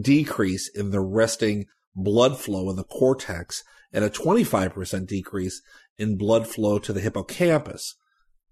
decrease 0.00 0.70
in 0.72 0.90
the 0.90 1.00
resting 1.00 1.66
blood 1.96 2.38
flow 2.38 2.70
in 2.70 2.76
the 2.76 2.84
cortex 2.84 3.64
and 3.92 4.04
a 4.04 4.10
25% 4.10 5.08
decrease 5.08 5.60
in 5.98 6.16
blood 6.16 6.46
flow 6.46 6.78
to 6.78 6.92
the 6.92 7.00
hippocampus, 7.00 7.96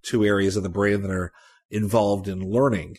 two 0.02 0.24
areas 0.24 0.56
of 0.56 0.64
the 0.64 0.68
brain 0.68 1.02
that 1.02 1.10
are 1.12 1.30
involved 1.70 2.26
in 2.26 2.40
learning. 2.40 2.96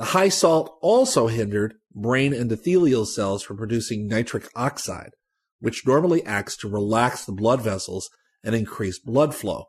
The 0.00 0.06
high 0.06 0.30
salt 0.30 0.78
also 0.80 1.26
hindered 1.26 1.74
brain 1.94 2.32
endothelial 2.32 3.06
cells 3.06 3.42
from 3.42 3.58
producing 3.58 4.06
nitric 4.06 4.48
oxide, 4.56 5.10
which 5.58 5.86
normally 5.86 6.24
acts 6.24 6.56
to 6.56 6.70
relax 6.70 7.26
the 7.26 7.32
blood 7.32 7.60
vessels 7.60 8.08
and 8.42 8.54
increase 8.54 8.98
blood 8.98 9.34
flow. 9.34 9.66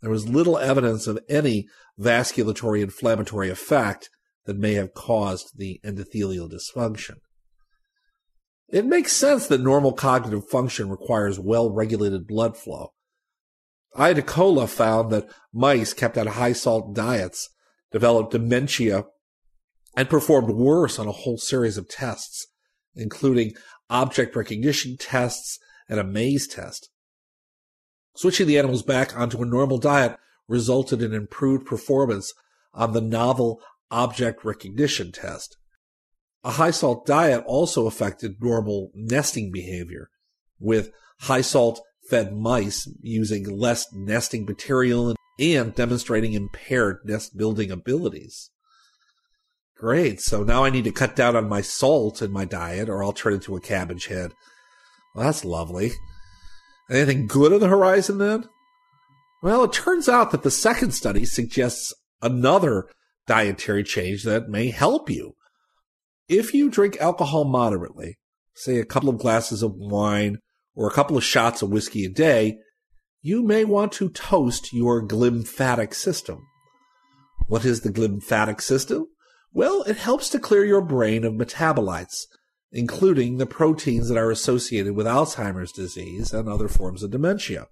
There 0.00 0.10
was 0.10 0.26
little 0.26 0.56
evidence 0.56 1.06
of 1.06 1.18
any 1.28 1.66
vasculatory 2.00 2.82
inflammatory 2.82 3.50
effect 3.50 4.08
that 4.46 4.56
may 4.56 4.72
have 4.72 4.94
caused 4.94 5.58
the 5.58 5.80
endothelial 5.84 6.50
dysfunction. 6.50 7.16
It 8.70 8.86
makes 8.86 9.12
sense 9.12 9.48
that 9.48 9.60
normal 9.60 9.92
cognitive 9.92 10.48
function 10.48 10.88
requires 10.88 11.38
well-regulated 11.38 12.26
blood 12.26 12.56
flow. 12.56 12.94
Iadecola 13.98 14.66
found 14.66 15.10
that 15.10 15.28
mice 15.52 15.92
kept 15.92 16.16
on 16.16 16.26
high 16.28 16.54
salt 16.54 16.94
diets 16.94 17.50
developed 17.90 18.32
dementia 18.32 19.04
and 19.96 20.08
performed 20.08 20.50
worse 20.50 20.98
on 20.98 21.06
a 21.06 21.12
whole 21.12 21.38
series 21.38 21.76
of 21.76 21.88
tests, 21.88 22.46
including 22.94 23.52
object 23.90 24.34
recognition 24.34 24.96
tests 24.98 25.58
and 25.88 26.00
a 26.00 26.04
maze 26.04 26.46
test. 26.46 26.90
Switching 28.14 28.46
the 28.46 28.58
animals 28.58 28.82
back 28.82 29.16
onto 29.16 29.42
a 29.42 29.46
normal 29.46 29.78
diet 29.78 30.16
resulted 30.48 31.02
in 31.02 31.14
improved 31.14 31.66
performance 31.66 32.32
on 32.74 32.92
the 32.92 33.00
novel 33.00 33.60
object 33.90 34.44
recognition 34.44 35.12
test. 35.12 35.56
A 36.44 36.52
high 36.52 36.70
salt 36.70 37.06
diet 37.06 37.44
also 37.46 37.86
affected 37.86 38.42
normal 38.42 38.90
nesting 38.94 39.52
behavior, 39.52 40.10
with 40.58 40.90
high 41.20 41.40
salt 41.40 41.80
fed 42.08 42.34
mice 42.34 42.88
using 43.00 43.44
less 43.44 43.86
nesting 43.92 44.44
material 44.44 45.14
and 45.38 45.74
demonstrating 45.74 46.32
impaired 46.32 46.98
nest 47.04 47.36
building 47.36 47.70
abilities. 47.70 48.50
Great. 49.82 50.20
So 50.20 50.44
now 50.44 50.62
I 50.62 50.70
need 50.70 50.84
to 50.84 50.92
cut 50.92 51.16
down 51.16 51.34
on 51.34 51.48
my 51.48 51.60
salt 51.60 52.22
in 52.22 52.30
my 52.30 52.44
diet 52.44 52.88
or 52.88 53.02
I'll 53.02 53.12
turn 53.12 53.32
into 53.32 53.56
a 53.56 53.60
cabbage 53.60 54.06
head. 54.06 54.32
Well, 55.12 55.24
that's 55.24 55.44
lovely. 55.44 55.90
Anything 56.88 57.26
good 57.26 57.52
on 57.52 57.58
the 57.58 57.66
horizon 57.66 58.18
then? 58.18 58.44
Well, 59.42 59.64
it 59.64 59.72
turns 59.72 60.08
out 60.08 60.30
that 60.30 60.44
the 60.44 60.52
second 60.52 60.92
study 60.92 61.24
suggests 61.24 61.92
another 62.22 62.86
dietary 63.26 63.82
change 63.82 64.22
that 64.22 64.48
may 64.48 64.70
help 64.70 65.10
you. 65.10 65.34
If 66.28 66.54
you 66.54 66.70
drink 66.70 66.96
alcohol 67.00 67.44
moderately, 67.44 68.18
say 68.54 68.78
a 68.78 68.84
couple 68.84 69.08
of 69.08 69.18
glasses 69.18 69.64
of 69.64 69.74
wine 69.74 70.38
or 70.76 70.86
a 70.86 70.92
couple 70.92 71.16
of 71.16 71.24
shots 71.24 71.60
of 71.60 71.70
whiskey 71.70 72.04
a 72.04 72.08
day, 72.08 72.58
you 73.20 73.42
may 73.42 73.64
want 73.64 73.90
to 73.94 74.10
toast 74.10 74.72
your 74.72 75.04
glymphatic 75.04 75.92
system. 75.92 76.46
What 77.48 77.64
is 77.64 77.80
the 77.80 77.90
glymphatic 77.90 78.60
system? 78.60 79.08
Well, 79.52 79.82
it 79.82 79.96
helps 79.96 80.28
to 80.30 80.38
clear 80.38 80.64
your 80.64 80.80
brain 80.80 81.24
of 81.24 81.34
metabolites, 81.34 82.26
including 82.70 83.36
the 83.36 83.46
proteins 83.46 84.08
that 84.08 84.16
are 84.16 84.30
associated 84.30 84.94
with 84.94 85.06
Alzheimer's 85.06 85.72
disease 85.72 86.32
and 86.32 86.48
other 86.48 86.68
forms 86.68 87.02
of 87.02 87.10
dementia. 87.10 87.66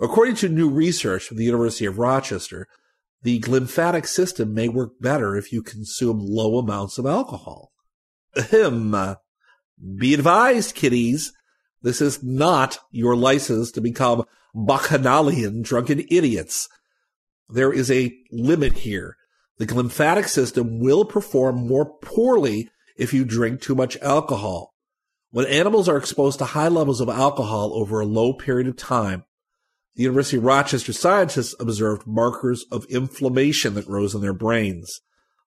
According 0.00 0.36
to 0.36 0.48
new 0.48 0.68
research 0.68 1.24
from 1.24 1.38
the 1.38 1.44
University 1.44 1.86
of 1.86 1.98
Rochester, 1.98 2.66
the 3.22 3.40
glymphatic 3.40 4.06
system 4.06 4.54
may 4.54 4.68
work 4.68 4.92
better 5.00 5.36
if 5.36 5.52
you 5.52 5.62
consume 5.62 6.20
low 6.20 6.58
amounts 6.58 6.98
of 6.98 7.06
alcohol. 7.06 7.72
Ahem. 8.36 9.16
Be 9.96 10.12
advised, 10.12 10.74
kiddies, 10.74 11.32
this 11.82 12.00
is 12.00 12.22
not 12.22 12.78
your 12.90 13.16
license 13.16 13.70
to 13.72 13.80
become 13.80 14.24
bacchanalian 14.54 15.62
drunken 15.62 16.00
idiots. 16.10 16.68
There 17.48 17.72
is 17.72 17.90
a 17.90 18.12
limit 18.30 18.78
here. 18.78 19.16
The 19.58 19.66
glymphatic 19.66 20.28
system 20.28 20.78
will 20.78 21.04
perform 21.04 21.66
more 21.66 21.84
poorly 22.00 22.70
if 22.96 23.12
you 23.12 23.24
drink 23.24 23.60
too 23.60 23.74
much 23.74 23.96
alcohol. 23.98 24.74
When 25.30 25.46
animals 25.46 25.88
are 25.88 25.96
exposed 25.96 26.38
to 26.38 26.46
high 26.46 26.68
levels 26.68 27.00
of 27.00 27.08
alcohol 27.08 27.72
over 27.74 28.00
a 28.00 28.06
low 28.06 28.32
period 28.32 28.68
of 28.68 28.76
time, 28.76 29.24
the 29.94 30.04
University 30.04 30.36
of 30.36 30.44
Rochester 30.44 30.92
scientists 30.92 31.56
observed 31.58 32.06
markers 32.06 32.64
of 32.70 32.86
inflammation 32.86 33.74
that 33.74 33.88
rose 33.88 34.14
in 34.14 34.20
their 34.20 34.32
brains. 34.32 35.00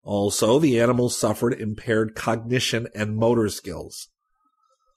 Also, 0.04 0.60
the 0.60 0.80
animals 0.80 1.18
suffered 1.18 1.54
impaired 1.54 2.16
cognition 2.16 2.88
and 2.94 3.16
motor 3.16 3.48
skills. 3.48 4.10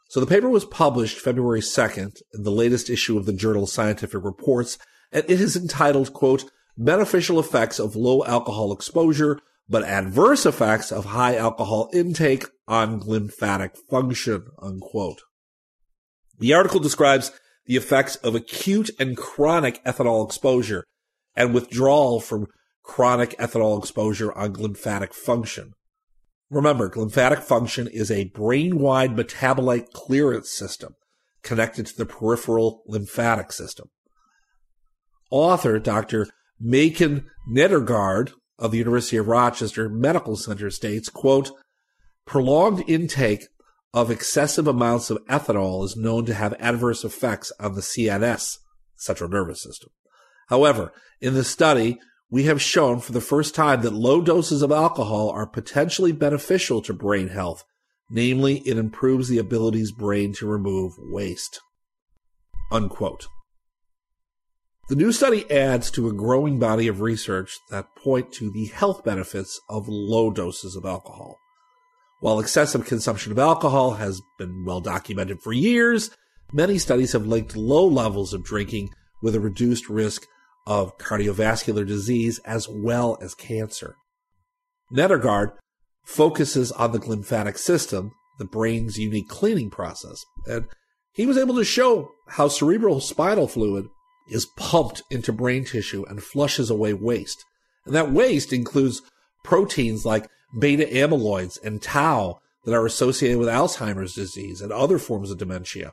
So 0.09 0.19
the 0.21 0.27
paper 0.27 0.49
was 0.49 0.65
published 0.65 1.19
February 1.19 1.61
2nd 1.61 2.21
in 2.35 2.43
the 2.43 2.51
latest 2.51 2.91
issue 2.91 3.17
of 3.17 3.27
the 3.27 3.33
journal 3.33 3.67
Scientific 3.67 4.23
Reports, 4.25 4.77
and 5.13 5.25
it 5.29 5.41
is 5.41 5.57
entitled, 5.57 6.13
quote, 6.13 6.51
beneficial 6.77 7.39
effects 7.39 7.79
of 7.79 7.97
low 7.97 8.25
alcohol 8.25 8.73
exposure, 8.73 9.39
but 9.69 9.85
adverse 9.85 10.45
effects 10.45 10.93
of 10.93 11.07
high 11.07 11.37
alcohol 11.37 11.89
intake 11.93 12.47
on 12.67 13.01
glymphatic 13.01 13.77
function, 13.91 14.47
unquote. 14.61 15.21
The 16.39 16.53
article 16.53 16.81
describes 16.81 17.33
the 17.67 17.77
effects 17.77 18.17
of 18.17 18.35
acute 18.35 18.91
and 18.99 19.17
chronic 19.17 19.83
ethanol 19.85 20.27
exposure 20.27 20.85
and 21.35 21.55
withdrawal 21.55 22.21
from 22.21 22.49
chronic 22.83 23.37
ethanol 23.39 23.79
exposure 23.79 24.33
on 24.37 24.55
glymphatic 24.55 25.15
function. 25.15 25.73
Remember, 26.51 26.91
glymphatic 26.91 27.41
function 27.41 27.89
is 27.89 28.11
a 28.11 28.31
brain-wide 28.31 29.17
metabolite 29.17 29.91
clearance 29.93 30.51
system 30.51 30.95
connected 31.43 31.87
to 31.87 31.97
the 31.97 32.07
peripheral 32.07 32.83
lymphatic 32.87 33.53
system. 33.53 33.89
Author 35.31 35.79
Dr. 35.79 36.29
Maiken 36.63 37.25
Nedergaard 37.51 38.33
of 38.59 38.71
the 38.71 38.79
University 38.79 39.17
of 39.17 39.29
Rochester 39.29 39.89
Medical 39.89 40.37
Center 40.37 40.71
states, 40.71 41.09
quote, 41.09 41.51
prolonged 42.27 42.85
intake 42.89 43.47
of 43.93 44.11
excessive 44.11 44.67
amounts 44.67 45.11
of 45.11 45.25
ethanol 45.27 45.85
is 45.85 45.97
known 45.97 46.25
to 46.27 46.35
have 46.35 46.55
adverse 46.59 47.05
effects 47.05 47.53
on 47.61 47.75
the 47.75 47.81
CNS, 47.81 48.59
central 48.97 49.31
nervous 49.31 49.63
system. 49.63 49.91
However, 50.49 50.93
in 51.21 51.35
the 51.35 51.45
study, 51.45 51.99
we 52.31 52.45
have 52.45 52.61
shown 52.61 52.99
for 53.01 53.13
the 53.13 53.21
first 53.21 53.55
time 53.55 53.83
that 53.83 53.93
low 53.93 54.21
doses 54.21 54.63
of 54.63 54.73
alcohol 54.73 55.31
are 55.31 55.47
potentially 55.47 56.13
beneficial 56.13 56.83
to 56.83 56.93
brain 56.93 57.29
health. 57.29 57.65
Namely, 58.11 58.59
it 58.67 58.77
improves 58.77 59.29
the 59.29 59.39
ability's 59.39 59.93
brain 59.93 60.33
to 60.35 60.47
remove 60.47 60.93
waste. 60.99 61.61
Unquote. 62.71 63.29
The 64.87 64.97
new 64.97 65.13
study 65.13 65.51
adds 65.51 65.91
to 65.93 66.09
a 66.09 66.13
growing 66.13 66.59
body 66.59 66.89
of 66.89 67.01
research 67.01 67.59
that 67.71 67.97
point 67.97 68.33
to 68.33 68.51
the 68.51 68.67
health 68.67 69.03
benefits 69.03 69.59
of 69.71 69.89
low 69.89 70.31
doses 70.31 70.77
of 70.77 70.85
alcohol. 70.85 71.39
While 72.21 72.39
excessive 72.39 72.85
consumption 72.85 73.33
of 73.33 73.39
alcohol 73.39 73.93
has 73.93 74.21
been 74.39 74.63
well 74.67 74.83
documented 74.83 75.41
for 75.41 75.55
years, 75.55 76.11
many 76.53 76.77
studies 76.79 77.13
have 77.13 77.27
linked 77.27 77.57
low 77.57 77.87
levels 77.87 78.35
of 78.35 78.45
drinking 78.45 78.91
with 79.23 79.35
a 79.35 79.41
reduced 79.41 79.89
risk 79.89 80.27
of 80.67 80.99
cardiovascular 80.99 81.87
disease 81.87 82.39
as 82.45 82.69
well 82.69 83.17
as 83.23 83.35
cancer. 83.35 83.97
Nedergaard 84.93 85.53
focuses 86.05 86.71
on 86.73 86.93
the 86.93 87.01
glymphatic 87.01 87.57
system, 87.57 88.13
the 88.39 88.45
brain's 88.45 88.99
unique 88.99 89.29
cleaning 89.31 89.71
process, 89.71 90.23
and 90.47 90.67
he 91.15 91.25
was 91.25 91.39
able 91.39 91.55
to 91.55 91.65
show 91.65 92.11
how 92.29 92.49
cerebral 92.49 93.01
spinal 93.01 93.49
fluid 93.49 93.87
is 94.29 94.47
pumped 94.57 95.03
into 95.11 95.33
brain 95.33 95.65
tissue 95.65 96.05
and 96.09 96.23
flushes 96.23 96.71
away 96.71 96.95
waste. 96.95 97.45
And 97.85 97.95
that 97.95 98.11
waste 98.11 98.53
includes 98.53 99.03
proteins 99.43 100.05
like 100.05 100.29
beta 100.59 100.85
amyloids, 100.85 101.59
and 101.63 101.83
tau 101.83 102.41
that 102.65 102.75
are 102.75 102.87
associated 102.87 103.39
with 103.39 103.49
Alzheimer's 103.49 104.15
disease 104.15 104.61
and 104.61 104.73
other 104.73 104.99
forms 104.99 105.31
of 105.31 105.39
dementia. 105.39 105.93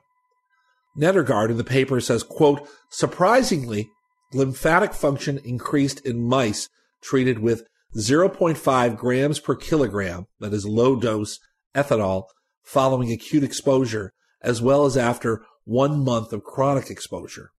Nedergaard 0.97 1.49
in 1.49 1.57
the 1.57 1.63
paper 1.63 1.99
says, 1.99 2.23
quote, 2.23 2.67
surprisingly, 2.89 3.89
glymphatic 4.33 4.93
function 4.93 5.39
increased 5.43 6.05
in 6.05 6.27
mice 6.27 6.69
treated 7.01 7.39
with 7.39 7.63
0.5 7.97 8.97
grams 8.97 9.39
per 9.39 9.55
kilogram, 9.55 10.27
that 10.39 10.53
is 10.53 10.65
low 10.65 10.95
dose 10.95 11.39
ethanol, 11.75 12.25
following 12.63 13.11
acute 13.11 13.43
exposure, 13.43 14.13
as 14.41 14.61
well 14.61 14.85
as 14.85 14.95
after 14.95 15.43
one 15.65 16.03
month 16.03 16.31
of 16.31 16.43
chronic 16.43 16.89
exposure. 16.89 17.51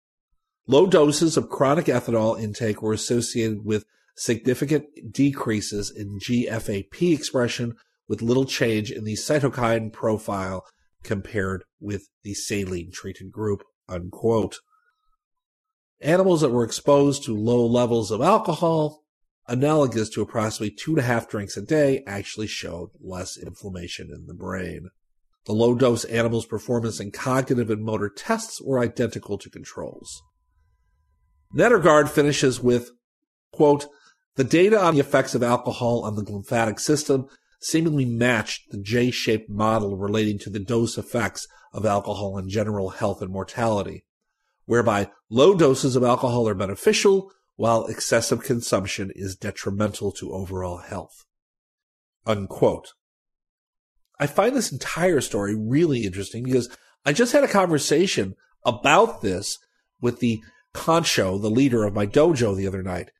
Low 0.67 0.87
doses 0.87 1.37
of 1.37 1.49
chronic 1.49 1.87
ethanol 1.87 2.41
intake 2.41 2.83
were 2.83 2.93
associated 2.93 3.65
with 3.65 3.85
significant 4.15 4.85
decreases 5.11 5.91
in 5.91 6.19
GFAP 6.21 7.13
expression 7.13 7.75
with 8.07 8.23
little 8.23 8.45
change 8.45 8.91
in 8.91 9.05
the 9.05 9.15
cytokine 9.15 9.93
profile 9.93 10.65
compared 11.03 11.65
with 11.81 12.09
the 12.23 12.35
saline 12.35 12.93
treated 12.93 13.33
group. 13.33 13.65
Unquote. 13.89 14.59
Animals 16.01 16.41
that 16.41 16.51
were 16.51 16.65
exposed 16.65 17.25
to 17.25 17.37
low 17.37 17.67
levels 17.67 18.11
of 18.11 18.21
alcohol, 18.21 19.03
analogous 19.49 20.09
to 20.11 20.23
approximately 20.23 20.71
two 20.71 20.93
and 20.93 21.01
a 21.01 21.03
half 21.03 21.29
drinks 21.29 21.57
a 21.57 21.63
day, 21.63 22.03
actually 22.07 22.47
showed 22.47 22.91
less 23.01 23.37
inflammation 23.37 24.11
in 24.15 24.27
the 24.27 24.35
brain. 24.35 24.89
The 25.47 25.53
low 25.53 25.75
dose 25.75 26.05
animals' 26.05 26.47
performance 26.47 27.01
in 27.01 27.11
cognitive 27.11 27.69
and 27.71 27.85
motor 27.85 28.09
tests 28.09 28.63
were 28.63 28.79
identical 28.79 29.39
to 29.39 29.51
controls. 29.51 30.23
Nedergaard 31.55 32.09
finishes 32.09 32.61
with, 32.61 32.91
quote, 33.53 33.87
the 34.37 34.45
data 34.45 34.83
on 34.83 34.95
the 34.95 35.01
effects 35.01 35.35
of 35.35 35.43
alcohol 35.43 36.05
on 36.05 36.17
the 36.17 36.23
lymphatic 36.23 36.79
system 36.79 37.29
seemingly 37.61 38.07
matched 38.07 38.71
the 38.71 38.79
J-shaped 38.79 39.51
model 39.51 39.97
relating 39.97 40.39
to 40.41 40.51
the 40.51 40.59
dose 40.59 40.97
effects 40.97 41.47
of 41.73 41.87
alcohol 41.87 42.37
on 42.37 42.49
general 42.49 42.91
health 42.91 43.21
and 43.23 43.31
mortality, 43.31 44.05
whereby 44.65 45.11
low 45.31 45.55
doses 45.55 45.95
of 45.95 46.03
alcohol 46.03 46.49
are 46.49 46.55
beneficial 46.55 47.31
while 47.57 47.87
excessive 47.87 48.43
consumption 48.43 49.13
is 49.15 49.37
detrimental 49.37 50.11
to 50.13 50.33
overall 50.33 50.79
health. 50.79 51.25
Unquote. 52.27 52.93
I 54.19 54.27
find 54.27 54.57
this 54.57 54.73
entire 54.73 55.21
story 55.21 55.55
really 55.55 56.05
interesting 56.05 56.45
because 56.45 56.75
I 57.05 57.13
just 57.13 57.33
had 57.33 57.45
a 57.45 57.49
conversation 57.49 58.35
about 58.65 59.21
this 59.21 59.59
with 60.01 60.21
the 60.21 60.41
Concho, 60.75 61.39
the 61.39 61.51
leader 61.51 61.85
of 61.85 61.95
my 61.95 62.07
dojo 62.07 62.57
the 62.57 62.67
other 62.67 62.83
night. 62.83 63.11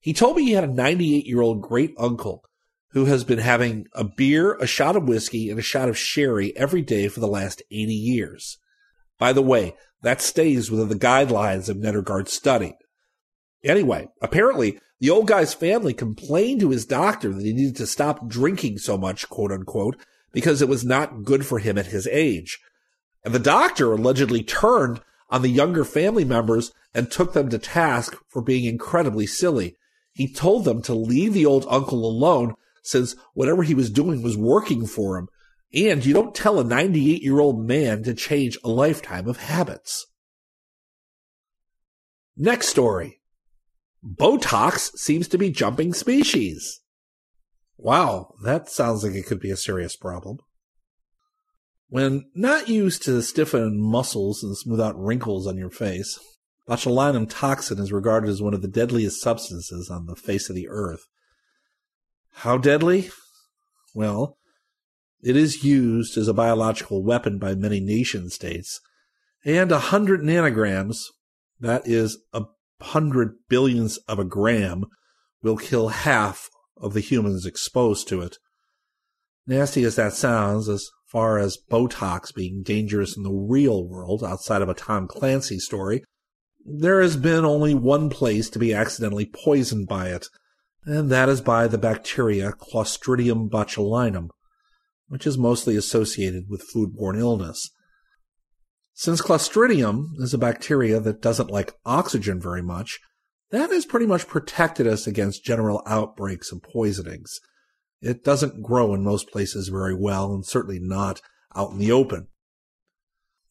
He 0.00 0.12
told 0.12 0.36
me 0.36 0.44
he 0.44 0.52
had 0.52 0.64
a 0.64 0.72
98 0.72 1.26
year 1.26 1.40
old 1.40 1.62
great 1.62 1.94
uncle 1.98 2.44
who 2.92 3.06
has 3.06 3.24
been 3.24 3.38
having 3.38 3.86
a 3.94 4.04
beer, 4.04 4.54
a 4.54 4.66
shot 4.66 4.96
of 4.96 5.08
whiskey, 5.08 5.48
and 5.48 5.58
a 5.58 5.62
shot 5.62 5.88
of 5.88 5.96
sherry 5.96 6.56
every 6.56 6.82
day 6.82 7.08
for 7.08 7.20
the 7.20 7.26
last 7.26 7.62
80 7.70 7.94
years. 7.94 8.58
By 9.18 9.32
the 9.32 9.42
way, 9.42 9.74
that 10.02 10.20
stays 10.20 10.70
within 10.70 10.88
the 10.88 10.94
guidelines 10.94 11.68
of 11.68 11.76
Nedergaard's 11.76 12.32
study. 12.32 12.74
Anyway, 13.64 14.08
apparently, 14.20 14.78
the 15.00 15.10
old 15.10 15.26
guy's 15.26 15.54
family 15.54 15.94
complained 15.94 16.60
to 16.60 16.70
his 16.70 16.84
doctor 16.84 17.32
that 17.32 17.44
he 17.44 17.52
needed 17.52 17.76
to 17.76 17.86
stop 17.86 18.28
drinking 18.28 18.78
so 18.78 18.98
much, 18.98 19.28
quote 19.28 19.52
unquote, 19.52 19.96
because 20.32 20.60
it 20.60 20.68
was 20.68 20.84
not 20.84 21.22
good 21.22 21.46
for 21.46 21.60
him 21.60 21.78
at 21.78 21.86
his 21.86 22.06
age. 22.08 22.58
And 23.24 23.32
the 23.32 23.38
doctor 23.38 23.92
allegedly 23.92 24.42
turned 24.42 25.00
on 25.32 25.40
the 25.40 25.48
younger 25.48 25.82
family 25.82 26.26
members 26.26 26.72
and 26.94 27.10
took 27.10 27.32
them 27.32 27.48
to 27.48 27.58
task 27.58 28.14
for 28.28 28.42
being 28.42 28.66
incredibly 28.66 29.26
silly. 29.26 29.76
He 30.12 30.32
told 30.32 30.66
them 30.66 30.82
to 30.82 30.94
leave 30.94 31.32
the 31.32 31.46
old 31.46 31.64
uncle 31.70 32.04
alone 32.04 32.54
since 32.82 33.16
whatever 33.32 33.62
he 33.62 33.74
was 33.74 33.90
doing 33.90 34.22
was 34.22 34.36
working 34.36 34.86
for 34.86 35.16
him. 35.16 35.28
And 35.74 36.04
you 36.04 36.12
don't 36.12 36.34
tell 36.34 36.60
a 36.60 36.64
98 36.64 37.22
year 37.22 37.40
old 37.40 37.66
man 37.66 38.02
to 38.02 38.12
change 38.12 38.58
a 38.62 38.68
lifetime 38.68 39.26
of 39.26 39.38
habits. 39.38 40.06
Next 42.36 42.68
story. 42.68 43.20
Botox 44.04 44.98
seems 44.98 45.28
to 45.28 45.38
be 45.38 45.50
jumping 45.50 45.94
species. 45.94 46.80
Wow, 47.78 48.34
that 48.42 48.68
sounds 48.68 49.02
like 49.02 49.14
it 49.14 49.26
could 49.26 49.40
be 49.40 49.50
a 49.50 49.56
serious 49.56 49.96
problem. 49.96 50.38
When 51.92 52.24
not 52.34 52.70
used 52.70 53.02
to 53.02 53.20
stiffen 53.20 53.78
muscles 53.78 54.42
and 54.42 54.56
smooth 54.56 54.80
out 54.80 54.98
wrinkles 54.98 55.46
on 55.46 55.58
your 55.58 55.68
face, 55.68 56.18
botulinum 56.66 57.28
toxin 57.28 57.78
is 57.78 57.92
regarded 57.92 58.30
as 58.30 58.40
one 58.40 58.54
of 58.54 58.62
the 58.62 58.66
deadliest 58.66 59.20
substances 59.20 59.90
on 59.90 60.06
the 60.06 60.16
face 60.16 60.48
of 60.48 60.56
the 60.56 60.70
earth. 60.70 61.04
How 62.30 62.56
deadly? 62.56 63.10
Well, 63.94 64.38
it 65.22 65.36
is 65.36 65.64
used 65.64 66.16
as 66.16 66.28
a 66.28 66.32
biological 66.32 67.02
weapon 67.02 67.38
by 67.38 67.54
many 67.54 67.78
nation 67.78 68.30
states, 68.30 68.80
and 69.44 69.70
a 69.70 69.78
hundred 69.78 70.22
nanograms, 70.22 70.96
that 71.60 71.86
is 71.86 72.16
a 72.32 72.44
hundred 72.80 73.34
billionths 73.50 73.98
of 74.08 74.18
a 74.18 74.24
gram, 74.24 74.86
will 75.42 75.58
kill 75.58 75.88
half 75.88 76.48
of 76.74 76.94
the 76.94 77.00
humans 77.00 77.44
exposed 77.44 78.08
to 78.08 78.22
it. 78.22 78.38
Nasty 79.46 79.84
as 79.84 79.96
that 79.96 80.14
sounds, 80.14 80.70
as 80.70 80.88
far 81.12 81.38
as 81.38 81.58
Botox 81.70 82.34
being 82.34 82.62
dangerous 82.62 83.18
in 83.18 83.22
the 83.22 83.30
real 83.30 83.86
world 83.86 84.24
outside 84.24 84.62
of 84.62 84.70
a 84.70 84.74
Tom 84.74 85.06
Clancy 85.06 85.58
story, 85.58 86.02
there 86.64 87.02
has 87.02 87.16
been 87.16 87.44
only 87.44 87.74
one 87.74 88.08
place 88.08 88.48
to 88.48 88.58
be 88.58 88.72
accidentally 88.72 89.26
poisoned 89.26 89.86
by 89.86 90.08
it, 90.08 90.26
and 90.86 91.10
that 91.10 91.28
is 91.28 91.42
by 91.42 91.68
the 91.68 91.76
bacteria 91.76 92.52
Clostridium 92.52 93.50
botulinum, 93.50 94.28
which 95.08 95.26
is 95.26 95.36
mostly 95.36 95.76
associated 95.76 96.44
with 96.48 96.68
foodborne 96.74 97.18
illness. 97.18 97.68
Since 98.94 99.20
Clostridium 99.20 100.18
is 100.18 100.32
a 100.32 100.38
bacteria 100.38 100.98
that 101.00 101.20
doesn't 101.20 101.50
like 101.50 101.74
oxygen 101.84 102.40
very 102.40 102.62
much, 102.62 103.00
that 103.50 103.70
has 103.70 103.84
pretty 103.84 104.06
much 104.06 104.26
protected 104.26 104.86
us 104.86 105.06
against 105.06 105.44
general 105.44 105.82
outbreaks 105.86 106.52
of 106.52 106.62
poisonings. 106.62 107.38
It 108.02 108.24
doesn't 108.24 108.62
grow 108.62 108.92
in 108.94 109.04
most 109.04 109.30
places 109.30 109.68
very 109.68 109.94
well, 109.94 110.34
and 110.34 110.44
certainly 110.44 110.80
not 110.80 111.22
out 111.54 111.70
in 111.70 111.78
the 111.78 111.92
open. 111.92 112.26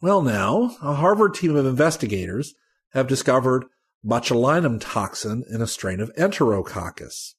Well, 0.01 0.21
now, 0.21 0.75
a 0.81 0.95
Harvard 0.95 1.35
team 1.35 1.55
of 1.55 1.65
investigators 1.65 2.53
have 2.93 3.07
discovered 3.07 3.65
botulinum 4.05 4.79
toxin 4.81 5.45
in 5.49 5.61
a 5.61 5.67
strain 5.67 6.01
of 6.01 6.11
Enterococcus. 6.15 7.35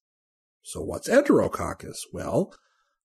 So 0.62 0.80
what's 0.80 1.09
Enterococcus? 1.09 1.98
Well, 2.12 2.55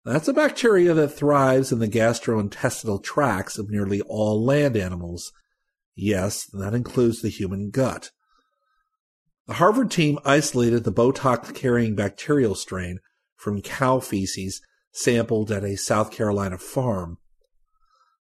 that's 0.04 0.28
a 0.28 0.34
bacteria 0.34 0.94
that 0.94 1.08
thrives 1.10 1.72
in 1.72 1.80
the 1.80 1.88
gastrointestinal 1.88 3.04
tracts 3.04 3.58
of 3.58 3.72
nearly 3.72 4.02
all 4.02 4.44
land 4.44 4.78
animals. 4.78 5.32
Yes, 5.96 6.46
that 6.54 6.76
includes 6.76 7.22
the 7.22 7.30
human 7.30 7.72
gut. 7.72 8.12
The 9.48 9.54
Harvard 9.54 9.90
team 9.90 10.20
isolated 10.26 10.84
the 10.84 10.92
Botox 10.92 11.56
carrying 11.56 11.96
bacterial 11.96 12.54
strain 12.54 13.00
from 13.46 13.62
cow 13.62 14.00
feces 14.00 14.60
sampled 14.92 15.52
at 15.52 15.64
a 15.64 15.78
South 15.78 16.10
Carolina 16.10 16.58
farm. 16.58 17.20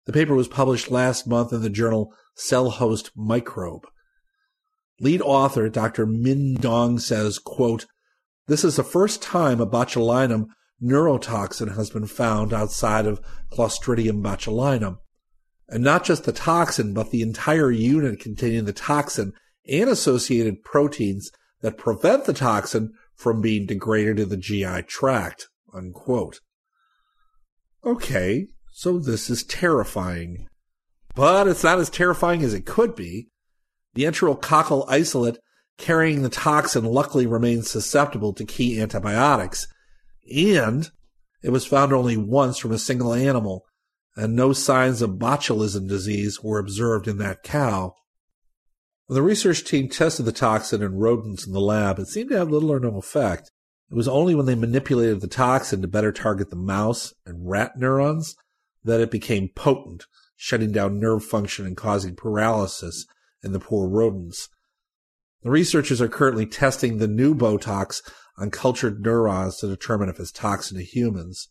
The 0.05 0.12
paper 0.12 0.34
was 0.34 0.48
published 0.48 0.90
last 0.90 1.26
month 1.26 1.51
in 1.51 1.62
the 1.62 1.70
journal 1.70 2.12
Cell 2.36 2.68
Host 2.68 3.10
Microbe. 3.16 3.86
Lead 5.01 5.22
author 5.22 5.70
Dr. 5.70 6.05
Min 6.05 6.56
Dong 6.60 6.98
says, 6.98 7.38
quote, 7.38 7.86
This 8.48 8.64
is 8.64 8.76
the 8.76 8.84
first 8.84 9.22
time 9.22 9.62
a 9.62 9.66
botulinum 9.66 10.48
neurotoxin 10.82 11.74
has 11.74 11.88
been 11.88 12.06
found 12.06 12.52
outside 12.52 13.06
of 13.06 13.22
Clostridium 13.51 14.22
botulinum. 14.22 14.98
And 15.70 15.82
not 15.82 16.05
just 16.05 16.24
the 16.24 16.32
toxin, 16.32 16.92
but 16.92 17.12
the 17.12 17.22
entire 17.22 17.70
unit 17.70 18.20
containing 18.20 18.66
the 18.66 18.74
toxin 18.74 19.32
and 19.66 19.88
associated 19.88 20.62
proteins 20.64 21.30
that 21.62 21.78
prevent 21.78 22.26
the 22.26 22.34
toxin 22.34 22.92
from 23.24 23.40
being 23.40 23.64
degraded 23.64 24.20
in 24.20 24.28
the 24.28 24.36
GI 24.36 24.82
tract. 24.82 25.48
Unquote. 25.72 26.40
Okay, 27.82 28.48
so 28.70 28.98
this 28.98 29.30
is 29.30 29.42
terrifying. 29.44 30.46
But 31.14 31.48
it's 31.48 31.64
not 31.64 31.78
as 31.78 31.88
terrifying 31.88 32.42
as 32.42 32.52
it 32.52 32.66
could 32.66 32.94
be. 32.94 33.28
The 33.94 34.05
enterococcal 34.05 34.84
isolate 34.88 35.38
carrying 35.78 36.20
the 36.20 36.28
toxin 36.28 36.84
luckily 36.84 37.26
remains 37.26 37.70
susceptible 37.70 38.34
to 38.34 38.44
key 38.44 38.78
antibiotics, 38.78 39.68
and 40.30 40.90
it 41.42 41.48
was 41.48 41.64
found 41.64 41.94
only 41.94 42.18
once 42.18 42.59
from 42.59 42.72
a 42.72 42.78
single 42.78 43.14
animal, 43.14 43.64
and 44.16 44.36
no 44.36 44.52
signs 44.52 45.01
of 45.01 45.12
botulism 45.12 45.88
disease 45.88 46.42
were 46.42 46.59
observed 46.59 47.09
in 47.09 47.16
that 47.18 47.42
cow. 47.42 47.94
When 49.06 49.16
the 49.16 49.22
research 49.22 49.64
team 49.64 49.89
tested 49.89 50.24
the 50.24 50.32
toxin 50.32 50.82
in 50.82 50.97
rodents 50.97 51.47
in 51.47 51.52
the 51.52 51.60
lab, 51.60 51.98
it 51.98 52.09
seemed 52.09 52.31
to 52.31 52.39
have 52.39 52.51
little 52.51 52.72
or 52.72 52.81
no 52.81 52.97
effect. 52.97 53.51
It 53.90 53.94
was 53.94 54.09
only 54.09 54.35
when 54.35 54.47
they 54.47 54.55
manipulated 54.55 55.20
the 55.20 55.28
toxin 55.28 55.82
to 55.82 55.89
better 55.89 56.10
target 56.10 56.48
the 56.48 56.56
mouse 56.56 57.12
and 57.26 57.48
rat 57.48 57.76
neurons 57.76 58.35
that 58.82 59.01
it 59.01 59.10
became 59.10 59.51
potent, 59.55 60.06
shutting 60.36 60.72
down 60.72 60.98
nerve 60.98 61.22
function 61.22 61.66
and 61.66 61.76
causing 61.76 62.16
paralysis 62.16 63.06
in 63.43 63.52
the 63.52 63.60
poor 63.60 63.89
rodents. 63.89 64.48
The 65.43 65.51
researchers 65.51 66.01
are 66.01 66.09
currently 66.09 66.47
testing 66.47 66.97
the 66.97 67.06
new 67.06 67.35
Botox 67.35 68.01
on 68.39 68.51
cultured 68.51 69.02
neurons 69.02 69.59
to 69.59 69.66
determine 69.66 70.09
if 70.09 70.18
it's 70.18 70.32
toxic 70.32 70.78
to 70.78 70.82
humans. 70.82 71.48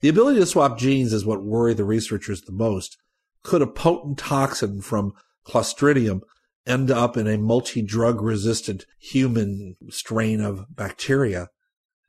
The 0.00 0.08
ability 0.08 0.38
to 0.38 0.46
swap 0.46 0.78
genes 0.78 1.12
is 1.12 1.26
what 1.26 1.42
worried 1.42 1.78
the 1.78 1.84
researchers 1.84 2.42
the 2.42 2.52
most. 2.52 2.96
Could 3.42 3.62
a 3.62 3.66
potent 3.66 4.18
toxin 4.18 4.80
from 4.80 5.12
Clostridium 5.48 6.20
end 6.66 6.90
up 6.90 7.16
in 7.16 7.26
a 7.26 7.38
multi-drug 7.38 8.20
resistant 8.20 8.84
human 9.00 9.76
strain 9.88 10.40
of 10.40 10.66
bacteria? 10.74 11.48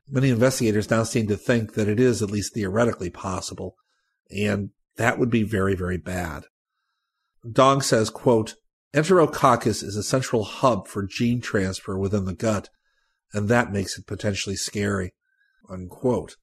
Many 0.08 0.30
investigators 0.30 0.90
now 0.90 1.04
seem 1.04 1.28
to 1.28 1.36
think 1.36 1.74
that 1.74 1.88
it 1.88 2.00
is 2.00 2.22
at 2.22 2.30
least 2.30 2.54
theoretically 2.54 3.10
possible, 3.10 3.76
and 4.30 4.70
that 4.96 5.18
would 5.18 5.30
be 5.30 5.44
very, 5.44 5.74
very 5.74 5.98
bad. 5.98 6.44
Dong 7.50 7.80
says, 7.80 8.10
quote, 8.10 8.56
Enterococcus 8.92 9.84
is 9.84 9.96
a 9.96 10.02
central 10.02 10.42
hub 10.42 10.88
for 10.88 11.06
gene 11.06 11.40
transfer 11.40 11.96
within 11.96 12.24
the 12.24 12.34
gut, 12.34 12.68
and 13.32 13.48
that 13.48 13.72
makes 13.72 13.96
it 13.96 14.06
potentially 14.06 14.56
scary. 14.56 15.14
Unquote. 15.68 16.36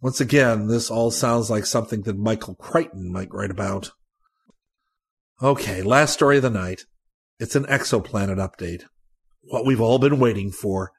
Once 0.00 0.20
again, 0.20 0.68
this 0.68 0.90
all 0.90 1.10
sounds 1.10 1.50
like 1.50 1.64
something 1.64 2.02
that 2.02 2.18
Michael 2.18 2.54
Crichton 2.54 3.10
might 3.10 3.32
write 3.32 3.50
about. 3.50 3.90
Okay, 5.40 5.82
last 5.82 6.14
story 6.14 6.38
of 6.38 6.42
the 6.42 6.50
night. 6.50 6.82
It's 7.38 7.54
an 7.54 7.64
exoplanet 7.66 8.38
update. 8.38 8.86
What 9.42 9.64
we've 9.64 9.80
all 9.80 10.00
been 10.00 10.18
waiting 10.18 10.50
for. 10.50 10.90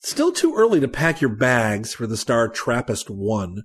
Still 0.00 0.32
too 0.32 0.54
early 0.54 0.80
to 0.80 0.88
pack 0.88 1.22
your 1.22 1.34
bags 1.34 1.94
for 1.94 2.06
the 2.06 2.18
star 2.18 2.46
TRAPPIST 2.46 3.08
1, 3.08 3.62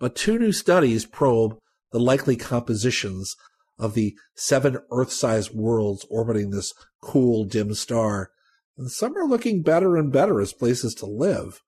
but 0.00 0.16
two 0.16 0.36
new 0.36 0.50
studies 0.50 1.06
probe 1.06 1.54
the 1.92 2.00
likely 2.00 2.34
compositions 2.34 3.36
of 3.78 3.94
the 3.94 4.16
seven 4.34 4.78
Earth-sized 4.90 5.54
worlds 5.54 6.04
orbiting 6.10 6.50
this 6.50 6.74
cool, 7.00 7.44
dim 7.44 7.72
star, 7.74 8.30
and 8.76 8.90
some 8.90 9.16
are 9.16 9.28
looking 9.28 9.62
better 9.62 9.96
and 9.96 10.12
better 10.12 10.40
as 10.40 10.52
places 10.52 10.92
to 10.92 11.06
live. 11.06 11.60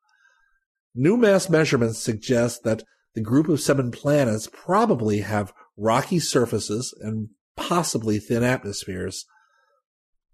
New 0.96 1.16
mass 1.16 1.48
measurements 1.48 2.00
suggest 2.00 2.64
that 2.64 2.82
the 3.14 3.20
group 3.20 3.48
of 3.48 3.60
seven 3.60 3.92
planets 3.92 4.48
probably 4.52 5.20
have 5.20 5.52
rocky 5.76 6.18
surfaces 6.18 6.92
and 7.00 7.28
possibly 7.56 8.18
thin 8.18 8.42
atmospheres. 8.42 9.26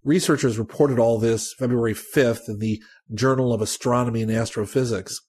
Researchers 0.05 0.59
reported 0.59 0.99
all 0.99 1.19
this 1.19 1.53
February 1.53 1.95
5th 1.95 2.49
in 2.49 2.59
the 2.59 2.83
Journal 3.15 3.53
of 3.53 3.63
Astronomy 3.63 4.23
and 4.23 4.31
Astrophysics. 4.31 5.21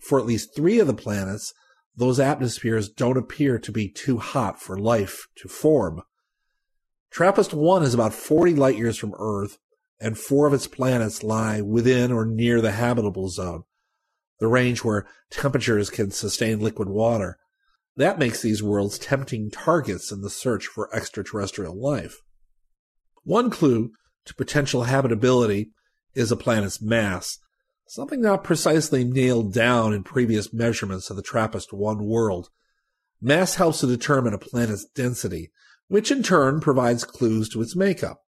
For 0.00 0.18
at 0.18 0.26
least 0.26 0.54
three 0.54 0.78
of 0.78 0.86
the 0.86 0.94
planets, 0.94 1.52
those 1.96 2.20
atmospheres 2.20 2.88
don't 2.88 3.16
appear 3.16 3.58
to 3.58 3.72
be 3.72 3.88
too 3.88 4.18
hot 4.18 4.60
for 4.60 4.78
life 4.78 5.26
to 5.36 5.48
form. 5.48 6.02
TRAPPIST 7.10 7.54
1 7.54 7.82
is 7.84 7.94
about 7.94 8.12
40 8.12 8.54
light 8.54 8.76
years 8.76 8.98
from 8.98 9.14
Earth, 9.18 9.58
and 10.00 10.18
four 10.18 10.46
of 10.46 10.52
its 10.52 10.66
planets 10.66 11.22
lie 11.22 11.60
within 11.60 12.10
or 12.10 12.26
near 12.26 12.60
the 12.60 12.72
habitable 12.72 13.28
zone, 13.28 13.62
the 14.40 14.48
range 14.48 14.82
where 14.82 15.06
temperatures 15.30 15.90
can 15.90 16.10
sustain 16.10 16.60
liquid 16.60 16.88
water. 16.88 17.38
That 17.96 18.18
makes 18.18 18.42
these 18.42 18.62
worlds 18.62 18.98
tempting 18.98 19.50
targets 19.50 20.10
in 20.10 20.20
the 20.20 20.30
search 20.30 20.66
for 20.66 20.94
extraterrestrial 20.94 21.80
life. 21.80 22.20
One 23.22 23.50
clue 23.50 23.92
to 24.24 24.34
potential 24.34 24.84
habitability 24.84 25.70
is 26.14 26.32
a 26.32 26.36
planet's 26.36 26.82
mass, 26.82 27.38
something 27.86 28.20
not 28.20 28.44
precisely 28.44 29.04
nailed 29.04 29.52
down 29.52 29.92
in 29.92 30.02
previous 30.02 30.52
measurements 30.52 31.10
of 31.10 31.16
the 31.16 31.22
TRAPPIST-1 31.22 32.00
world. 32.00 32.48
Mass 33.20 33.54
helps 33.54 33.80
to 33.80 33.86
determine 33.86 34.34
a 34.34 34.38
planet's 34.38 34.86
density, 34.94 35.50
which 35.88 36.10
in 36.10 36.22
turn 36.22 36.60
provides 36.60 37.04
clues 37.04 37.48
to 37.50 37.62
its 37.62 37.76
makeup. 37.76 38.20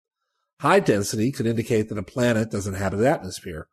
High 0.59 0.79
density 0.79 1.31
could 1.31 1.45
indicate 1.45 1.89
that 1.89 1.97
a 1.97 2.03
planet 2.03 2.51
doesn't 2.51 2.75
have 2.75 2.93
an 2.93 3.03
atmosphere. 3.03 3.67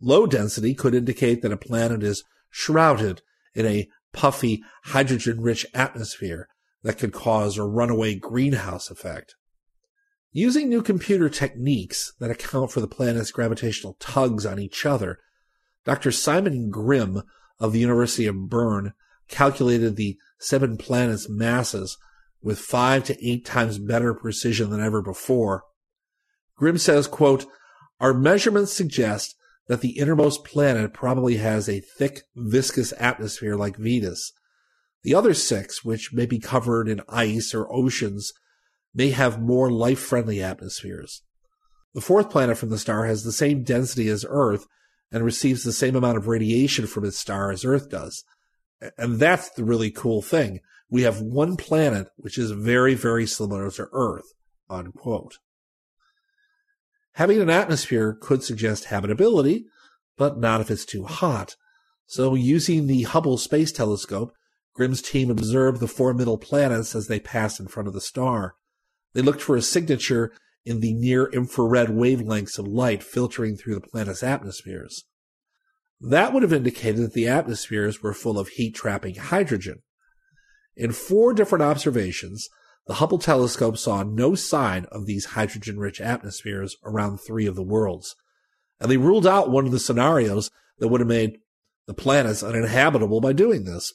Low 0.00 0.26
density 0.26 0.74
could 0.74 0.94
indicate 0.94 1.42
that 1.42 1.52
a 1.52 1.56
planet 1.56 2.02
is 2.02 2.24
shrouded 2.50 3.22
in 3.54 3.66
a 3.66 3.88
puffy, 4.12 4.62
hydrogen-rich 4.84 5.66
atmosphere 5.74 6.48
that 6.82 6.98
could 6.98 7.12
cause 7.12 7.56
a 7.56 7.64
runaway 7.64 8.14
greenhouse 8.14 8.90
effect. 8.90 9.34
Using 10.32 10.68
new 10.68 10.82
computer 10.82 11.28
techniques 11.28 12.12
that 12.20 12.30
account 12.30 12.70
for 12.70 12.80
the 12.80 12.86
planet's 12.86 13.32
gravitational 13.32 13.96
tugs 13.98 14.46
on 14.46 14.58
each 14.58 14.86
other, 14.86 15.18
Dr. 15.84 16.12
Simon 16.12 16.70
Grimm 16.70 17.22
of 17.58 17.72
the 17.72 17.80
University 17.80 18.26
of 18.26 18.48
Bern 18.48 18.92
calculated 19.28 19.96
the 19.96 20.18
seven 20.38 20.76
planets' 20.76 21.28
masses 21.28 21.98
with 22.42 22.58
five 22.58 23.04
to 23.04 23.26
eight 23.26 23.44
times 23.44 23.78
better 23.78 24.14
precision 24.14 24.70
than 24.70 24.80
ever 24.80 25.02
before. 25.02 25.64
Grimm 26.56 26.78
says, 26.78 27.06
quote, 27.06 27.46
Our 27.98 28.14
measurements 28.14 28.72
suggest 28.72 29.34
that 29.70 29.82
the 29.82 29.96
innermost 30.00 30.44
planet 30.44 30.92
probably 30.92 31.36
has 31.36 31.68
a 31.68 31.78
thick, 31.78 32.24
viscous 32.34 32.92
atmosphere 32.98 33.54
like 33.54 33.76
Venus. 33.76 34.32
The 35.04 35.14
other 35.14 35.32
six, 35.32 35.84
which 35.84 36.12
may 36.12 36.26
be 36.26 36.40
covered 36.40 36.88
in 36.88 37.02
ice 37.08 37.54
or 37.54 37.72
oceans, 37.72 38.32
may 38.92 39.10
have 39.10 39.40
more 39.40 39.70
life-friendly 39.70 40.42
atmospheres. 40.42 41.22
The 41.94 42.00
fourth 42.00 42.30
planet 42.30 42.58
from 42.58 42.70
the 42.70 42.78
star 42.78 43.06
has 43.06 43.22
the 43.22 43.30
same 43.30 43.62
density 43.62 44.08
as 44.08 44.26
Earth 44.28 44.66
and 45.12 45.24
receives 45.24 45.62
the 45.62 45.72
same 45.72 45.94
amount 45.94 46.18
of 46.18 46.26
radiation 46.26 46.88
from 46.88 47.04
its 47.04 47.20
star 47.20 47.52
as 47.52 47.64
Earth 47.64 47.88
does. 47.88 48.24
And 48.98 49.20
that's 49.20 49.50
the 49.50 49.62
really 49.62 49.92
cool 49.92 50.20
thing. 50.20 50.58
We 50.90 51.02
have 51.02 51.20
one 51.20 51.56
planet 51.56 52.08
which 52.16 52.38
is 52.38 52.50
very, 52.50 52.94
very 52.94 53.24
similar 53.24 53.70
to 53.70 53.86
Earth. 53.92 54.26
Unquote. 54.68 55.38
Having 57.20 57.42
an 57.42 57.50
atmosphere 57.50 58.16
could 58.18 58.42
suggest 58.42 58.86
habitability, 58.86 59.66
but 60.16 60.38
not 60.38 60.62
if 60.62 60.70
it's 60.70 60.86
too 60.86 61.04
hot. 61.04 61.54
So 62.06 62.34
using 62.34 62.86
the 62.86 63.02
Hubble 63.02 63.36
Space 63.36 63.72
Telescope, 63.72 64.32
Grimm's 64.74 65.02
team 65.02 65.30
observed 65.30 65.80
the 65.80 65.86
four 65.86 66.14
middle 66.14 66.38
planets 66.38 66.94
as 66.94 67.08
they 67.08 67.20
passed 67.20 67.60
in 67.60 67.68
front 67.68 67.88
of 67.88 67.92
the 67.92 68.00
star. 68.00 68.54
They 69.12 69.20
looked 69.20 69.42
for 69.42 69.54
a 69.54 69.60
signature 69.60 70.32
in 70.64 70.80
the 70.80 70.94
near 70.94 71.26
infrared 71.26 71.90
wavelengths 71.90 72.58
of 72.58 72.66
light 72.66 73.02
filtering 73.02 73.54
through 73.54 73.74
the 73.74 73.86
planet's 73.86 74.22
atmospheres. 74.22 75.04
That 76.00 76.32
would 76.32 76.42
have 76.42 76.54
indicated 76.54 77.02
that 77.02 77.12
the 77.12 77.28
atmospheres 77.28 78.02
were 78.02 78.14
full 78.14 78.38
of 78.38 78.48
heat 78.48 78.74
trapping 78.74 79.16
hydrogen. 79.16 79.82
In 80.74 80.92
four 80.92 81.34
different 81.34 81.64
observations, 81.64 82.48
the 82.86 82.94
Hubble 82.94 83.18
telescope 83.18 83.78
saw 83.78 84.02
no 84.02 84.34
sign 84.34 84.86
of 84.86 85.06
these 85.06 85.26
hydrogen 85.26 85.78
rich 85.78 86.00
atmospheres 86.00 86.76
around 86.84 87.18
three 87.18 87.46
of 87.46 87.54
the 87.54 87.62
worlds, 87.62 88.16
and 88.80 88.90
they 88.90 88.96
ruled 88.96 89.26
out 89.26 89.50
one 89.50 89.66
of 89.66 89.72
the 89.72 89.78
scenarios 89.78 90.50
that 90.78 90.88
would 90.88 91.00
have 91.00 91.08
made 91.08 91.38
the 91.86 91.94
planets 91.94 92.42
uninhabitable 92.42 93.20
by 93.20 93.32
doing 93.32 93.64
this. 93.64 93.92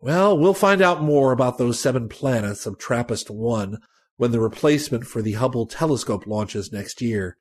Well, 0.00 0.36
we'll 0.36 0.54
find 0.54 0.80
out 0.80 1.02
more 1.02 1.30
about 1.30 1.58
those 1.58 1.78
seven 1.78 2.08
planets 2.08 2.64
of 2.64 2.78
TRAPPIST 2.78 3.30
1 3.30 3.78
when 4.16 4.32
the 4.32 4.40
replacement 4.40 5.06
for 5.06 5.22
the 5.22 5.32
Hubble 5.32 5.66
telescope 5.66 6.26
launches 6.26 6.72
next 6.72 7.00
year. 7.00 7.36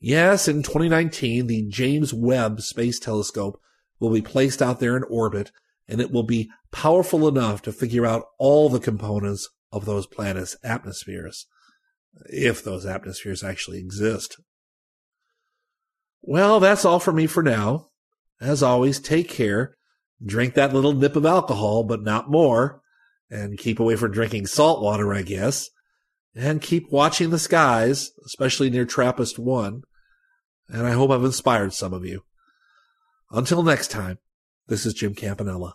Yes, 0.00 0.48
in 0.48 0.62
2019, 0.62 1.46
the 1.46 1.66
James 1.68 2.14
Webb 2.14 2.60
Space 2.62 2.98
Telescope 2.98 3.60
will 3.98 4.10
be 4.10 4.22
placed 4.22 4.62
out 4.62 4.80
there 4.80 4.96
in 4.96 5.02
orbit, 5.04 5.52
and 5.90 6.00
it 6.00 6.10
will 6.10 6.22
be 6.22 6.48
powerful 6.72 7.28
enough 7.28 7.62
to 7.62 7.72
figure 7.72 8.06
out 8.06 8.24
all 8.38 8.68
the 8.68 8.80
components 8.80 9.48
of 9.72 9.84
those 9.84 10.06
planets' 10.06 10.56
atmospheres, 10.62 11.46
if 12.26 12.62
those 12.62 12.86
atmospheres 12.86 13.42
actually 13.42 13.78
exist. 13.78 14.40
Well, 16.22 16.60
that's 16.60 16.84
all 16.84 17.00
for 17.00 17.12
me 17.12 17.26
for 17.26 17.42
now. 17.42 17.88
As 18.40 18.62
always, 18.62 18.98
take 18.98 19.28
care. 19.28 19.76
Drink 20.24 20.54
that 20.54 20.72
little 20.72 20.92
nip 20.92 21.16
of 21.16 21.26
alcohol, 21.26 21.82
but 21.82 22.02
not 22.02 22.30
more. 22.30 22.80
And 23.30 23.58
keep 23.58 23.80
away 23.80 23.96
from 23.96 24.12
drinking 24.12 24.46
salt 24.46 24.82
water, 24.82 25.14
I 25.14 25.22
guess 25.22 25.70
and 26.34 26.62
keep 26.62 26.90
watching 26.90 27.30
the 27.30 27.38
skies, 27.38 28.12
especially 28.24 28.70
near 28.70 28.84
Trappist 28.84 29.38
1. 29.38 29.82
And 30.68 30.86
I 30.86 30.92
hope 30.92 31.10
I've 31.10 31.24
inspired 31.24 31.72
some 31.72 31.92
of 31.92 32.04
you. 32.04 32.22
Until 33.30 33.62
next 33.62 33.90
time, 33.90 34.18
this 34.68 34.86
is 34.86 34.94
Jim 34.94 35.14
Campanella. 35.14 35.74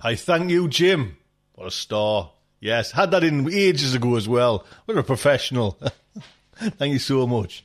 I 0.00 0.14
thank 0.14 0.50
you, 0.50 0.68
Jim. 0.68 1.16
What 1.54 1.68
a 1.68 1.70
star. 1.70 2.32
Yes, 2.60 2.92
had 2.92 3.10
that 3.10 3.24
in 3.24 3.52
ages 3.52 3.94
ago 3.94 4.16
as 4.16 4.28
well. 4.28 4.64
What 4.84 4.98
a 4.98 5.02
professional. 5.02 5.78
thank 6.54 6.92
you 6.92 6.98
so 6.98 7.26
much. 7.26 7.64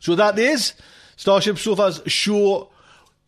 So 0.00 0.14
that 0.14 0.38
is 0.38 0.74
Starship 1.16 1.58
Sofa's 1.58 2.02
show 2.06 2.70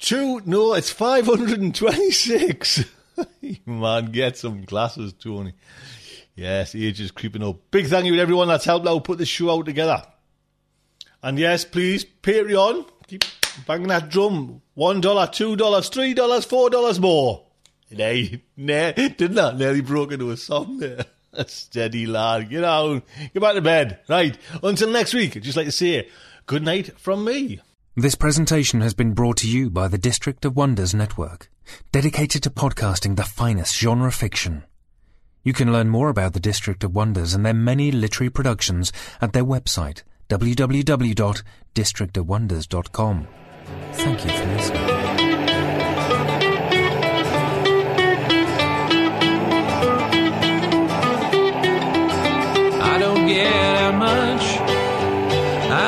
Two, 0.00 0.42
no, 0.46 0.72
it's 0.72 0.90
526. 0.90 2.84
Man, 3.66 4.06
get 4.06 4.38
some 4.38 4.64
glasses, 4.64 5.12
Tony. 5.12 5.52
Yes, 6.34 6.74
age 6.74 7.02
is 7.02 7.10
creeping 7.10 7.42
up. 7.42 7.70
Big 7.70 7.86
thank 7.86 8.06
you 8.06 8.16
to 8.16 8.20
everyone 8.22 8.48
that's 8.48 8.64
helped 8.64 8.86
out 8.88 9.04
put 9.04 9.18
this 9.18 9.28
show 9.28 9.50
out 9.50 9.66
together. 9.66 10.02
And 11.22 11.38
yes, 11.38 11.66
please, 11.66 12.06
Patreon. 12.22 12.88
Keep 13.08 13.24
banging 13.66 13.88
that 13.88 14.08
drum. 14.08 14.62
One 14.72 15.02
dollar, 15.02 15.26
two 15.26 15.54
dollars, 15.54 15.90
three 15.90 16.14
dollars, 16.14 16.46
four 16.46 16.70
dollars 16.70 16.98
more. 16.98 17.44
Nay, 17.90 18.42
nay, 18.56 18.92
didn't 18.92 19.38
I? 19.38 19.56
Nearly 19.56 19.80
broke 19.80 20.12
into 20.12 20.30
a 20.30 20.36
song 20.36 20.78
there. 20.78 21.06
A 21.32 21.48
steady 21.48 22.06
lad. 22.06 22.50
Get 22.50 22.62
on. 22.64 23.02
Get 23.32 23.40
back 23.40 23.54
to 23.54 23.60
bed. 23.60 24.00
Right. 24.08 24.36
Until 24.62 24.90
next 24.90 25.14
week, 25.14 25.36
I'd 25.36 25.42
just 25.42 25.56
like 25.56 25.66
to 25.66 25.72
say 25.72 26.08
good 26.46 26.64
night 26.64 26.96
from 26.98 27.24
me. 27.24 27.60
This 27.96 28.14
presentation 28.14 28.80
has 28.80 28.94
been 28.94 29.14
brought 29.14 29.38
to 29.38 29.48
you 29.48 29.68
by 29.70 29.88
the 29.88 29.98
District 29.98 30.44
of 30.44 30.56
Wonders 30.56 30.94
Network, 30.94 31.50
dedicated 31.92 32.42
to 32.44 32.50
podcasting 32.50 33.16
the 33.16 33.24
finest 33.24 33.76
genre 33.76 34.12
fiction. 34.12 34.62
You 35.42 35.52
can 35.52 35.72
learn 35.72 35.88
more 35.88 36.08
about 36.08 36.32
the 36.32 36.38
District 36.40 36.84
of 36.84 36.94
Wonders 36.94 37.34
and 37.34 37.44
their 37.44 37.54
many 37.54 37.90
literary 37.90 38.30
productions 38.30 38.92
at 39.20 39.32
their 39.32 39.44
website, 39.44 40.04
www.districtofwonders.com. 40.28 43.26
Thank 43.92 44.24
you 44.24 44.30
for 44.30 44.46
listening. 44.46 44.99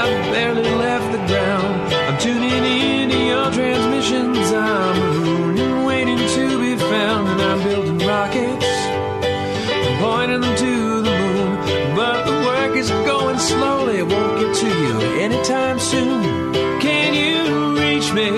I've 0.01 0.32
barely 0.32 0.70
left 0.86 1.09
the 1.12 1.23
ground. 1.31 1.93
I'm 2.09 2.19
tuning 2.19 2.64
in 2.64 3.10
to 3.10 3.19
your 3.32 3.51
transmissions. 3.52 4.51
I'm 4.52 5.59
and 5.59 5.86
waiting 5.86 6.16
to 6.36 6.44
be 6.64 6.77
found. 6.77 7.28
And 7.32 7.40
I'm 7.43 7.62
building 7.62 7.98
rockets 7.98 8.70
and 9.86 9.94
pointing 10.02 10.40
them 10.40 10.56
to 10.64 10.73
the 11.06 11.14
moon. 11.23 11.51
But 11.94 12.24
the 12.28 12.36
work 12.48 12.74
is 12.82 12.90
going 12.90 13.39
slowly. 13.39 13.98
It 13.98 14.09
won't 14.12 14.35
get 14.40 14.52
to 14.62 14.69
you 14.85 14.94
anytime 15.27 15.78
soon. 15.78 16.23
Can 16.81 17.10
you 17.23 17.40
reach 17.82 18.09
me? 18.19 18.28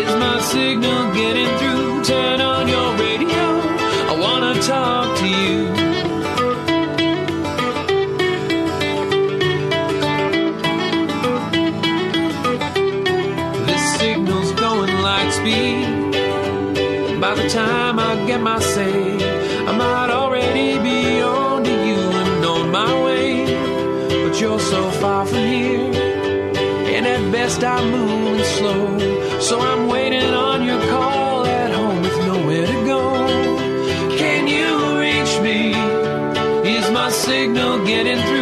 Is 0.00 0.14
my 0.24 0.38
signal 0.54 1.14
getting 1.14 1.50
through? 1.58 2.04
Turn 2.04 2.40
on 2.40 2.68
your 2.68 2.88
radio. 3.06 3.44
I 4.12 4.14
wanna 4.24 4.54
talk 4.60 5.01
time 18.32 18.46
I 18.46 18.60
say, 18.60 19.66
I 19.66 19.72
might 19.76 20.10
already 20.10 20.78
be 20.78 21.20
on 21.20 21.64
to 21.64 21.70
you 21.88 22.00
and 22.22 22.44
on 22.44 22.70
my 22.70 22.92
way. 23.04 23.44
But 24.24 24.40
you're 24.40 24.60
so 24.60 24.90
far 25.00 25.26
from 25.26 25.44
here, 25.54 25.92
and 26.94 27.06
at 27.06 27.32
best 27.32 27.62
I'm 27.62 27.90
moving 27.90 28.44
slow. 28.56 29.40
So 29.40 29.60
I'm 29.60 29.88
waiting 29.88 30.32
on 30.48 30.64
your 30.64 30.80
call 30.92 31.46
at 31.46 31.70
home 31.74 32.00
with 32.02 32.18
nowhere 32.30 32.66
to 32.66 32.78
go. 32.92 33.02
Can 34.22 34.42
you 34.56 34.68
reach 35.04 35.34
me? 35.46 35.60
Is 36.76 36.90
my 36.90 37.10
signal 37.10 37.84
getting 37.84 38.20
through? 38.28 38.41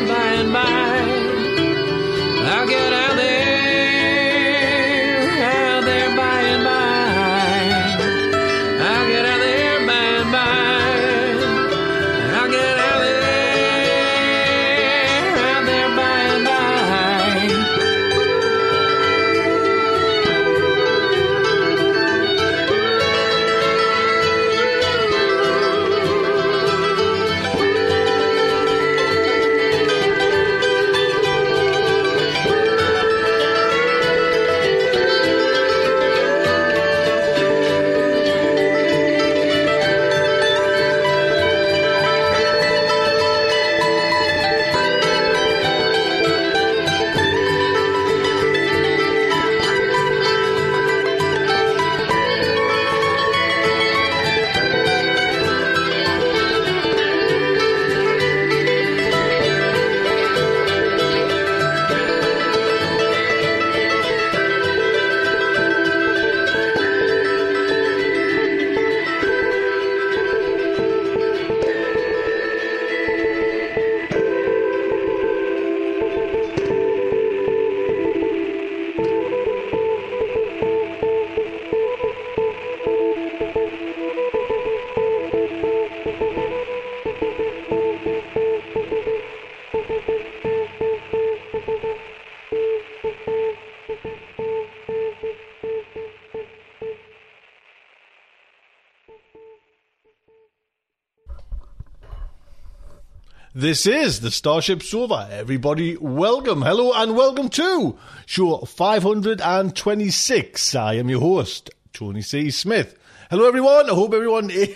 This 103.71 103.85
is 103.85 104.19
the 104.19 104.31
Starship 104.31 104.83
Sofa. 104.83 105.29
Everybody, 105.31 105.95
welcome, 105.95 106.61
hello, 106.61 106.91
and 106.93 107.15
welcome 107.15 107.47
to 107.51 107.97
show 108.25 108.57
526. 108.57 110.75
I 110.75 110.95
am 110.95 111.09
your 111.09 111.21
host, 111.21 111.69
Tony 111.93 112.21
C. 112.21 112.51
Smith. 112.51 112.99
Hello, 113.29 113.47
everyone. 113.47 113.89
I 113.89 113.93
hope 113.93 114.13
everyone 114.13 114.49
is. 114.53 114.75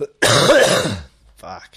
Fuck. 1.36 1.76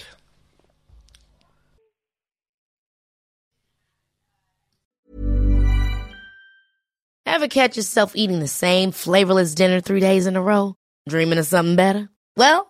Ever 7.26 7.48
catch 7.48 7.76
yourself 7.76 8.16
eating 8.16 8.40
the 8.40 8.48
same 8.48 8.90
flavorless 8.90 9.54
dinner 9.54 9.82
three 9.82 10.00
days 10.00 10.26
in 10.26 10.36
a 10.36 10.40
row? 10.40 10.76
Dreaming 11.06 11.38
of 11.38 11.44
something 11.44 11.76
better? 11.76 12.08
Well, 12.38 12.69